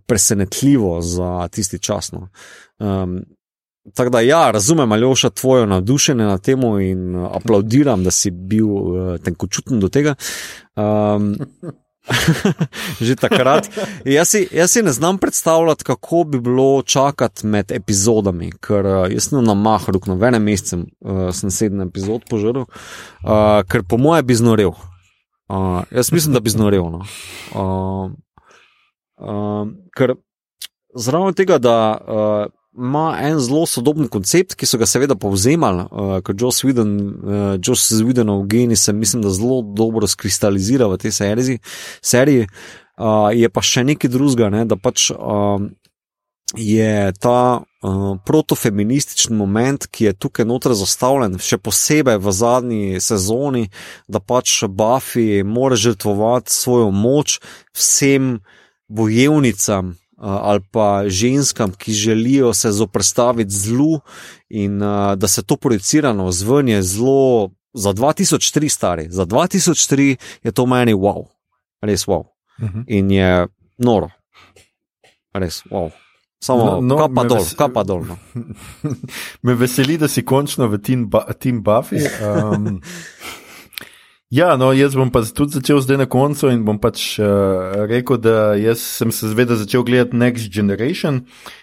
presenetljivo 0.06 1.00
za 1.00 1.48
tisti 1.48 1.78
čas. 1.78 2.12
No. 2.12 2.28
Um, 2.78 3.24
Tako 3.94 4.10
da, 4.10 4.20
ja, 4.20 4.50
razumem, 4.50 4.92
Aljoša, 4.92 5.30
tvoje 5.30 5.66
navdušenje 5.66 6.24
na 6.24 6.38
temo 6.38 6.80
in 6.80 7.16
uh, 7.16 7.30
aplaudiram, 7.34 8.04
da 8.04 8.10
si 8.10 8.30
bil 8.30 8.68
uh, 8.68 9.16
tenkočuten 9.20 9.80
do 9.80 9.88
tega. 9.88 10.14
Um, 10.76 11.34
že 13.06 13.16
takrat. 13.16 13.66
Jaz 14.04 14.28
si, 14.28 14.46
jaz 14.52 14.70
si 14.70 14.82
ne 14.82 14.92
znam 14.92 15.18
predstavljati, 15.18 15.84
kako 15.84 16.24
bi 16.24 16.40
bilo 16.40 16.82
čakati 16.82 17.46
med 17.46 17.72
epizodami, 17.72 18.52
ker 18.60 18.86
uh, 18.86 19.10
jaz 19.10 19.28
sem 19.28 19.44
na 19.44 19.54
mah, 19.54 19.88
rukno, 19.88 20.14
v 20.14 20.30
enem 20.30 20.46
mesecu 20.46 20.78
uh, 20.78 21.28
sem 21.34 21.50
sedem 21.50 21.82
epizod 21.88 22.22
požrl, 22.30 22.62
uh, 22.62 23.62
ker 23.66 23.82
po 23.82 23.98
moje 23.98 24.22
bi 24.22 24.38
znorel. 24.38 24.74
Uh, 25.50 25.82
jaz 25.90 26.12
mislim, 26.12 26.34
da 26.34 26.40
bi 26.40 26.50
znorel. 26.50 26.86
No. 26.90 27.02
Uh, 27.50 28.14
uh, 29.22 29.70
ker 29.96 30.16
zraven 30.94 31.38
tega, 31.38 31.62
da. 31.62 31.78
Uh, 32.02 32.58
ima 32.72 33.18
en 33.20 33.38
zelo 33.40 33.66
sodoben 33.68 34.08
koncept, 34.08 34.54
ki 34.56 34.66
so 34.66 34.78
ga 34.80 34.86
seveda 34.88 35.12
povzemali, 35.20 35.84
uh, 35.90 36.14
kot 36.24 36.40
Joss 36.40 36.64
Whedon, 36.64 36.94
uh, 36.96 37.42
Joss 37.60 37.92
Whedonov 38.00 38.46
geni 38.48 38.76
se 38.76 38.92
mislim, 38.92 39.22
da 39.22 39.30
zelo 39.30 39.60
dobro 39.62 40.06
skristalizira 40.08 40.88
v 40.88 40.96
tej 40.96 41.12
seriji. 41.12 41.58
seriji. 42.00 42.46
Uh, 42.96 43.28
je 43.32 43.48
pa 43.48 43.60
še 43.64 43.84
nekaj 43.84 44.10
drugega, 44.12 44.48
ne, 44.52 44.64
da 44.68 44.76
pač 44.76 45.10
um, 45.12 45.70
je 46.56 47.12
ta 47.20 47.60
uh, 47.60 48.16
protofeministični 48.24 49.36
moment, 49.36 49.86
ki 49.86 50.04
je 50.04 50.12
tukaj 50.12 50.46
noter 50.48 50.76
zastavljen, 50.76 51.38
še 51.40 51.58
posebej 51.58 52.20
v 52.20 52.32
zadnji 52.36 53.00
sezoni, 53.00 53.68
da 54.08 54.20
pač 54.20 54.62
Buffy 54.68 55.42
mora 55.44 55.76
žrtvovati 55.76 56.52
svojo 56.52 56.90
moč 56.92 57.40
vsem 57.72 58.38
bojevnicam 58.92 59.96
ali 60.22 60.60
pa 60.70 61.02
ženskam, 61.08 61.72
ki 61.72 61.92
želijo 61.92 62.54
se 62.54 62.72
zoprstaviti 62.72 63.50
zlu, 63.50 64.00
in 64.48 64.82
uh, 64.82 65.14
da 65.14 65.28
se 65.28 65.42
to 65.42 65.56
projicirano 65.56 66.32
zven 66.32 66.68
je 66.68 66.82
zelo. 66.82 67.50
Za 67.74 67.92
2003 67.92 68.68
stari, 68.68 69.06
za 69.10 69.26
2003 69.26 70.16
je 70.42 70.52
to 70.52 70.66
meni 70.66 70.94
wow, 70.94 71.24
res 71.80 72.06
wow. 72.06 72.24
Mhm. 72.60 72.80
In 72.86 73.10
je 73.10 73.46
noro, 73.78 74.10
res 75.32 75.64
wow. 75.70 75.90
Samo 76.44 76.64
No, 76.64 76.80
no, 76.80 76.96
kapa 76.98 77.24
dol, 77.24 77.38
ves- 77.38 77.54
kapa 77.54 77.82
dol. 77.82 78.04
No. 78.04 78.16
Me 79.42 79.54
veseli, 79.54 79.96
da 79.98 80.08
si 80.08 80.24
končno 80.24 80.66
v 80.68 80.78
Team, 80.78 81.06
Bu 81.10 81.20
team 81.40 81.62
Buffy. 81.62 82.02
Um, 82.20 82.80
ja, 84.32 84.54
no, 84.56 84.70
jaz 84.72 84.96
bom 84.96 85.10
pa 85.12 85.20
tudi 85.28 85.58
začel 85.58 85.82
zdaj 85.84 85.98
na 86.00 86.06
koncu 86.08 86.48
in 86.48 86.64
bom 86.64 86.78
pač 86.80 87.18
uh, 87.20 87.84
rekel, 87.90 88.16
da 88.16 88.54
jaz 88.56 88.80
sem 88.80 89.12
se 89.12 89.28
zveda 89.28 89.58
začel 89.60 89.84
gledati 89.84 90.16
Next 90.16 90.48
Generation 90.48 91.20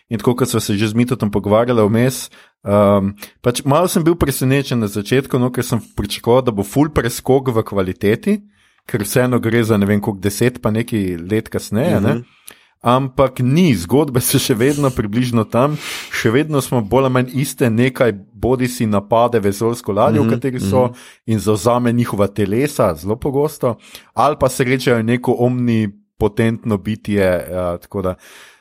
in 0.09 0.21
tako 0.21 0.35
kot 0.37 0.53
smo 0.53 0.61
se 0.61 0.77
že 0.77 0.91
z 0.93 0.99
Mitotom 0.99 1.33
pogovarjali 1.33 1.81
vmes. 1.81 2.29
Um, 2.61 3.15
pač 3.41 3.63
malo 3.65 3.89
sem 3.89 4.03
bil 4.05 4.19
presenečen 4.19 4.79
na 4.79 4.87
začetku, 4.91 5.41
no, 5.41 5.49
ker 5.49 5.65
sem 5.65 5.81
pričakoval, 5.81 6.45
da 6.45 6.53
bo 6.53 6.61
full 6.67 6.93
preskok 6.93 7.49
v 7.55 7.63
kvaliteti, 7.65 8.39
ker 8.85 9.01
vseeno 9.01 9.39
gre 9.41 9.63
za 9.63 9.77
ne 9.77 9.89
vem 9.89 10.01
koliko 10.01 10.21
deset, 10.21 10.61
pa 10.61 10.69
nekaj 10.71 11.17
let 11.25 11.49
kasneje. 11.49 11.97
Uh 11.97 12.03
-huh. 12.03 12.13
Mhm. 12.15 12.38
Ampak 12.81 13.39
ni, 13.43 13.75
zgodbe 13.75 14.21
so 14.23 14.39
še 14.39 14.55
vedno 14.55 14.87
približno 14.87 15.43
tam, 15.43 15.75
še 16.15 16.31
vedno 16.31 16.61
smo 16.63 16.79
bolj 16.79 17.09
ali 17.09 17.13
manj 17.13 17.33
iste, 17.35 17.67
nekaj 17.69 18.13
bodi 18.15 18.69
si 18.71 18.87
napade 18.87 19.39
vesoljsko 19.43 19.91
ladjo, 19.91 20.23
mm 20.23 20.25
Mhm, 20.25 20.29
-hmm, 20.29 20.37
v 20.37 20.39
kateri 20.39 20.59
so 20.59 20.85
mm 20.85 20.91
-hmm. 20.91 21.23
in 21.25 21.39
zauzame 21.39 21.91
njihova 21.91 22.27
telesa, 22.27 22.95
zelo 22.95 23.15
pogosto, 23.15 23.75
ali 24.13 24.35
pa 24.39 24.49
srečajo 24.49 25.03
neko 25.03 25.35
omnipotentno 25.39 26.77
bitje. 26.77 27.47
Tako 27.81 28.01
da. 28.01 28.15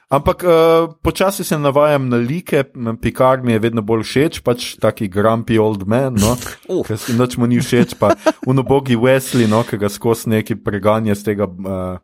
Ampak 0.09 0.45
uh, 0.45 0.95
počasi 1.03 1.45
se 1.45 1.59
navajam 1.59 2.09
na 2.09 2.16
like, 2.16 2.65
Pikar 3.03 3.43
mi 3.43 3.53
je 3.53 3.59
vedno 3.59 3.82
bolj 3.82 4.03
všeč, 4.03 4.40
pač 4.40 4.77
taki 4.81 5.09
grumpy 5.09 5.61
old 5.61 5.85
man, 5.89 6.15
no, 6.16 6.36
Uh. 6.69 6.86
ker 6.86 6.97
si 6.97 7.12
noč 7.12 7.36
mu 7.36 7.47
ni 7.47 7.61
všeč, 7.61 7.95
pa 8.01 8.15
unobogi 8.47 8.97
Wesley, 8.97 9.45
no, 9.49 9.62
ki 9.62 9.77
ga 9.77 9.89
skozi 9.89 10.31
neki 10.32 10.57
preganja 10.65 11.15
z 11.15 11.23
tega. 11.23 11.45
Uh, 11.45 12.01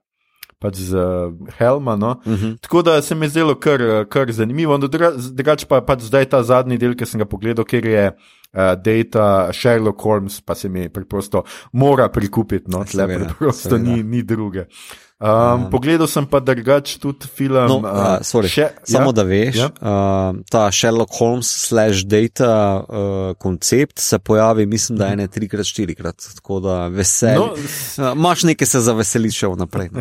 Pač 0.64 0.76
z 0.78 0.94
uh, 0.94 1.28
Helma. 1.52 1.92
No. 1.94 2.16
Uh 2.16 2.32
Mhm. 2.32 2.34
-huh. 2.36 2.58
Tako 2.58 2.82
da 2.82 3.02
se 3.02 3.14
mi 3.14 3.26
je 3.26 3.30
zdelo 3.30 3.54
kar, 3.54 3.80
kar 4.06 4.32
zanimivo. 4.32 4.78
Druga- 4.78 5.12
Drugače 5.30 5.66
pa 5.66 5.80
pač 5.82 6.00
zdaj 6.02 6.24
ta 6.24 6.42
zadnji 6.42 6.78
del, 6.78 6.94
ki 6.94 7.04
sem 7.04 7.18
ga 7.18 7.26
pogledal, 7.26 7.64
ker 7.64 7.84
je 7.84 8.06
uh, 8.08 8.60
data 8.74 9.52
Sherlock 9.52 10.00
Holmes, 10.00 10.40
pa 10.40 10.54
se 10.54 10.68
mi 10.68 10.88
preprosto 10.88 11.42
mora 11.72 12.08
prikupiti. 12.08 12.64
No, 12.68 12.84
tle 12.84 13.06
preprosto 13.08 13.68
seveda. 13.68 13.84
ni, 13.86 14.02
ni 14.02 14.22
druge. 14.22 14.64
Um, 15.22 15.68
pogledal 15.70 16.08
sem 16.10 16.26
pa 16.26 16.40
drugače 16.42 16.98
tudi 16.98 17.28
film. 17.30 17.68
No, 17.70 17.76
uh, 17.86 18.18
sorry, 18.26 18.48
še, 18.50 18.66
Samo 18.82 19.12
ja, 19.12 19.14
da 19.14 19.22
veš, 19.24 19.58
ja. 19.60 19.68
uh, 19.70 20.40
ta 20.50 20.64
Sherlock 20.74 21.14
Holmes 21.20 21.46
slash 21.46 22.02
data 22.02 22.50
uh, 22.82 23.36
koncept 23.38 24.02
se 24.02 24.18
pojavi, 24.18 24.66
mislim, 24.66 24.98
da 24.98 25.12
ene 25.14 25.28
trikrat, 25.30 25.70
štirikrat. 25.70 26.26
Tako 26.40 26.58
da 26.66 26.80
vesel. 26.92 27.38
No, 27.40 27.54
No, 27.98 28.10
Imaš 28.12 28.42
nekaj 28.50 28.68
se 28.68 28.82
zaveseliti 28.82 29.38
še 29.38 29.52
vnaprej. 29.54 29.92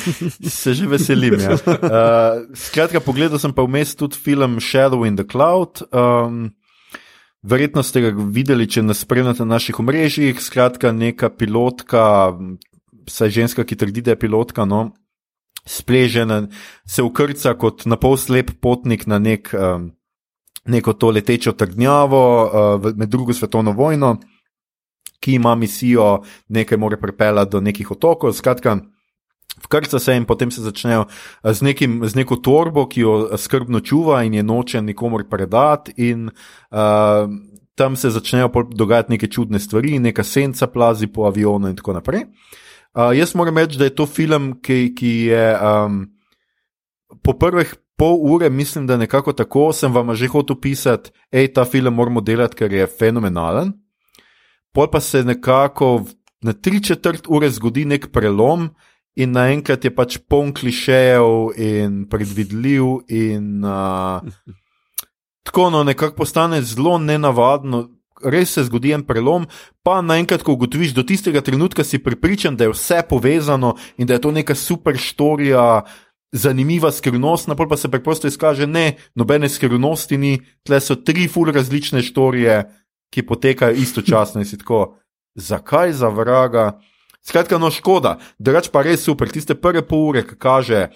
Se 0.60 0.74
že 0.78 0.86
veselim. 0.86 1.34
Ja. 1.42 1.58
Uh, 1.58 2.46
skratka, 2.56 3.02
pogledal 3.02 3.42
sem 3.42 3.52
pa 3.52 3.66
vmes 3.66 3.96
tudi 3.98 4.18
film 4.18 4.58
Shadow 4.62 5.02
in 5.08 5.18
the 5.18 5.26
Cloud. 5.26 5.82
Um, 5.90 6.52
verjetno 7.42 7.82
ste 7.82 8.04
ga 8.06 8.14
videli, 8.14 8.68
če 8.70 8.84
nas 8.86 9.02
spremljate 9.02 9.44
na 9.44 9.56
naših 9.56 9.82
omrežjih. 9.82 10.40
Skratka, 10.40 10.92
neka 10.94 11.32
pilotka, 11.34 12.36
saj 13.08 13.30
ženska, 13.30 13.64
ki 13.64 13.76
trdi, 13.76 14.02
da 14.02 14.14
je 14.14 14.18
pilotka, 14.18 14.64
no, 14.64 14.90
spležena, 15.66 16.46
se 16.86 17.02
ukrca 17.02 17.54
kot 17.58 17.86
na 17.86 17.96
pol 18.00 18.16
slep 18.16 18.50
potnik 18.62 19.06
na 19.06 19.18
nek, 19.18 19.52
um, 19.54 19.90
neko 20.70 20.92
to 20.92 21.10
letečo 21.10 21.52
trdnjavo 21.52 22.22
uh, 22.44 22.92
med 22.96 23.08
drugo 23.08 23.32
svetovno 23.32 23.72
vojno. 23.72 24.18
Ki 25.20 25.34
ima 25.36 25.54
misijo, 25.54 26.22
nekaj 26.48 26.78
mora 26.80 26.96
pripeljati 26.96 27.50
do 27.50 27.60
nekih 27.60 27.90
otokov. 27.90 28.32
Skratka, 28.32 28.78
Vkrca 29.60 29.98
se 29.98 30.14
in 30.16 30.24
potem 30.24 30.50
se 30.50 30.62
začnejo 30.62 31.04
eh, 31.04 31.52
z, 31.52 31.62
nekim, 31.62 32.00
z 32.08 32.16
neko 32.16 32.36
torbo, 32.40 32.86
ki 32.88 33.00
jo 33.00 33.16
eh, 33.26 33.36
skrbno 33.36 33.80
čuva 33.84 34.22
in 34.24 34.34
je 34.34 34.42
noče 34.42 34.80
nikomor 34.82 35.26
predati, 35.28 35.92
in 35.96 36.30
uh, 36.30 37.28
tam 37.74 37.96
se 37.96 38.10
začnejo 38.10 38.48
dogajati 38.72 39.12
neke 39.12 39.28
čudne 39.28 39.58
stvari, 39.58 39.98
neka 39.98 40.24
senca 40.24 40.66
plazi 40.66 41.06
po 41.06 41.26
avionu 41.28 41.68
in 41.68 41.76
tako 41.76 41.92
naprej. 41.98 42.24
Uh, 42.24 42.60
jaz 42.94 43.34
moram 43.34 43.58
reči, 43.58 43.78
da 43.78 43.86
je 43.86 43.94
to 43.94 44.06
film, 44.06 44.52
ki, 44.62 44.94
ki 44.96 45.12
je 45.30 45.44
um, 45.58 46.02
po 47.22 47.36
prvih 47.38 47.74
pol 48.00 48.16
ure, 48.32 48.50
mislim, 48.50 48.86
da 48.86 48.96
nekako 48.96 49.32
tako 49.32 49.72
sem 49.72 49.92
vam 49.92 50.14
že 50.14 50.30
hotel 50.32 50.56
pisati, 50.60 51.10
hej, 51.32 51.52
ta 51.52 51.64
film 51.64 51.94
moramo 51.94 52.20
delati, 52.20 52.56
ker 52.56 52.72
je 52.72 52.86
fenomenalen. 52.86 53.74
Pol 54.72 54.88
pa 54.90 55.00
se 55.00 55.24
nekako 55.24 56.04
na 56.42 56.52
tri 56.52 56.82
četrt 56.82 57.26
ure 57.28 57.50
zgodi 57.50 57.84
nek 57.84 58.08
prelom, 58.12 58.70
in 59.16 59.34
naenkrat 59.34 59.84
je 59.84 59.92
pač 59.94 60.18
poln 60.30 60.52
klišejev 60.54 61.58
in 61.60 62.04
predvidljiv, 62.08 62.84
in 63.08 63.64
uh, 63.64 64.22
tako 65.46 65.70
no, 65.70 65.84
nekako 65.84 66.16
postane 66.22 66.62
zelo 66.62 66.98
nenavadno. 66.98 67.88
Res 68.24 68.52
se 68.56 68.64
zgodi 68.66 68.92
en 68.92 69.02
prelom, 69.06 69.46
pa 69.82 70.00
naenkrat, 70.04 70.42
ko 70.44 70.56
ugotoviš, 70.58 70.92
do 70.96 71.04
tistega 71.06 71.40
trenutka 71.40 71.84
si 71.84 72.02
pripričan, 72.02 72.56
da 72.56 72.66
je 72.66 72.74
vse 72.74 73.02
povezano 73.08 73.76
in 73.96 74.06
da 74.06 74.16
je 74.16 74.24
to 74.26 74.32
neka 74.32 74.54
super 74.54 74.98
storija, 74.98 75.84
zanimiva 76.32 76.92
skrivnost, 76.92 77.48
napol 77.48 77.68
pa 77.68 77.76
se 77.76 77.90
preprosto 77.90 78.28
izkaže, 78.28 78.66
ne, 78.66 78.96
nobene 79.14 79.48
skrivnosti 79.48 80.18
ni, 80.18 80.38
tle 80.62 80.80
so 80.80 80.94
tri 80.94 81.26
ful 81.28 81.50
različne 81.50 82.02
storije, 82.02 82.62
ki 83.10 83.26
potekajo 83.26 83.74
istočasno 83.74 84.40
in 84.40 84.46
si 84.46 84.58
tako. 84.58 84.96
zakaj 85.34 85.92
za 85.92 86.08
vraga. 86.08 86.80
Skratka, 87.22 87.58
no 87.58 87.70
škoda, 87.70 88.18
drugač 88.38 88.68
pa 88.68 88.82
res 88.82 89.04
super, 89.04 89.28
tiste 89.30 89.54
prve 89.54 89.82
pol 89.86 90.08
ure, 90.08 90.22
ki 90.26 90.36
kaže 90.38 90.88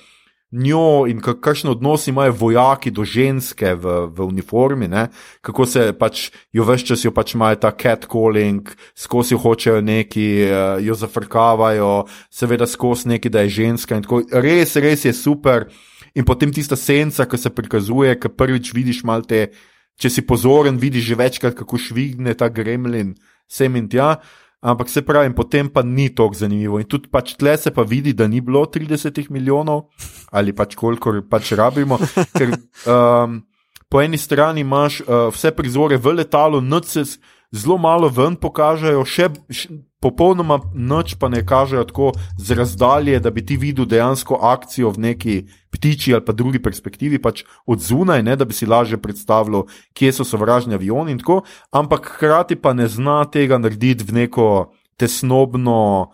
njo 0.54 1.06
in 1.10 1.18
ka- 1.20 1.34
kakšne 1.40 1.70
odnose 1.74 2.10
imajo 2.10 2.32
vojaki 2.38 2.90
do 2.94 3.04
ženske 3.04 3.74
v, 3.74 4.06
v 4.06 4.26
uniformi, 4.26 4.88
ne? 4.88 5.08
kako 5.42 5.66
se 5.66 5.92
pač 5.98 6.30
jo 6.52 6.64
vse 6.64 6.86
čas 6.86 7.04
jo 7.04 7.10
pač 7.10 7.34
imajo 7.34 7.58
ta 7.58 7.72
catcalling, 7.74 8.70
skozi 8.94 9.34
jo 9.34 9.42
hočejo 9.42 9.82
neki, 9.82 10.28
eh, 10.46 10.86
jo 10.86 10.94
zafrkavajo, 10.94 12.06
seveda 12.30 12.66
skozi 12.66 13.08
neki, 13.16 13.28
da 13.28 13.42
je 13.42 13.48
ženska 13.48 13.98
in 13.98 14.06
tako. 14.06 14.22
Res, 14.30 14.76
res 14.76 15.04
je 15.04 15.12
super. 15.12 15.66
In 16.14 16.24
potem 16.24 16.52
tista 16.54 16.76
senca, 16.78 17.26
ki 17.26 17.38
se 17.38 17.50
prikazuje, 17.50 18.14
ki 18.14 18.30
prvič 18.30 18.70
vidiš 18.72 19.02
malo 19.02 19.26
te, 19.26 19.48
če 19.98 20.10
si 20.10 20.22
pozoren, 20.22 20.78
vidiš 20.78 21.10
že 21.10 21.18
večkrat, 21.18 21.54
kako 21.58 21.78
švigne 21.78 22.34
ta 22.38 22.48
gremlin 22.48 23.16
sem 23.48 23.76
in 23.76 23.88
tja. 23.88 24.18
Ampak 24.64 24.88
se 24.88 25.02
pravi, 25.04 25.28
potem 25.36 25.68
pa 25.68 25.82
ni 25.82 26.08
tako 26.08 26.34
zanimivo. 26.34 26.78
In 26.80 26.88
tudi 26.88 27.10
pač 27.12 27.34
tle 27.36 27.52
se 27.60 27.70
pa 27.70 27.84
vidi, 27.84 28.14
da 28.16 28.24
ni 28.28 28.40
bilo 28.40 28.64
30 28.64 29.28
milijonov 29.30 29.90
ali 30.32 30.54
pač 30.56 30.72
koliko 30.74 31.12
pač 31.28 31.52
rabimo. 31.52 31.98
Ker 32.32 32.54
um, 32.94 33.42
po 33.92 34.00
eni 34.00 34.18
strani 34.18 34.64
imaš 34.64 35.02
uh, 35.04 35.28
vse 35.34 35.52
prizore 35.52 36.00
v 36.00 36.16
letalu, 36.16 36.62
noč 36.64 36.88
se 36.96 37.04
zelo 37.54 37.78
malo 37.78 38.10
ven 38.10 38.34
pokažejo, 38.36 39.04
še, 39.06 39.28
še 39.48 39.70
popolnoma 40.02 40.58
noč 40.74 41.14
pa 41.20 41.30
ne 41.32 41.40
kažejo 41.46 41.84
tako 41.88 42.10
z 42.36 42.58
razdalje, 42.58 43.20
da 43.22 43.30
bi 43.30 43.44
ti 43.46 43.56
videl 43.56 43.86
dejansko 43.88 44.40
akcijo 44.42 44.90
v 44.92 45.04
neki 45.08 45.36
ptiči 45.72 46.14
ali 46.14 46.24
pa 46.26 46.34
drugi 46.36 46.60
perspektivi, 46.62 47.22
pač 47.22 47.44
od 47.66 47.80
zunaj, 47.80 48.24
ne, 48.26 48.36
da 48.36 48.44
bi 48.44 48.56
si 48.56 48.68
lažje 48.68 48.98
predstavljal, 49.00 49.68
kje 49.94 50.12
so 50.12 50.26
sovražni 50.26 50.76
avioni 50.76 51.14
in 51.14 51.22
tako, 51.22 51.42
ampak 51.72 52.10
hkrati 52.16 52.58
pa 52.60 52.74
ne 52.74 52.90
zna 52.90 53.24
tega 53.30 53.58
narediti 53.62 54.04
v 54.04 54.24
neko 54.24 54.48
tesnobno. 55.00 56.12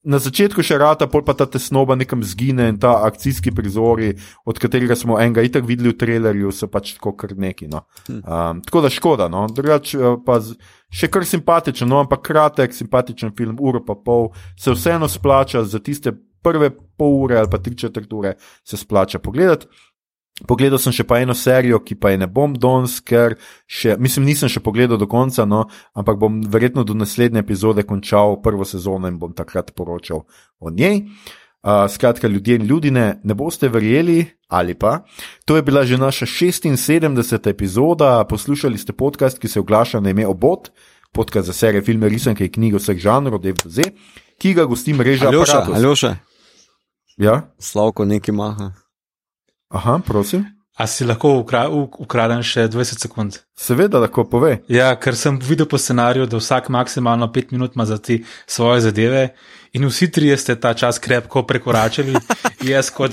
Na 0.00 0.16
začetku 0.16 0.64
še 0.64 0.78
rata, 0.80 1.04
pol 1.12 1.20
pa 1.20 1.34
ta 1.36 1.44
tesnoba 1.44 1.92
nekam 1.92 2.22
zgine 2.24 2.70
in 2.72 2.78
ta 2.80 2.94
akcijski 3.04 3.52
prizori, 3.52 4.14
od 4.48 4.56
katerega 4.56 4.96
smo 4.96 5.18
enega 5.20 5.44
itak 5.44 5.66
videli 5.68 5.92
v 5.92 5.98
trailerju, 6.00 6.52
so 6.56 6.70
pač 6.72 6.94
tako 6.96 7.12
kar 7.20 7.34
neki. 7.36 7.68
No. 7.68 7.84
Um, 8.08 8.62
tako 8.64 8.80
da 8.86 8.88
škoda, 8.88 9.28
no. 9.28 9.44
drugač 9.52 9.92
eh, 9.98 10.16
pa 10.24 10.38
z, 10.40 10.56
še 10.88 11.10
kar 11.12 11.28
simpatičen, 11.28 11.90
no, 11.92 12.00
ampak 12.00 12.24
kratek, 12.30 12.72
simpatičen 12.72 13.36
film, 13.36 13.60
uro 13.60 13.84
pa 13.84 13.98
pol, 14.00 14.30
se 14.56 14.72
vseeno 14.72 15.04
splača 15.04 15.66
za 15.68 15.82
tiste 15.84 16.16
prve 16.40 16.70
pol 16.72 17.20
ure 17.26 17.36
ali 17.36 17.52
pa 17.52 17.60
tri 17.60 17.76
četrt 17.76 18.12
ure, 18.12 18.34
se 18.64 18.80
splača 18.80 19.20
pogledati. 19.20 19.68
Pogledal 20.48 20.80
sem 20.80 20.94
še 20.94 21.04
pa 21.04 21.20
eno 21.20 21.34
serijo, 21.36 21.80
ki 21.84 21.96
pa 22.00 22.14
je 22.14 22.20
ne 22.22 22.28
bom 22.30 22.54
danes, 22.56 22.98
ker 23.04 23.36
še, 23.68 23.96
mislim, 24.00 24.28
nisem 24.30 24.50
še 24.52 24.62
pogledal 24.64 25.00
do 25.00 25.08
konca, 25.10 25.44
no, 25.48 25.66
ampak 25.96 26.20
bom 26.20 26.40
verjetno 26.48 26.84
do 26.86 26.96
naslednje 26.96 27.42
epizode 27.42 27.84
končal 27.88 28.38
prvo 28.44 28.64
sezono 28.64 29.10
in 29.10 29.18
bom 29.20 29.34
takrat 29.36 29.74
poročal 29.76 30.24
o 30.60 30.72
njej. 30.72 31.04
Uh, 31.60 31.84
skratka, 31.92 32.24
ljudje 32.24 32.56
in 32.56 32.64
ljudine, 32.64 33.04
ne 33.20 33.34
boste 33.36 33.68
verjeli, 33.68 34.24
ali 34.48 34.72
pa. 34.72 35.02
To 35.44 35.58
je 35.58 35.62
bila 35.62 35.84
že 35.84 36.00
naša 36.00 36.24
76. 36.24 37.50
epizoda, 37.50 38.24
poslušali 38.24 38.80
ste 38.80 38.96
podcast, 38.96 39.36
ki 39.36 39.48
se 39.48 39.60
oglaša 39.60 40.00
na 40.00 40.10
ime 40.10 40.24
Obot, 40.26 40.72
podcast 41.12 41.46
za 41.46 41.52
serije 41.52 41.84
filme, 41.84 42.08
risanke 42.08 42.48
in 42.48 42.52
knjige 42.52 42.80
vseh 42.80 42.96
žanrov, 42.96 43.44
DVZ, 43.44 43.92
ki 44.40 44.56
ga 44.56 44.64
gosti 44.64 44.96
mreža 44.96 45.28
Aljoša, 45.28 45.52
Apparatus. 45.52 45.76
Aljoša, 45.76 46.16
Ja? 47.20 47.52
Slavko 47.58 48.04
neki 48.04 48.32
maha. 48.32 48.72
Aha, 49.70 50.00
prosim. 50.06 50.44
A 50.80 50.86
si 50.86 51.04
lahko 51.04 51.34
ukra 51.42 51.66
uk- 51.68 51.98
ukradem 52.00 52.40
še 52.46 52.64
20 52.72 53.02
sekund? 53.04 53.36
Seveda 53.58 54.00
lahko 54.00 54.24
pove. 54.24 54.62
Ja, 54.72 54.88
ker 54.96 55.14
sem 55.18 55.36
videl 55.36 55.68
po 55.68 55.78
scenariju, 55.78 56.24
da 56.26 56.40
vsak 56.40 56.70
maksimalno 56.72 57.28
5 57.28 57.52
minut 57.52 57.76
ima 57.76 57.84
za 57.84 57.98
ti 57.98 58.22
svoje 58.46 58.80
zadeve, 58.86 59.34
in 59.76 59.84
vsi 59.86 60.08
trije 60.10 60.38
ste 60.40 60.56
ta 60.56 60.72
čas 60.74 60.98
krepko 60.98 61.42
prekoračili. 61.46 62.16
Jaz, 62.70 62.88
kot 62.96 63.12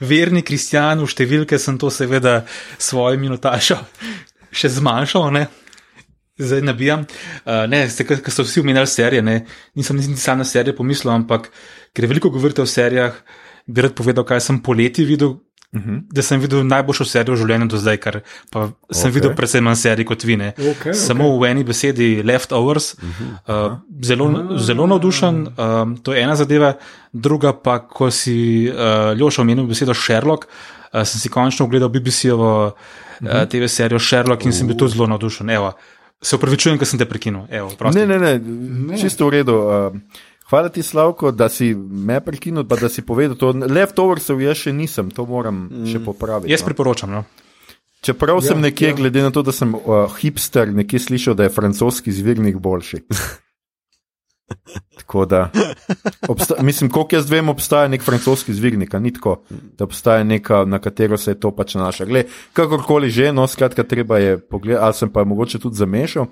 verni 0.00 0.44
kristjan, 0.44 1.00
v 1.00 1.08
številke 1.08 1.58
sem 1.58 1.80
to 1.80 1.90
seveda 1.90 2.42
s 2.76 2.92
svojo 2.92 3.16
minutašo 3.18 3.80
še 4.52 4.70
zmanjšal. 4.76 5.32
Ne? 5.32 5.46
Zdaj 6.38 6.62
nabijam. 6.62 7.08
Uh, 7.42 7.64
ne, 7.70 7.86
ste, 7.90 8.06
ker 8.06 8.20
ste 8.20 8.44
vsi 8.46 8.62
omenjali 8.62 8.90
serije, 8.90 9.24
ne? 9.24 9.40
nisem 9.74 9.98
niti 9.98 10.20
sam 10.20 10.38
na 10.38 10.46
serije 10.46 10.76
pomislil, 10.76 11.10
ampak 11.16 11.50
ker 11.96 12.06
veliko 12.06 12.30
govorite 12.30 12.62
o 12.62 12.68
serijah, 12.68 13.16
bi 13.66 13.84
rad 13.84 13.96
povedal, 13.98 14.28
kaj 14.28 14.44
sem 14.44 14.62
poleti 14.62 15.08
videl. 15.08 15.38
Uh 15.72 15.80
-huh. 15.82 16.00
Da 16.12 16.22
sem 16.22 16.40
videl 16.40 16.64
najboljšo 16.66 17.04
serijo 17.04 17.34
v 17.34 17.38
življenju 17.38 17.66
do 17.68 17.76
zdaj, 17.76 17.96
ker 17.96 18.20
pa 18.50 18.70
sem 18.90 19.10
Ok. 19.10 19.14
videl 19.14 19.34
predvsem 19.36 19.64
manj 19.64 19.76
serij 19.76 20.04
kot 20.04 20.24
vi. 20.24 20.36
ne. 20.36 20.52
Okej, 20.70 20.94
Samo 20.94 21.38
v 21.38 21.44
eni 21.44 21.64
besedi, 21.64 22.22
leftovers, 22.22 22.94
uh, 22.94 23.76
zelo, 24.02 24.56
zelo 24.58 24.86
navdušen. 24.86 25.48
Um, 25.58 25.96
to 25.96 26.12
je 26.14 26.22
ena 26.22 26.36
zadeva, 26.36 26.74
druga 27.12 27.52
pa, 27.52 27.78
ko 27.78 28.10
si 28.10 28.68
uh, 28.70 29.18
Ljoša 29.18 29.42
omenil 29.42 29.66
besedo 29.66 29.94
Sherlock, 29.94 30.46
uh, 30.46 31.02
sem 31.04 31.20
si 31.20 31.28
končno 31.28 31.66
ogledal 31.66 31.88
BBC-ovo 31.88 32.66
uh, 33.20 33.44
TV 33.50 33.68
serijo 33.68 33.98
Sherlock 33.98 34.44
in 34.44 34.52
sem 34.52 34.66
bil 34.66 34.76
tudi 34.76 34.92
zelo 34.92 35.06
navdušen. 35.06 35.50
Evo, 35.50 35.72
se 36.22 36.36
upravičujem, 36.36 36.78
ker 36.78 36.86
sem 36.86 36.98
te 36.98 37.04
prekinil. 37.04 37.42
Evo, 37.50 37.68
prosti. 37.78 37.98
Ne, 38.00 38.06
ne, 38.06 38.18
ne, 38.18 38.38
ne, 38.38 38.98
čisto 38.98 39.26
v 39.26 39.30
redu. 39.30 39.52
Uh, 39.54 40.00
hvala 40.50 40.68
ti, 40.68 40.82
Slavko, 40.82 41.32
da 41.32 41.48
si 41.48 41.74
me 41.74 42.20
prekinil, 42.24 42.66
pa 42.68 42.76
da 42.80 42.88
si 42.88 43.04
povedal 43.06 43.36
to. 43.36 43.52
Leftoversov 43.52 44.42
jaz 44.42 44.64
še 44.64 44.72
nisem, 44.72 45.12
to 45.14 45.26
moram 45.28 45.66
mm. 45.68 45.90
še 45.92 46.02
popraviti. 46.04 46.52
Jaz 46.52 46.64
no. 46.64 46.70
priporočam. 46.70 47.12
No. 47.18 47.24
Čeprav 48.00 48.40
sem 48.46 48.58
Ja, 48.58 48.68
nekje, 48.68 48.92
ja. 48.92 48.94
glede 48.94 49.22
na 49.22 49.30
to, 49.34 49.42
da 49.42 49.52
sem 49.52 49.74
uh, 49.74 50.06
hipster, 50.20 50.70
nekje 50.70 51.02
slišal, 51.02 51.34
da 51.34 51.48
je 51.48 51.54
francoski 51.54 52.14
zvirnik 52.14 52.60
boljši. 52.62 53.02
Tako 54.98 55.24
da, 55.24 55.50
obsta, 56.28 56.54
mislim, 56.62 56.90
koliko 56.90 57.16
jaz 57.16 57.30
vem, 57.30 57.48
obstaja 57.48 57.88
nek 57.88 58.02
francoski 58.02 58.54
zvirnik, 58.54 58.92
ni 59.00 59.12
tako, 59.12 59.42
da 59.50 59.84
obstaja 59.84 60.24
neka, 60.24 60.62
na 60.64 60.78
katero 60.78 61.18
se 61.20 61.30
je 61.30 61.40
to 61.40 61.50
pač 61.52 61.74
nanaša. 61.74 62.06
Glej, 62.08 62.24
kakorkoli 62.56 63.10
že, 63.10 63.32
no, 63.32 63.46
skratka, 63.46 63.84
treba 63.84 64.18
je 64.18 64.38
pogledati, 64.40 64.84
ali 64.84 64.94
sem 64.94 65.12
pa 65.12 65.24
mogoče 65.24 65.58
tudi 65.58 65.76
zamešal. 65.76 66.26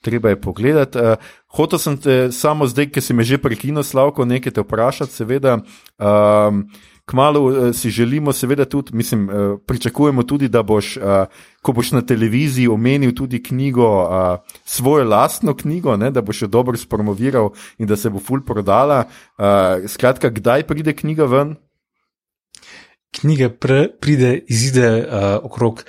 Treba 0.00 0.30
je 0.30 0.40
pogledati. 0.40 0.98
Uh, 0.98 1.34
hotel 1.56 1.80
sem 1.80 1.96
te 1.96 2.16
samo 2.32 2.66
zdaj, 2.68 2.90
ki 2.92 3.00
si 3.00 3.16
me 3.16 3.24
že 3.24 3.38
prekinil, 3.40 3.84
Slavko, 3.86 4.26
nekaj 4.28 4.56
te 4.56 4.64
vprašati, 4.64 5.12
seveda. 5.12 5.60
Um, 5.96 6.68
Kmalo 7.06 7.40
uh, 7.46 7.56
si 7.70 7.90
želimo, 7.94 8.32
seveda, 8.34 8.64
tudi, 8.66 8.90
mislim, 8.98 9.28
uh, 9.28 9.60
pričakujemo 9.62 10.24
tudi, 10.26 10.48
da 10.50 10.64
boš, 10.66 10.96
uh, 10.96 11.30
ko 11.62 11.72
boš 11.72 11.92
na 11.94 12.02
televiziji 12.02 12.66
omenil 12.68 13.14
tudi 13.14 13.38
knjigo, 13.42 13.86
svojo 14.64 15.04
lastno 15.06 15.54
knjigo, 15.54 15.94
ne, 15.96 16.10
da 16.10 16.22
boš 16.22 16.42
jo 16.42 16.48
dobro 16.48 16.76
spromoviral 16.76 17.52
in 17.78 17.86
da 17.86 17.96
se 17.96 18.10
bo 18.10 18.18
ful 18.18 18.42
prodala. 18.42 19.04
Skratka, 19.86 20.30
kdaj 20.30 20.66
pride 20.66 20.96
knjiga 20.98 21.30
ven? 21.30 21.54
Knjiga 23.20 23.50
pre, 23.50 23.86
pride, 24.00 24.40
izide 24.48 24.90
uh, 25.06 25.38
okrog 25.46 25.84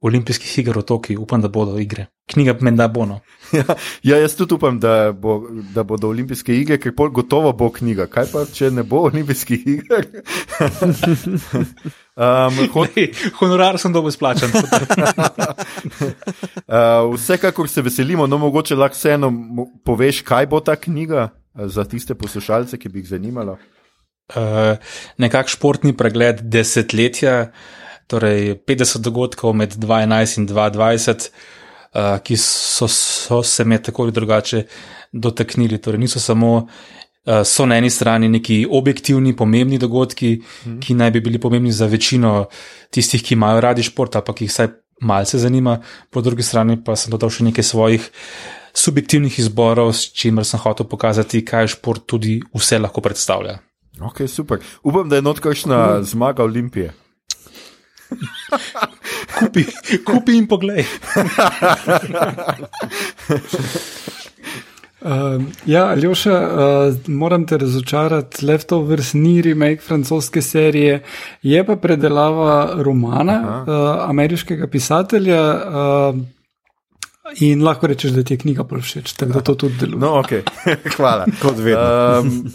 olimpijskih 0.00 0.58
iger 0.58 0.78
v 0.78 0.82
Tokiu, 0.82 1.22
upam, 1.22 1.44
da 1.44 1.48
bodo 1.48 1.78
igre. 1.78 2.13
Knjiga 2.32 2.54
menda 2.60 2.88
bo. 2.88 3.06
No. 3.06 3.20
Ja, 3.54 3.62
ja, 4.02 4.16
jaz 4.18 4.34
tudi 4.34 4.54
upam, 4.56 4.80
da, 4.80 5.12
bo, 5.12 5.48
da 5.74 5.82
bodo 5.86 6.08
olimpijske 6.08 6.54
igre, 6.56 6.78
ker 6.80 6.94
pol 6.96 7.10
gotovo 7.14 7.52
bo 7.54 7.68
knjiga. 7.70 8.06
Kaj 8.10 8.26
pa, 8.32 8.44
če 8.50 8.70
ne 8.74 8.82
bo 8.82 9.02
olimpijskih 9.06 9.66
iger? 9.68 10.04
um, 12.16 12.68
hot, 12.72 12.96
Lej, 12.96 13.12
honorar 13.38 13.78
sem 13.78 13.92
dobil 13.94 14.10
splačen. 14.14 14.50
uh, 14.58 14.60
vsekakor 17.14 17.68
se 17.70 17.82
veselimo, 17.84 18.26
no 18.26 18.38
mogoče 18.42 18.74
lahko 18.80 18.96
vseeno 18.98 19.28
poveš, 19.86 20.22
kaj 20.26 20.44
bo 20.50 20.58
ta 20.64 20.74
knjiga 20.80 21.28
uh, 21.28 21.30
za 21.70 21.84
tiste 21.86 22.14
poslušalce, 22.18 22.80
ki 22.80 22.88
bi 22.90 22.98
jih 23.04 23.12
zanimalo. 23.14 23.54
Uh, 24.34 24.80
nekak 25.20 25.52
športni 25.52 25.92
pregled 25.94 26.40
desetletja, 26.48 27.52
torej 28.10 28.56
50 28.64 29.04
dogodkov 29.04 29.52
med 29.54 29.76
2011 29.76 30.38
in 30.40 30.48
2020, 30.48 31.28
uh, 31.94 32.18
ki 32.22 32.36
so, 32.36 32.88
so 32.88 33.42
se 33.42 33.64
me 33.64 33.82
tako 33.82 34.02
ali 34.02 34.12
drugače 34.12 34.64
dotaknili. 35.12 35.78
Torej 35.78 36.00
niso 36.00 36.20
samo, 36.20 36.54
uh, 36.56 37.42
so 37.44 37.66
na 37.66 37.78
eni 37.78 37.90
strani 37.90 38.28
neki 38.28 38.66
objektivni, 38.70 39.36
pomembni 39.36 39.78
dogodki, 39.78 40.36
hmm. 40.64 40.80
ki 40.80 40.94
naj 40.94 41.10
bi 41.10 41.20
bili 41.20 41.40
pomembni 41.40 41.72
za 41.72 41.86
večino 41.86 42.46
tistih, 42.90 43.22
ki 43.22 43.34
imajo 43.34 43.60
radi 43.60 43.82
šport, 43.82 44.16
ali 44.16 44.26
pa 44.26 44.34
ki 44.34 44.44
jih 44.44 44.50
vsaj 44.50 44.72
malce 45.00 45.38
zanima, 45.38 45.80
po 46.10 46.20
drugi 46.20 46.42
strani 46.42 46.78
pa 46.84 46.96
sem 46.96 47.10
dodal 47.10 47.30
še 47.30 47.50
nekaj 47.50 47.64
svojih. 47.64 48.10
Subjektivnih 48.74 49.38
izborov, 49.38 49.92
s 49.94 50.10
čimer 50.10 50.46
sem 50.46 50.58
hotel 50.58 50.88
pokazati, 50.90 51.44
kaj 51.46 51.76
šport 51.76 52.08
tudi 52.10 52.40
vse 52.54 52.80
lahko 52.82 53.04
predstavlja. 53.04 53.60
Ok, 54.02 54.24
super. 54.26 54.58
Upam, 54.82 55.08
da 55.08 55.16
je 55.16 55.22
not 55.22 55.38
kakšna 55.38 56.02
zmaga 56.02 56.42
Olimpije. 56.42 56.90
Kupi, 59.38 59.64
kupi 60.06 60.36
in 60.38 60.46
poglej. 60.46 60.84
Uh, 65.00 65.42
ja, 65.74 65.86
Aljoša, 65.86 66.36
uh, 66.40 67.08
moram 67.10 67.46
te 67.46 67.58
razočarati, 67.58 68.44
Leftovers 68.46 69.12
ni 69.14 69.42
remake 69.42 69.82
francoske 69.82 70.42
serije, 70.42 71.02
je 71.42 71.64
pa 71.66 71.76
predelava 71.76 72.70
romana 72.82 73.40
uh, 73.42 74.10
ameriškega 74.10 74.66
pisatelja. 74.66 75.42
Uh, 75.54 76.22
In 77.40 77.62
lahko 77.64 77.86
rečeš, 77.86 78.10
da 78.10 78.22
ti 78.22 78.34
je 78.34 78.38
knjiga 78.38 78.62
bolj 78.68 78.82
všeč, 78.84 79.12
tako 79.16 79.32
da 79.32 79.40
to 79.40 79.54
tudi 79.54 79.78
deluje. 79.80 80.00
No, 80.00 80.18
ok, 80.20 80.32
hvala. 80.96 81.24
Kot 81.40 81.56
vedno. 81.56 82.20
Um, 82.20 82.52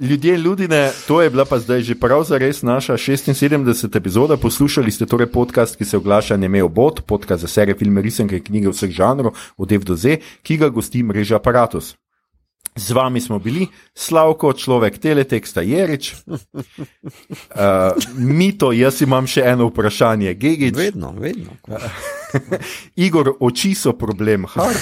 ljudje, 0.00 0.36
ljudine, 0.36 0.90
to 1.08 1.22
je 1.22 1.30
bila 1.30 1.44
pa 1.44 1.58
zdaj 1.58 1.80
že 1.80 1.94
prav 1.94 2.24
zares 2.24 2.62
naša 2.62 2.92
76. 2.92 3.96
epizoda. 3.96 4.36
Poslušali 4.36 4.90
ste 4.90 5.06
torej 5.06 5.26
podcast, 5.26 5.76
ki 5.76 5.84
se 5.84 5.96
oglaša 5.96 6.36
Neme 6.36 6.62
obot, 6.62 7.00
podcast 7.06 7.40
za 7.40 7.48
serije 7.48 7.78
filme, 7.78 8.02
risanke 8.02 8.40
knjige 8.40 8.68
vseh 8.68 8.90
žanrov, 8.90 9.32
od 9.56 9.72
F 9.72 9.84
do 9.84 9.96
Z, 9.96 10.18
ki 10.42 10.56
ga 10.56 10.68
gosti 10.68 11.02
mreža 11.02 11.36
Apparatus. 11.36 11.94
Z 12.76 12.90
vami 12.92 13.20
smo 13.20 13.38
bili 13.38 13.66
Slavko, 13.94 14.52
človek 14.52 14.98
teleteksta 14.98 15.62
Jerič, 15.64 16.12
uh, 16.28 16.36
Mito, 18.38 18.72
jaz 18.72 19.00
imam 19.00 19.26
še 19.26 19.40
eno 19.48 19.70
vprašanje, 19.70 20.34
Gigič, 20.34 20.76
Vedno, 20.76 21.14
vedno. 21.16 21.56
Igor, 23.06 23.32
oči 23.40 23.72
so 23.74 23.96
problem, 23.96 24.44
har. 24.44 24.76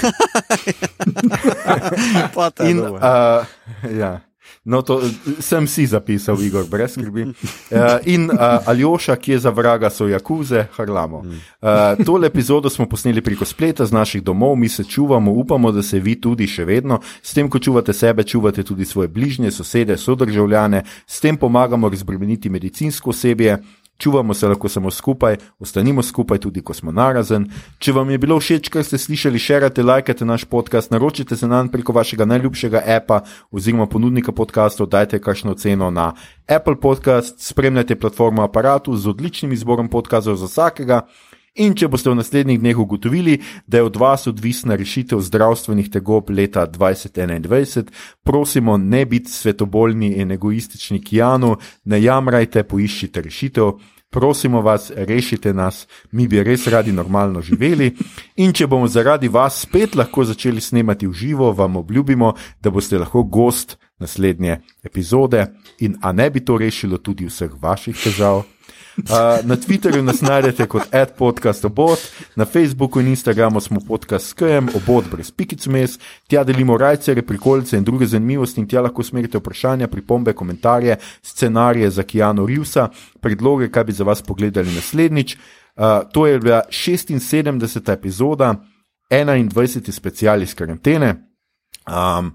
Pa 2.35 2.51
ta 2.51 2.67
In, 2.67 2.83
uh, 2.83 3.47
ja. 3.95 4.19
No, 4.65 4.83
to 4.83 5.01
sem 5.41 5.67
si 5.69 5.85
zapisal, 5.87 6.41
Igor, 6.41 6.65
brez 6.65 6.95
skrbi. 6.97 7.23
Uh, 7.23 8.01
in 8.09 8.31
uh, 8.31 8.65
Aljoša, 8.65 9.17
ki 9.17 9.33
je 9.33 9.39
za 9.39 9.51
vraga, 9.51 9.91
so 9.91 10.09
jakuze, 10.09 10.65
harlamo. 10.77 11.19
Uh, 11.19 12.05
tole 12.07 12.27
epizodo 12.27 12.71
smo 12.71 12.89
posneli 12.89 13.21
preko 13.21 13.45
spleta 13.45 13.85
z 13.85 13.93
naših 13.93 14.23
domov, 14.25 14.57
mi 14.57 14.69
se 14.69 14.85
čuvamo, 14.85 15.33
upamo, 15.33 15.73
da 15.73 15.83
se 15.83 16.01
vi 16.01 16.17
tudi 16.21 16.49
še 16.49 16.65
vedno. 16.65 17.01
S 17.23 17.37
tem, 17.37 17.51
ko 17.51 17.61
čuvate 17.61 17.93
sebe, 17.93 18.25
čuvate 18.25 18.65
tudi 18.65 18.89
svoje 18.89 19.09
bližnje, 19.09 19.51
sosede, 19.51 19.97
sodržavljane, 20.01 20.83
s 21.07 21.21
tem 21.21 21.37
pomagamo 21.37 21.89
razbremeniti 21.89 22.49
medicinsko 22.49 23.11
osebje. 23.11 23.59
Čuvamo 23.99 24.35
se 24.35 24.49
lahko 24.49 24.69
samo 24.69 24.91
skupaj, 24.91 25.37
ostanimo 25.59 26.03
skupaj 26.03 26.39
tudi, 26.39 26.61
ko 26.61 26.75
smo 26.75 26.93
narazen. 26.93 27.47
Če 27.79 27.93
vam 27.93 28.11
je 28.11 28.19
bilo 28.19 28.39
všeč, 28.41 28.69
kar 28.69 28.83
ste 28.85 28.99
slišali, 28.99 29.39
širite, 29.39 29.83
lajkajte 29.83 30.27
naš 30.27 30.45
podcast, 30.51 30.91
naročite 30.91 31.37
se 31.37 31.47
nam 31.47 31.69
preko 31.69 31.93
vašega 31.93 32.25
najljubšega 32.25 32.83
apa 32.97 33.21
oziroma 33.51 33.87
ponudnika 33.87 34.33
podcastov, 34.33 34.91
dajte 34.91 35.21
kakšno 35.23 35.55
ceno 35.55 35.91
na 35.91 36.13
Apple 36.49 36.81
Podcast, 36.81 37.39
spremljajte 37.39 37.97
platformo 37.97 38.43
Apparatu 38.43 38.97
z 38.97 39.09
odličnim 39.09 39.53
izborom 39.53 39.89
podcastov 39.89 40.37
za 40.37 40.51
vsakega. 40.51 41.07
In 41.55 41.77
če 41.79 41.87
boste 41.87 42.11
v 42.11 42.19
naslednjih 42.19 42.59
dneh 42.59 42.79
ugotovili, 42.83 43.37
da 43.71 43.79
je 43.79 43.87
od 43.87 43.97
vas 44.03 44.27
odvisna 44.27 44.75
rešitev 44.75 45.21
zdravstvenih 45.23 45.87
tegob 45.87 46.33
leta 46.35 46.65
2021, 46.67 47.93
prosimo, 48.27 48.75
ne 48.77 49.05
biti 49.07 49.31
svetoboljni 49.31 50.17
in 50.19 50.35
egoistični 50.35 50.99
Kijanu, 50.99 51.53
ne 51.85 52.01
jamrajte, 52.03 52.65
poiščite 52.67 53.23
rešitev. 53.23 53.71
Prosimo 54.11 54.63
vas, 54.63 54.91
rešite 54.95 55.53
nas, 55.55 55.87
mi 56.11 56.27
bi 56.31 56.43
res 56.43 56.67
radi 56.71 56.93
normalno 56.95 57.43
živeli. 57.43 57.93
In 58.43 58.53
če 58.55 58.67
bomo 58.71 58.87
zaradi 58.91 59.31
vas 59.31 59.61
spet 59.63 59.95
lahko 59.95 60.25
začeli 60.27 60.63
snemati 60.63 61.07
v 61.07 61.15
živo, 61.15 61.53
vam 61.53 61.77
obljubimo, 61.83 62.33
da 62.63 62.71
boste 62.71 62.99
lahko 62.99 63.23
gost 63.23 63.77
naslednje 63.99 64.59
epizode. 64.83 65.47
In 65.87 65.99
a 66.03 66.13
ne 66.13 66.31
bi 66.31 66.43
to 66.43 66.59
rešilo 66.59 66.99
tudi 66.99 67.31
vseh 67.31 67.55
vaših 67.63 67.95
težav? 67.95 68.43
Uh, 68.97 69.07
na 69.43 69.57
Twitterju 69.57 70.03
nas 70.03 70.21
najdete 70.21 70.67
kot 70.67 70.95
adpodcast 70.95 71.65
obot, 71.65 71.99
na 72.37 72.45
Facebooku 72.45 73.01
in 73.01 73.09
Instagramu 73.09 73.61
smo 73.61 73.81
podcast 73.89 74.27
SKM, 74.27 74.69
obot 74.77 75.05
brez 75.11 75.31
pikic 75.31 75.67
mes, 75.67 75.99
tja 76.29 76.45
delimo 76.45 76.79
rajce, 76.79 77.23
prikolice 77.23 77.77
in 77.77 77.85
druge 77.85 78.07
zanimivosti 78.07 78.61
in 78.61 78.69
tja 78.69 78.85
lahko 78.87 79.03
smerite 79.03 79.39
vprašanja, 79.39 79.89
pripombe, 79.89 80.33
komentarje, 80.33 80.97
scenarije 81.23 81.91
za 81.91 82.03
Kijano 82.03 82.47
Rivsa, 82.47 82.89
predloge, 83.21 83.71
kaj 83.71 83.85
bi 83.85 83.93
za 83.93 84.05
vas 84.05 84.23
pogledali 84.23 84.75
naslednjič. 84.75 85.37
Uh, 85.37 85.85
to 86.13 86.27
je 86.27 86.39
bila 86.39 86.63
76. 86.71 87.93
epizoda, 87.93 88.55
21. 89.11 89.91
special 89.91 90.43
iz 90.43 90.55
karantene. 90.55 91.15
Um, 91.87 92.35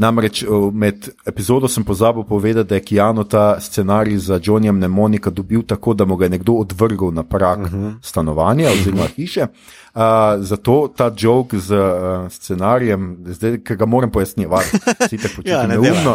Namreč 0.00 0.44
o, 0.48 0.70
med 0.72 1.08
epizodo 1.26 1.68
sem 1.68 1.84
pozabil 1.84 2.24
povedati, 2.24 2.68
da 2.68 2.74
je 2.74 2.84
Kijano 2.84 3.24
ta 3.24 3.60
scenarij 3.60 4.16
za 4.16 4.40
Johnnyjem 4.42 4.76
Mnemonika 4.76 5.30
dobil 5.30 5.62
tako, 5.62 5.94
da 5.94 6.04
mu 6.04 6.16
ga 6.16 6.24
je 6.24 6.30
nekdo 6.30 6.52
odvrgel 6.52 7.12
na 7.12 7.22
prak 7.22 7.58
uh 7.58 7.72
-huh. 7.72 7.94
stanovanja 8.02 8.70
oziroma 8.70 9.06
hiše. 9.16 9.46
Uh, 9.94 10.02
zato 10.38 10.92
ta 10.96 11.10
jok 11.18 11.54
z 11.54 11.70
uh, 11.74 12.30
scenarijem, 12.30 13.16
zdaj, 13.26 13.58
ki 13.58 13.74
ga 13.76 13.86
moram 13.86 14.10
pojasnjevati, 14.10 14.78
si 15.08 15.18
te 15.18 15.28
počutim 15.36 15.52
Ja, 15.52 15.66
ne 15.66 15.78
neumno. 15.78 16.12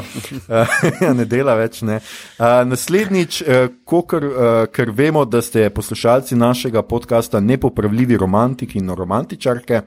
Uh, 0.47 1.11
ne 1.19 1.25
dela 1.25 1.53
več. 1.59 1.81
Ne. 1.81 1.95
Uh, 2.39 2.45
naslednjič, 2.67 3.41
uh, 3.41 3.67
kokr, 3.83 4.23
uh, 4.23 4.65
ker 4.71 4.91
vemo, 4.95 5.25
da 5.25 5.41
ste 5.41 5.69
poslušalci 5.69 6.35
našega 6.35 6.81
podcasta 6.81 7.39
nepopravljivi 7.39 8.17
romantiki 8.17 8.79
in 8.79 8.89
romantičarke, 8.89 9.81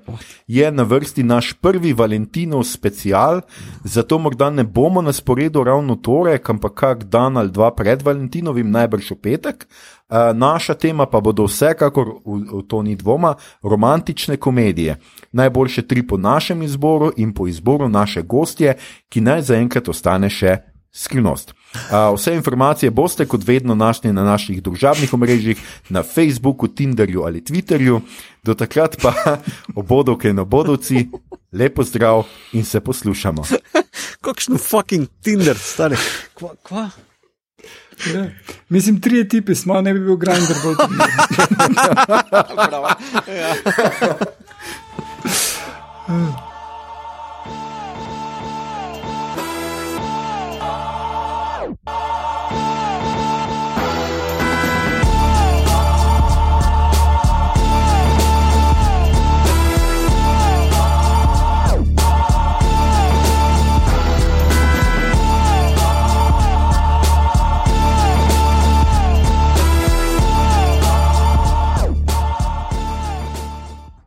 je 0.47 0.73
na 0.73 0.83
vrsti 0.83 1.23
naš 1.23 1.55
prvi 1.61 1.93
Valentinov 1.93 2.67
special, 2.69 3.41
zato 3.89 4.19
morda 4.19 4.51
ne 4.51 4.65
bomo 4.65 5.03
na 5.03 5.13
sporedu 5.13 5.65
ravno 5.65 5.97
torek, 5.97 6.51
ampak 6.51 6.75
kak 6.75 7.05
dan 7.05 7.37
ali 7.37 7.51
dva 7.51 7.71
pred 7.75 8.03
Valentinovim, 8.03 8.71
najbrž 8.71 9.11
v 9.11 9.17
petek. 9.17 9.67
Uh, 10.09 10.33
naša 10.33 10.75
tema 10.75 11.07
pa 11.07 11.21
bodo 11.21 11.45
vsekakor, 11.49 12.21
v, 12.25 12.41
v 12.53 12.63
to 12.69 12.83
ni 12.83 12.97
dvoma, 12.97 13.35
romantične 13.63 14.37
komedije. 14.37 14.97
Najboljše 15.33 15.89
tri 15.89 16.07
po 16.07 16.17
našem 16.17 16.63
izboru 16.63 17.13
in 17.17 17.35
po 17.35 17.49
izboru 17.49 17.89
naše 17.89 18.23
gostje, 18.23 18.77
ki 19.09 19.21
naj 19.21 19.43
zaenkrat 19.53 19.89
ostane 19.89 20.31
še 20.31 20.57
skrivnost. 20.93 21.55
Uh, 21.75 22.15
vse 22.17 22.35
informacije 22.35 22.91
boste 22.91 23.27
kot 23.27 23.47
vedno 23.47 23.75
našli 23.75 24.13
na 24.13 24.25
naših 24.25 24.63
družabnih 24.63 25.15
omrežjih, 25.15 25.59
na 25.89 26.03
Facebooku, 26.03 26.69
Tinderju 26.69 27.23
ali 27.23 27.41
Twitterju. 27.41 28.01
Do 28.43 28.55
takrat 28.55 28.97
pa 29.03 29.13
obodovke 29.81 30.31
in 30.31 30.39
obodovci, 30.39 31.09
lepo 31.53 31.85
zdrav 31.85 32.25
in 32.53 32.65
se 32.65 32.81
poslušamo. 32.81 33.45
Kakšen 34.25 34.59
fucking 34.59 35.09
Tinder, 35.23 35.59
stari. 35.59 35.97
Kva, 36.35 36.55
kva? 36.63 36.91
Ja. 38.15 38.27
Mislim, 38.69 39.01
tri 39.01 39.29
tipi 39.29 39.55
smo, 39.55 39.81
ne 39.81 39.95
bi 39.95 40.01
bil 40.01 40.17
grinder 40.17 40.57
bolj. 40.63 40.75
Bravo. 42.69 42.89
Ja. 43.27 43.55